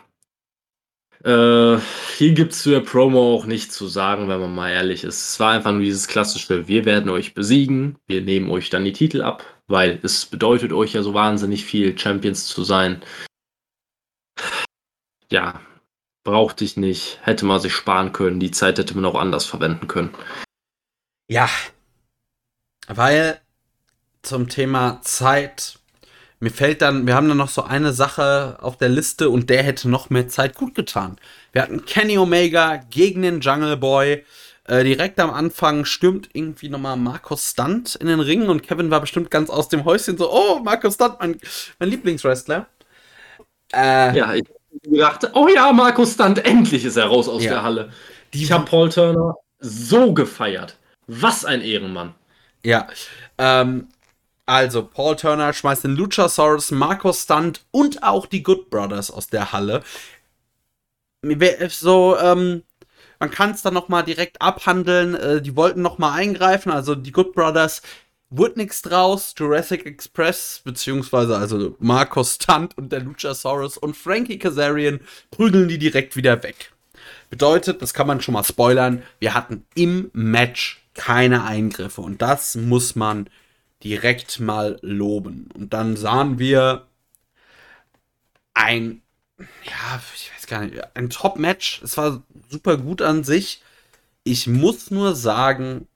äh, 1.23 1.79
hier 2.17 2.33
gibt 2.33 2.51
es 2.51 2.63
zu 2.63 2.69
der 2.69 2.81
Promo 2.81 3.33
auch 3.33 3.45
nichts 3.45 3.75
zu 3.75 3.87
sagen, 3.87 4.27
wenn 4.27 4.41
man 4.41 4.53
mal 4.53 4.71
ehrlich 4.71 5.03
ist. 5.03 5.29
Es 5.29 5.39
war 5.39 5.51
einfach 5.51 5.71
nur 5.71 5.81
dieses 5.81 6.07
klassische, 6.07 6.67
wir 6.67 6.85
werden 6.85 7.09
euch 7.09 7.33
besiegen, 7.33 7.97
wir 8.07 8.21
nehmen 8.21 8.51
euch 8.51 8.69
dann 8.69 8.83
die 8.83 8.93
Titel 8.93 9.21
ab, 9.21 9.43
weil 9.67 9.99
es 10.03 10.25
bedeutet 10.25 10.73
euch 10.73 10.93
ja 10.93 11.01
so 11.01 11.13
wahnsinnig 11.13 11.63
viel, 11.63 11.97
Champions 11.97 12.47
zu 12.47 12.63
sein. 12.63 13.01
Ja, 15.31 15.61
brauchte 16.23 16.65
ich 16.65 16.75
nicht, 16.77 17.19
hätte 17.21 17.45
man 17.45 17.59
sich 17.59 17.73
sparen 17.73 18.11
können, 18.11 18.39
die 18.39 18.51
Zeit 18.51 18.77
hätte 18.77 18.95
man 18.95 19.05
auch 19.05 19.15
anders 19.15 19.45
verwenden 19.45 19.87
können. 19.87 20.13
Ja, 21.29 21.49
weil 22.87 23.39
zum 24.23 24.49
Thema 24.49 25.01
Zeit 25.03 25.79
mir 26.43 26.51
fällt 26.51 26.81
dann, 26.81 27.07
wir 27.07 27.15
haben 27.15 27.29
dann 27.29 27.37
noch 27.37 27.47
so 27.47 27.63
eine 27.63 27.93
Sache 27.93 28.57
auf 28.59 28.75
der 28.75 28.89
Liste 28.89 29.29
und 29.29 29.49
der 29.49 29.63
hätte 29.63 29.89
noch 29.89 30.09
mehr 30.09 30.27
Zeit 30.27 30.55
gut 30.55 30.75
getan. 30.75 31.15
Wir 31.53 31.61
hatten 31.61 31.85
Kenny 31.85 32.17
Omega 32.17 32.81
gegen 32.89 33.21
den 33.21 33.39
Jungle 33.39 33.77
Boy. 33.77 34.25
Äh, 34.65 34.83
direkt 34.83 35.21
am 35.21 35.31
Anfang 35.31 35.85
stürmt 35.85 36.29
irgendwie 36.33 36.67
nochmal 36.67 36.97
Markus 36.97 37.51
Stunt 37.51 37.95
in 37.95 38.07
den 38.07 38.19
Ring 38.19 38.49
und 38.49 38.61
Kevin 38.61 38.91
war 38.91 38.99
bestimmt 38.99 39.31
ganz 39.31 39.49
aus 39.49 39.69
dem 39.69 39.85
Häuschen 39.85 40.17
so, 40.17 40.29
oh, 40.31 40.59
Markus 40.59 40.95
Stunt, 40.95 41.15
mein, 41.21 41.39
mein 41.79 41.89
Lieblingswrestler. 41.89 42.67
Äh, 43.73 44.17
ja, 44.17 44.33
ich 44.33 44.43
dachte, 44.91 45.31
oh 45.35 45.47
ja, 45.47 45.71
Markus 45.71 46.13
Stunt, 46.13 46.43
endlich 46.45 46.83
ist 46.83 46.97
er 46.97 47.05
raus 47.05 47.29
aus 47.29 47.43
ja. 47.43 47.51
der 47.51 47.63
Halle. 47.63 47.93
Die 48.33 48.43
ich 48.43 48.51
habe 48.51 48.65
Paul 48.65 48.89
Turner 48.89 49.35
so 49.59 50.13
gefeiert. 50.13 50.75
Was 51.07 51.45
ein 51.45 51.61
Ehrenmann. 51.61 52.15
Ja, 52.65 52.87
ähm, 53.37 53.87
also, 54.45 54.83
Paul 54.83 55.15
Turner 55.15 55.53
schmeißt 55.53 55.85
den 55.85 55.95
Luchasaurus, 55.95 56.71
Marco 56.71 57.13
Stunt 57.13 57.65
und 57.71 58.03
auch 58.03 58.25
die 58.25 58.43
Good 58.43 58.69
Brothers 58.69 59.09
aus 59.09 59.27
der 59.27 59.53
Halle. 59.53 59.83
So, 61.69 62.17
ähm, 62.19 62.63
man 63.19 63.31
kann 63.31 63.51
es 63.51 63.61
dann 63.61 63.73
noch 63.73 63.87
mal 63.87 64.03
direkt 64.03 64.41
abhandeln. 64.41 65.15
Äh, 65.15 65.41
die 65.41 65.55
wollten 65.55 65.81
noch 65.81 65.97
mal 65.97 66.11
eingreifen, 66.11 66.71
also 66.71 66.93
die 66.93 67.13
Good 67.13 67.33
Brothers 67.33 67.81
wurde 68.29 68.59
nichts 68.59 68.81
draus. 68.81 69.33
Jurassic 69.37 69.85
Express, 69.85 70.61
beziehungsweise 70.65 71.37
also 71.37 71.77
Marco 71.79 72.23
Stunt 72.25 72.77
und 72.77 72.91
der 72.91 72.99
Luchasaurus 72.99 73.77
und 73.77 73.95
Frankie 73.95 74.39
Kazarian 74.39 74.99
prügeln 75.31 75.69
die 75.69 75.77
direkt 75.77 76.17
wieder 76.17 76.43
weg. 76.43 76.73
Bedeutet, 77.29 77.81
das 77.81 77.93
kann 77.93 78.07
man 78.07 78.19
schon 78.21 78.33
mal 78.33 78.43
spoilern, 78.43 79.03
wir 79.19 79.33
hatten 79.33 79.65
im 79.75 80.09
Match 80.11 80.83
keine 80.93 81.45
Eingriffe 81.45 82.01
und 82.01 82.21
das 82.21 82.55
muss 82.55 82.95
man 82.95 83.29
direkt 83.83 84.39
mal 84.39 84.79
loben. 84.81 85.49
Und 85.53 85.73
dann 85.73 85.97
sahen 85.97 86.39
wir 86.39 86.87
ein, 88.53 89.01
ja, 89.37 90.01
ich 90.15 90.31
weiß 90.33 90.47
gar 90.47 90.61
nicht, 90.61 90.81
ein 90.95 91.09
Top-Match. 91.09 91.81
Es 91.83 91.97
war 91.97 92.23
super 92.49 92.77
gut 92.77 93.01
an 93.01 93.23
sich. 93.23 93.61
Ich 94.23 94.47
muss 94.47 94.91
nur 94.91 95.15
sagen, 95.15 95.87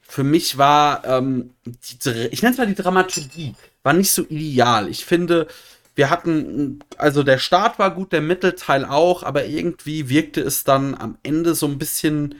für 0.00 0.24
mich 0.24 0.58
war, 0.58 1.04
ähm, 1.04 1.54
die, 1.64 2.10
ich 2.30 2.42
nenne 2.42 2.52
es 2.52 2.58
mal 2.58 2.66
die 2.66 2.74
Dramaturgie, 2.74 3.54
war 3.82 3.92
nicht 3.92 4.10
so 4.10 4.22
ideal. 4.22 4.88
Ich 4.88 5.04
finde, 5.04 5.46
wir 5.94 6.10
hatten, 6.10 6.80
also 6.96 7.22
der 7.22 7.38
Start 7.38 7.78
war 7.78 7.94
gut, 7.94 8.12
der 8.12 8.22
Mittelteil 8.22 8.84
auch, 8.84 9.22
aber 9.22 9.44
irgendwie 9.46 10.08
wirkte 10.08 10.40
es 10.40 10.64
dann 10.64 10.94
am 10.94 11.18
Ende 11.22 11.54
so 11.54 11.66
ein 11.66 11.78
bisschen 11.78 12.36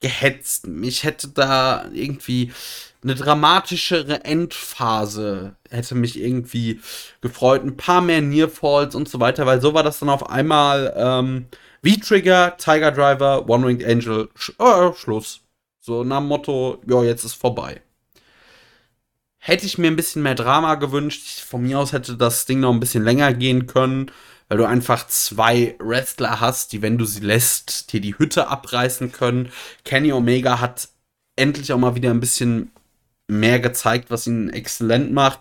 gehetzt. 0.00 0.68
Ich 0.82 1.04
hätte 1.04 1.28
da 1.28 1.88
irgendwie 1.92 2.52
eine 3.04 3.14
dramatischere 3.14 4.24
Endphase 4.24 5.56
hätte 5.70 5.94
mich 5.94 6.18
irgendwie 6.18 6.80
gefreut. 7.20 7.62
Ein 7.62 7.76
paar 7.76 8.00
mehr 8.00 8.22
Nearfalls 8.22 8.94
und 8.94 9.08
so 9.08 9.20
weiter, 9.20 9.44
weil 9.46 9.60
so 9.60 9.74
war 9.74 9.82
das 9.82 9.98
dann 9.98 10.08
auf 10.08 10.30
einmal 10.30 10.92
ähm, 10.96 11.46
V-Trigger, 11.84 12.56
Tiger 12.56 12.90
Driver, 12.92 13.48
One-Winged 13.48 13.84
Angel, 13.84 14.30
Sch 14.34 14.52
äh, 14.58 14.92
Schluss. 14.94 15.40
So 15.80 16.02
nach 16.02 16.18
dem 16.18 16.28
Motto, 16.28 16.80
ja, 16.86 17.02
jetzt 17.02 17.24
ist 17.24 17.34
vorbei. 17.34 17.82
Hätte 19.38 19.66
ich 19.66 19.76
mir 19.76 19.88
ein 19.88 19.96
bisschen 19.96 20.22
mehr 20.22 20.34
Drama 20.34 20.76
gewünscht. 20.76 21.40
Von 21.40 21.62
mir 21.62 21.78
aus 21.78 21.92
hätte 21.92 22.16
das 22.16 22.46
Ding 22.46 22.60
noch 22.60 22.72
ein 22.72 22.80
bisschen 22.80 23.04
länger 23.04 23.34
gehen 23.34 23.66
können, 23.66 24.10
weil 24.48 24.56
du 24.56 24.64
einfach 24.64 25.06
zwei 25.08 25.76
Wrestler 25.78 26.40
hast, 26.40 26.72
die, 26.72 26.80
wenn 26.80 26.96
du 26.96 27.04
sie 27.04 27.20
lässt, 27.20 27.92
dir 27.92 28.00
die 28.00 28.16
Hütte 28.16 28.48
abreißen 28.48 29.12
können. 29.12 29.52
Kenny 29.84 30.10
Omega 30.12 30.60
hat 30.60 30.88
endlich 31.36 31.70
auch 31.74 31.78
mal 31.78 31.94
wieder 31.94 32.10
ein 32.10 32.20
bisschen 32.20 32.70
mehr 33.28 33.60
gezeigt, 33.60 34.10
was 34.10 34.26
ihn 34.26 34.50
exzellent 34.50 35.12
macht. 35.12 35.40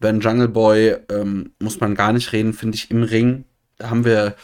Ben 0.00 0.20
Jungle 0.20 0.48
Boy 0.48 0.96
ähm, 1.10 1.52
muss 1.58 1.80
man 1.80 1.94
gar 1.94 2.12
nicht 2.12 2.32
reden, 2.32 2.52
finde 2.52 2.76
ich, 2.76 2.90
im 2.90 3.02
Ring. 3.02 3.44
Da 3.78 3.90
haben 3.90 4.04
wir 4.04 4.36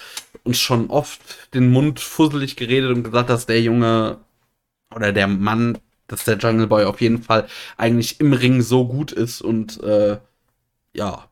uns 0.42 0.58
schon 0.58 0.90
oft 0.90 1.20
den 1.54 1.70
Mund 1.70 2.00
fusselig 2.00 2.56
geredet 2.56 2.90
und 2.90 3.04
gesagt, 3.04 3.30
dass 3.30 3.46
der 3.46 3.60
Junge 3.60 4.18
oder 4.94 5.12
der 5.12 5.26
Mann, 5.26 5.78
dass 6.06 6.24
der 6.24 6.38
Jungle 6.38 6.66
Boy 6.66 6.84
auf 6.84 7.00
jeden 7.00 7.22
Fall 7.22 7.46
eigentlich 7.76 8.20
im 8.20 8.32
Ring 8.32 8.62
so 8.62 8.86
gut 8.86 9.12
ist 9.12 9.42
und 9.42 9.82
äh, 9.82 10.18
ja, 10.94 11.28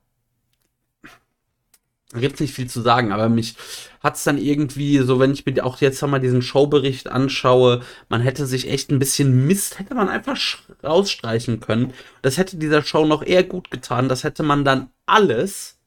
da 2.11 2.21
gibt 2.21 2.35
es 2.35 2.41
nicht 2.41 2.55
viel 2.55 2.69
zu 2.71 2.81
sagen, 2.81 3.13
aber 3.13 3.29
mich 3.29 3.57
hat 4.01 4.17
es 4.17 4.25
dann 4.25 4.39
irgendwie, 4.39 4.99
so 4.99 5.19
wenn 5.19 5.33
ich 5.33 5.45
mir 5.45 5.65
auch 5.65 5.81
jetzt 5.81 6.01
nochmal 6.03 6.21
diesen 6.21 6.43
Showbericht 6.43 7.09
anschaue, 7.09 7.83
man 8.09 8.21
hätte 8.21 8.47
sich 8.47 8.69
echt 8.69 8.91
ein 8.91 8.99
bisschen 8.99 9.47
Mist, 9.47 9.79
hätte 9.79 9.95
man 9.95 10.09
einfach 10.09 10.39
rausstreichen 10.83 11.61
können. 11.61 11.93
Das 12.23 12.39
hätte 12.39 12.57
dieser 12.57 12.83
Show 12.83 13.05
noch 13.05 13.23
eher 13.23 13.45
gut 13.45 13.71
getan. 13.71 14.09
Das 14.09 14.25
hätte 14.25 14.43
man 14.43 14.65
dann 14.65 14.91
alles 15.07 15.79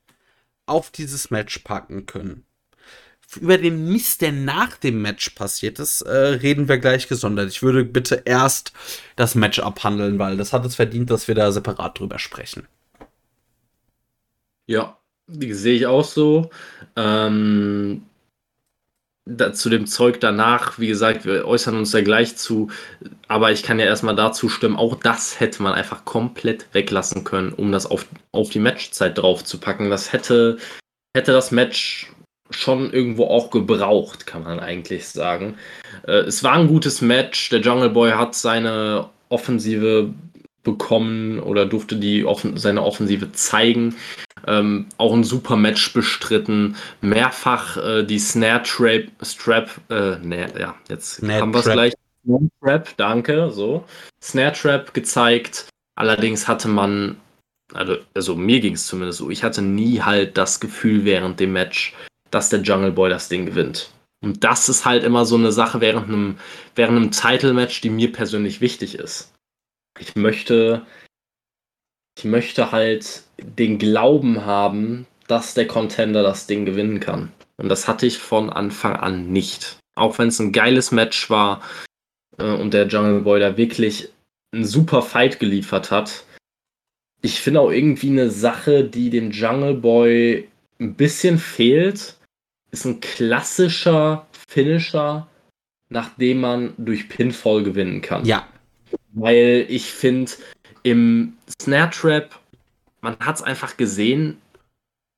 auf 0.66 0.92
dieses 0.92 1.32
Match 1.32 1.60
packen 1.60 2.06
können. 2.06 2.46
Über 3.40 3.58
den 3.58 3.90
Mist, 3.90 4.22
der 4.22 4.34
nach 4.34 4.76
dem 4.76 5.02
Match 5.02 5.30
passiert 5.30 5.80
ist, 5.80 6.02
äh, 6.02 6.12
reden 6.12 6.68
wir 6.68 6.80
gleich 6.80 7.08
gesondert. 7.08 7.50
Ich 7.50 7.64
würde 7.64 7.86
bitte 7.86 8.24
erst 8.26 8.74
das 9.16 9.36
Match 9.36 9.60
abhandeln, 9.60 10.20
weil 10.20 10.36
das 10.36 10.52
hat 10.52 10.66
es 10.66 10.76
verdient, 10.76 11.10
dass 11.10 11.30
wir 11.30 11.36
da 11.36 11.52
separat 11.54 11.98
drüber 11.98 12.20
sprechen. 12.20 12.68
Ja, 14.68 15.01
sehe 15.27 15.76
ich 15.76 15.85
auch 15.88 16.03
so. 16.03 16.49
Ähm, 16.95 18.03
da, 19.26 19.53
zu 19.53 19.69
dem 19.69 19.85
Zeug 19.85 20.19
danach, 20.19 20.80
wie 20.80 20.88
gesagt, 20.88 21.26
wir 21.26 21.45
äußern 21.45 21.77
uns 21.77 21.93
ja 21.93 22.02
gleich 22.02 22.38
zu, 22.38 22.69
aber 23.27 23.52
ich 23.52 23.64
kann 23.64 23.80
ja 23.80 23.85
erstmal 23.85 24.15
dazu 24.15 24.49
stimmen, 24.49 24.76
auch 24.76 24.95
das 24.95 25.39
hätte 25.39 25.61
man 25.61 25.73
einfach 25.73 26.06
komplett 26.06 26.68
weglassen 26.73 27.23
können, 27.23 27.53
um 27.53 27.72
das 27.72 27.85
auf, 27.85 28.06
auf 28.31 28.49
die 28.49 28.60
Matchzeit 28.60 29.18
drauf 29.18 29.43
zu 29.43 29.60
packen. 29.60 29.89
Das 29.89 30.11
hätte, 30.11 30.57
hätte 31.15 31.31
das 31.31 31.52
Match 31.52 32.11
schon 32.49 32.91
irgendwo 32.91 33.26
auch 33.26 33.49
gebraucht, 33.52 34.26
kann 34.26 34.43
man 34.43 34.60
eigentlich 34.60 35.07
sagen. 35.07 35.56
Äh, 36.07 36.22
es 36.22 36.43
war 36.43 36.53
ein 36.53 36.68
gutes 36.68 37.02
Match. 37.02 37.49
Der 37.49 37.61
Jungle 37.61 37.89
Boy 37.89 38.11
hat 38.11 38.35
seine 38.35 39.10
Offensive 39.30 40.14
bekommen 40.64 41.40
oder 41.40 41.66
durfte 41.66 41.96
die 41.96 42.26
offen 42.26 42.58
seine 42.58 42.84
Offensive 42.84 43.32
zeigen. 43.32 43.96
Ähm, 44.48 44.88
auch 44.98 45.14
ein 45.14 45.24
super 45.24 45.56
Match 45.56 45.94
bestritten. 45.94 46.76
Mehrfach 47.02 47.78
äh, 47.78 48.04
die 48.04 48.20
Snare 48.20 48.64
Trap, 48.64 49.06
Strap, 49.22 49.70
äh, 49.90 50.18
ne, 50.18 50.48
ja, 50.60 50.76
jetzt 50.90 51.16
Snare 51.16 51.42
haben 51.42 51.54
wir 51.54 51.60
es 51.60 51.66
gleich. 51.66 51.94
Snare 52.26 52.50
Trap, 52.62 52.90
danke, 52.98 53.52
so. 53.52 53.84
Snare 54.22 54.54
Trap 54.54 54.94
gezeigt. 54.94 55.68
Allerdings 55.96 56.48
hatte 56.48 56.68
man, 56.68 57.18
also, 57.74 57.98
also 58.14 58.36
mir 58.36 58.60
ging 58.60 58.74
es 58.74 58.88
zumindest 58.88 59.20
so, 59.20 59.30
ich 59.30 59.44
hatte 59.44 59.62
nie 59.62 60.02
halt 60.02 60.38
das 60.38 60.60
Gefühl 60.60 61.06
während 61.06 61.40
dem 61.40 61.54
Match, 61.54 61.94
dass 62.32 62.50
der 62.50 62.62
Jungle 62.62 62.92
Boy 62.92 63.10
das 63.10 63.30
Ding 63.30 63.46
gewinnt. 63.46 63.92
Und 64.24 64.44
das 64.44 64.70
ist 64.70 64.86
halt 64.86 65.04
immer 65.04 65.26
so 65.26 65.36
eine 65.36 65.52
Sache 65.52 65.82
während 65.82 66.08
einem, 66.08 66.38
während 66.76 66.98
einem 66.98 67.12
Title-Match, 67.12 67.82
die 67.82 67.90
mir 67.90 68.12
persönlich 68.12 68.62
wichtig 68.62 68.96
ist. 68.96 69.34
Ich 70.02 70.15
möchte, 70.15 70.86
ich 72.18 72.26
möchte 72.26 72.72
halt 72.72 73.23
den 73.38 73.78
Glauben 73.78 74.45
haben, 74.45 75.06
dass 75.28 75.53
der 75.53 75.68
Contender 75.68 76.23
das 76.23 76.48
Ding 76.48 76.65
gewinnen 76.65 76.99
kann. 76.99 77.32
Und 77.57 77.69
das 77.69 77.88
hatte 77.88 78.07
ich 78.07 78.18
von 78.18 78.49
Anfang 78.49 78.95
an 78.95 79.32
nicht. 79.32 79.78
Auch 79.95 80.18
wenn 80.18 80.30
es 80.30 80.40
ein 80.40 80.52
geiles 80.52 80.91
Match 80.91 81.30
war 81.30 81.61
äh, 82.38 82.52
und 82.52 82.73
der 82.73 82.88
Jungle 82.88 83.22
Boy 83.22 83.40
da 83.40 83.57
wirklich 83.57 84.10
einen 84.52 84.65
super 84.65 85.03
Fight 85.03 85.40
geliefert 85.40 85.91
hat. 85.91 86.26
Ich 87.22 87.40
finde 87.40 87.61
auch 87.61 87.69
irgendwie 87.69 88.10
eine 88.10 88.32
Sache, 88.32 88.84
die 88.84 89.11
dem 89.11 89.30
Jungle 89.30 89.76
Boy 89.76 90.49
ein 90.80 90.95
bisschen 90.95 91.38
fehlt, 91.38 92.18
ist 92.72 92.86
ein 92.86 92.99
klassischer 92.99 94.26
Finisher, 94.49 95.28
nachdem 95.90 96.41
man 96.41 96.73
durch 96.78 97.07
Pinfall 97.07 97.61
gewinnen 97.61 98.02
kann. 98.02 98.26
Ja. 98.26 98.48
Weil 99.14 99.66
ich 99.70 99.92
finde, 99.92 100.32
im 100.84 101.34
Snare 101.62 101.90
Trap, 101.90 102.40
man 103.02 103.18
hat 103.20 103.38
es 103.38 103.42
einfach 103.42 103.78
gesehen, 103.78 104.38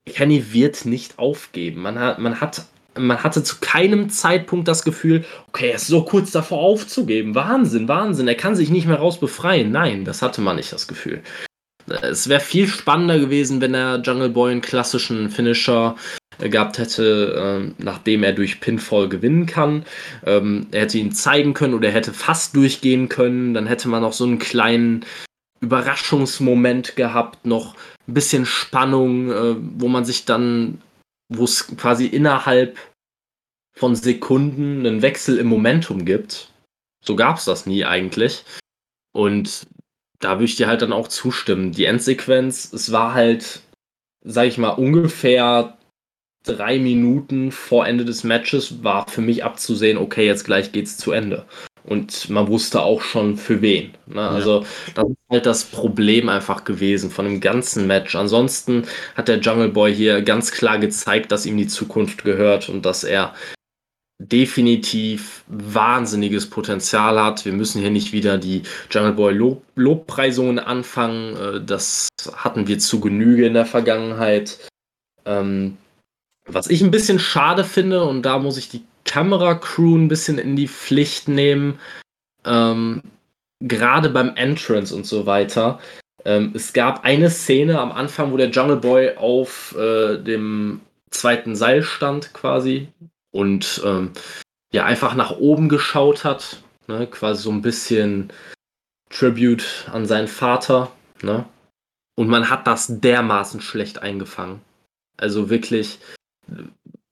Kenny 0.05 0.53
wird 0.53 0.85
nicht 0.85 1.19
aufgeben. 1.19 1.81
Man 1.81 1.99
hat, 1.99 2.19
man 2.19 2.41
hat 2.41 2.65
man 2.95 3.23
hatte 3.23 3.43
zu 3.43 3.55
keinem 3.59 4.09
Zeitpunkt 4.09 4.67
das 4.67 4.83
Gefühl, 4.83 5.25
okay, 5.47 5.69
er 5.69 5.75
ist 5.75 5.87
so 5.87 6.03
kurz 6.03 6.31
davor 6.31 6.59
aufzugeben. 6.59 7.35
Wahnsinn, 7.35 7.87
Wahnsinn, 7.87 8.27
er 8.27 8.35
kann 8.35 8.55
sich 8.55 8.69
nicht 8.69 8.87
mehr 8.87 8.97
raus 8.97 9.19
befreien. 9.19 9.71
Nein, 9.71 10.05
das 10.05 10.21
hatte 10.21 10.41
man 10.41 10.57
nicht 10.57 10.71
das 10.71 10.87
Gefühl. 10.87 11.23
Es 12.01 12.29
wäre 12.29 12.39
viel 12.39 12.67
spannender 12.67 13.19
gewesen, 13.19 13.59
wenn 13.61 13.73
der 13.73 14.01
Jungle 14.03 14.29
Boy 14.29 14.51
einen 14.51 14.61
klassischen 14.61 15.29
Finisher 15.29 15.95
gehabt 16.39 16.77
hätte, 16.77 17.71
äh, 17.77 17.83
nachdem 17.83 18.23
er 18.23 18.33
durch 18.33 18.59
Pinfall 18.59 19.09
gewinnen 19.09 19.45
kann. 19.45 19.85
Ähm, 20.25 20.67
er 20.71 20.81
hätte 20.81 20.97
ihn 20.97 21.11
zeigen 21.11 21.53
können 21.53 21.73
oder 21.73 21.89
er 21.89 21.93
hätte 21.93 22.13
fast 22.13 22.55
durchgehen 22.55 23.09
können. 23.09 23.53
Dann 23.53 23.67
hätte 23.67 23.89
man 23.89 24.03
auch 24.03 24.13
so 24.13 24.25
einen 24.25 24.39
kleinen 24.39 25.05
Überraschungsmoment 25.61 26.95
gehabt, 26.95 27.45
noch 27.45 27.75
ein 28.07 28.13
bisschen 28.13 28.45
Spannung, 28.45 29.31
äh, 29.31 29.55
wo 29.77 29.87
man 29.87 30.05
sich 30.05 30.25
dann 30.25 30.79
wo 31.29 31.43
es 31.45 31.67
quasi 31.77 32.05
innerhalb 32.05 32.77
von 33.75 33.95
Sekunden 33.95 34.85
einen 34.85 35.01
Wechsel 35.01 35.37
im 35.37 35.47
Momentum 35.47 36.05
gibt. 36.05 36.51
So 37.03 37.15
gab 37.15 37.37
es 37.37 37.45
das 37.45 37.65
nie 37.65 37.85
eigentlich. 37.85 38.43
Und 39.13 39.67
da 40.19 40.33
würde 40.33 40.45
ich 40.45 40.55
dir 40.55 40.67
halt 40.67 40.81
dann 40.81 40.93
auch 40.93 41.07
zustimmen. 41.07 41.71
Die 41.71 41.85
Endsequenz, 41.85 42.71
es 42.71 42.91
war 42.91 43.13
halt, 43.13 43.61
sag 44.23 44.47
ich 44.47 44.57
mal, 44.57 44.69
ungefähr 44.69 45.77
drei 46.43 46.79
Minuten 46.79 47.51
vor 47.51 47.87
Ende 47.87 48.05
des 48.05 48.23
Matches, 48.23 48.83
war 48.83 49.07
für 49.07 49.21
mich 49.21 49.43
abzusehen, 49.43 49.97
okay, 49.97 50.25
jetzt 50.25 50.43
gleich 50.43 50.71
geht's 50.71 50.97
zu 50.97 51.11
Ende. 51.11 51.45
Und 51.85 52.29
man 52.29 52.47
wusste 52.47 52.81
auch 52.81 53.01
schon 53.01 53.35
für 53.35 53.61
wen. 53.61 53.91
Ne? 54.05 54.21
Ja. 54.21 54.29
Also 54.29 54.65
das 54.95 55.05
ist 55.05 55.17
halt 55.29 55.45
das 55.45 55.65
Problem 55.65 56.29
einfach 56.29 56.63
gewesen 56.63 57.09
von 57.11 57.25
dem 57.25 57.41
ganzen 57.41 57.87
Match. 57.87 58.15
Ansonsten 58.15 58.85
hat 59.15 59.27
der 59.27 59.39
Jungle 59.39 59.69
Boy 59.69 59.93
hier 59.93 60.21
ganz 60.21 60.51
klar 60.51 60.79
gezeigt, 60.79 61.31
dass 61.31 61.45
ihm 61.45 61.57
die 61.57 61.67
Zukunft 61.67 62.23
gehört 62.23 62.69
und 62.69 62.85
dass 62.85 63.03
er 63.03 63.33
definitiv 64.19 65.43
wahnsinniges 65.47 66.49
Potenzial 66.49 67.21
hat. 67.21 67.43
Wir 67.43 67.51
müssen 67.51 67.81
hier 67.81 67.91
nicht 67.91 68.13
wieder 68.13 68.37
die 68.37 68.63
Jungle 68.89 69.13
Boy 69.13 69.33
Lob 69.33 69.63
Lobpreisungen 69.75 70.59
anfangen. 70.59 71.35
Äh, 71.35 71.65
das 71.65 72.07
hatten 72.33 72.67
wir 72.67 72.79
zu 72.79 73.01
Genüge 73.01 73.45
in 73.45 73.53
der 73.53 73.65
Vergangenheit. 73.65 74.59
Ähm, 75.25 75.77
was 76.45 76.69
ich 76.69 76.81
ein 76.81 76.91
bisschen 76.91 77.19
schade 77.19 77.63
finde, 77.63 78.03
und 78.03 78.23
da 78.23 78.39
muss 78.39 78.57
ich 78.57 78.69
die 78.69 78.83
Kameracrew 79.05 79.95
ein 79.97 80.07
bisschen 80.07 80.37
in 80.37 80.55
die 80.55 80.67
Pflicht 80.67 81.27
nehmen. 81.27 81.79
Ähm, 82.45 83.03
Gerade 83.59 84.09
beim 84.09 84.35
Entrance 84.35 84.93
und 84.93 85.05
so 85.05 85.25
weiter. 85.25 85.79
Ähm, 86.25 86.51
es 86.53 86.73
gab 86.73 87.03
eine 87.05 87.29
Szene 87.29 87.79
am 87.79 87.91
Anfang, 87.91 88.31
wo 88.31 88.37
der 88.37 88.49
Jungle 88.49 88.77
Boy 88.77 89.15
auf 89.15 89.75
äh, 89.77 90.17
dem 90.17 90.81
zweiten 91.11 91.55
Seil 91.55 91.83
stand 91.83 92.33
quasi 92.33 92.87
und 93.31 93.81
ähm, 93.85 94.11
ja 94.73 94.85
einfach 94.85 95.15
nach 95.15 95.31
oben 95.31 95.69
geschaut 95.69 96.23
hat. 96.23 96.61
Ne? 96.87 97.07
Quasi 97.07 97.43
so 97.43 97.51
ein 97.51 97.61
bisschen 97.61 98.33
Tribute 99.09 99.87
an 99.91 100.05
seinen 100.05 100.27
Vater. 100.27 100.91
Ne? 101.21 101.45
Und 102.15 102.27
man 102.27 102.49
hat 102.49 102.67
das 102.67 102.99
dermaßen 102.99 103.61
schlecht 103.61 104.01
eingefangen. 104.01 104.61
Also 105.17 105.49
wirklich, 105.49 105.99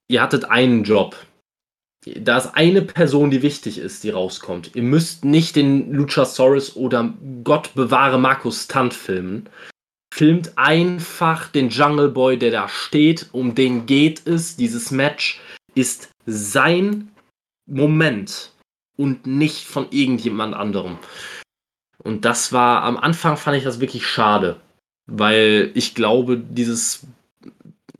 ihr 0.07 0.22
hattet 0.22 0.45
einen 0.45 0.84
Job 0.84 1.15
da 2.05 2.38
ist 2.38 2.55
eine 2.55 2.81
Person, 2.81 3.30
die 3.30 3.43
wichtig 3.43 3.77
ist, 3.77 4.03
die 4.03 4.09
rauskommt. 4.09 4.76
Ihr 4.76 4.81
müsst 4.81 5.23
nicht 5.23 5.55
den 5.55 5.93
Luchasaurus 5.93 6.76
oder 6.76 7.13
Gott 7.43 7.73
bewahre 7.76 8.19
Markus 8.19 8.63
Stunt 8.63 8.93
filmen. 8.93 9.47
Filmt 10.13 10.57
einfach 10.57 11.49
den 11.49 11.69
Jungle 11.69 12.09
Boy, 12.09 12.38
der 12.38 12.51
da 12.51 12.68
steht, 12.68 13.30
um 13.31 13.55
den 13.55 13.85
geht 13.85 14.26
es. 14.26 14.55
Dieses 14.55 14.91
Match 14.91 15.39
ist 15.76 16.09
sein 16.26 17.11
Moment 17.69 18.51
und 18.97 19.27
nicht 19.27 19.65
von 19.65 19.88
irgendjemand 19.91 20.55
anderem. 20.55 20.97
Und 22.03 22.26
das 22.26 22.51
war, 22.51 22.81
am 22.84 22.97
Anfang 22.97 23.38
fand 23.38 23.57
ich 23.57 23.63
das 23.63 23.80
wirklich 23.80 24.07
schade, 24.07 24.59
weil 25.05 25.72
ich 25.76 25.93
glaube, 25.93 26.38
dieses 26.38 27.05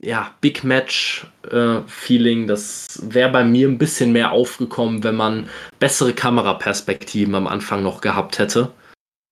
ja, 0.04 0.34
Big 0.40 0.64
Match-Feeling, 0.64 2.44
äh, 2.44 2.46
das 2.46 3.00
wäre 3.02 3.30
bei 3.30 3.44
mir 3.44 3.68
ein 3.68 3.78
bisschen 3.78 4.12
mehr 4.12 4.32
aufgekommen, 4.32 5.04
wenn 5.04 5.14
man 5.14 5.48
bessere 5.78 6.12
Kameraperspektiven 6.12 7.34
am 7.36 7.46
Anfang 7.46 7.82
noch 7.82 8.00
gehabt 8.00 8.38
hätte. 8.38 8.72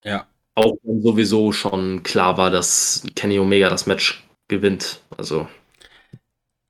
Ja. 0.03 0.27
Auch 0.55 0.77
wenn 0.83 1.01
sowieso 1.01 1.51
schon 1.51 2.03
klar 2.03 2.37
war, 2.37 2.51
dass 2.51 3.03
Kenny 3.15 3.37
Omega 3.37 3.69
das 3.69 3.85
Match 3.85 4.23
gewinnt. 4.47 5.01
Also. 5.17 5.47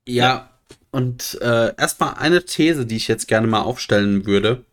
Ja, 0.08 0.26
ja. 0.26 0.50
und 0.90 1.38
äh, 1.42 1.76
erstmal 1.78 2.16
eine 2.16 2.44
These, 2.44 2.88
die 2.88 2.98
ich 2.98 3.08
jetzt 3.08 3.28
gerne 3.28 3.48
mal 3.48 3.62
aufstellen 3.62 4.26
würde. 4.26 4.66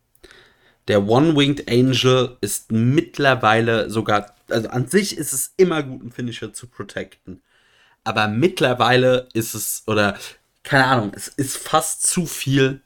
Der 0.88 1.06
One-Winged 1.06 1.70
Angel 1.70 2.38
ist 2.40 2.72
mittlerweile 2.72 3.90
sogar, 3.90 4.34
also 4.48 4.68
an 4.70 4.88
sich 4.88 5.18
ist 5.18 5.34
es 5.34 5.52
immer 5.58 5.82
gut, 5.82 6.00
einen 6.00 6.12
Finisher 6.12 6.54
zu 6.54 6.66
protecten 6.66 7.42
aber 8.08 8.26
mittlerweile 8.26 9.28
ist 9.34 9.54
es, 9.54 9.82
oder 9.86 10.16
keine 10.62 10.86
Ahnung, 10.86 11.12
es 11.14 11.28
ist 11.28 11.58
fast 11.58 12.06
zu 12.06 12.24
viel, 12.24 12.80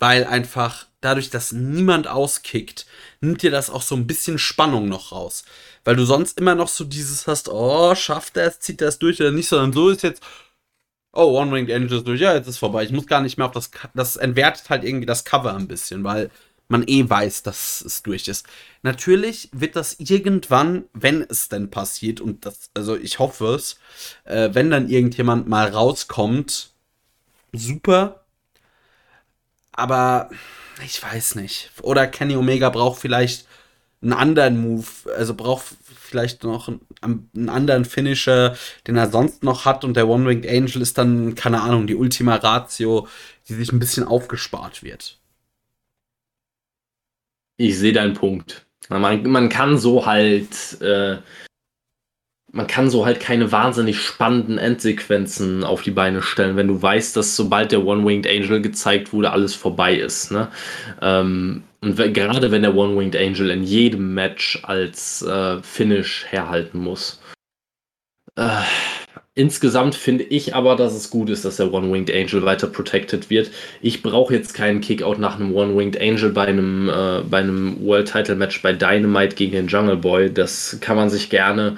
weil 0.00 0.24
einfach 0.24 0.86
dadurch, 1.00 1.30
dass 1.30 1.52
niemand 1.52 2.08
auskickt, 2.08 2.86
nimmt 3.20 3.42
dir 3.42 3.52
das 3.52 3.70
auch 3.70 3.82
so 3.82 3.94
ein 3.94 4.08
bisschen 4.08 4.38
Spannung 4.38 4.88
noch 4.88 5.12
raus. 5.12 5.44
Weil 5.84 5.94
du 5.94 6.04
sonst 6.04 6.40
immer 6.40 6.56
noch 6.56 6.66
so 6.66 6.82
dieses 6.82 7.28
hast, 7.28 7.48
oh, 7.48 7.94
schafft 7.94 8.36
er 8.36 8.48
es, 8.48 8.58
zieht 8.58 8.82
er 8.82 8.88
es 8.88 8.98
durch 8.98 9.20
oder 9.20 9.30
nicht, 9.30 9.48
sondern 9.48 9.72
so 9.72 9.90
ist 9.90 10.02
jetzt, 10.02 10.24
oh, 11.12 11.40
One-Winged 11.40 11.70
Angel 11.70 11.98
ist 11.98 12.08
durch, 12.08 12.20
ja, 12.20 12.34
jetzt 12.34 12.48
ist 12.48 12.58
vorbei. 12.58 12.82
Ich 12.82 12.90
muss 12.90 13.06
gar 13.06 13.20
nicht 13.20 13.38
mehr 13.38 13.46
auf 13.46 13.52
das, 13.52 13.70
das 13.94 14.16
entwertet 14.16 14.68
halt 14.70 14.82
irgendwie 14.82 15.06
das 15.06 15.24
Cover 15.24 15.54
ein 15.54 15.68
bisschen, 15.68 16.02
weil 16.02 16.32
man 16.68 16.84
eh 16.86 17.08
weiß, 17.08 17.42
dass 17.42 17.80
es 17.80 18.02
durch 18.02 18.26
ist. 18.28 18.46
Natürlich 18.82 19.48
wird 19.52 19.76
das 19.76 19.96
irgendwann, 19.98 20.84
wenn 20.92 21.22
es 21.22 21.48
denn 21.48 21.70
passiert, 21.70 22.20
und 22.20 22.46
das, 22.46 22.70
also 22.74 22.96
ich 22.96 23.18
hoffe 23.18 23.54
es, 23.54 23.78
äh, 24.24 24.50
wenn 24.52 24.70
dann 24.70 24.88
irgendjemand 24.88 25.48
mal 25.48 25.68
rauskommt, 25.68 26.70
super. 27.52 28.24
Aber 29.72 30.30
ich 30.84 31.02
weiß 31.02 31.36
nicht. 31.36 31.70
Oder 31.82 32.06
Kenny 32.06 32.36
Omega 32.36 32.70
braucht 32.70 33.00
vielleicht 33.00 33.46
einen 34.02 34.12
anderen 34.12 34.60
Move, 34.60 34.86
also 35.16 35.34
braucht 35.34 35.64
vielleicht 35.82 36.44
noch 36.44 36.68
einen, 36.68 37.30
einen, 37.34 37.48
anderen 37.48 37.84
Finisher, 37.84 38.56
den 38.86 38.96
er 38.96 39.10
sonst 39.10 39.42
noch 39.42 39.64
hat 39.64 39.84
und 39.84 39.96
der 39.96 40.08
One-Winged 40.08 40.48
Angel 40.48 40.82
ist 40.82 40.98
dann, 40.98 41.34
keine 41.34 41.62
Ahnung, 41.62 41.86
die 41.86 41.96
Ultima 41.96 42.36
Ratio, 42.36 43.08
die 43.48 43.54
sich 43.54 43.72
ein 43.72 43.78
bisschen 43.78 44.04
aufgespart 44.04 44.82
wird. 44.82 45.18
Ich 47.56 47.78
sehe 47.78 47.92
deinen 47.92 48.14
Punkt. 48.14 48.66
Man, 48.88 49.22
man 49.28 49.48
kann 49.48 49.78
so 49.78 50.06
halt, 50.06 50.80
äh, 50.80 51.16
man 52.52 52.66
kann 52.66 52.90
so 52.90 53.04
halt 53.04 53.20
keine 53.20 53.50
wahnsinnig 53.50 53.98
spannenden 53.98 54.58
Endsequenzen 54.58 55.64
auf 55.64 55.82
die 55.82 55.90
Beine 55.90 56.22
stellen, 56.22 56.56
wenn 56.56 56.68
du 56.68 56.80
weißt, 56.80 57.16
dass 57.16 57.34
sobald 57.34 57.72
der 57.72 57.84
One-Winged 57.84 58.26
Angel 58.26 58.60
gezeigt 58.60 59.12
wurde, 59.12 59.32
alles 59.32 59.54
vorbei 59.54 59.96
ist. 59.96 60.30
Ne? 60.30 60.48
Ähm, 61.02 61.64
und 61.80 61.96
gerade 62.14 62.50
wenn 62.50 62.62
der 62.62 62.76
One-Winged 62.76 63.16
Angel 63.16 63.50
in 63.50 63.64
jedem 63.64 64.14
Match 64.14 64.60
als 64.62 65.22
äh, 65.22 65.62
Finish 65.62 66.26
herhalten 66.28 66.78
muss. 66.78 67.20
Äh, 68.36 68.62
Insgesamt 69.34 69.94
finde 69.94 70.24
ich 70.24 70.54
aber, 70.54 70.76
dass 70.76 70.94
es 70.94 71.10
gut 71.10 71.30
ist, 71.30 71.44
dass 71.44 71.56
der 71.56 71.72
One-Winged 71.72 72.10
Angel 72.14 72.44
weiter 72.44 72.68
protected 72.68 73.30
wird. 73.30 73.50
Ich 73.82 74.02
brauche 74.02 74.34
jetzt 74.34 74.54
keinen 74.54 74.80
Kickout 74.80 75.18
nach 75.18 75.36
einem 75.36 75.54
One-Winged 75.54 76.00
Angel 76.00 76.30
bei 76.30 76.46
einem, 76.46 76.88
äh, 76.88 77.22
bei 77.28 77.38
einem 77.38 77.84
World 77.84 78.10
Title 78.10 78.36
Match 78.36 78.62
bei 78.62 78.72
Dynamite 78.72 79.36
gegen 79.36 79.52
den 79.52 79.68
Jungle 79.68 79.96
Boy. 79.96 80.32
Das 80.32 80.78
kann 80.80 80.96
man 80.96 81.10
sich 81.10 81.30
gerne 81.30 81.76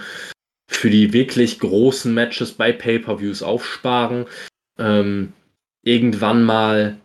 für 0.70 0.90
die 0.90 1.12
wirklich 1.12 1.58
großen 1.60 2.12
Matches 2.14 2.52
bei 2.52 2.72
Pay-Per-Views 2.72 3.42
aufsparen. 3.42 4.26
Ähm, 4.78 5.32
irgendwann 5.82 6.44
mal 6.44 6.98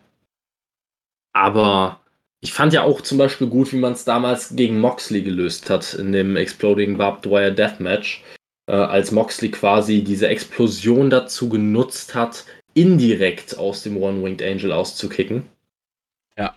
Aber 1.32 2.00
ich 2.40 2.52
fand 2.52 2.72
ja 2.72 2.82
auch 2.82 3.00
zum 3.00 3.18
Beispiel 3.18 3.48
gut, 3.48 3.72
wie 3.72 3.78
man 3.78 3.94
es 3.94 4.04
damals 4.04 4.54
gegen 4.56 4.80
Moxley 4.80 5.22
gelöst 5.22 5.70
hat 5.70 5.94
in 5.94 6.12
dem 6.12 6.36
Exploding 6.36 6.98
Barbed 6.98 7.26
Wire 7.30 7.52
Deathmatch, 7.52 8.22
als 8.72 9.12
Moxley 9.12 9.50
quasi 9.50 10.02
diese 10.02 10.28
Explosion 10.28 11.10
dazu 11.10 11.48
genutzt 11.48 12.14
hat, 12.14 12.44
indirekt 12.74 13.58
aus 13.58 13.82
dem 13.82 13.96
One-Winged 13.96 14.42
Angel 14.42 14.72
auszukicken. 14.72 15.44
Ja. 16.38 16.54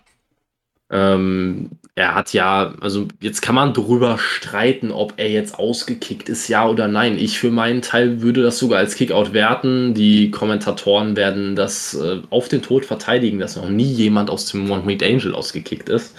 Ähm, 0.90 1.70
er 1.94 2.14
hat 2.14 2.32
ja, 2.32 2.74
also 2.80 3.08
jetzt 3.20 3.42
kann 3.42 3.54
man 3.54 3.74
drüber 3.74 4.18
streiten, 4.18 4.90
ob 4.90 5.14
er 5.16 5.28
jetzt 5.30 5.58
ausgekickt 5.58 6.28
ist, 6.28 6.48
ja 6.48 6.66
oder 6.66 6.88
nein. 6.88 7.18
Ich 7.18 7.38
für 7.38 7.50
meinen 7.50 7.82
Teil 7.82 8.22
würde 8.22 8.42
das 8.42 8.58
sogar 8.58 8.78
als 8.78 8.94
Kickout 8.94 9.32
werten. 9.32 9.94
Die 9.94 10.30
Kommentatoren 10.30 11.16
werden 11.16 11.56
das 11.56 11.94
äh, 11.94 12.22
auf 12.30 12.48
den 12.48 12.62
Tod 12.62 12.86
verteidigen, 12.86 13.38
dass 13.38 13.56
noch 13.56 13.68
nie 13.68 13.92
jemand 13.92 14.30
aus 14.30 14.46
dem 14.46 14.70
One-Winged 14.70 15.02
Angel 15.02 15.34
ausgekickt 15.34 15.88
ist. 15.88 16.16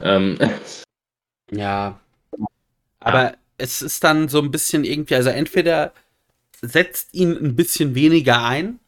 Ähm. 0.00 0.38
Ja. 1.52 2.00
Aber. 3.00 3.34
Es 3.60 3.82
ist 3.82 4.04
dann 4.04 4.28
so 4.28 4.40
ein 4.40 4.50
bisschen 4.50 4.84
irgendwie, 4.84 5.14
also 5.14 5.30
entweder 5.30 5.92
setzt 6.62 7.14
ihn 7.14 7.36
ein 7.36 7.56
bisschen 7.56 7.94
weniger 7.94 8.42
ein. 8.44 8.80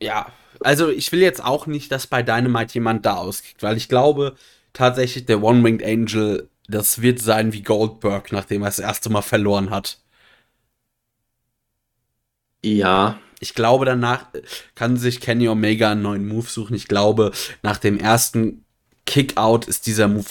Ja, 0.00 0.32
also 0.60 0.90
ich 0.90 1.10
will 1.12 1.20
jetzt 1.20 1.42
auch 1.42 1.66
nicht, 1.66 1.90
dass 1.90 2.06
bei 2.06 2.22
Dynamite 2.22 2.74
jemand 2.74 3.06
da 3.06 3.16
auskickt, 3.16 3.62
weil 3.62 3.76
ich 3.76 3.88
glaube 3.88 4.36
tatsächlich, 4.72 5.26
der 5.26 5.42
One-Winged 5.42 5.84
Angel, 5.84 6.48
das 6.68 7.00
wird 7.00 7.18
sein 7.20 7.52
wie 7.52 7.62
Goldberg, 7.62 8.32
nachdem 8.32 8.62
er 8.62 8.68
das 8.68 8.78
erste 8.78 9.10
Mal 9.10 9.22
verloren 9.22 9.70
hat. 9.70 10.00
Ja. 12.64 13.18
Ich 13.38 13.54
glaube, 13.54 13.84
danach 13.84 14.28
kann 14.74 14.96
sich 14.96 15.20
Kenny 15.20 15.48
Omega 15.48 15.92
einen 15.92 16.02
neuen 16.02 16.26
Move 16.26 16.48
suchen. 16.48 16.74
Ich 16.74 16.88
glaube, 16.88 17.32
nach 17.62 17.76
dem 17.76 17.98
ersten 17.98 18.64
Kickout 19.04 19.66
ist 19.66 19.86
dieser 19.86 20.08
Move 20.08 20.30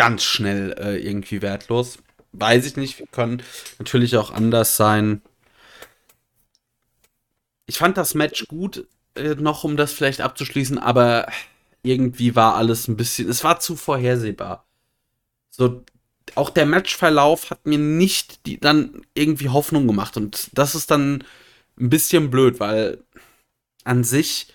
ganz 0.00 0.24
schnell 0.24 0.74
äh, 0.78 0.96
irgendwie 0.96 1.42
wertlos. 1.42 1.98
Weiß 2.32 2.64
ich 2.64 2.76
nicht, 2.76 2.98
wir 2.98 3.06
können 3.06 3.42
natürlich 3.78 4.16
auch 4.16 4.30
anders 4.30 4.78
sein. 4.78 5.20
Ich 7.66 7.76
fand 7.76 7.98
das 7.98 8.14
Match 8.14 8.46
gut. 8.48 8.86
Äh, 9.14 9.34
noch, 9.34 9.62
um 9.62 9.76
das 9.76 9.92
vielleicht 9.92 10.22
abzuschließen, 10.22 10.78
aber 10.78 11.30
irgendwie 11.82 12.34
war 12.34 12.54
alles 12.54 12.88
ein 12.88 12.96
bisschen, 12.96 13.28
es 13.28 13.44
war 13.44 13.60
zu 13.60 13.76
vorhersehbar. 13.76 14.66
So, 15.50 15.84
auch 16.34 16.48
der 16.48 16.64
Matchverlauf 16.64 17.50
hat 17.50 17.66
mir 17.66 17.78
nicht 17.78 18.46
die, 18.46 18.58
dann 18.58 19.02
irgendwie 19.12 19.50
Hoffnung 19.50 19.86
gemacht 19.86 20.16
und 20.16 20.48
das 20.54 20.74
ist 20.74 20.90
dann 20.90 21.24
ein 21.78 21.90
bisschen 21.90 22.30
blöd, 22.30 22.58
weil 22.58 23.04
an 23.84 24.02
sich 24.02 24.54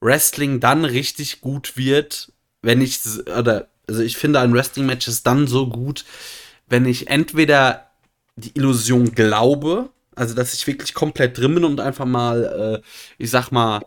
Wrestling 0.00 0.58
dann 0.58 0.84
richtig 0.84 1.42
gut 1.42 1.76
wird, 1.76 2.32
wenn 2.62 2.80
ich, 2.80 2.98
oder, 3.28 3.68
also 3.90 4.02
ich 4.02 4.16
finde 4.16 4.38
ein 4.38 4.54
Wrestling-Match 4.54 5.08
ist 5.08 5.26
dann 5.26 5.48
so 5.48 5.66
gut, 5.66 6.04
wenn 6.68 6.86
ich 6.86 7.08
entweder 7.08 7.90
die 8.36 8.52
Illusion 8.54 9.12
glaube, 9.16 9.90
also 10.14 10.34
dass 10.34 10.54
ich 10.54 10.66
wirklich 10.66 10.94
komplett 10.94 11.36
drin 11.36 11.56
bin 11.56 11.64
und 11.64 11.80
einfach 11.80 12.06
mal, 12.06 12.82
äh, 12.82 12.86
ich 13.18 13.30
sag 13.30 13.50
mal, 13.50 13.84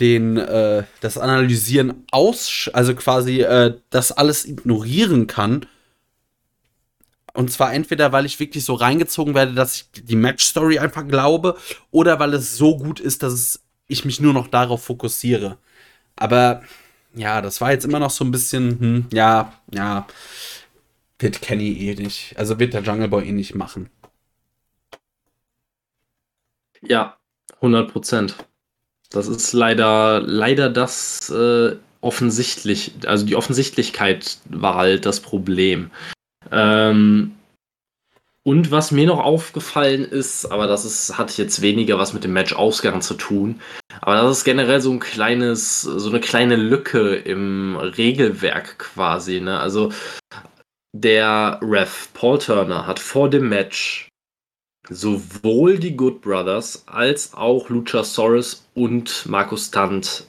den, 0.00 0.36
äh, 0.38 0.82
das 1.00 1.18
Analysieren 1.18 2.04
aus, 2.10 2.68
also 2.72 2.96
quasi 2.96 3.42
äh, 3.42 3.76
das 3.90 4.10
alles 4.10 4.44
ignorieren 4.44 5.28
kann. 5.28 5.66
Und 7.32 7.52
zwar 7.52 7.72
entweder, 7.72 8.10
weil 8.10 8.26
ich 8.26 8.40
wirklich 8.40 8.64
so 8.64 8.74
reingezogen 8.74 9.34
werde, 9.34 9.54
dass 9.54 9.76
ich 9.76 10.02
die 10.02 10.16
Match-Story 10.16 10.80
einfach 10.80 11.06
glaube, 11.06 11.56
oder 11.92 12.18
weil 12.18 12.34
es 12.34 12.56
so 12.56 12.76
gut 12.76 12.98
ist, 12.98 13.22
dass 13.22 13.60
ich 13.86 14.04
mich 14.04 14.20
nur 14.20 14.32
noch 14.32 14.48
darauf 14.48 14.82
fokussiere. 14.82 15.58
Aber 16.16 16.62
ja, 17.14 17.40
das 17.40 17.60
war 17.60 17.72
jetzt 17.72 17.84
immer 17.84 17.98
noch 17.98 18.10
so 18.10 18.24
ein 18.24 18.30
bisschen, 18.30 18.78
hm, 18.80 19.06
ja, 19.12 19.52
ja, 19.72 20.06
wird 21.18 21.40
Kenny 21.42 21.72
eh 21.72 21.94
nicht. 21.94 22.34
Also 22.36 22.58
wird 22.58 22.74
der 22.74 22.82
Jungle 22.82 23.08
Boy 23.08 23.28
eh 23.28 23.32
nicht 23.32 23.54
machen. 23.54 23.90
Ja, 26.82 27.16
100 27.56 27.92
Prozent. 27.92 28.36
Das 29.10 29.28
ist 29.28 29.52
leider, 29.52 30.20
leider 30.20 30.68
das 30.70 31.30
äh, 31.30 31.76
offensichtlich, 32.00 32.92
also 33.06 33.24
die 33.26 33.36
Offensichtlichkeit 33.36 34.38
war 34.48 34.74
halt 34.74 35.06
das 35.06 35.20
Problem. 35.20 35.90
Ähm, 36.50 37.36
und 38.44 38.70
was 38.70 38.90
mir 38.90 39.06
noch 39.06 39.20
aufgefallen 39.20 40.04
ist, 40.04 40.46
aber 40.46 40.66
das 40.66 40.84
ist, 40.84 41.16
hat 41.16 41.36
jetzt 41.38 41.62
weniger 41.62 41.98
was 41.98 42.12
mit 42.12 42.24
dem 42.24 42.32
Match-Ausgang 42.32 43.00
zu 43.00 43.14
tun, 43.14 43.60
aber 44.00 44.16
das 44.16 44.38
ist 44.38 44.44
generell 44.44 44.80
so 44.80 44.90
ein 44.92 45.00
kleines, 45.00 45.82
so 45.82 46.08
eine 46.08 46.20
kleine 46.20 46.56
Lücke 46.56 47.14
im 47.14 47.76
Regelwerk 47.76 48.78
quasi. 48.78 49.40
Ne? 49.40 49.58
Also 49.58 49.92
der 50.94 51.60
Ref 51.62 52.12
Paul 52.14 52.38
Turner 52.38 52.86
hat 52.86 52.98
vor 52.98 53.30
dem 53.30 53.48
Match 53.48 54.08
sowohl 54.88 55.78
die 55.78 55.96
Good 55.96 56.20
Brothers 56.20 56.84
als 56.86 57.34
auch 57.34 57.68
Luchasaurus 57.68 58.68
und 58.74 59.26
Markus 59.26 59.70
Tant 59.70 60.26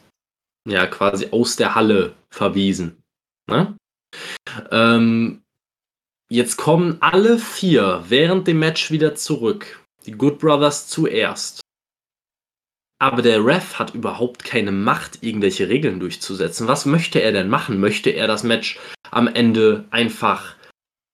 ja 0.68 0.86
quasi 0.86 1.30
aus 1.32 1.56
der 1.56 1.76
Halle 1.76 2.14
verwiesen. 2.30 3.02
Ne? 3.50 3.76
Ähm, 4.72 5.43
jetzt 6.34 6.58
kommen 6.58 6.98
alle 7.00 7.38
vier 7.38 8.06
während 8.10 8.48
dem 8.48 8.58
Match 8.60 8.90
wieder 8.90 9.14
zurück. 9.14 9.86
Die 10.08 10.14
Good 10.14 10.40
Brothers 10.40 10.88
zuerst. 10.88 11.62
Aber 13.00 13.22
der 13.22 13.46
Ref 13.46 13.78
hat 13.78 13.94
überhaupt 13.94 14.44
keine 14.44 14.72
Macht, 14.72 15.22
irgendwelche 15.22 15.70
Regeln 15.70 16.00
durchzusetzen. 16.00 16.68
Was 16.68 16.86
möchte 16.86 17.22
er 17.22 17.34
denn 17.34 17.50
machen? 17.50 17.80
Möchte 17.80 18.10
er 18.10 18.28
das 18.28 18.44
Match 18.44 18.80
am 19.12 19.28
Ende 19.28 19.86
einfach 19.92 20.56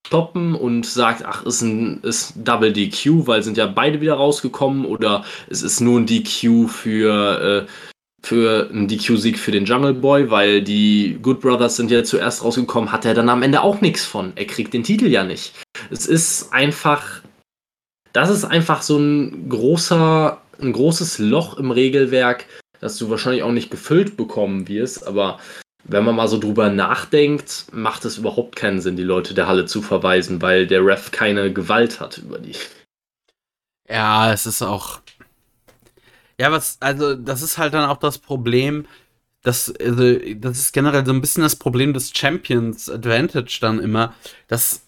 stoppen 0.08 0.56
und 0.56 0.86
sagt, 0.86 1.26
ach, 1.26 1.46
ist 1.46 1.62
ein 1.62 2.02
ist 2.04 2.34
Double 2.36 2.72
DQ, 2.72 3.28
weil 3.28 3.44
sind 3.44 3.58
ja 3.58 3.68
beide 3.68 4.02
wieder 4.02 4.14
rausgekommen 4.14 4.86
oder 4.86 5.26
es 5.50 5.64
ist 5.64 5.82
nur 5.82 6.00
ein 6.00 6.06
DQ 6.06 6.68
für, 6.68 7.68
äh, 7.68 7.89
für 8.22 8.70
einen 8.70 8.88
DQ-Sieg 8.88 9.40
für 9.40 9.52
den 9.52 9.66
Jungle 9.66 9.94
Boy, 9.94 10.30
weil 10.30 10.62
die 10.62 11.18
Good 11.22 11.42
Brothers 11.42 11.76
sind 11.76 11.92
ja 11.92 12.04
zuerst 12.04 12.44
rausgekommen, 12.44 12.92
hat 12.92 13.06
er 13.06 13.14
dann 13.14 13.30
am 13.30 13.44
Ende 13.44 13.62
auch 13.62 13.82
nichts 13.82 14.06
von. 14.06 14.34
Er 14.36 14.46
kriegt 14.46 14.74
den 14.74 14.84
Titel 14.84 15.08
ja 15.08 15.24
nicht. 15.24 15.54
Es 15.90 16.06
ist 16.06 16.52
einfach, 16.54 17.22
das 18.14 18.30
ist 18.30 18.46
einfach 18.46 18.82
so 18.82 18.98
ein 18.98 19.50
großer, 19.50 20.42
ein 20.62 20.74
großes 20.74 21.20
Loch 21.20 21.58
im 21.58 21.72
Regelwerk, 21.72 22.46
das 22.80 22.98
du 22.98 23.10
wahrscheinlich 23.10 23.44
auch 23.44 23.52
nicht 23.52 23.72
gefüllt 23.72 24.18
bekommen 24.18 24.68
wirst, 24.68 25.08
aber 25.08 25.40
wenn 25.86 26.04
man 26.04 26.16
mal 26.16 26.28
so 26.28 26.38
drüber 26.38 26.70
nachdenkt, 26.70 27.66
macht 27.72 28.06
es 28.06 28.18
überhaupt 28.18 28.56
keinen 28.56 28.82
Sinn, 28.82 28.98
die 28.98 29.04
Leute 29.04 29.34
der 29.34 29.48
Halle 29.48 29.66
zu 29.66 29.82
verweisen, 29.82 30.42
weil 30.42 30.68
der 30.68 30.86
Ref 30.86 31.12
keine 31.12 31.52
Gewalt 31.52 32.00
hat 32.00 32.18
über 32.18 32.38
die. 32.38 32.56
Ja, 33.90 34.32
es 34.32 34.46
ist 34.46 34.62
auch. 34.62 35.00
Ja, 36.40 36.52
was, 36.52 36.78
also, 36.80 37.16
das 37.16 37.42
ist 37.42 37.58
halt 37.58 37.74
dann 37.74 37.90
auch 37.90 37.98
das 37.98 38.18
Problem, 38.18 38.86
dass, 39.42 39.74
also, 39.76 40.18
das 40.36 40.58
ist 40.58 40.74
generell 40.74 41.06
so 41.06 41.12
ein 41.12 41.22
bisschen 41.22 41.44
das 41.44 41.56
Problem 41.58 41.94
des 41.94 42.12
Champions 42.16 42.90
Advantage 42.90 43.60
dann 43.62 43.80
immer, 43.80 44.14
dass, 44.48 44.84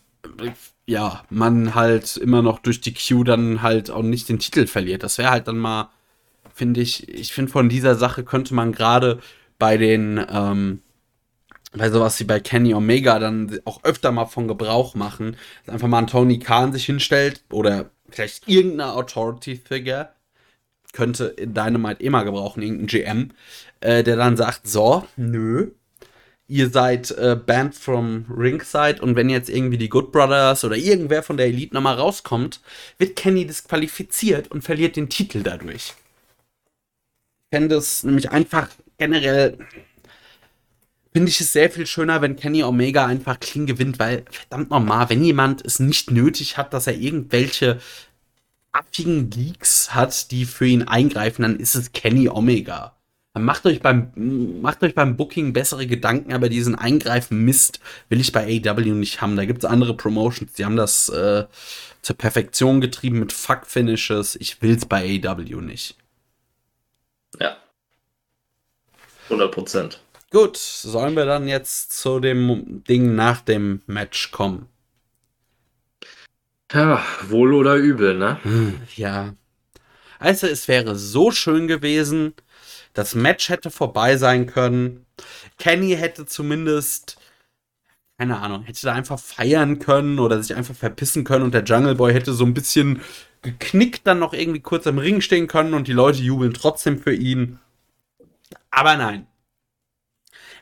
ja, 0.86 1.24
man 1.30 1.76
halt 1.76 2.18
immer 2.18 2.42
noch 2.42 2.60
durch 2.60 2.82
die 2.82 2.94
Q 2.94 3.24
dann 3.24 3.62
halt 3.62 3.92
auch 3.92 4.02
nicht 4.04 4.30
den 4.30 4.40
Titel 4.40 4.68
verliert. 4.68 5.04
Das 5.04 5.18
wäre 5.18 5.32
halt 5.32 5.48
dann 5.48 5.58
mal, 5.58 5.90
finde 6.54 6.82
ich, 6.82 7.08
ich 7.10 7.34
finde 7.34 7.52
von 7.52 7.70
dieser 7.70 7.96
Sache 7.96 8.24
könnte 8.24 8.54
man 8.54 8.72
gerade 8.72 9.20
bei 9.60 9.78
den, 9.78 10.26
ähm, 10.30 10.82
bei 11.74 11.90
sowas 11.90 12.20
wie 12.20 12.26
bei 12.26 12.40
Kenny 12.40 12.74
Omega 12.74 13.20
dann 13.20 13.60
auch 13.66 13.84
öfter 13.84 14.12
mal 14.12 14.26
von 14.26 14.48
Gebrauch 14.48 14.96
machen, 14.96 15.38
dass 15.66 15.74
einfach 15.74 15.88
mal 15.88 16.00
ein 16.00 16.08
Tony 16.08 16.40
Khan 16.40 16.74
sich 16.74 16.86
hinstellt 16.86 17.44
oder 17.52 17.92
vielleicht 18.10 18.48
irgendeine 18.48 18.94
Authority-Figure, 18.94 20.10
könnte 20.94 21.26
in 21.26 21.54
Dynamite 21.54 22.04
immer 22.04 22.24
gebrauchen, 22.24 22.62
irgendein 22.62 22.88
GM, 22.88 23.32
äh, 23.82 24.04
der 24.04 24.16
dann 24.16 24.38
sagt, 24.38 24.68
so, 24.68 25.08
nö, 25.16 25.72
ihr 26.48 26.70
seid 26.70 27.12
äh, 27.12 27.36
banned 27.36 27.76
from 27.76 28.26
Ringside 28.30 29.02
und 29.02 29.16
wenn 29.16 29.30
jetzt 29.30 29.50
irgendwie 29.50 29.78
die 29.78 29.90
Good 29.90 30.12
Brothers 30.12 30.64
oder 30.64 30.76
irgendwer 30.76 31.24
von 31.24 31.38
der 31.38 31.48
Elite 31.48 31.74
nochmal 31.74 31.96
rauskommt, 31.96 32.60
wird 32.98 33.16
Kenny 33.16 33.46
disqualifiziert 33.46 34.52
und 34.52 34.64
verliert 34.64 34.96
den 34.96 35.10
Titel 35.10 35.44
dadurch. 35.44 35.94
Ich 37.50 37.58
fände 37.58 37.76
es 37.76 38.04
nämlich 38.04 38.32
einfach 38.32 38.70
generell 38.98 39.58
finde 41.14 41.30
ich 41.30 41.42
es 41.42 41.52
sehr 41.52 41.70
viel 41.70 41.86
schöner, 41.86 42.22
wenn 42.22 42.36
Kenny 42.36 42.64
Omega 42.64 43.06
einfach 43.06 43.40
clean 43.40 43.66
gewinnt, 43.66 44.00
weil 44.00 44.24
verdammt 44.30 44.70
nochmal, 44.70 45.10
wenn 45.10 45.24
jemand 45.24 45.66
es 45.66 45.80
nicht 45.80 46.12
nötig 46.12 46.58
hat, 46.58 46.74
dass 46.74 46.88
er 46.88 46.96
irgendwelche 46.96 47.80
affigen 48.72 49.30
Geeks 49.30 49.94
hat, 49.94 50.32
die 50.32 50.46
für 50.46 50.66
ihn 50.66 50.84
eingreifen, 50.84 51.44
dann 51.44 51.60
ist 51.60 51.76
es 51.76 51.92
Kenny 51.92 52.30
Omega. 52.30 52.96
Dann 53.34 53.44
macht 53.44 53.66
euch 53.66 53.82
beim, 53.82 54.12
macht 54.62 54.84
euch 54.84 54.94
beim 54.94 55.16
Booking 55.16 55.54
bessere 55.54 55.88
Gedanken, 55.88 56.34
aber 56.34 56.50
diesen 56.50 56.76
Eingreifen 56.76 57.46
Mist 57.46 57.80
will 58.10 58.20
ich 58.20 58.34
bei 58.34 58.62
AW 58.66 58.82
nicht 58.92 59.22
haben. 59.22 59.38
Da 59.38 59.46
gibt 59.46 59.64
es 59.64 59.70
andere 59.70 59.96
Promotions, 59.96 60.54
die 60.54 60.66
haben 60.66 60.76
das 60.76 61.08
äh, 61.10 61.46
zur 62.02 62.18
Perfektion 62.18 62.82
getrieben 62.82 63.20
mit 63.20 63.32
Fuck-Finishes. 63.32 64.36
Ich 64.36 64.62
will 64.62 64.76
es 64.76 64.86
bei 64.86 65.22
AW 65.24 65.62
nicht. 65.62 65.96
Ja, 67.40 67.56
100 69.26 69.52
Prozent. 69.52 70.02
Gut, 70.30 70.58
sollen 70.58 71.16
wir 71.16 71.26
dann 71.26 71.48
jetzt 71.48 71.94
zu 71.94 72.20
dem 72.20 72.84
Ding 72.86 73.16
nach 73.16 73.42
dem 73.42 73.82
Match 73.86 74.32
kommen? 74.32 74.68
Ja, 76.74 77.04
wohl 77.28 77.54
oder 77.54 77.76
übel, 77.76 78.18
ne? 78.18 78.40
Ja. 78.96 79.36
Also, 80.20 80.48
es 80.48 80.68
wäre 80.68 80.96
so 80.96 81.32
schön 81.32 81.68
gewesen. 81.68 82.34
Das 82.94 83.16
Match 83.16 83.50
hätte 83.50 83.72
vorbei 83.72 84.18
sein 84.18 84.46
können. 84.48 85.06
Kenny 85.58 85.96
hätte 85.96 86.26
zumindest, 86.26 87.18
keine 88.18 88.40
Ahnung, 88.40 88.64
hätte 88.64 88.82
da 88.84 88.94
einfach 88.94 89.20
feiern 89.20 89.80
können 89.80 90.20
oder 90.20 90.42
sich 90.42 90.56
einfach 90.56 90.76
verpissen 90.76 91.24
können 91.24 91.44
und 91.44 91.54
der 91.54 91.64
Jungle 91.64 91.96
Boy 91.96 92.14
hätte 92.14 92.34
so 92.34 92.46
ein 92.46 92.54
bisschen 92.54 93.02
geknickt 93.42 94.06
dann 94.06 94.20
noch 94.20 94.34
irgendwie 94.34 94.60
kurz 94.60 94.86
am 94.88 94.98
Ring 94.98 95.22
stehen 95.22 95.48
können 95.48 95.74
und 95.74 95.88
die 95.88 95.94
Leute 95.94 96.22
jubeln 96.22 96.54
trotzdem 96.54 97.00
für 97.00 97.14
ihn. 97.14 97.60
Aber 98.70 98.98
nein. 98.98 99.28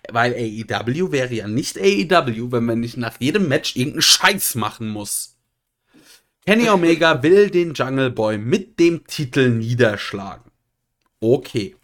Weil 0.10 0.34
AEW 0.34 1.12
wäre 1.12 1.34
ja 1.34 1.48
nicht 1.48 1.78
AEW, 1.78 2.52
wenn 2.52 2.66
man 2.66 2.80
nicht 2.80 2.98
nach 2.98 3.20
jedem 3.20 3.48
Match 3.48 3.76
irgendeinen 3.76 4.02
Scheiß 4.02 4.56
machen 4.56 4.90
muss. 4.90 5.39
Kenny 6.50 6.68
Omega 6.68 7.22
will 7.22 7.52
den 7.52 7.76
Jungle 7.76 8.10
Boy 8.10 8.40
mit 8.40 8.80
dem 8.80 9.06
Titel 9.06 9.52
niederschlagen. 9.52 10.52
Okay. 11.20 11.76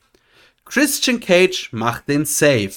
Christian 0.65 1.19
Cage 1.19 1.71
macht 1.71 2.07
den 2.07 2.25
Save. 2.25 2.73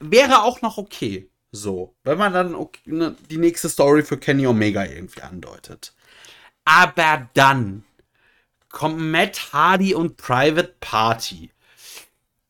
Wäre 0.00 0.42
auch 0.42 0.62
noch 0.62 0.78
okay. 0.78 1.30
So. 1.52 1.94
Wenn 2.02 2.18
man 2.18 2.32
dann 2.32 2.56
okay, 2.56 2.80
ne, 2.86 3.14
die 3.30 3.38
nächste 3.38 3.68
Story 3.68 4.02
für 4.02 4.18
Kenny 4.18 4.48
Omega 4.48 4.84
irgendwie 4.84 5.22
andeutet. 5.22 5.94
Aber 6.64 7.28
dann 7.34 7.84
kommt 8.68 8.98
Matt 8.98 9.52
Hardy 9.52 9.94
und 9.94 10.16
Private 10.16 10.74
Party. 10.80 11.50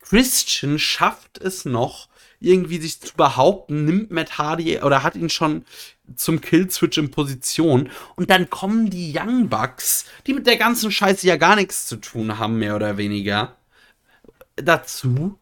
Christian 0.00 0.78
schafft 0.78 1.36
es 1.36 1.66
noch, 1.66 2.08
irgendwie 2.40 2.78
sich 2.78 2.98
zu 3.00 3.14
behaupten, 3.14 3.84
nimmt 3.84 4.10
Matt 4.10 4.38
Hardy 4.38 4.78
oder 4.78 5.02
hat 5.02 5.14
ihn 5.14 5.28
schon 5.28 5.66
zum 6.16 6.40
Killswitch 6.40 6.98
in 6.98 7.10
Position. 7.10 7.90
Und 8.16 8.30
dann 8.30 8.50
kommen 8.50 8.90
die 8.90 9.14
Young 9.16 9.48
Bucks, 9.48 10.06
die 10.26 10.34
mit 10.34 10.46
der 10.46 10.56
ganzen 10.56 10.90
Scheiße 10.90 11.26
ja 11.26 11.36
gar 11.36 11.56
nichts 11.56 11.86
zu 11.86 11.96
tun 11.96 12.38
haben, 12.38 12.58
mehr 12.58 12.76
oder 12.76 12.96
weniger, 12.96 13.56
dazu 14.56 15.38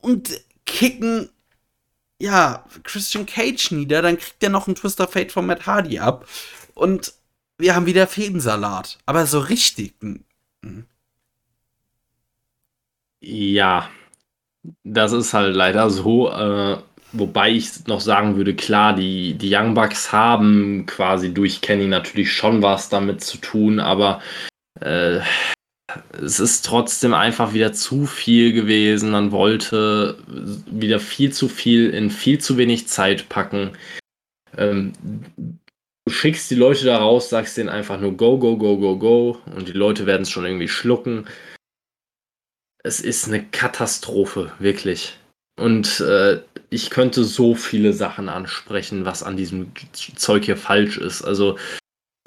und 0.00 0.40
kicken, 0.66 1.30
ja, 2.18 2.64
Christian 2.82 3.26
Cage 3.26 3.72
nieder. 3.72 4.02
Dann 4.02 4.18
kriegt 4.18 4.42
er 4.42 4.50
noch 4.50 4.66
einen 4.66 4.76
Twister 4.76 5.08
Fate 5.08 5.32
von 5.32 5.46
Matt 5.46 5.66
Hardy 5.66 5.98
ab. 5.98 6.28
Und 6.74 7.14
wir 7.58 7.74
haben 7.74 7.86
wieder 7.86 8.06
Fädensalat. 8.06 8.98
Aber 9.06 9.26
so 9.26 9.40
richtig. 9.40 9.94
Ja, 13.20 13.90
das 14.84 15.12
ist 15.12 15.34
halt 15.34 15.54
leider 15.54 15.90
so. 15.90 16.30
Äh, 16.30 16.82
wobei 17.12 17.50
ich 17.50 17.86
noch 17.86 18.00
sagen 18.00 18.36
würde, 18.36 18.54
klar, 18.54 18.94
die, 18.94 19.34
die 19.34 19.54
Young 19.54 19.74
Bucks 19.74 20.12
haben 20.12 20.86
quasi 20.86 21.32
durch 21.32 21.60
Kenny 21.60 21.86
natürlich 21.86 22.32
schon 22.32 22.62
was 22.62 22.88
damit 22.88 23.22
zu 23.22 23.38
tun, 23.38 23.80
aber 23.80 24.20
äh, 24.80 25.20
es 26.22 26.38
ist 26.38 26.64
trotzdem 26.64 27.14
einfach 27.14 27.52
wieder 27.52 27.72
zu 27.72 28.06
viel 28.06 28.52
gewesen. 28.52 29.10
Man 29.10 29.32
wollte 29.32 30.18
wieder 30.70 31.00
viel 31.00 31.32
zu 31.32 31.48
viel 31.48 31.90
in 31.90 32.10
viel 32.10 32.38
zu 32.38 32.56
wenig 32.56 32.86
Zeit 32.88 33.28
packen. 33.28 33.72
Ähm, 34.56 34.92
du 35.36 36.12
schickst 36.12 36.50
die 36.50 36.56
Leute 36.56 36.84
da 36.84 36.98
raus, 36.98 37.28
sagst 37.28 37.56
denen 37.56 37.68
einfach 37.68 38.00
nur 38.00 38.16
go, 38.16 38.38
go, 38.38 38.56
go, 38.56 38.78
go, 38.78 38.98
go 38.98 39.38
und 39.56 39.68
die 39.68 39.72
Leute 39.72 40.06
werden 40.06 40.22
es 40.22 40.30
schon 40.30 40.44
irgendwie 40.44 40.68
schlucken 40.68 41.26
es 42.82 43.00
ist 43.00 43.28
eine 43.28 43.44
Katastrophe, 43.44 44.52
wirklich. 44.58 45.18
Und 45.60 46.00
äh, 46.00 46.40
ich 46.70 46.88
könnte 46.88 47.22
so 47.24 47.54
viele 47.54 47.92
Sachen 47.92 48.28
ansprechen, 48.28 49.04
was 49.04 49.22
an 49.22 49.36
diesem 49.36 49.72
Zeug 49.92 50.44
hier 50.44 50.56
falsch 50.56 50.96
ist. 50.96 51.22
Also 51.22 51.58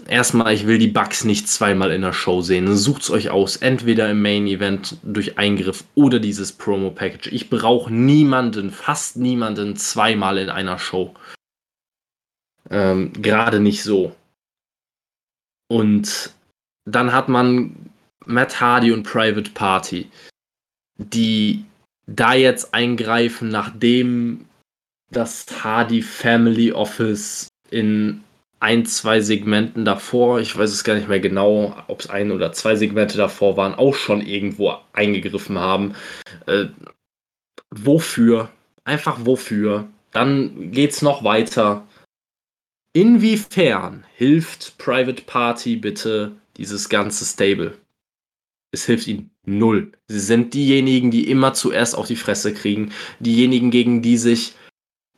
erstmal, 0.07 0.53
ich 0.53 0.67
will 0.67 0.77
die 0.77 0.87
Bugs 0.87 1.23
nicht 1.23 1.47
zweimal 1.49 1.91
in 1.91 2.01
der 2.01 2.13
Show 2.13 2.41
sehen. 2.41 2.75
Sucht's 2.77 3.09
euch 3.09 3.31
aus, 3.31 3.57
entweder 3.57 4.09
im 4.11 4.21
Main 4.21 4.45
Event 4.45 4.97
durch 5.01 5.37
Eingriff 5.39 5.83
oder 5.95 6.19
dieses 6.19 6.51
Promo 6.51 6.91
Package. 6.91 7.27
Ich 7.31 7.49
brauche 7.49 7.91
niemanden, 7.91 8.69
fast 8.69 9.17
niemanden 9.17 9.75
zweimal 9.77 10.37
in 10.37 10.49
einer 10.49 10.77
Show. 10.77 11.15
Ähm, 12.69 13.13
Gerade 13.13 13.59
nicht 13.59 13.81
so. 13.81 14.15
Und 15.69 16.33
dann 16.85 17.13
hat 17.13 17.29
man 17.29 17.89
Matt 18.25 18.61
Hardy 18.61 18.91
und 18.91 19.03
Private 19.03 19.49
Party 19.51 20.09
die 20.97 21.65
da 22.07 22.33
jetzt 22.33 22.73
eingreifen, 22.73 23.49
nachdem 23.49 24.45
das 25.11 25.45
Hardy 25.63 26.01
Family 26.01 26.71
Office 26.71 27.47
in 27.69 28.23
ein, 28.59 28.85
zwei 28.85 29.19
Segmenten 29.19 29.83
davor, 29.83 30.39
ich 30.39 30.57
weiß 30.57 30.71
es 30.71 30.83
gar 30.83 30.95
nicht 30.95 31.09
mehr 31.09 31.19
genau, 31.19 31.75
ob 31.87 31.99
es 31.99 32.09
ein 32.09 32.31
oder 32.31 32.53
zwei 32.53 32.75
Segmente 32.75 33.17
davor 33.17 33.57
waren, 33.57 33.75
auch 33.75 33.95
schon 33.95 34.21
irgendwo 34.21 34.75
eingegriffen 34.93 35.59
haben. 35.59 35.95
Äh, 36.45 36.67
wofür? 37.71 38.49
Einfach 38.85 39.25
wofür? 39.25 39.89
Dann 40.11 40.71
geht's 40.71 41.01
noch 41.01 41.23
weiter. 41.23 41.85
Inwiefern 42.93 44.05
hilft 44.15 44.77
Private 44.77 45.23
Party 45.23 45.75
bitte 45.75 46.31
dieses 46.55 46.87
ganze 46.87 47.25
Stable? 47.25 47.77
Es 48.73 48.85
hilft 48.85 49.07
ihnen 49.07 49.29
null. 49.45 49.91
Sie 50.07 50.19
sind 50.19 50.53
diejenigen, 50.55 51.11
die 51.11 51.29
immer 51.29 51.53
zuerst 51.53 51.95
auf 51.95 52.07
die 52.07 52.15
Fresse 52.15 52.53
kriegen. 52.53 52.91
Diejenigen, 53.19 53.69
gegen 53.69 54.01
die 54.01 54.17
sich 54.17 54.55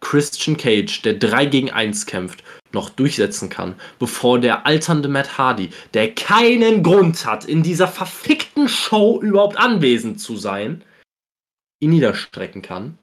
Christian 0.01 0.57
Cage, 0.57 1.01
der 1.03 1.13
3 1.15 1.45
gegen 1.45 1.71
1 1.71 2.05
kämpft, 2.05 2.43
noch 2.73 2.89
durchsetzen 2.89 3.49
kann, 3.49 3.79
bevor 3.97 4.39
der 4.39 4.65
alternde 4.65 5.07
Matt 5.07 5.37
Hardy, 5.37 5.69
der 5.93 6.13
keinen 6.13 6.83
Grund 6.83 7.25
hat, 7.25 7.45
in 7.45 7.63
dieser 7.63 7.87
verfickten 7.87 8.67
Show 8.67 9.21
überhaupt 9.21 9.57
anwesend 9.57 10.19
zu 10.19 10.35
sein, 10.35 10.83
ihn 11.79 11.91
niederstrecken 11.91 12.61
kann. 12.61 12.97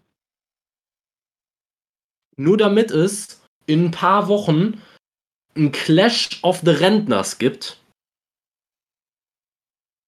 Nur 2.37 2.59
damit 2.59 2.91
es 2.91 3.43
in 3.67 3.87
ein 3.87 3.91
paar 3.91 4.29
Wochen 4.29 4.83
ein 5.57 5.73
Clash 5.73 6.39
of 6.43 6.61
the 6.65 6.71
Rentners 6.71 7.39
gibt, 7.39 7.82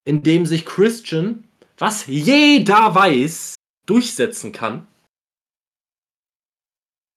in 0.05 0.23
dem 0.23 0.47
sich 0.47 0.65
Christian, 0.65 1.45
was 1.79 2.07
jeder 2.07 2.95
weiß, 2.95 3.55
durchsetzen 3.87 4.53
kann. 4.53 4.87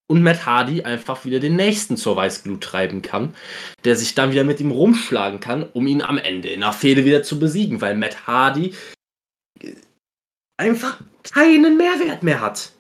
Und 0.09 0.23
Matt 0.23 0.45
Hardy 0.45 0.83
einfach 0.83 1.25
wieder 1.25 1.41
den 1.41 1.57
nächsten 1.57 1.97
zur 1.97 2.15
Weißglut 2.15 2.63
treiben 2.63 3.01
kann, 3.01 3.35
der 3.83 3.97
sich 3.97 4.15
dann 4.15 4.31
wieder 4.31 4.45
mit 4.45 4.61
ihm 4.61 4.71
rumschlagen 4.71 5.41
kann, 5.41 5.63
um 5.63 5.85
ihn 5.85 6.01
am 6.01 6.17
Ende 6.17 6.49
in 6.49 6.61
der 6.61 6.71
Fehde 6.71 7.03
wieder 7.03 7.23
zu 7.23 7.39
besiegen, 7.39 7.81
weil 7.81 7.97
Matt 7.97 8.25
Hardy 8.25 8.73
einfach 10.55 11.01
keinen 11.23 11.75
Mehrwert 11.75 12.23
mehr 12.23 12.39
hat. 12.39 12.71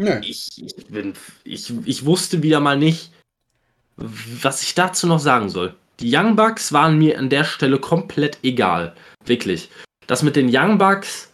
Nee. 0.00 0.20
Ich, 0.20 0.62
ich, 0.62 0.86
bin, 0.86 1.14
ich, 1.44 1.72
ich 1.86 2.04
wusste 2.04 2.42
wieder 2.42 2.60
mal 2.60 2.78
nicht, 2.78 3.10
was 3.96 4.62
ich 4.62 4.74
dazu 4.74 5.06
noch 5.06 5.18
sagen 5.18 5.48
soll. 5.48 5.74
Die 6.00 6.14
Young 6.14 6.36
Bucks 6.36 6.72
waren 6.72 6.98
mir 6.98 7.18
an 7.18 7.28
der 7.28 7.44
Stelle 7.44 7.78
komplett 7.78 8.38
egal. 8.42 8.94
Wirklich. 9.24 9.70
Das 10.06 10.22
mit 10.22 10.36
den 10.36 10.48
Young 10.50 10.78
Bucks, 10.78 11.32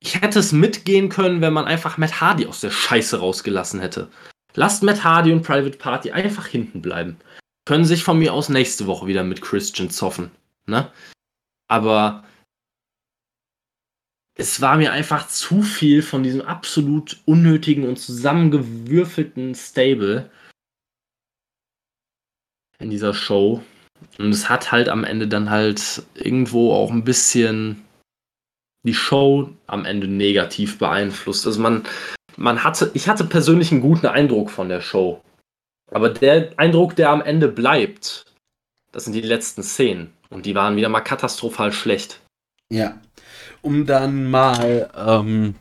ich 0.00 0.20
hätte 0.20 0.38
es 0.38 0.52
mitgehen 0.52 1.08
können, 1.08 1.40
wenn 1.40 1.52
man 1.52 1.64
einfach 1.64 1.96
Matt 1.96 2.20
Hardy 2.20 2.46
aus 2.46 2.60
der 2.60 2.70
Scheiße 2.70 3.18
rausgelassen 3.18 3.80
hätte. 3.80 4.10
Lasst 4.54 4.82
Matt 4.82 5.02
Hardy 5.02 5.32
und 5.32 5.42
Private 5.42 5.78
Party 5.78 6.10
einfach 6.10 6.46
hinten 6.46 6.82
bleiben. 6.82 7.16
Können 7.64 7.84
sich 7.84 8.04
von 8.04 8.18
mir 8.18 8.34
aus 8.34 8.48
nächste 8.48 8.86
Woche 8.86 9.06
wieder 9.06 9.24
mit 9.24 9.40
Christian 9.40 9.88
zoffen. 9.88 10.30
Ne? 10.66 10.92
Aber 11.68 12.24
es 14.34 14.60
war 14.60 14.76
mir 14.76 14.92
einfach 14.92 15.28
zu 15.28 15.62
viel 15.62 16.02
von 16.02 16.22
diesem 16.22 16.42
absolut 16.42 17.22
unnötigen 17.24 17.88
und 17.88 17.98
zusammengewürfelten 17.98 19.54
Stable 19.54 20.30
in 22.82 22.90
dieser 22.90 23.14
Show. 23.14 23.62
Und 24.18 24.30
es 24.30 24.48
hat 24.48 24.72
halt 24.72 24.88
am 24.88 25.04
Ende 25.04 25.28
dann 25.28 25.50
halt 25.50 26.02
irgendwo 26.14 26.72
auch 26.72 26.90
ein 26.90 27.04
bisschen 27.04 27.84
die 28.84 28.94
Show 28.94 29.50
am 29.66 29.84
Ende 29.84 30.08
negativ 30.08 30.78
beeinflusst. 30.78 31.46
Also 31.46 31.60
man, 31.60 31.84
man 32.36 32.64
hatte, 32.64 32.90
ich 32.94 33.08
hatte 33.08 33.24
persönlich 33.24 33.70
einen 33.70 33.80
guten 33.80 34.06
Eindruck 34.06 34.50
von 34.50 34.68
der 34.68 34.80
Show. 34.80 35.22
Aber 35.90 36.08
der 36.08 36.52
Eindruck, 36.56 36.96
der 36.96 37.10
am 37.10 37.22
Ende 37.22 37.48
bleibt, 37.48 38.24
das 38.90 39.04
sind 39.04 39.12
die 39.12 39.20
letzten 39.20 39.62
Szenen. 39.62 40.12
Und 40.30 40.46
die 40.46 40.54
waren 40.54 40.76
wieder 40.76 40.88
mal 40.88 41.00
katastrophal 41.00 41.72
schlecht. 41.72 42.20
Ja. 42.70 42.98
Um 43.60 43.86
dann 43.86 44.30
mal 44.30 44.90
ähm, 44.96 45.54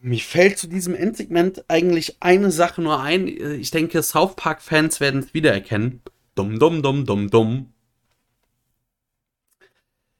mir 0.00 0.18
fällt 0.18 0.58
zu 0.58 0.66
diesem 0.66 0.94
Endsegment 0.94 1.64
eigentlich 1.68 2.16
eine 2.20 2.50
Sache 2.50 2.80
nur 2.80 3.00
ein. 3.00 3.28
Ich 3.28 3.70
denke, 3.70 4.02
South 4.02 4.34
Park-Fans 4.36 5.00
werden 5.00 5.20
es 5.20 5.34
wiedererkennen. 5.34 6.02
Dumm, 6.34 6.58
dumm, 6.58 6.82
dumm, 6.82 7.04
dumm, 7.04 7.30
dumm. 7.30 7.72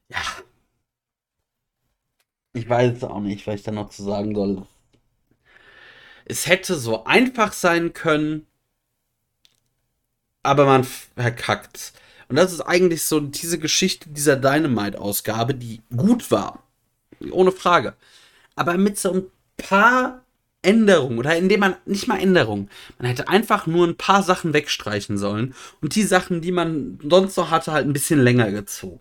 Ja. 0.08 0.20
Ich 2.52 2.68
weiß 2.68 2.98
es 2.98 3.04
auch 3.04 3.20
nicht, 3.20 3.46
was 3.46 3.56
ich 3.56 3.62
da 3.62 3.70
noch 3.70 3.90
zu 3.90 4.02
sagen 4.02 4.34
soll. 4.34 4.66
Es 6.26 6.46
hätte 6.46 6.74
so 6.74 7.04
einfach 7.04 7.52
sein 7.52 7.92
können, 7.92 8.46
aber 10.42 10.66
man 10.66 10.84
verkackt. 10.84 11.92
Und 12.28 12.36
das 12.36 12.52
ist 12.52 12.60
eigentlich 12.60 13.02
so 13.02 13.18
diese 13.20 13.58
Geschichte 13.58 14.10
dieser 14.10 14.36
Dynamite-Ausgabe, 14.36 15.54
die 15.54 15.80
gut 15.96 16.30
war. 16.30 16.62
Ohne 17.30 17.50
Frage. 17.50 17.96
Aber 18.54 18.76
mit 18.76 18.98
so 18.98 19.12
ein 19.12 19.30
paar 19.62 20.24
Änderungen 20.62 21.18
oder 21.18 21.36
indem 21.36 21.60
man 21.60 21.76
nicht 21.86 22.06
mal 22.06 22.20
Änderungen, 22.20 22.68
man 22.98 23.08
hätte 23.08 23.28
einfach 23.28 23.66
nur 23.66 23.86
ein 23.86 23.96
paar 23.96 24.22
Sachen 24.22 24.52
wegstreichen 24.52 25.16
sollen 25.16 25.54
und 25.80 25.94
die 25.94 26.02
Sachen, 26.02 26.42
die 26.42 26.52
man 26.52 26.98
sonst 27.02 27.36
noch 27.36 27.50
hatte, 27.50 27.72
halt 27.72 27.86
ein 27.86 27.92
bisschen 27.92 28.22
länger 28.22 28.50
gezogen. 28.50 29.00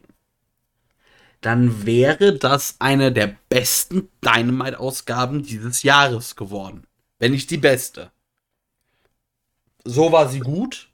Dann 1.42 1.86
wäre 1.86 2.38
das 2.38 2.76
eine 2.80 3.12
der 3.12 3.36
besten 3.48 4.10
Dynamite-Ausgaben 4.24 5.44
dieses 5.44 5.84
Jahres 5.84 6.36
geworden. 6.36 6.86
Wenn 7.18 7.32
nicht 7.32 7.50
die 7.50 7.58
beste. 7.58 8.12
So 9.86 10.12
war 10.12 10.28
sie 10.28 10.40
gut, 10.40 10.90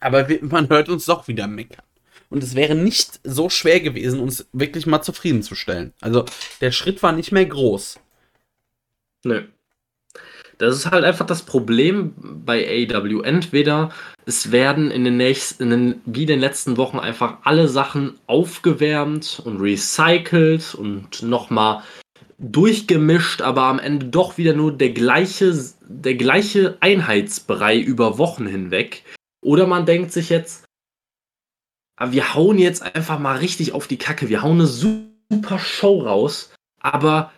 aber 0.00 0.26
man 0.42 0.68
hört 0.68 0.88
uns 0.88 1.06
doch 1.06 1.28
wieder 1.28 1.46
meckern. 1.46 1.82
Und 2.28 2.42
es 2.42 2.56
wäre 2.56 2.74
nicht 2.74 3.20
so 3.22 3.48
schwer 3.48 3.80
gewesen, 3.80 4.18
uns 4.18 4.46
wirklich 4.52 4.86
mal 4.86 5.02
zufriedenzustellen. 5.02 5.92
Also 6.00 6.24
der 6.60 6.72
Schritt 6.72 7.02
war 7.02 7.12
nicht 7.12 7.30
mehr 7.30 7.46
groß. 7.46 8.00
Nö. 9.26 9.42
Das 10.58 10.74
ist 10.74 10.90
halt 10.90 11.04
einfach 11.04 11.26
das 11.26 11.42
Problem 11.42 12.14
bei 12.16 12.88
AW. 12.88 13.22
Entweder 13.22 13.90
es 14.24 14.52
werden 14.52 14.90
in 14.90 15.04
den 15.04 15.18
nächsten, 15.18 15.64
in 15.64 15.70
den, 15.70 16.00
wie 16.06 16.22
in 16.22 16.28
den 16.28 16.40
letzten 16.40 16.78
Wochen 16.78 16.98
einfach 16.98 17.38
alle 17.42 17.68
Sachen 17.68 18.18
aufgewärmt 18.26 19.42
und 19.44 19.60
recycelt 19.60 20.74
und 20.74 21.22
nochmal 21.22 21.82
durchgemischt, 22.38 23.42
aber 23.42 23.64
am 23.64 23.78
Ende 23.78 24.06
doch 24.06 24.38
wieder 24.38 24.54
nur 24.54 24.72
der 24.72 24.90
gleiche, 24.90 25.54
der 25.80 26.14
gleiche 26.14 26.76
Einheitsbrei 26.80 27.78
über 27.78 28.16
Wochen 28.16 28.46
hinweg. 28.46 29.02
Oder 29.42 29.66
man 29.66 29.86
denkt 29.86 30.12
sich 30.12 30.30
jetzt, 30.30 30.64
ah, 31.96 32.12
wir 32.12 32.34
hauen 32.34 32.58
jetzt 32.58 32.82
einfach 32.82 33.18
mal 33.18 33.38
richtig 33.38 33.72
auf 33.72 33.88
die 33.88 33.98
Kacke, 33.98 34.28
wir 34.28 34.42
hauen 34.42 34.60
eine 34.60 34.66
super 34.66 35.58
Show 35.58 36.00
raus, 36.00 36.52
aber 36.80 37.32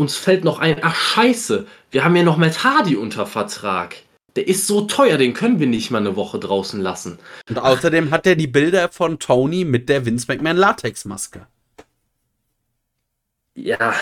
uns 0.00 0.16
fällt 0.16 0.44
noch 0.44 0.58
ein, 0.58 0.78
ach 0.82 0.94
scheiße, 0.94 1.66
wir 1.90 2.04
haben 2.04 2.16
ja 2.16 2.22
noch 2.22 2.38
Matt 2.38 2.64
Hardy 2.64 2.96
unter 2.96 3.26
Vertrag. 3.26 3.96
Der 4.36 4.48
ist 4.48 4.66
so 4.66 4.82
teuer, 4.82 5.18
den 5.18 5.34
können 5.34 5.60
wir 5.60 5.66
nicht 5.66 5.90
mal 5.90 5.98
eine 5.98 6.16
Woche 6.16 6.38
draußen 6.38 6.80
lassen. 6.80 7.18
Und 7.48 7.58
außerdem 7.58 8.10
hat 8.10 8.26
er 8.26 8.36
die 8.36 8.46
Bilder 8.46 8.88
von 8.88 9.18
Tony 9.18 9.64
mit 9.64 9.88
der 9.88 10.06
Vince 10.06 10.26
McMahon 10.28 10.56
Latexmaske. 10.56 11.46
Ja, 13.54 13.94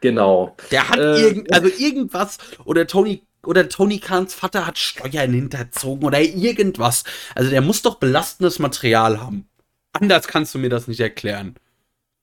genau. 0.00 0.56
Der 0.70 0.88
hat 0.88 0.98
äh, 0.98 1.22
irgend, 1.22 1.52
also 1.52 1.68
irgendwas 1.68 2.38
oder 2.64 2.86
Tony 2.86 3.22
oder 3.46 3.68
Tony 3.68 3.98
Kahns 3.98 4.34
Vater 4.34 4.66
hat 4.66 4.76
Steuern 4.76 5.32
hinterzogen 5.32 6.04
oder 6.04 6.20
irgendwas. 6.20 7.04
Also 7.34 7.48
der 7.48 7.62
muss 7.62 7.80
doch 7.80 7.94
belastendes 7.94 8.58
Material 8.58 9.20
haben. 9.20 9.48
Anders 9.92 10.28
kannst 10.28 10.54
du 10.54 10.58
mir 10.58 10.68
das 10.68 10.88
nicht 10.88 11.00
erklären. 11.00 11.54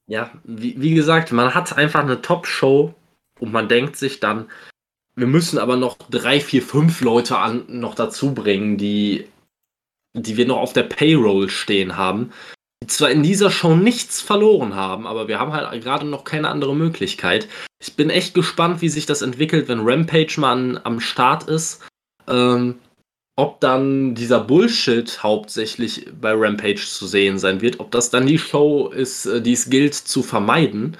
Ja, 0.06 0.31
wie, 0.44 0.80
wie 0.80 0.94
gesagt, 0.94 1.31
man 1.31 1.53
hat 1.53 1.76
einfach 1.77 2.02
eine 2.02 2.22
Top-Show 2.22 2.94
und 3.40 3.52
man 3.52 3.68
denkt 3.68 3.96
sich 3.96 4.20
dann, 4.20 4.50
wir 5.16 5.28
müssen 5.28 5.58
aber 5.58 5.78
noch 5.78 5.98
drei, 6.10 6.40
vier, 6.40 6.62
fünf 6.62 7.02
Leute 7.02 7.38
an, 7.38 7.66
noch 7.68 7.96
dazu 7.96 8.34
bringen, 8.34 8.78
die, 8.78 9.28
die 10.14 10.38
wir 10.38 10.46
noch 10.46 10.58
auf 10.58 10.74
der 10.74 10.84
Payroll 10.84 11.50
stehen 11.50 11.98
haben. 11.98 12.32
Die 12.84 12.88
zwar 12.88 13.10
in 13.10 13.24
dieser 13.24 13.50
Show 13.50 13.76
nichts 13.76 14.22
verloren 14.22 14.76
haben, 14.76 15.08
aber 15.08 15.28
wir 15.28 15.40
haben 15.40 15.54
halt 15.54 15.82
gerade 15.84 16.06
noch 16.06 16.24
keine 16.24 16.50
andere 16.50 16.76
Möglichkeit. 16.76 17.48
Ich 17.82 17.96
bin 17.96 18.12
echt 18.12 18.36
gespannt, 18.36 18.82
wie 18.82 18.90
sich 18.90 19.08
das 19.08 19.24
entwickelt, 19.24 19.68
wenn 19.68 19.88
Rampage 19.88 20.40
mal 20.40 20.52
an, 20.52 20.80
am 20.84 21.00
Start 21.00 21.48
ist. 21.48 21.84
Ähm, 22.28 22.76
ob 23.40 23.60
dann 23.60 24.16
dieser 24.16 24.40
Bullshit 24.40 25.22
hauptsächlich 25.22 26.08
bei 26.20 26.34
Rampage 26.34 26.86
zu 26.88 27.06
sehen 27.06 27.38
sein 27.38 27.62
wird, 27.62 27.80
ob 27.80 27.92
das 27.92 28.10
dann 28.10 28.26
die 28.26 28.40
Show 28.40 28.90
ist, 28.90 29.26
äh, 29.28 29.42
die 29.42 29.54
es 29.54 29.70
gilt 29.70 29.94
zu 29.94 30.24
vermeiden, 30.24 30.98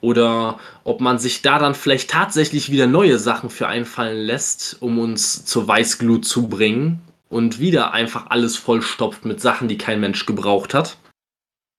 oder 0.00 0.58
ob 0.84 1.00
man 1.00 1.18
sich 1.18 1.42
da 1.42 1.58
dann 1.58 1.74
vielleicht 1.74 2.10
tatsächlich 2.10 2.70
wieder 2.70 2.86
neue 2.86 3.18
Sachen 3.18 3.50
für 3.50 3.68
einfallen 3.68 4.18
lässt, 4.18 4.76
um 4.80 4.98
uns 4.98 5.44
zur 5.44 5.66
Weißglut 5.68 6.24
zu 6.24 6.48
bringen 6.48 7.00
und 7.28 7.58
wieder 7.58 7.92
einfach 7.92 8.26
alles 8.30 8.56
vollstopft 8.56 9.24
mit 9.24 9.40
Sachen, 9.40 9.68
die 9.68 9.78
kein 9.78 10.00
Mensch 10.00 10.26
gebraucht 10.26 10.74
hat. 10.74 10.98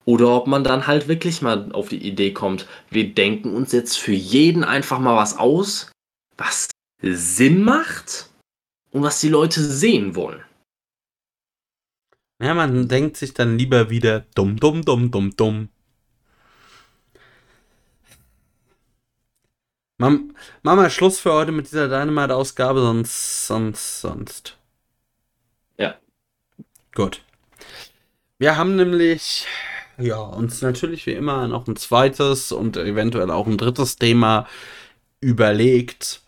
Oder 0.05 0.29
ob 0.29 0.47
man 0.47 0.63
dann 0.63 0.87
halt 0.87 1.09
wirklich 1.09 1.41
mal 1.41 1.71
auf 1.73 1.89
die 1.89 2.01
Idee 2.01 2.31
kommt, 2.31 2.65
wir 2.89 3.13
denken 3.13 3.53
uns 3.53 3.73
jetzt 3.73 3.97
für 3.97 4.13
jeden 4.13 4.63
einfach 4.63 4.99
mal 4.99 5.17
was 5.17 5.37
aus, 5.37 5.91
was 6.37 6.69
Sinn 7.01 7.63
macht 7.63 8.29
und 8.91 9.03
was 9.03 9.19
die 9.19 9.29
Leute 9.29 9.61
sehen 9.61 10.15
wollen. 10.15 10.41
Ja, 12.41 12.53
man 12.53 12.87
denkt 12.87 13.17
sich 13.17 13.33
dann 13.33 13.57
lieber 13.57 13.89
wieder 13.89 14.21
dumm, 14.35 14.57
dumm, 14.57 14.83
dumm, 14.83 15.11
dumm, 15.11 15.35
dumm. 15.35 15.69
Machen 19.99 20.35
wir 20.61 20.89
Schluss 20.91 21.19
für 21.19 21.33
heute 21.33 21.51
mit 21.51 21.65
dieser 21.67 21.87
Dynamite-Ausgabe, 21.87 22.81
sonst, 22.81 23.47
sonst, 23.47 24.01
sonst. 24.01 24.57
Ja. 25.77 25.95
Gut. 26.93 27.23
Wir 28.37 28.57
haben 28.57 28.75
nämlich, 28.75 29.47
ja, 29.97 30.19
uns 30.19 30.61
natürlich 30.61 31.07
wie 31.07 31.13
immer 31.13 31.47
noch 31.47 31.67
ein 31.67 31.75
zweites 31.75 32.51
und 32.51 32.77
eventuell 32.77 33.31
auch 33.31 33.47
ein 33.47 33.57
drittes 33.57 33.95
Thema 33.95 34.47
überlegt. 35.19 36.21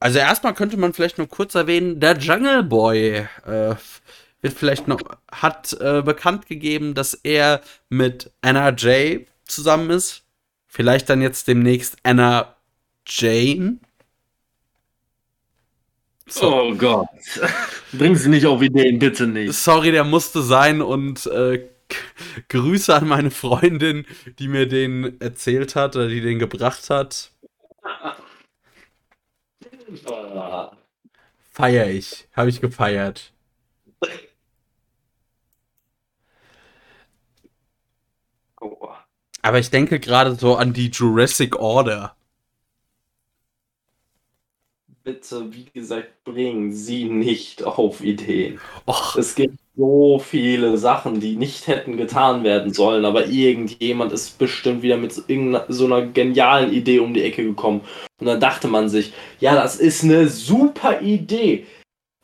Also 0.00 0.18
erstmal 0.18 0.54
könnte 0.54 0.78
man 0.78 0.94
vielleicht 0.94 1.18
nur 1.18 1.28
kurz 1.28 1.54
erwähnen, 1.54 2.00
der 2.00 2.16
Jungle 2.16 2.62
Boy 2.62 3.26
äh, 3.44 3.74
wird 4.40 4.54
vielleicht 4.54 4.88
noch, 4.88 5.00
hat 5.30 5.74
äh, 5.74 6.00
bekannt 6.00 6.46
gegeben, 6.46 6.94
dass 6.94 7.12
er 7.12 7.60
mit 7.90 8.30
NRJ 8.40 9.26
zusammen 9.44 9.90
ist 9.90 10.25
Vielleicht 10.76 11.08
dann 11.08 11.22
jetzt 11.22 11.48
demnächst 11.48 11.96
Anna 12.02 12.54
Jane. 13.06 13.78
So. 16.26 16.54
Oh 16.54 16.74
Gott. 16.74 17.08
Bring 17.94 18.14
sie 18.14 18.28
nicht 18.28 18.44
auf 18.44 18.60
Ideen, 18.60 18.98
bitte 18.98 19.26
nicht. 19.26 19.54
Sorry, 19.54 19.90
der 19.90 20.04
musste 20.04 20.42
sein 20.42 20.82
und 20.82 21.24
äh, 21.28 21.66
Grüße 22.50 22.94
an 22.94 23.08
meine 23.08 23.30
Freundin, 23.30 24.04
die 24.38 24.48
mir 24.48 24.68
den 24.68 25.18
erzählt 25.18 25.76
hat 25.76 25.96
oder 25.96 26.08
die 26.08 26.20
den 26.20 26.38
gebracht 26.38 26.90
hat. 26.90 27.30
Feier 31.52 31.86
ich. 31.88 32.28
Habe 32.34 32.50
ich 32.50 32.60
gefeiert. 32.60 33.32
Aber 39.46 39.60
ich 39.60 39.70
denke 39.70 40.00
gerade 40.00 40.34
so 40.34 40.56
an 40.56 40.72
die 40.72 40.88
Jurassic 40.88 41.54
Order. 41.54 42.16
Bitte, 45.04 45.52
wie 45.52 45.66
gesagt, 45.72 46.24
bringen 46.24 46.72
Sie 46.72 47.04
nicht 47.04 47.62
auf 47.62 48.02
Ideen. 48.02 48.58
Och. 48.88 49.14
Es 49.14 49.36
gibt 49.36 49.56
so 49.76 50.18
viele 50.18 50.76
Sachen, 50.78 51.20
die 51.20 51.36
nicht 51.36 51.68
hätten 51.68 51.96
getan 51.96 52.42
werden 52.42 52.74
sollen, 52.74 53.04
aber 53.04 53.26
irgendjemand 53.26 54.10
ist 54.10 54.36
bestimmt 54.36 54.82
wieder 54.82 54.96
mit 54.96 55.12
so 55.12 55.84
einer 55.84 56.06
genialen 56.06 56.72
Idee 56.72 56.98
um 56.98 57.14
die 57.14 57.22
Ecke 57.22 57.44
gekommen. 57.44 57.82
Und 58.18 58.26
dann 58.26 58.40
dachte 58.40 58.66
man 58.66 58.88
sich, 58.88 59.12
ja, 59.38 59.54
das 59.54 59.76
ist 59.76 60.02
eine 60.02 60.26
super 60.26 61.02
Idee. 61.02 61.66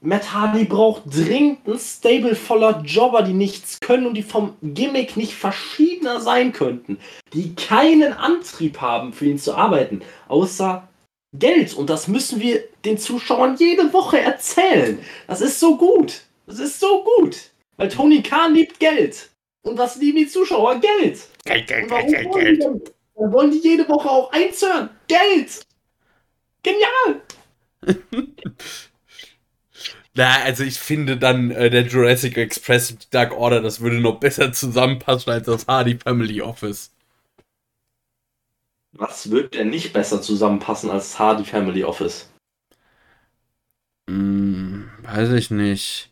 Matt 0.05 0.33
Hardy 0.33 0.65
braucht 0.65 1.05
dringend 1.07 1.66
ein 1.69 1.79
Stable 1.79 2.35
voller 2.35 2.83
Jobber, 2.85 3.23
die 3.23 3.35
nichts 3.35 3.79
können 3.79 4.07
und 4.07 4.15
die 4.15 4.24
vom 4.24 4.57
Gimmick 4.61 5.16
nicht 5.16 5.35
verschiedener 5.35 6.20
sein 6.20 6.53
könnten. 6.53 6.99
Die 7.33 7.55
keinen 7.55 8.12
Antrieb 8.12 8.81
haben, 8.81 9.12
für 9.12 9.27
ihn 9.27 9.39
zu 9.39 9.55
arbeiten, 9.55 10.03
außer 10.27 10.89
Geld. 11.33 11.74
Und 11.74 11.89
das 11.89 12.09
müssen 12.09 12.41
wir 12.41 12.65
den 12.85 12.99
Zuschauern 12.99 13.57
jede 13.57 13.93
Woche 13.93 14.19
erzählen. 14.19 14.99
Das 15.29 15.41
ist 15.41 15.61
so 15.61 15.77
gut. 15.77 16.23
Das 16.47 16.59
ist 16.59 16.81
so 16.81 17.05
gut. 17.05 17.37
Weil 17.77 17.89
Tony 17.89 18.23
Khan 18.23 18.55
liebt 18.55 18.81
Geld. 18.81 19.31
Und 19.62 19.79
was 19.79 19.97
lieben 19.97 20.19
die 20.19 20.27
Zuschauer? 20.27 20.81
Geld. 20.81 21.20
Geld, 21.45 21.69
Geld, 21.69 21.89
Geld, 21.89 22.09
Geld, 22.09 22.33
Geld. 22.33 22.62
Dann 23.15 23.33
wollen 23.33 23.53
die 23.53 23.59
jede 23.59 23.89
Woche 23.89 24.11
auch 24.11 24.33
eins 24.33 24.61
hören. 24.62 24.91
Geld. 25.07 25.65
Genial. 26.65 27.23
Na, 30.14 30.43
also 30.43 30.62
ich 30.62 30.78
finde 30.78 31.16
dann 31.16 31.51
äh, 31.51 31.70
der 31.70 31.86
Jurassic 31.86 32.36
Express 32.36 32.97
Dark 33.10 33.32
Order, 33.32 33.62
das 33.62 33.80
würde 33.80 33.98
noch 33.98 34.20
besser 34.20 34.52
zusammenpassen 34.52 35.32
als 35.32 35.47
das 35.47 35.66
Hardy 35.66 35.98
Family 35.98 36.43
Office. 36.43 36.90
Was 38.93 39.30
würde 39.30 39.48
denn 39.48 39.70
nicht 39.70 39.94
besser 39.94 40.20
zusammenpassen 40.20 40.90
als 40.90 41.18
Hardy 41.18 41.44
Family 41.44 41.82
Office? 41.82 42.28
Hm, 44.06 44.90
weiß 45.02 45.30
ich 45.30 45.51
nicht. 45.51 46.10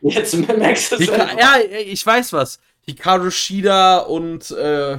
Jetzt 0.00 0.34
merkst 0.56 0.92
du 0.92 0.96
es 0.96 1.06
Ja, 1.06 1.56
ich 1.58 2.06
weiß 2.06 2.32
was. 2.32 2.60
Hikaru 2.86 3.30
Shida 3.30 3.98
und 3.98 4.50
äh, 4.52 4.98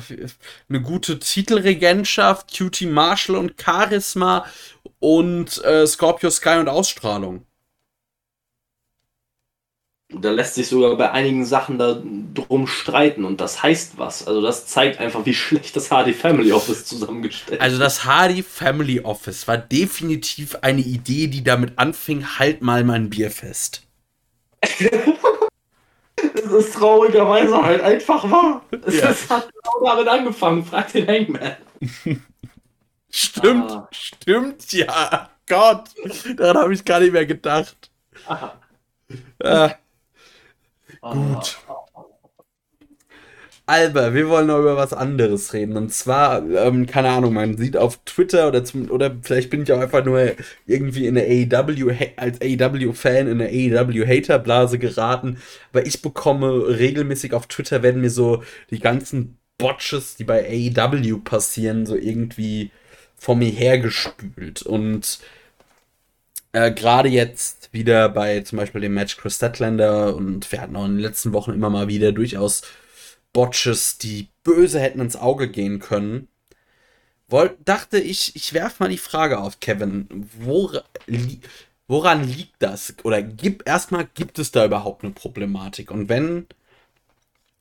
eine 0.69 0.81
gute 0.81 1.19
Titelregentschaft, 1.19 2.53
QT 2.53 2.81
Marshall 2.81 3.37
und 3.37 3.53
Charisma 3.59 4.45
und 4.99 5.63
äh, 5.63 5.87
Scorpio 5.87 6.29
Sky 6.29 6.57
und 6.59 6.69
Ausstrahlung. 6.69 7.45
Da 10.13 10.31
lässt 10.31 10.55
sich 10.55 10.67
sogar 10.67 10.95
bei 10.97 11.11
einigen 11.11 11.45
Sachen 11.45 11.77
da 11.77 12.01
drum 12.33 12.67
streiten 12.67 13.23
und 13.23 13.39
das 13.39 13.63
heißt 13.63 13.97
was. 13.97 14.27
Also 14.27 14.41
das 14.41 14.67
zeigt 14.67 14.99
einfach, 14.99 15.25
wie 15.25 15.33
schlecht 15.33 15.75
das 15.75 15.89
Hardy 15.89 16.13
Family 16.13 16.51
Office 16.51 16.85
zusammengestellt 16.85 17.59
ist. 17.59 17.63
Also 17.63 17.79
das 17.79 18.05
Hardy 18.05 18.43
Family 18.43 18.99
Office 19.01 19.47
war 19.47 19.57
definitiv 19.57 20.57
eine 20.61 20.81
Idee, 20.81 21.27
die 21.27 21.43
damit 21.43 21.79
anfing, 21.79 22.25
halt 22.39 22.61
mal 22.61 22.83
mein 22.83 23.09
Bier 23.09 23.31
fest. 23.31 23.83
Es 26.33 26.51
ist 26.51 26.75
traurigerweise 26.75 27.61
halt 27.61 27.81
einfach 27.81 28.29
wahr. 28.29 28.63
Es 28.85 28.99
ja. 28.99 29.09
hat 29.29 29.49
genau 29.51 29.85
damit 29.95 30.07
angefangen, 30.07 30.63
frag 30.63 30.91
den 30.91 31.07
Hangman. 31.07 31.55
stimmt, 33.09 33.71
ah. 33.71 33.87
stimmt, 33.91 34.71
ja. 34.71 35.29
Gott, 35.47 35.89
daran 36.37 36.63
habe 36.63 36.73
ich 36.73 36.85
gar 36.85 36.99
nicht 36.99 37.13
mehr 37.13 37.25
gedacht. 37.25 37.89
Äh, 39.39 39.69
gut. 41.01 41.57
Alba, 43.67 44.13
wir 44.13 44.27
wollen 44.27 44.47
noch 44.47 44.59
über 44.59 44.75
was 44.75 44.91
anderes 44.91 45.53
reden. 45.53 45.77
Und 45.77 45.93
zwar, 45.93 46.43
ähm, 46.49 46.87
keine 46.87 47.09
Ahnung, 47.09 47.33
man 47.33 47.57
sieht 47.57 47.77
auf 47.77 48.03
Twitter 48.03 48.47
oder 48.47 48.65
zum, 48.65 48.89
oder 48.91 49.15
vielleicht 49.21 49.49
bin 49.49 49.63
ich 49.63 49.71
auch 49.71 49.79
einfach 49.79 50.03
nur 50.03 50.33
irgendwie 50.65 51.07
in 51.07 51.15
der 51.15 51.25
AEW, 51.25 51.95
als 52.17 52.41
AEW-Fan 52.41 53.27
in 53.27 53.37
der 53.39 53.47
AEW-Hater-Blase 53.49 54.77
geraten, 54.77 55.37
weil 55.71 55.87
ich 55.87 56.01
bekomme 56.01 56.67
regelmäßig 56.79 57.33
auf 57.33 57.47
Twitter 57.47 57.81
werden 57.81 58.01
mir 58.01 58.09
so 58.09 58.43
die 58.71 58.79
ganzen 58.79 59.37
Botches, 59.57 60.17
die 60.17 60.25
bei 60.25 60.45
AEW 60.45 61.19
passieren, 61.19 61.85
so 61.85 61.95
irgendwie 61.95 62.71
vor 63.15 63.35
mir 63.35 63.51
hergespült. 63.51 64.63
Und 64.63 65.19
äh, 66.53 66.71
gerade 66.71 67.09
jetzt 67.09 67.73
wieder 67.73 68.09
bei 68.09 68.41
zum 68.41 68.57
Beispiel 68.57 68.81
dem 68.81 68.93
Match 68.93 69.17
Chris 69.17 69.35
Statlander 69.35 70.15
und 70.15 70.51
wir 70.51 70.61
hatten 70.61 70.75
auch 70.75 70.85
in 70.85 70.93
den 70.95 70.99
letzten 70.99 71.33
Wochen 71.33 71.51
immer 71.51 71.69
mal 71.69 71.87
wieder 71.87 72.11
durchaus 72.11 72.63
Botches, 73.33 73.97
die 73.97 74.29
böse 74.43 74.79
hätten 74.79 74.99
ins 75.01 75.15
Auge 75.15 75.49
gehen 75.49 75.79
können. 75.79 76.27
Dachte 77.63 77.97
ich, 77.99 78.35
ich 78.35 78.53
werfe 78.53 78.83
mal 78.83 78.89
die 78.89 78.97
Frage 78.97 79.39
auf, 79.39 79.59
Kevin. 79.61 80.07
Wora, 80.39 80.83
li, 81.07 81.39
woran 81.87 82.25
liegt 82.27 82.55
das? 82.59 82.93
Oder 83.03 83.21
gibt 83.21 83.67
erstmal, 83.67 84.05
gibt 84.13 84.37
es 84.37 84.51
da 84.51 84.65
überhaupt 84.65 85.03
eine 85.03 85.13
Problematik? 85.13 85.91
Und 85.91 86.09
wenn, 86.09 86.47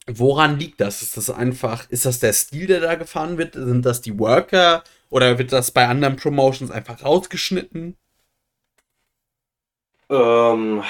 woran 0.06 0.58
liegt 0.58 0.80
das? 0.80 1.02
Ist 1.02 1.16
das 1.16 1.30
einfach, 1.30 1.88
ist 1.90 2.04
das 2.04 2.18
der 2.18 2.32
Stil, 2.32 2.66
der 2.66 2.80
da 2.80 2.94
gefahren 2.96 3.38
wird? 3.38 3.54
Sind 3.54 3.86
das 3.86 4.00
die 4.02 4.18
Worker? 4.18 4.82
Oder 5.08 5.38
wird 5.38 5.52
das 5.52 5.70
bei 5.70 5.86
anderen 5.86 6.16
Promotions 6.16 6.70
einfach 6.72 7.04
rausgeschnitten? 7.04 7.96
Ähm, 10.11 10.82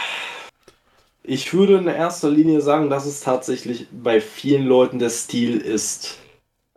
ich 1.22 1.52
würde 1.52 1.76
in 1.76 1.86
erster 1.86 2.30
Linie 2.30 2.60
sagen, 2.62 2.90
dass 2.90 3.06
es 3.06 3.20
tatsächlich 3.20 3.86
bei 3.92 4.20
vielen 4.20 4.66
Leuten 4.66 4.98
der 4.98 5.10
Stil 5.10 5.58
ist, 5.58 6.18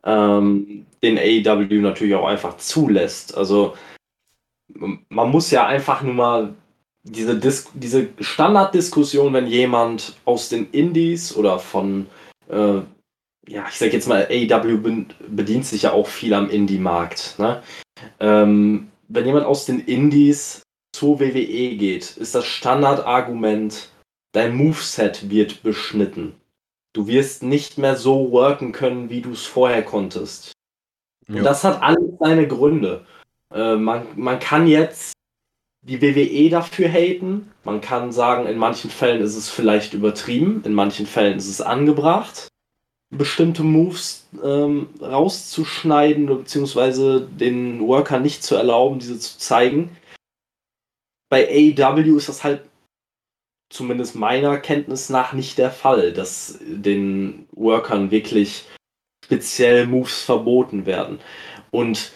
ähm, 0.03 0.85
den 1.01 1.17
AEW 1.17 1.81
natürlich 1.81 2.15
auch 2.15 2.27
einfach 2.27 2.57
zulässt. 2.57 3.35
Also 3.37 3.75
man 5.09 5.29
muss 5.29 5.51
ja 5.51 5.65
einfach 5.65 6.01
nur 6.01 6.13
mal 6.13 6.53
diese, 7.03 7.37
Dis 7.37 7.69
diese 7.73 8.09
Standarddiskussion, 8.19 9.33
wenn 9.33 9.47
jemand 9.47 10.15
aus 10.25 10.49
den 10.49 10.69
Indies 10.71 11.35
oder 11.35 11.59
von, 11.59 12.07
äh, 12.49 12.81
ja, 13.47 13.65
ich 13.69 13.77
sag 13.77 13.93
jetzt 13.93 14.07
mal, 14.07 14.27
AEW 14.29 15.05
bedient 15.27 15.65
sich 15.65 15.83
ja 15.83 15.91
auch 15.91 16.07
viel 16.07 16.33
am 16.33 16.49
Indie-Markt. 16.49 17.35
Ne? 17.37 17.61
Ähm, 18.19 18.89
wenn 19.09 19.25
jemand 19.25 19.45
aus 19.45 19.65
den 19.65 19.79
Indies 19.79 20.62
zur 20.93 21.19
WWE 21.19 21.75
geht, 21.75 22.17
ist 22.17 22.35
das 22.35 22.45
Standardargument, 22.45 23.89
dein 24.31 24.55
Moveset 24.55 25.29
wird 25.29 25.63
beschnitten. 25.63 26.35
Du 26.93 27.07
wirst 27.07 27.43
nicht 27.43 27.77
mehr 27.77 27.95
so 27.95 28.31
worken 28.31 28.71
können, 28.71 29.09
wie 29.09 29.21
du 29.21 29.31
es 29.31 29.45
vorher 29.45 29.83
konntest. 29.83 30.53
Ja. 31.27 31.37
Und 31.37 31.43
das 31.43 31.63
hat 31.63 31.81
alles 31.81 32.13
seine 32.19 32.47
Gründe. 32.47 33.05
Äh, 33.51 33.75
man, 33.75 34.05
man 34.15 34.39
kann 34.39 34.67
jetzt 34.67 35.13
die 35.81 36.01
WWE 36.01 36.49
dafür 36.49 36.87
haten. 36.87 37.51
Man 37.63 37.81
kann 37.81 38.11
sagen, 38.11 38.47
in 38.47 38.57
manchen 38.57 38.89
Fällen 38.89 39.21
ist 39.21 39.35
es 39.35 39.49
vielleicht 39.49 39.93
übertrieben, 39.93 40.61
in 40.65 40.73
manchen 40.73 41.05
Fällen 41.05 41.37
ist 41.37 41.49
es 41.49 41.61
angebracht, 41.61 42.47
bestimmte 43.09 43.63
Moves 43.63 44.27
ähm, 44.43 44.89
rauszuschneiden, 45.01 46.27
beziehungsweise 46.27 47.21
den 47.21 47.85
Worker 47.87 48.19
nicht 48.19 48.43
zu 48.43 48.55
erlauben, 48.55 48.99
diese 48.99 49.19
zu 49.19 49.37
zeigen. 49.37 49.89
Bei 51.33 51.49
AEW 51.49 52.17
ist 52.17 52.29
das 52.29 52.43
halt 52.43 52.61
zumindest 53.71 54.13
meiner 54.13 54.59
Kenntnis 54.59 55.09
nach 55.09 55.33
nicht 55.33 55.57
der 55.57 55.71
Fall, 55.71 56.13
dass 56.13 56.59
den 56.61 57.47
Workern 57.53 58.11
wirklich 58.11 58.65
speziell 59.25 59.87
Moves 59.87 60.21
verboten 60.21 60.85
werden. 60.85 61.19
Und 61.71 62.11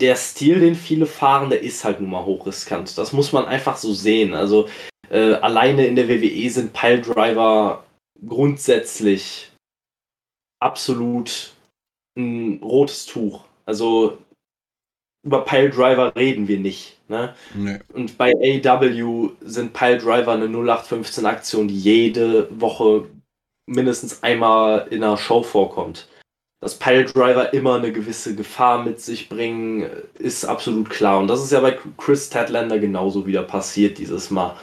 der 0.00 0.16
Stil, 0.16 0.60
den 0.60 0.74
viele 0.74 1.04
fahren, 1.04 1.50
der 1.50 1.60
ist 1.60 1.84
halt 1.84 2.00
nun 2.00 2.08
mal 2.08 2.24
hochriskant. 2.24 2.96
Das 2.96 3.12
muss 3.12 3.30
man 3.30 3.44
einfach 3.44 3.76
so 3.76 3.92
sehen. 3.92 4.32
Also 4.32 4.70
äh, 5.10 5.34
alleine 5.34 5.84
in 5.86 5.94
der 5.94 6.08
WWE 6.08 6.48
sind 6.48 6.72
Piledriver 6.72 7.84
grundsätzlich 8.26 9.52
absolut 10.60 11.52
ein 12.16 12.58
rotes 12.62 13.04
Tuch. 13.04 13.44
Also 13.66 14.16
über 15.22 15.44
Piledriver 15.44 16.14
reden 16.16 16.48
wir 16.48 16.58
nicht. 16.58 16.98
Ne? 17.08 17.34
Nee. 17.54 17.78
Und 17.92 18.18
bei 18.18 18.32
AW 18.32 19.30
sind 19.40 19.72
Piledriver 19.72 20.32
eine 20.32 20.46
0815 20.46 21.26
Aktion, 21.26 21.68
die 21.68 21.78
jede 21.78 22.48
Woche 22.60 23.06
mindestens 23.66 24.22
einmal 24.22 24.88
in 24.90 25.04
einer 25.04 25.16
Show 25.16 25.42
vorkommt. 25.42 26.08
Dass 26.60 26.78
Piledriver 26.78 27.52
immer 27.52 27.74
eine 27.74 27.92
gewisse 27.92 28.36
Gefahr 28.36 28.84
mit 28.84 29.00
sich 29.00 29.28
bringen, 29.28 29.88
ist 30.18 30.44
absolut 30.44 30.90
klar. 30.90 31.18
Und 31.18 31.28
das 31.28 31.42
ist 31.42 31.52
ja 31.52 31.60
bei 31.60 31.76
Chris 31.98 32.30
Tadlander 32.30 32.78
genauso 32.78 33.26
wieder 33.26 33.42
passiert 33.42 33.98
dieses 33.98 34.30
Mal. 34.30 34.56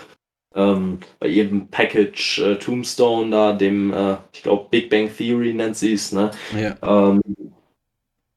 Ähm, 0.56 1.00
bei 1.20 1.28
ihrem 1.28 1.68
Package 1.68 2.40
äh, 2.40 2.56
Tombstone 2.56 3.30
da, 3.30 3.54
dem, 3.54 3.94
äh, 3.94 4.18
ich 4.34 4.44
glaube, 4.44 4.68
Big 4.72 4.90
Bang 4.90 5.10
Theory 5.16 5.54
nennt 5.54 5.78
sie 5.78 5.94
es, 5.94 6.12
ne? 6.12 6.32
Ja. 6.58 6.76
Ähm, 6.82 7.22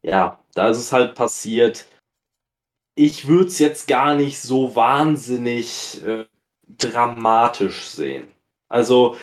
ja, 0.02 0.38
da 0.54 0.68
ist 0.68 0.78
es 0.78 0.92
halt 0.92 1.14
passiert 1.14 1.86
ich 2.94 3.26
würde 3.26 3.46
es 3.46 3.58
jetzt 3.58 3.88
gar 3.88 4.14
nicht 4.14 4.40
so 4.40 4.74
wahnsinnig 4.76 6.04
äh, 6.04 6.26
dramatisch 6.68 7.86
sehen. 7.86 8.28
Also, 8.68 9.16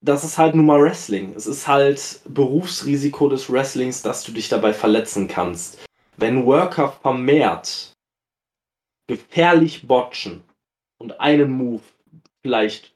das 0.00 0.24
ist 0.24 0.38
halt 0.38 0.54
nun 0.54 0.66
mal 0.66 0.82
Wrestling. 0.82 1.34
Es 1.34 1.46
ist 1.46 1.66
halt 1.66 2.20
Berufsrisiko 2.26 3.28
des 3.28 3.50
Wrestlings, 3.50 4.02
dass 4.02 4.22
du 4.22 4.32
dich 4.32 4.48
dabei 4.48 4.74
verletzen 4.74 5.28
kannst. 5.28 5.78
Wenn 6.16 6.44
Worker 6.46 6.92
vermehrt 6.92 7.92
gefährlich 9.06 9.86
botchen 9.86 10.44
und 10.98 11.20
einen 11.20 11.50
Move 11.50 11.82
vielleicht 12.42 12.94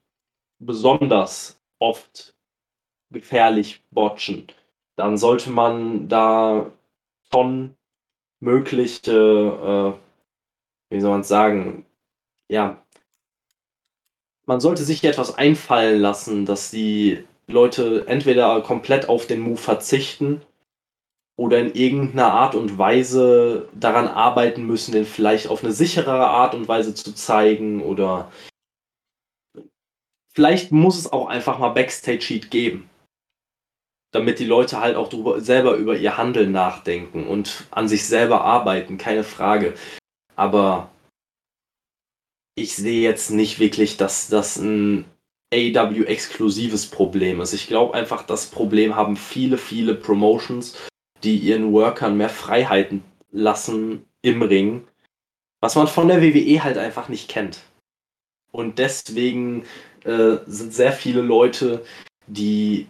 besonders 0.58 1.58
oft 1.78 2.34
gefährlich 3.10 3.82
botchen, 3.90 4.46
dann 4.96 5.16
sollte 5.16 5.50
man 5.50 6.08
da 6.08 6.70
schon 7.32 7.77
mögliche, 8.40 9.12
äh, 9.12 10.94
wie 10.94 11.00
soll 11.00 11.10
man 11.10 11.20
es 11.20 11.28
sagen, 11.28 11.86
ja, 12.48 12.82
man 14.46 14.60
sollte 14.60 14.84
sich 14.84 15.04
etwas 15.04 15.36
einfallen 15.36 16.00
lassen, 16.00 16.46
dass 16.46 16.70
die 16.70 17.24
Leute 17.46 18.06
entweder 18.06 18.60
komplett 18.62 19.08
auf 19.08 19.26
den 19.26 19.40
Move 19.40 19.58
verzichten 19.58 20.42
oder 21.36 21.58
in 21.58 21.74
irgendeiner 21.74 22.32
Art 22.32 22.54
und 22.54 22.78
Weise 22.78 23.68
daran 23.74 24.08
arbeiten 24.08 24.66
müssen, 24.66 24.92
den 24.92 25.04
vielleicht 25.04 25.48
auf 25.48 25.62
eine 25.62 25.72
sicherere 25.72 26.28
Art 26.28 26.54
und 26.54 26.68
Weise 26.68 26.94
zu 26.94 27.14
zeigen 27.14 27.82
oder 27.82 28.32
vielleicht 30.34 30.72
muss 30.72 30.98
es 30.98 31.12
auch 31.12 31.26
einfach 31.28 31.58
mal 31.58 31.70
Backstage-Sheet 31.70 32.50
geben 32.50 32.88
damit 34.10 34.38
die 34.38 34.46
Leute 34.46 34.80
halt 34.80 34.96
auch 34.96 35.08
drüber, 35.08 35.40
selber 35.40 35.76
über 35.76 35.96
ihr 35.96 36.16
Handeln 36.16 36.52
nachdenken 36.52 37.26
und 37.26 37.66
an 37.70 37.88
sich 37.88 38.06
selber 38.06 38.42
arbeiten, 38.42 38.98
keine 38.98 39.24
Frage. 39.24 39.74
Aber 40.36 40.90
ich 42.54 42.76
sehe 42.76 43.02
jetzt 43.02 43.30
nicht 43.30 43.58
wirklich, 43.58 43.96
dass 43.96 44.28
das 44.28 44.56
ein 44.56 45.04
AW-exklusives 45.52 46.86
Problem 46.86 47.40
ist. 47.40 47.52
Ich 47.52 47.68
glaube 47.68 47.94
einfach, 47.94 48.22
das 48.22 48.46
Problem 48.46 48.96
haben 48.96 49.16
viele, 49.16 49.58
viele 49.58 49.94
Promotions, 49.94 50.76
die 51.22 51.36
ihren 51.36 51.72
Workern 51.72 52.16
mehr 52.16 52.28
Freiheiten 52.28 53.02
lassen 53.30 54.04
im 54.22 54.42
Ring, 54.42 54.86
was 55.60 55.74
man 55.74 55.86
von 55.86 56.08
der 56.08 56.22
WWE 56.22 56.64
halt 56.64 56.78
einfach 56.78 57.08
nicht 57.08 57.28
kennt. 57.28 57.60
Und 58.52 58.78
deswegen 58.78 59.64
äh, 60.04 60.38
sind 60.46 60.72
sehr 60.72 60.92
viele 60.92 61.20
Leute, 61.20 61.84
die 62.26 62.86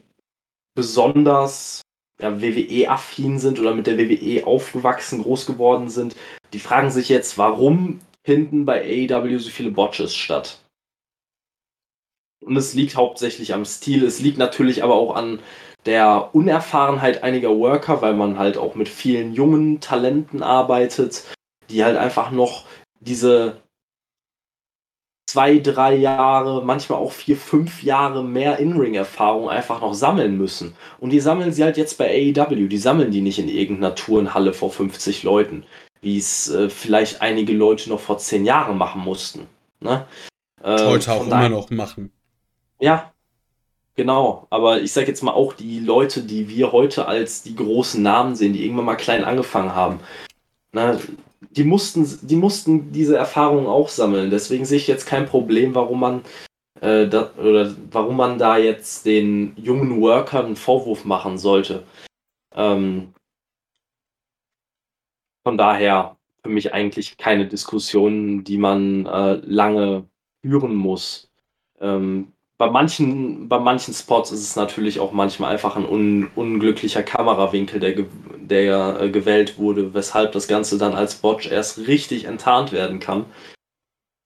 besonders 0.78 1.82
ja, 2.20 2.40
WWE-affin 2.40 3.40
sind 3.40 3.58
oder 3.58 3.74
mit 3.74 3.88
der 3.88 3.98
WWE 3.98 4.46
aufgewachsen, 4.46 5.24
groß 5.24 5.44
geworden 5.44 5.90
sind, 5.90 6.14
die 6.52 6.60
fragen 6.60 6.90
sich 6.90 7.08
jetzt, 7.08 7.36
warum 7.36 7.98
finden 8.24 8.64
bei 8.64 8.80
AEW 8.80 9.38
so 9.40 9.50
viele 9.50 9.72
Botches 9.72 10.14
statt? 10.14 10.60
Und 12.44 12.56
es 12.56 12.74
liegt 12.74 12.94
hauptsächlich 12.94 13.54
am 13.54 13.64
Stil, 13.64 14.04
es 14.04 14.20
liegt 14.20 14.38
natürlich 14.38 14.84
aber 14.84 14.94
auch 14.94 15.16
an 15.16 15.40
der 15.84 16.30
Unerfahrenheit 16.32 17.24
einiger 17.24 17.50
Worker, 17.58 18.00
weil 18.00 18.14
man 18.14 18.38
halt 18.38 18.56
auch 18.56 18.76
mit 18.76 18.88
vielen 18.88 19.32
jungen 19.32 19.80
Talenten 19.80 20.44
arbeitet, 20.44 21.24
die 21.70 21.82
halt 21.82 21.96
einfach 21.96 22.30
noch 22.30 22.66
diese 23.00 23.60
zwei, 25.28 25.58
drei 25.58 25.94
Jahre, 25.94 26.64
manchmal 26.64 26.98
auch 26.98 27.12
vier, 27.12 27.36
fünf 27.36 27.82
Jahre 27.82 28.24
mehr 28.24 28.58
In-Ring-Erfahrung 28.58 29.50
einfach 29.50 29.82
noch 29.82 29.92
sammeln 29.92 30.38
müssen. 30.38 30.74
Und 31.00 31.10
die 31.10 31.20
sammeln 31.20 31.52
sie 31.52 31.64
halt 31.64 31.76
jetzt 31.76 31.98
bei 31.98 32.08
AEW. 32.08 32.66
Die 32.66 32.78
sammeln 32.78 33.10
die 33.10 33.20
nicht 33.20 33.38
in 33.38 33.50
irgendeiner 33.50 33.94
Turnhalle 33.94 34.54
vor 34.54 34.70
50 34.70 35.24
Leuten, 35.24 35.64
wie 36.00 36.16
es 36.16 36.48
äh, 36.48 36.70
vielleicht 36.70 37.20
einige 37.20 37.52
Leute 37.52 37.90
noch 37.90 38.00
vor 38.00 38.16
zehn 38.16 38.46
Jahren 38.46 38.78
machen 38.78 39.02
mussten. 39.02 39.46
Ne? 39.80 40.06
Äh, 40.62 40.86
heute 40.86 41.12
auch 41.12 41.26
immer 41.26 41.50
noch 41.50 41.68
machen. 41.68 42.10
Ja, 42.80 43.12
genau. 43.96 44.46
Aber 44.48 44.80
ich 44.80 44.92
sag 44.92 45.08
jetzt 45.08 45.22
mal 45.22 45.32
auch 45.32 45.52
die 45.52 45.80
Leute, 45.80 46.22
die 46.22 46.48
wir 46.48 46.72
heute 46.72 47.06
als 47.06 47.42
die 47.42 47.54
großen 47.54 48.02
Namen 48.02 48.34
sehen, 48.34 48.54
die 48.54 48.64
irgendwann 48.64 48.86
mal 48.86 48.96
klein 48.96 49.24
angefangen 49.24 49.74
haben. 49.74 50.00
Ne? 50.72 50.98
Die 51.40 51.64
mussten, 51.64 52.26
die 52.26 52.36
mussten 52.36 52.92
diese 52.92 53.16
Erfahrungen 53.16 53.66
auch 53.66 53.88
sammeln. 53.88 54.30
Deswegen 54.30 54.64
sehe 54.64 54.78
ich 54.78 54.86
jetzt 54.86 55.06
kein 55.06 55.26
Problem, 55.26 55.74
warum 55.74 56.00
man 56.00 56.22
äh, 56.80 57.08
da, 57.08 57.32
oder 57.36 57.74
warum 57.90 58.16
man 58.16 58.38
da 58.38 58.56
jetzt 58.58 59.06
den 59.06 59.56
jungen 59.56 60.00
Workern 60.00 60.46
einen 60.46 60.56
Vorwurf 60.56 61.04
machen 61.04 61.38
sollte. 61.38 61.84
Ähm, 62.54 63.14
von 65.44 65.56
daher 65.56 66.16
für 66.42 66.50
mich 66.50 66.72
eigentlich 66.72 67.16
keine 67.16 67.46
Diskussion, 67.46 68.44
die 68.44 68.58
man 68.58 69.06
äh, 69.06 69.34
lange 69.44 70.08
führen 70.42 70.74
muss. 70.74 71.30
Ähm, 71.80 72.32
bei 72.58 72.68
manchen, 72.68 73.48
bei 73.48 73.60
manchen 73.60 73.94
Spots 73.94 74.32
ist 74.32 74.42
es 74.42 74.56
natürlich 74.56 74.98
auch 74.98 75.12
manchmal 75.12 75.52
einfach 75.52 75.76
ein 75.76 75.88
un, 75.88 76.28
unglücklicher 76.34 77.04
Kamerawinkel, 77.04 77.78
der, 77.78 78.04
der 78.40 79.00
äh, 79.00 79.10
gewählt 79.10 79.58
wurde, 79.58 79.94
weshalb 79.94 80.32
das 80.32 80.48
Ganze 80.48 80.76
dann 80.76 80.92
als 80.92 81.14
Botch 81.14 81.46
erst 81.46 81.78
richtig 81.86 82.24
enttarnt 82.24 82.72
werden 82.72 82.98
kann. 82.98 83.26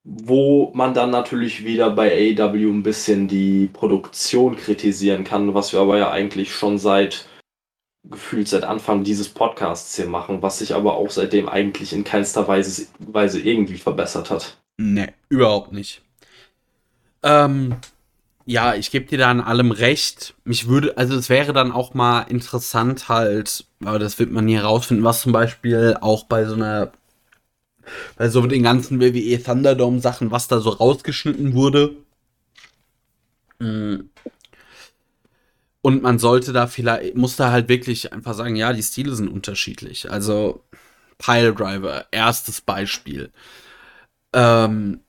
Wo 0.04 0.72
man 0.74 0.94
dann 0.94 1.10
natürlich 1.10 1.64
wieder 1.64 1.90
bei 1.90 2.10
AEW 2.10 2.70
ein 2.70 2.82
bisschen 2.82 3.28
die 3.28 3.68
Produktion 3.72 4.56
kritisieren 4.56 5.24
kann, 5.24 5.54
was 5.54 5.72
wir 5.72 5.80
aber 5.80 5.98
ja 5.98 6.10
eigentlich 6.10 6.52
schon 6.52 6.78
seit 6.78 7.28
gefühlt 8.04 8.48
seit 8.48 8.64
Anfang 8.64 9.04
dieses 9.04 9.28
Podcasts 9.28 9.94
hier 9.94 10.06
machen, 10.06 10.42
was 10.42 10.58
sich 10.58 10.74
aber 10.74 10.96
auch 10.96 11.10
seitdem 11.10 11.48
eigentlich 11.48 11.92
in 11.92 12.02
keinster 12.02 12.48
Weise, 12.48 12.88
Weise 12.98 13.40
irgendwie 13.40 13.76
verbessert 13.76 14.30
hat. 14.30 14.56
Nee, 14.76 15.12
überhaupt 15.28 15.70
nicht. 15.70 16.02
Ähm, 17.22 17.76
ja, 18.44 18.74
ich 18.74 18.90
gebe 18.90 19.06
dir 19.06 19.18
da 19.18 19.30
an 19.30 19.40
allem 19.40 19.70
recht. 19.70 20.34
Mich 20.44 20.68
würde, 20.68 20.96
also 20.96 21.14
es 21.16 21.28
wäre 21.28 21.52
dann 21.52 21.72
auch 21.72 21.94
mal 21.94 22.22
interessant 22.22 23.08
halt, 23.08 23.66
aber 23.84 23.98
das 23.98 24.18
wird 24.18 24.30
man 24.32 24.44
nie 24.44 24.56
herausfinden, 24.56 25.04
was 25.04 25.22
zum 25.22 25.32
Beispiel 25.32 25.96
auch 26.00 26.24
bei 26.24 26.44
so 26.46 26.54
einer, 26.54 26.92
bei 28.16 28.28
so 28.28 28.46
den 28.46 28.62
ganzen 28.62 29.00
WWE 29.00 29.42
Thunderdome 29.42 30.00
Sachen, 30.00 30.30
was 30.30 30.48
da 30.48 30.60
so 30.60 30.70
rausgeschnitten 30.70 31.54
wurde. 31.54 31.96
Mm. 33.58 34.08
Und 35.82 36.02
man 36.02 36.18
sollte 36.18 36.52
da 36.52 36.68
vielleicht, 36.68 37.16
muss 37.16 37.36
da 37.36 37.50
halt 37.50 37.68
wirklich 37.68 38.12
einfach 38.12 38.34
sagen, 38.34 38.54
ja, 38.56 38.72
die 38.72 38.82
Stile 38.82 39.14
sind 39.14 39.28
unterschiedlich. 39.28 40.10
Also 40.10 40.62
Piledriver, 41.18 42.06
erstes 42.12 42.60
Beispiel. 42.60 43.30
Ähm, 44.32 45.00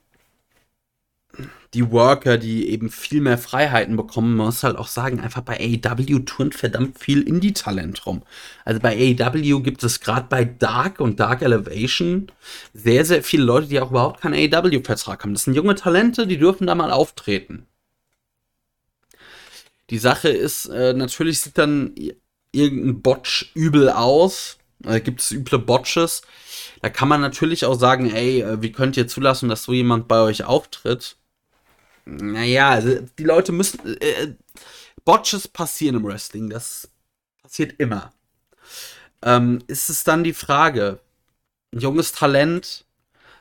die 1.73 1.91
Worker, 1.91 2.37
die 2.37 2.69
eben 2.69 2.91
viel 2.91 3.21
mehr 3.21 3.37
Freiheiten 3.37 3.95
bekommen, 3.97 4.35
man 4.35 4.47
muss 4.47 4.63
halt 4.63 4.77
auch 4.77 4.87
sagen, 4.87 5.19
einfach 5.19 5.41
bei 5.41 5.57
AEW 5.59 6.19
turnt 6.19 6.53
verdammt 6.53 6.99
viel 6.99 7.21
Indie-Talent 7.21 8.05
rum. 8.05 8.21
Also 8.63 8.79
bei 8.79 8.95
AEW 8.95 9.61
gibt 9.61 9.83
es 9.83 9.99
gerade 9.99 10.27
bei 10.29 10.45
Dark 10.45 10.99
und 10.99 11.19
Dark 11.19 11.41
Elevation 11.41 12.31
sehr, 12.73 13.05
sehr 13.05 13.23
viele 13.23 13.43
Leute, 13.43 13.67
die 13.67 13.79
auch 13.79 13.89
überhaupt 13.89 14.21
keinen 14.21 14.35
AEW-Vertrag 14.35 15.23
haben. 15.23 15.33
Das 15.33 15.45
sind 15.45 15.55
junge 15.55 15.75
Talente, 15.75 16.27
die 16.27 16.37
dürfen 16.37 16.67
da 16.67 16.75
mal 16.75 16.91
auftreten. 16.91 17.65
Die 19.89 19.97
Sache 19.97 20.29
ist, 20.29 20.67
äh, 20.67 20.93
natürlich 20.93 21.41
sieht 21.41 21.57
dann 21.57 21.93
irgendein 22.51 23.01
Botch 23.01 23.51
übel 23.55 23.89
aus. 23.89 24.57
Da 24.79 24.99
gibt 24.99 25.21
es 25.21 25.31
üble 25.31 25.59
Botches. 25.59 26.21
Da 26.81 26.89
kann 26.89 27.07
man 27.07 27.21
natürlich 27.21 27.65
auch 27.65 27.75
sagen, 27.75 28.13
ey, 28.13 28.41
äh, 28.41 28.61
wie 28.61 28.71
könnt 28.71 28.97
ihr 28.97 29.07
zulassen, 29.07 29.49
dass 29.49 29.63
so 29.63 29.73
jemand 29.73 30.07
bei 30.07 30.19
euch 30.21 30.43
auftritt? 30.43 31.17
Naja, 32.05 32.69
also 32.69 32.99
die 33.17 33.23
Leute 33.23 33.51
müssen. 33.51 33.79
Äh, 34.01 34.35
Botches 35.05 35.47
passieren 35.47 35.97
im 35.97 36.03
Wrestling, 36.05 36.49
das 36.49 36.89
passiert 37.41 37.75
immer. 37.79 38.13
Ähm, 39.21 39.59
ist 39.67 39.89
es 39.89 40.03
dann 40.03 40.23
die 40.23 40.33
Frage, 40.33 40.99
ein 41.73 41.79
junges 41.79 42.11
Talent, 42.11 42.85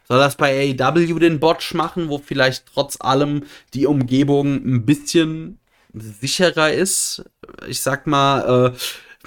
soll 0.09 0.18
das 0.18 0.36
bei 0.36 0.74
AEW 0.78 1.18
den 1.18 1.40
Botch 1.40 1.74
machen, 1.74 2.09
wo 2.09 2.18
vielleicht 2.18 2.66
trotz 2.66 3.01
allem 3.01 3.44
die 3.74 3.86
Umgebung 3.86 4.56
ein 4.56 4.84
bisschen 4.84 5.59
sicherer 5.94 6.72
ist? 6.72 7.24
Ich 7.66 7.80
sag 7.80 8.06
mal, 8.06 8.72
äh, 8.74 8.78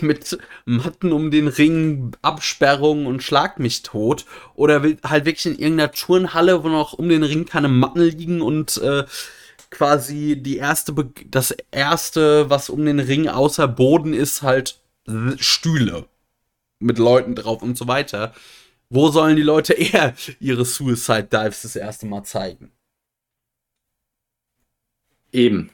mit 0.01 0.37
Matten 0.65 1.11
um 1.11 1.31
den 1.31 1.47
Ring, 1.47 2.11
Absperrung 2.21 3.05
und 3.05 3.23
Schlag 3.23 3.59
mich 3.59 3.83
tot. 3.83 4.25
Oder 4.55 4.81
halt 5.03 5.25
wirklich 5.25 5.45
in 5.45 5.59
irgendeiner 5.59 5.91
Turnhalle, 5.91 6.63
wo 6.63 6.69
noch 6.69 6.93
um 6.93 7.09
den 7.09 7.23
Ring 7.23 7.45
keine 7.45 7.69
Matten 7.69 8.01
liegen 8.01 8.41
und 8.41 8.77
äh, 8.77 9.05
quasi 9.69 10.37
die 10.41 10.57
erste, 10.57 10.93
Be 10.93 11.09
das 11.29 11.55
erste, 11.71 12.49
was 12.49 12.69
um 12.69 12.85
den 12.85 12.99
Ring 12.99 13.27
außer 13.27 13.67
Boden 13.67 14.13
ist, 14.13 14.41
halt 14.41 14.79
Stühle 15.37 16.05
mit 16.79 16.97
Leuten 16.97 17.35
drauf 17.35 17.61
und 17.61 17.77
so 17.77 17.87
weiter. 17.87 18.33
Wo 18.89 19.09
sollen 19.09 19.35
die 19.35 19.41
Leute 19.41 19.73
eher 19.77 20.13
ihre 20.39 20.65
Suicide 20.65 21.27
Dives 21.31 21.63
das 21.63 21.75
erste 21.75 22.05
Mal 22.05 22.23
zeigen? 22.23 22.71
Eben. 25.31 25.71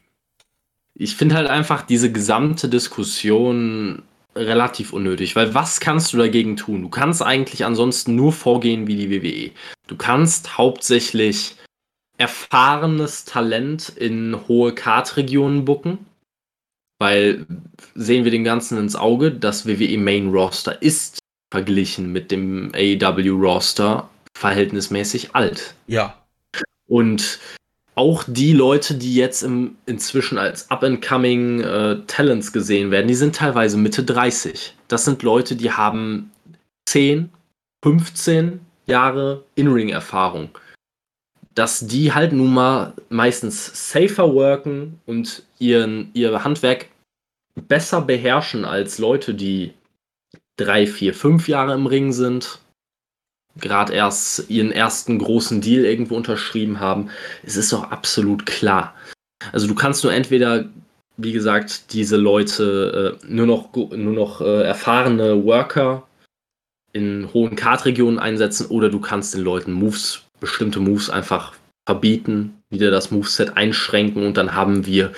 Ich 0.94 1.16
finde 1.16 1.36
halt 1.36 1.48
einfach 1.48 1.84
diese 1.84 2.12
gesamte 2.12 2.68
Diskussion 2.68 4.04
relativ 4.36 4.94
unnötig, 4.94 5.36
weil 5.36 5.54
was 5.54 5.80
kannst 5.80 6.14
du 6.14 6.18
dagegen 6.18 6.56
tun? 6.56 6.82
Du 6.82 6.90
kannst 6.90 7.22
eigentlich 7.22 7.66
ansonsten 7.66 8.16
nur 8.16 8.32
vorgehen 8.32 8.88
wie 8.88 8.96
die 8.96 9.10
WWE. 9.10 9.52
Du 9.88 9.98
kannst 9.98 10.58
hauptsächlich 10.58 11.56
erfahrenes 12.18 13.26
Talent 13.26 13.90
in 13.90 14.38
hohe 14.48 14.74
Kartregionen 14.74 15.66
bucken, 15.66 16.06
weil 17.00 17.46
sehen 17.96 18.24
wir 18.24 18.32
dem 18.32 18.44
Ganzen 18.44 18.78
ins 18.78 18.96
Auge, 18.96 19.32
das 19.32 19.66
WWE 19.66 19.98
Main 19.98 20.30
Roster 20.30 20.82
ist 20.82 21.20
verglichen 21.52 22.12
mit 22.12 22.32
dem 22.32 22.72
AEW 22.74 23.32
Roster 23.32 24.10
verhältnismäßig 24.38 25.36
alt. 25.36 25.74
Ja. 25.88 26.18
Und 26.88 27.40
auch 27.96 28.24
die 28.26 28.54
Leute, 28.54 28.96
die 28.96 29.16
jetzt 29.16 29.44
im, 29.44 29.76
inzwischen 29.86 30.38
als 30.38 30.72
up-and-coming 30.72 31.62
äh, 31.62 31.98
Talents 32.08 32.54
gesehen 32.54 32.90
werden, 32.90 33.08
die 33.08 33.16
sind 33.16 33.36
teilweise 33.36 33.78
Mitte 33.78 34.04
30. 34.04 34.76
Das 34.88 35.06
sind 35.06 35.24
Leute, 35.24 35.56
die 35.56 35.72
haben 35.72 36.32
10, 36.88 37.30
15 37.84 38.62
Jahre 38.86 39.44
In-Ring-Erfahrung. 39.56 40.50
Dass 41.54 41.86
die 41.86 42.14
halt 42.14 42.32
nun 42.32 42.54
mal 42.54 42.94
meistens 43.10 43.92
safer 43.92 44.34
worken 44.34 45.00
und 45.06 45.44
ihren, 45.60 46.10
ihr 46.14 46.44
Handwerk 46.46 46.88
besser 47.56 48.02
beherrschen 48.02 48.64
als 48.64 49.00
Leute, 49.00 49.34
die 49.34 49.74
3, 50.58 50.88
4, 50.88 51.14
5 51.14 51.48
Jahre 51.50 51.74
im 51.74 51.88
Ring 51.88 52.14
sind 52.14 52.61
gerade 53.58 53.94
erst 53.94 54.50
ihren 54.50 54.72
ersten 54.72 55.20
großen 55.20 55.62
Deal 55.62 55.86
irgendwo 55.86 56.16
unterschrieben 56.16 56.80
haben. 56.80 57.10
Es 57.44 57.58
ist 57.58 57.74
doch 57.74 57.92
absolut 57.92 58.46
klar. 58.46 58.94
Also 59.52 59.68
du 59.68 59.76
kannst 59.76 60.04
nur 60.04 60.14
entweder, 60.14 60.66
wie 61.18 61.34
gesagt, 61.34 61.94
diese 61.94 62.18
Leute 62.18 63.20
äh, 63.22 63.26
nur 63.28 63.48
noch, 63.48 63.74
nur 63.74 64.14
noch 64.14 64.42
äh, 64.42 64.64
erfahrene 64.64 65.44
Worker 65.44 66.08
in 66.94 67.30
hohen 67.34 67.56
Kartregionen 67.56 68.20
einsetzen 68.20 68.68
oder 68.68 68.90
du 68.90 69.00
kannst 69.00 69.34
den 69.34 69.42
Leuten 69.42 69.72
Moves, 69.72 70.24
bestimmte 70.40 70.80
Moves 70.80 71.10
einfach 71.10 71.54
verbieten, 71.86 72.62
wieder 72.70 72.92
das 72.92 73.12
Moveset 73.12 73.58
einschränken 73.58 74.26
und 74.26 74.38
dann 74.38 74.54
haben 74.54 74.86
wir 74.86 75.12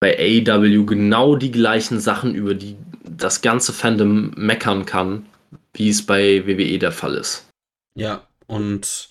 bei 0.00 0.18
AEW 0.18 0.86
genau 0.86 1.36
die 1.36 1.50
gleichen 1.50 2.00
Sachen, 2.00 2.34
über 2.34 2.54
die 2.54 2.76
das 3.04 3.42
ganze 3.42 3.72
Fandom 3.72 4.32
meckern 4.36 4.86
kann, 4.86 5.26
wie 5.74 5.90
es 5.90 6.04
bei 6.04 6.46
WWE 6.46 6.78
der 6.78 6.92
Fall 6.92 7.14
ist. 7.14 7.49
Ja, 7.94 8.26
und 8.46 9.08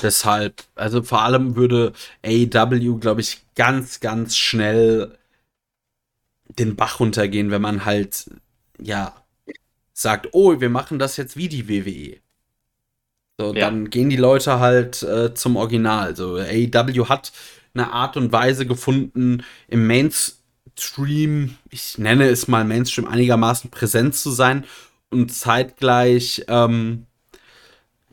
deshalb, 0.00 0.62
also 0.74 1.02
vor 1.02 1.22
allem 1.22 1.56
würde 1.56 1.92
AEW, 2.24 2.98
glaube 2.98 3.20
ich, 3.20 3.42
ganz, 3.54 4.00
ganz 4.00 4.36
schnell 4.36 5.18
den 6.58 6.76
Bach 6.76 7.00
runtergehen, 7.00 7.50
wenn 7.50 7.62
man 7.62 7.84
halt, 7.84 8.30
ja, 8.80 9.14
sagt, 9.92 10.28
oh, 10.32 10.60
wir 10.60 10.70
machen 10.70 10.98
das 10.98 11.16
jetzt 11.16 11.36
wie 11.36 11.48
die 11.48 11.68
WWE. 11.68 12.16
So, 13.38 13.54
ja. 13.54 13.66
dann 13.66 13.90
gehen 13.90 14.10
die 14.10 14.16
Leute 14.16 14.60
halt 14.60 15.02
äh, 15.02 15.34
zum 15.34 15.56
Original. 15.56 16.16
So, 16.16 16.36
AEW 16.36 17.08
hat 17.08 17.32
eine 17.74 17.92
Art 17.92 18.16
und 18.16 18.32
Weise 18.32 18.66
gefunden, 18.66 19.44
im 19.68 19.86
Mainstream, 19.86 21.56
ich 21.70 21.98
nenne 21.98 22.28
es 22.28 22.48
mal 22.48 22.64
Mainstream, 22.64 23.06
einigermaßen 23.06 23.70
präsent 23.70 24.14
zu 24.14 24.30
sein 24.30 24.64
und 25.10 25.32
zeitgleich 25.32 26.44
ähm, 26.48 27.06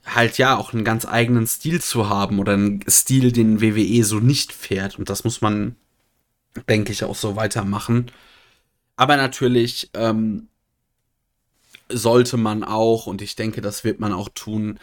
halt 0.08 0.38
ja 0.38 0.58
auch 0.58 0.74
einen 0.74 0.84
ganz 0.84 1.06
eigenen 1.06 1.48
Stil 1.48 1.82
zu 1.82 2.10
haben 2.10 2.40
oder 2.40 2.54
einen 2.54 2.84
Stil, 2.90 3.32
den 3.32 3.62
WWE 3.62 4.04
so 4.04 4.20
nicht 4.20 4.54
fährt. 4.54 4.98
Und 4.98 5.10
das 5.10 5.24
muss 5.24 5.42
man, 5.42 5.76
denke 6.70 6.92
ich, 6.92 7.04
auch 7.04 7.16
so 7.16 7.36
weitermachen. 7.36 8.12
Aber 8.96 9.18
natürlich 9.18 9.90
ähm, 9.94 10.48
sollte 11.90 12.38
man 12.38 12.64
auch, 12.64 13.08
und 13.08 13.22
ich 13.22 13.36
denke, 13.36 13.62
das 13.62 13.84
wird 13.84 14.00
man 14.00 14.14
auch 14.14 14.30
tun, 14.30 14.80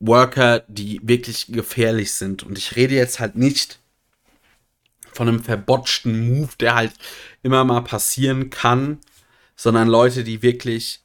Worker, 0.00 0.64
die 0.68 1.00
wirklich 1.02 1.46
gefährlich 1.48 2.12
sind. 2.12 2.42
Und 2.42 2.58
ich 2.58 2.76
rede 2.76 2.94
jetzt 2.94 3.20
halt 3.20 3.36
nicht 3.36 3.78
von 5.12 5.28
einem 5.28 5.42
verbotschten 5.42 6.28
Move, 6.28 6.50
der 6.58 6.74
halt 6.74 6.92
immer 7.42 7.64
mal 7.64 7.82
passieren 7.82 8.50
kann, 8.50 8.98
sondern 9.56 9.88
Leute, 9.88 10.24
die 10.24 10.42
wirklich, 10.42 11.03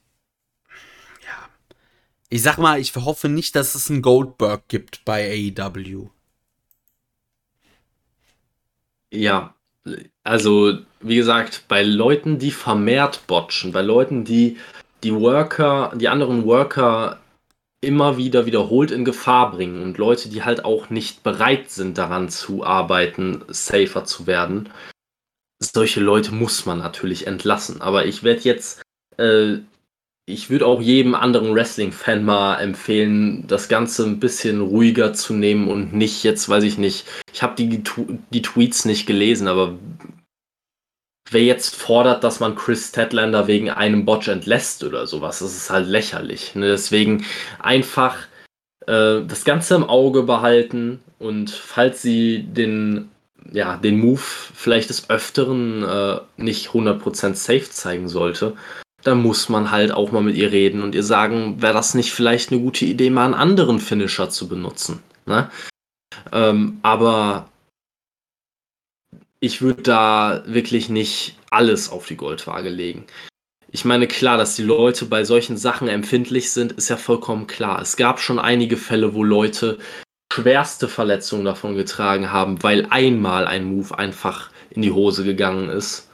ich 2.30 2.42
sag 2.42 2.58
mal, 2.58 2.80
ich 2.80 2.96
hoffe 2.96 3.30
nicht, 3.30 3.56
dass 3.56 3.76
es 3.76 3.90
einen 3.90 4.02
Goldberg 4.02 4.68
gibt 4.68 5.04
bei 5.06 5.54
AEW. 5.58 6.10
Ja, 9.12 9.56
also 10.24 10.78
wie 11.02 11.16
gesagt, 11.16 11.64
bei 11.68 11.82
Leuten, 11.84 12.38
die 12.38 12.52
vermehrt 12.52 13.26
botchen, 13.26 13.72
bei 13.72 13.82
Leuten, 13.82 14.24
die 14.24 14.58
die 15.04 15.14
Worker, 15.14 15.94
die 15.96 16.10
anderen 16.10 16.46
Worker 16.46 17.20
immer 17.82 18.18
wieder 18.18 18.46
wiederholt 18.46 18.92
in 18.92 19.06
Gefahr 19.06 19.52
bringen 19.52 19.82
und 19.82 19.98
Leute, 19.98 20.30
die 20.30 20.44
halt 20.44 20.66
auch 20.66 20.90
nicht 20.90 21.24
bereit 21.24 21.70
sind, 21.72 21.98
daran 21.98 22.30
zu 22.30 22.64
arbeiten, 22.64 23.44
safer 23.48 24.04
zu 24.04 24.28
werden. 24.28 24.70
Solche 25.60 26.02
Leute 26.02 26.34
muss 26.34 26.66
man 26.66 26.80
natürlich 26.80 27.26
entlassen. 27.26 27.82
Aber 27.82 28.06
ich 28.06 28.24
werde 28.24 28.42
jetzt, 28.42 28.82
äh, 29.18 29.60
ich 30.30 30.50
würde 30.50 30.66
auch 30.66 30.82
jedem 30.82 31.16
anderen 31.16 31.54
Wrestling-Fan 31.56 32.24
mal 32.24 32.60
empfehlen, 32.60 33.46
das 33.48 33.68
Ganze 33.68 34.04
ein 34.06 34.20
bisschen 34.20 34.62
ruhiger 34.62 35.14
zu 35.14 35.34
nehmen 35.34 35.68
und 35.68 35.94
nicht 35.94 36.24
jetzt, 36.24 36.48
weiß 36.48 36.64
ich 36.64 36.78
nicht, 36.78 37.06
ich 37.34 37.42
habe 37.42 37.56
die, 37.56 37.84
die 38.30 38.42
Tweets 38.42 38.86
nicht 38.86 39.08
gelesen, 39.08 39.48
aber 39.48 39.78
wer 41.32 41.44
jetzt 41.44 41.76
fordert, 41.76 42.24
dass 42.24 42.40
man 42.40 42.56
Chris 42.56 42.92
Tedlander 42.92 43.48
wegen 43.48 43.70
einem 43.70 44.06
Botch 44.06 44.28
entlässt 44.28 44.84
oder 44.84 45.08
sowas, 45.08 45.40
das 45.40 45.56
ist 45.56 45.70
halt 45.70 45.88
lächerlich. 45.88 46.56
Ne? 46.56 46.68
Deswegen 46.68 47.26
einfach 47.60 48.16
äh, 48.86 49.22
das 49.28 49.44
Ganze 49.46 49.76
im 49.76 49.84
Auge 49.84 50.24
behalten 50.24 51.02
und 51.18 51.50
falls 51.50 52.02
sie 52.04 52.44
den, 52.44 53.10
ja, 53.52 53.78
den 53.78 54.00
Move 54.00 54.22
vielleicht 54.22 54.90
des 54.90 55.10
Öfteren 55.10 55.84
äh, 55.84 56.20
nicht 56.38 56.70
100% 56.70 57.34
safe 57.34 57.70
zeigen 57.70 58.08
sollte, 58.10 58.56
dann 59.04 59.22
muss 59.22 59.50
man 59.50 59.72
halt 59.72 59.92
auch 59.92 60.12
mal 60.12 60.22
mit 60.22 60.36
ihr 60.36 60.52
reden 60.52 60.82
und 60.82 60.96
ihr 60.96 61.04
sagen, 61.04 61.62
wäre 61.62 61.74
das 61.74 61.94
nicht 61.94 62.12
vielleicht 62.12 62.52
eine 62.52 62.62
gute 62.62 62.86
Idee, 62.86 63.10
mal 63.10 63.26
einen 63.26 63.34
anderen 63.34 63.80
Finisher 63.80 64.30
zu 64.30 64.48
benutzen. 64.48 65.02
Ne? 65.26 65.50
Ähm, 66.32 66.80
aber 66.82 67.50
ich 69.40 69.62
würde 69.62 69.84
da 69.84 70.44
wirklich 70.46 70.90
nicht 70.90 71.38
alles 71.50 71.90
auf 71.90 72.08
die 72.08 72.18
Goldwaage 72.18 72.70
legen. 72.70 73.06
Ich 73.72 73.86
meine, 73.86 74.08
klar, 74.08 74.38
dass 74.38 74.56
die 74.56 74.64
Leute 74.64 75.06
bei 75.06 75.24
solchen 75.24 75.56
Sachen 75.56 75.88
empfindlich 75.88 76.52
sind, 76.52 76.72
ist 76.74 76.90
ja 76.90 76.98
vollkommen 76.98 77.48
klar. 77.48 77.82
Es 77.82 77.98
gab 77.98 78.20
schon 78.20 78.40
einige 78.40 78.78
Fälle, 78.78 79.14
wo 79.14 79.24
Leute 79.24 79.78
schwerste 80.34 80.88
Verletzungen 80.88 81.46
davon 81.46 81.76
getragen 81.76 82.32
haben, 82.32 82.62
weil 82.64 82.88
einmal 82.90 83.48
ein 83.48 83.66
Move 83.66 83.98
einfach 83.98 84.52
in 84.72 84.82
die 84.82 84.92
Hose 84.92 85.24
gegangen 85.24 85.70
ist. 85.70 86.12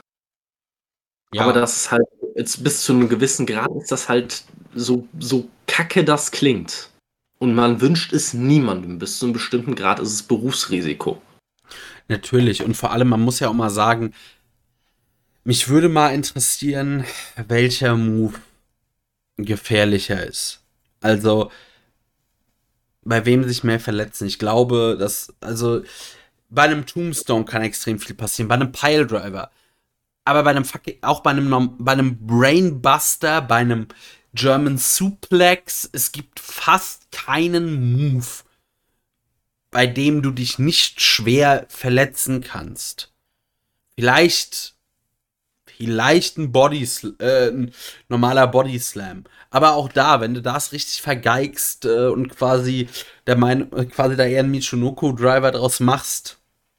Ja. 1.32 1.42
Aber 1.42 1.52
das 1.52 1.76
ist 1.76 1.90
halt, 1.90 2.06
jetzt 2.36 2.62
bis 2.62 2.82
zu 2.82 2.92
einem 2.92 3.08
gewissen 3.08 3.46
Grad 3.46 3.70
ist 3.80 3.90
das 3.90 4.08
halt 4.08 4.44
so, 4.74 5.08
so 5.18 5.48
kacke 5.66 6.04
das 6.04 6.30
klingt. 6.30 6.90
Und 7.38 7.54
man 7.54 7.80
wünscht 7.80 8.12
es 8.12 8.34
niemandem. 8.34 8.98
Bis 8.98 9.18
zu 9.18 9.26
einem 9.26 9.32
bestimmten 9.32 9.74
Grad 9.74 9.98
ist 10.00 10.12
es 10.12 10.22
Berufsrisiko. 10.22 11.20
Natürlich. 12.08 12.62
Und 12.62 12.76
vor 12.76 12.92
allem, 12.92 13.08
man 13.08 13.20
muss 13.20 13.40
ja 13.40 13.48
auch 13.48 13.54
mal 13.54 13.70
sagen, 13.70 14.14
mich 15.44 15.68
würde 15.68 15.88
mal 15.88 16.14
interessieren, 16.14 17.04
welcher 17.48 17.96
Move 17.96 18.34
gefährlicher 19.36 20.24
ist. 20.24 20.60
Also, 21.00 21.50
bei 23.02 23.24
wem 23.26 23.44
sich 23.44 23.64
mehr 23.64 23.80
verletzen. 23.80 24.26
Ich 24.26 24.38
glaube, 24.38 24.96
dass, 24.98 25.34
also, 25.40 25.82
bei 26.48 26.62
einem 26.62 26.86
Tombstone 26.86 27.44
kann 27.44 27.62
extrem 27.62 27.98
viel 27.98 28.16
passieren, 28.16 28.48
bei 28.48 28.54
einem 28.54 28.72
Piledriver. 28.72 29.50
Aber 30.26 30.42
bei 30.42 30.50
einem 30.50 30.64
auch 31.02 31.20
bei 31.20 31.30
einem, 31.30 31.76
bei 31.78 31.92
einem 31.92 32.26
Brainbuster, 32.26 33.40
bei 33.42 33.56
einem 33.56 33.86
German 34.34 34.76
Suplex, 34.76 35.88
es 35.92 36.10
gibt 36.10 36.40
fast 36.40 37.12
keinen 37.12 37.92
Move, 37.92 38.26
bei 39.70 39.86
dem 39.86 40.22
du 40.22 40.32
dich 40.32 40.58
nicht 40.58 41.00
schwer 41.00 41.66
verletzen 41.68 42.40
kannst. 42.40 43.12
Vielleicht, 43.94 44.74
vielleicht 45.64 46.38
ein 46.38 46.50
Body, 46.50 46.88
äh, 47.20 47.48
ein 47.50 47.72
normaler 48.08 48.48
Body 48.48 48.80
Slam. 48.80 49.24
Aber 49.50 49.74
auch 49.74 49.88
da, 49.88 50.20
wenn 50.20 50.34
du 50.34 50.42
das 50.42 50.72
richtig 50.72 51.02
vergeigst 51.02 51.84
äh, 51.84 52.08
und 52.08 52.30
quasi 52.30 52.88
der 53.28 53.36
mein, 53.36 53.70
quasi 53.90 54.16
da 54.16 54.24
eher 54.24 54.40
einen 54.40 54.50
Michinoku 54.50 55.12
Driver 55.12 55.52
draus 55.52 55.78
machst, 55.78 56.38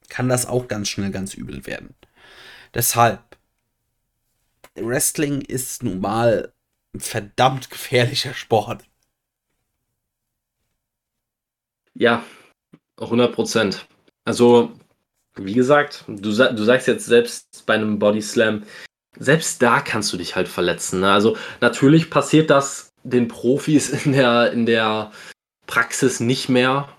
kann 0.10 0.28
das 0.28 0.46
auch 0.46 0.68
ganz 0.68 0.90
schnell 0.90 1.12
ganz 1.12 1.34
übel 1.34 1.66
werden. 1.66 1.96
Deshalb, 2.74 3.22
Wrestling 4.80 5.42
ist 5.42 5.84
nun 5.84 6.00
mal 6.00 6.54
ein 6.94 7.00
verdammt 7.00 7.70
gefährlicher 7.70 8.34
Sport. 8.34 8.84
Ja, 11.94 12.24
100 13.00 13.34
Prozent. 13.34 13.88
Also, 14.26 14.72
wie 15.36 15.54
gesagt, 15.54 16.04
du, 16.08 16.32
du 16.32 16.64
sagst 16.64 16.88
jetzt 16.88 17.06
selbst 17.06 17.66
bei 17.66 17.76
einem 17.76 18.00
Body 18.00 18.22
Slam, 18.22 18.64
selbst 19.18 19.62
da 19.62 19.82
kannst 19.82 20.14
du 20.14 20.18
dich 20.18 20.36
halt 20.36 20.48
verletzen. 20.48 21.00
Ne? 21.00 21.12
Also, 21.12 21.38
natürlich 21.60 22.10
passiert 22.10 22.50
das 22.50 22.92
den 23.04 23.28
Profis 23.28 23.90
in 24.06 24.14
der, 24.14 24.52
in 24.52 24.66
der 24.66 25.12
Praxis 25.66 26.20
nicht 26.20 26.50
mehr 26.50 26.90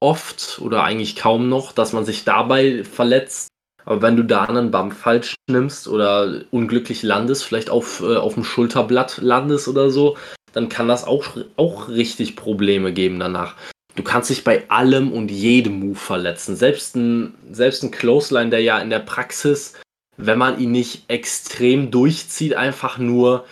oft 0.00 0.58
oder 0.60 0.84
eigentlich 0.84 1.16
kaum 1.16 1.48
noch, 1.48 1.72
dass 1.72 1.92
man 1.92 2.04
sich 2.04 2.24
dabei 2.24 2.84
verletzt. 2.84 3.48
Aber 3.86 4.02
wenn 4.02 4.16
du 4.16 4.24
da 4.24 4.44
einen 4.44 4.70
Bump 4.70 4.92
falsch 4.92 5.34
nimmst 5.48 5.88
oder 5.88 6.42
unglücklich 6.50 7.02
landest, 7.02 7.44
vielleicht 7.44 7.70
auf, 7.70 8.02
äh, 8.02 8.16
auf 8.16 8.34
dem 8.34 8.44
Schulterblatt 8.44 9.18
landest 9.18 9.68
oder 9.68 9.90
so, 9.90 10.18
dann 10.52 10.68
kann 10.68 10.88
das 10.88 11.04
auch, 11.04 11.24
auch 11.56 11.88
richtig 11.88 12.36
Probleme 12.36 12.92
geben 12.92 13.18
danach 13.18 13.54
du 13.96 14.02
kannst 14.02 14.30
dich 14.30 14.44
bei 14.44 14.68
allem 14.70 15.10
und 15.10 15.30
jedem 15.30 15.80
Move 15.80 15.98
verletzen. 15.98 16.54
Selbst 16.54 16.94
ein, 16.94 17.34
selbst 17.50 17.82
ein 17.82 17.90
Clothesline, 17.90 18.50
der 18.50 18.60
ja 18.60 18.78
in 18.78 18.90
der 18.90 19.00
Praxis, 19.00 19.74
wenn 20.16 20.38
man 20.38 20.60
ihn 20.60 20.70
nicht 20.70 21.04
extrem 21.08 21.90
durchzieht, 21.90 22.54
einfach 22.54 22.98
nur 22.98 23.46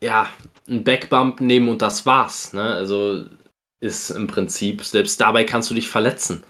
ja, 0.00 0.28
ein 0.68 0.84
Backbump 0.84 1.40
nehmen 1.40 1.68
und 1.68 1.82
das 1.82 2.04
war's. 2.04 2.52
Ne? 2.52 2.62
Also 2.62 3.24
ist 3.80 4.10
im 4.10 4.26
Prinzip, 4.26 4.84
selbst 4.84 5.20
dabei 5.20 5.44
kannst 5.44 5.70
du 5.70 5.74
dich 5.74 5.88
verletzen. 5.88 6.42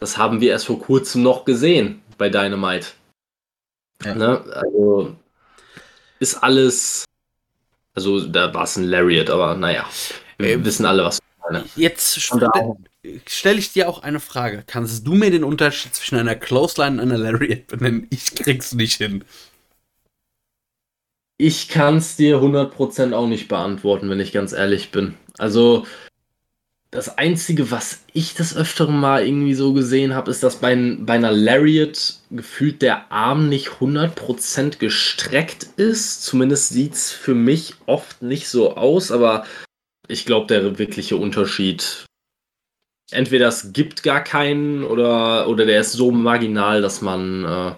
Das 0.00 0.18
haben 0.18 0.40
wir 0.40 0.50
erst 0.50 0.66
vor 0.66 0.80
kurzem 0.80 1.22
noch 1.22 1.44
gesehen 1.44 2.01
bei 2.22 2.28
Dynamite. 2.28 2.86
Ja. 4.04 4.14
Ne? 4.14 4.44
Also 4.54 5.16
ist 6.20 6.36
alles. 6.36 7.04
Also 7.94 8.26
da 8.26 8.54
war 8.54 8.62
es 8.62 8.76
ein 8.76 8.84
Lariat, 8.84 9.28
aber 9.28 9.56
naja, 9.56 9.84
wir 10.38 10.50
äh, 10.50 10.64
wissen 10.64 10.86
alle, 10.86 11.02
was 11.04 11.18
Jetzt 11.74 12.20
stelle 13.26 13.58
ich 13.58 13.72
dir 13.72 13.88
auch 13.88 14.04
eine 14.04 14.20
Frage. 14.20 14.62
Kannst 14.64 15.04
du 15.04 15.14
mir 15.14 15.32
den 15.32 15.42
Unterschied 15.42 15.94
zwischen 15.96 16.16
einer 16.16 16.36
Clothesline 16.36 17.02
und 17.02 17.10
einer 17.10 17.18
Lariat 17.18 17.66
benennen? 17.66 18.06
Ich 18.10 18.36
krieg's 18.36 18.72
nicht 18.72 18.98
hin. 18.98 19.24
Ich 21.36 21.68
kann 21.68 21.96
es 21.96 22.14
dir 22.14 22.36
100% 22.38 23.12
auch 23.12 23.26
nicht 23.26 23.48
beantworten, 23.48 24.08
wenn 24.08 24.20
ich 24.20 24.30
ganz 24.30 24.52
ehrlich 24.52 24.92
bin. 24.92 25.16
Also, 25.38 25.84
das 26.92 27.16
Einzige, 27.16 27.70
was 27.70 28.04
ich 28.12 28.34
das 28.34 28.54
öfteren 28.54 29.00
Mal 29.00 29.26
irgendwie 29.26 29.54
so 29.54 29.72
gesehen 29.72 30.14
habe, 30.14 30.30
ist, 30.30 30.42
dass 30.42 30.56
bei, 30.56 30.76
bei 31.00 31.14
einer 31.14 31.32
Lariat 31.32 32.16
gefühlt 32.30 32.82
der 32.82 33.10
Arm 33.10 33.48
nicht 33.48 33.68
100% 33.80 34.76
gestreckt 34.76 35.64
ist. 35.78 36.22
Zumindest 36.22 36.68
sieht 36.68 36.92
es 36.92 37.10
für 37.10 37.34
mich 37.34 37.74
oft 37.86 38.20
nicht 38.20 38.46
so 38.46 38.76
aus, 38.76 39.10
aber 39.10 39.46
ich 40.06 40.26
glaube, 40.26 40.48
der 40.48 40.78
wirkliche 40.78 41.16
Unterschied, 41.16 42.04
entweder 43.10 43.48
es 43.48 43.72
gibt 43.72 44.02
gar 44.02 44.22
keinen 44.22 44.84
oder, 44.84 45.48
oder 45.48 45.64
der 45.64 45.80
ist 45.80 45.92
so 45.92 46.10
marginal, 46.10 46.82
dass 46.82 47.00
man, 47.00 47.44
äh, 47.46 47.74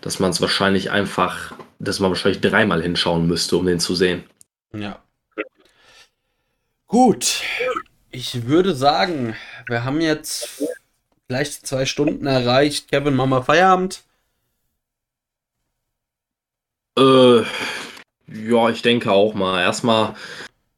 dass 0.00 0.20
man 0.20 0.30
es 0.30 0.40
wahrscheinlich 0.40 0.92
einfach, 0.92 1.54
dass 1.80 1.98
man 1.98 2.10
wahrscheinlich 2.10 2.40
dreimal 2.40 2.80
hinschauen 2.80 3.26
müsste, 3.26 3.56
um 3.56 3.66
den 3.66 3.80
zu 3.80 3.96
sehen. 3.96 4.22
Ja. 4.72 5.02
Gut. 6.86 7.42
Ich 8.14 8.46
würde 8.46 8.76
sagen, 8.76 9.34
wir 9.66 9.82
haben 9.82 10.00
jetzt 10.00 10.62
gleich 11.26 11.60
zwei 11.62 11.84
Stunden 11.84 12.28
erreicht. 12.28 12.88
Kevin, 12.88 13.16
machen 13.16 13.30
wir 13.30 13.42
Feierabend? 13.42 14.04
Äh, 16.96 17.42
ja, 18.28 18.70
ich 18.70 18.82
denke 18.82 19.10
auch 19.10 19.34
mal. 19.34 19.62
Erstmal 19.62 20.14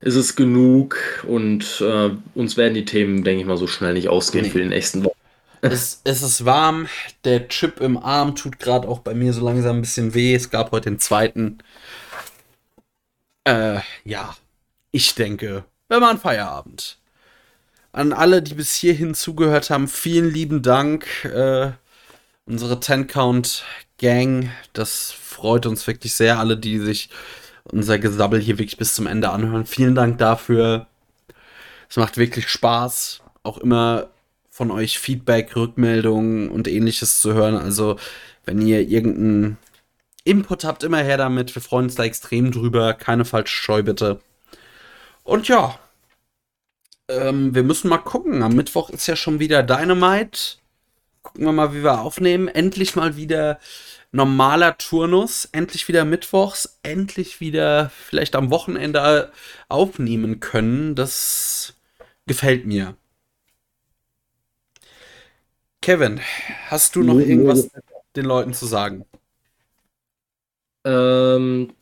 ist 0.00 0.14
es 0.14 0.34
genug 0.34 0.96
und 1.28 1.82
äh, 1.82 2.10
uns 2.34 2.56
werden 2.56 2.72
die 2.72 2.86
Themen, 2.86 3.22
denke 3.22 3.42
ich 3.42 3.46
mal, 3.46 3.58
so 3.58 3.66
schnell 3.66 3.92
nicht 3.92 4.08
ausgehen 4.08 4.46
nee. 4.46 4.50
für 4.50 4.62
die 4.62 4.68
nächsten 4.68 5.04
Wochen. 5.04 5.12
Es, 5.60 6.00
es, 6.04 6.22
ist 6.22 6.44
warm, 6.44 6.86
der 7.24 7.48
Chip 7.48 7.80
im 7.80 7.96
Arm 7.96 8.36
tut 8.36 8.58
gerade 8.58 8.86
auch 8.86 9.00
bei 9.00 9.14
mir 9.14 9.32
so 9.32 9.44
langsam 9.44 9.76
ein 9.76 9.80
bisschen 9.80 10.14
weh. 10.14 10.34
Es 10.34 10.50
gab 10.50 10.70
heute 10.70 10.90
den 10.90 11.00
zweiten. 11.00 11.58
Äh, 13.44 13.80
ja, 14.04 14.36
ich 14.92 15.14
denke, 15.16 15.64
wir 15.88 15.98
machen 15.98 16.18
Feierabend. 16.18 16.98
An 17.96 18.12
alle, 18.12 18.42
die 18.42 18.52
bis 18.52 18.74
hierhin 18.74 19.14
zugehört 19.14 19.70
haben, 19.70 19.88
vielen 19.88 20.30
lieben 20.30 20.60
Dank. 20.60 21.24
Äh, 21.24 21.70
unsere 22.44 22.78
Ten 22.78 23.06
Count 23.06 23.64
Gang, 23.96 24.50
das 24.74 25.12
freut 25.12 25.64
uns 25.64 25.86
wirklich 25.86 26.12
sehr. 26.12 26.38
Alle, 26.38 26.58
die 26.58 26.78
sich 26.78 27.08
unser 27.64 27.98
Gesabbel 27.98 28.38
hier 28.38 28.58
wirklich 28.58 28.76
bis 28.76 28.92
zum 28.94 29.06
Ende 29.06 29.30
anhören. 29.30 29.64
Vielen 29.64 29.94
Dank 29.94 30.18
dafür. 30.18 30.88
Es 31.88 31.96
macht 31.96 32.18
wirklich 32.18 32.50
Spaß, 32.50 33.22
auch 33.42 33.56
immer 33.56 34.08
von 34.50 34.70
euch 34.70 34.98
Feedback, 34.98 35.56
Rückmeldungen 35.56 36.50
und 36.50 36.68
ähnliches 36.68 37.22
zu 37.22 37.32
hören. 37.32 37.56
Also, 37.56 37.96
wenn 38.44 38.60
ihr 38.60 38.82
irgendeinen 38.82 39.56
Input 40.22 40.64
habt, 40.64 40.82
immer 40.82 40.98
her 40.98 41.16
damit. 41.16 41.54
Wir 41.54 41.62
freuen 41.62 41.86
uns 41.86 41.94
da 41.94 42.04
extrem 42.04 42.52
drüber. 42.52 42.92
Keine 42.92 43.24
falsche 43.24 43.56
Scheu, 43.56 43.82
bitte. 43.82 44.20
Und 45.24 45.48
ja, 45.48 45.78
ähm, 47.08 47.54
wir 47.54 47.62
müssen 47.62 47.88
mal 47.88 47.98
gucken. 47.98 48.42
Am 48.42 48.54
Mittwoch 48.54 48.90
ist 48.90 49.06
ja 49.06 49.16
schon 49.16 49.40
wieder 49.40 49.62
Dynamite. 49.62 50.58
Gucken 51.22 51.44
wir 51.44 51.52
mal, 51.52 51.74
wie 51.74 51.82
wir 51.82 52.00
aufnehmen. 52.00 52.48
Endlich 52.48 52.96
mal 52.96 53.16
wieder 53.16 53.58
normaler 54.12 54.78
Turnus, 54.78 55.48
endlich 55.52 55.88
wieder 55.88 56.04
mittwochs, 56.04 56.78
endlich 56.82 57.40
wieder 57.40 57.90
vielleicht 57.90 58.34
am 58.34 58.50
Wochenende 58.50 59.32
aufnehmen 59.68 60.40
können. 60.40 60.94
Das 60.94 61.74
gefällt 62.26 62.66
mir. 62.66 62.96
Kevin, 65.82 66.20
hast 66.68 66.96
du 66.96 67.02
noch 67.02 67.18
irgendwas 67.18 67.68
den 68.16 68.24
Leuten 68.24 68.54
zu 68.54 68.66
sagen? 68.66 69.04
Ähm, 70.84 71.72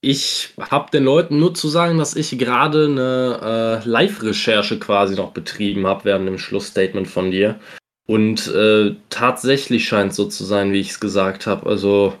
ich 0.00 0.54
habe 0.58 0.90
den 0.92 1.04
Leuten 1.04 1.38
nur 1.38 1.54
zu 1.54 1.68
sagen, 1.68 1.98
dass 1.98 2.14
ich 2.14 2.38
gerade 2.38 2.86
eine 2.86 3.82
äh, 3.84 3.88
Live-Recherche 3.88 4.78
quasi 4.78 5.16
noch 5.16 5.32
betrieben 5.32 5.86
habe 5.86 6.04
während 6.04 6.28
dem 6.28 6.38
Schlussstatement 6.38 7.08
von 7.08 7.30
dir. 7.30 7.58
Und 8.06 8.48
äh, 8.48 8.94
tatsächlich 9.10 9.86
scheint 9.86 10.12
es 10.12 10.16
so 10.16 10.26
zu 10.26 10.44
sein, 10.44 10.72
wie 10.72 10.80
ich 10.80 10.90
es 10.90 11.00
gesagt 11.00 11.46
habe. 11.46 11.68
Also 11.68 12.14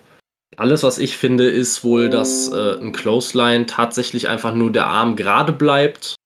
alles, 0.56 0.82
was 0.82 0.98
ich 0.98 1.16
finde, 1.16 1.48
ist 1.48 1.84
wohl, 1.84 2.10
dass 2.10 2.52
äh, 2.52 2.78
ein 2.80 2.92
Clothesline 2.92 3.66
tatsächlich 3.66 4.28
einfach 4.28 4.54
nur 4.54 4.72
der 4.72 4.86
Arm 4.86 5.14
gerade 5.14 5.52
bleibt, 5.52 6.16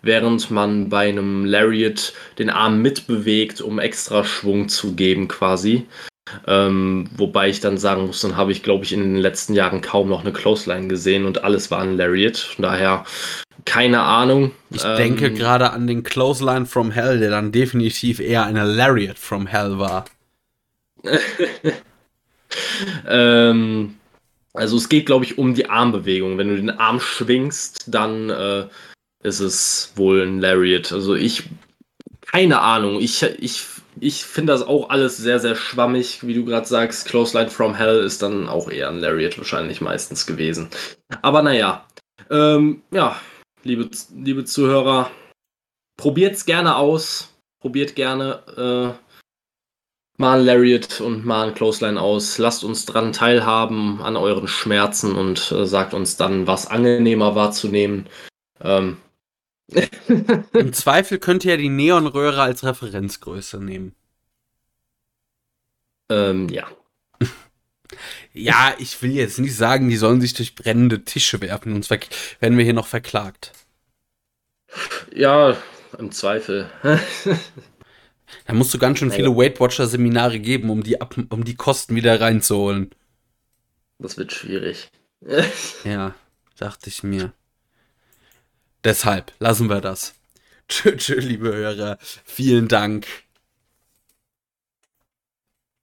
während 0.00 0.50
man 0.50 0.88
bei 0.88 1.08
einem 1.10 1.44
Lariat 1.44 2.14
den 2.38 2.48
Arm 2.48 2.80
mitbewegt, 2.80 3.60
um 3.60 3.78
extra 3.78 4.24
Schwung 4.24 4.68
zu 4.68 4.94
geben 4.94 5.28
quasi. 5.28 5.86
Ähm, 6.46 7.08
wobei 7.16 7.48
ich 7.48 7.60
dann 7.60 7.78
sagen 7.78 8.06
muss, 8.06 8.20
dann 8.20 8.36
habe 8.36 8.52
ich, 8.52 8.62
glaube 8.62 8.84
ich, 8.84 8.92
in 8.92 9.00
den 9.00 9.16
letzten 9.16 9.54
Jahren 9.54 9.80
kaum 9.80 10.08
noch 10.08 10.20
eine 10.20 10.32
Clothesline 10.32 10.88
gesehen 10.88 11.26
und 11.26 11.44
alles 11.44 11.70
war 11.70 11.80
ein 11.80 11.96
Lariat. 11.96 12.36
Von 12.36 12.62
daher 12.62 13.04
keine 13.64 14.02
Ahnung. 14.02 14.52
Ich 14.70 14.84
ähm, 14.84 14.96
denke 14.96 15.32
gerade 15.32 15.70
an 15.70 15.86
den 15.86 16.02
Clothesline 16.02 16.66
from 16.66 16.90
Hell, 16.90 17.18
der 17.18 17.30
dann 17.30 17.52
definitiv 17.52 18.18
eher 18.20 18.44
eine 18.44 18.64
Lariat 18.64 19.18
from 19.18 19.46
Hell 19.46 19.78
war. 19.78 20.04
ähm, 23.08 23.94
also 24.54 24.76
es 24.76 24.88
geht, 24.88 25.06
glaube 25.06 25.24
ich, 25.24 25.38
um 25.38 25.54
die 25.54 25.68
Armbewegung. 25.68 26.38
Wenn 26.38 26.48
du 26.48 26.56
den 26.56 26.70
Arm 26.70 27.00
schwingst, 27.00 27.84
dann 27.86 28.30
äh, 28.30 28.66
ist 29.22 29.40
es 29.40 29.92
wohl 29.96 30.22
ein 30.22 30.40
Lariat. 30.40 30.92
Also 30.92 31.14
ich, 31.14 31.44
keine 32.32 32.60
Ahnung. 32.60 33.00
Ich, 33.00 33.22
ich, 33.22 33.64
ich 34.00 34.24
finde 34.24 34.52
das 34.52 34.62
auch 34.62 34.90
alles 34.90 35.16
sehr, 35.16 35.38
sehr 35.38 35.54
schwammig. 35.54 36.26
Wie 36.26 36.34
du 36.34 36.44
gerade 36.44 36.66
sagst, 36.66 37.06
Clothesline 37.06 37.50
from 37.50 37.74
Hell 37.74 37.98
ist 38.00 38.22
dann 38.22 38.48
auch 38.48 38.70
eher 38.70 38.88
ein 38.88 38.98
Lariat 38.98 39.36
wahrscheinlich 39.38 39.80
meistens 39.80 40.26
gewesen. 40.26 40.68
Aber 41.20 41.42
naja. 41.42 41.86
Ähm, 42.30 42.82
ja, 42.90 43.20
liebe, 43.64 43.90
liebe 44.14 44.44
Zuhörer, 44.44 45.10
probiert 45.96 46.34
es 46.34 46.46
gerne 46.46 46.76
aus. 46.76 47.34
Probiert 47.60 47.94
gerne 47.94 48.42
äh, 48.56 50.20
mal 50.20 50.40
ein 50.40 50.46
Lariat 50.46 51.00
und 51.00 51.26
mal 51.26 51.48
ein 51.48 51.54
Clothesline 51.54 52.00
aus. 52.00 52.38
Lasst 52.38 52.64
uns 52.64 52.86
dran 52.86 53.12
teilhaben 53.12 54.00
an 54.02 54.16
euren 54.16 54.48
Schmerzen 54.48 55.14
und 55.14 55.52
äh, 55.52 55.66
sagt 55.66 55.94
uns 55.94 56.16
dann, 56.16 56.46
was 56.46 56.66
angenehmer 56.66 57.34
wahrzunehmen. 57.34 58.08
Ähm. 58.62 59.01
Im 60.52 60.72
Zweifel 60.72 61.18
könnt 61.18 61.44
ihr 61.44 61.52
ja 61.52 61.56
die 61.56 61.68
Neonröhre 61.68 62.42
als 62.42 62.64
Referenzgröße 62.64 63.62
nehmen. 63.62 63.94
Ähm, 66.10 66.48
ja. 66.48 66.66
Ja, 68.34 68.74
ich 68.78 69.02
will 69.02 69.10
jetzt 69.10 69.38
nicht 69.38 69.54
sagen, 69.54 69.90
die 69.90 69.98
sollen 69.98 70.22
sich 70.22 70.32
durch 70.32 70.54
brennende 70.54 71.04
Tische 71.04 71.42
werfen, 71.42 71.72
sonst 71.74 71.90
werden 72.40 72.56
wir 72.56 72.64
hier 72.64 72.72
noch 72.72 72.86
verklagt. 72.86 73.52
Ja, 75.14 75.58
im 75.98 76.10
Zweifel. 76.10 76.70
da 76.82 78.54
musst 78.54 78.72
du 78.72 78.78
ganz 78.78 78.98
schön 78.98 79.10
viele 79.10 79.36
Weight 79.36 79.60
Watcher 79.60 79.86
Seminare 79.86 80.40
geben, 80.40 80.70
um 80.70 80.82
die, 80.82 80.98
ab, 81.00 81.14
um 81.28 81.44
die 81.44 81.54
Kosten 81.54 81.94
wieder 81.94 82.18
reinzuholen. 82.22 82.90
Das 83.98 84.16
wird 84.16 84.32
schwierig. 84.32 84.88
ja, 85.84 86.14
dachte 86.56 86.88
ich 86.88 87.02
mir. 87.02 87.34
Deshalb 88.84 89.32
lassen 89.38 89.68
wir 89.68 89.80
das. 89.80 90.14
Tschö, 90.68 90.96
tschö, 90.96 91.14
liebe 91.20 91.52
Hörer. 91.52 91.98
Vielen 92.24 92.68
Dank. 92.68 93.06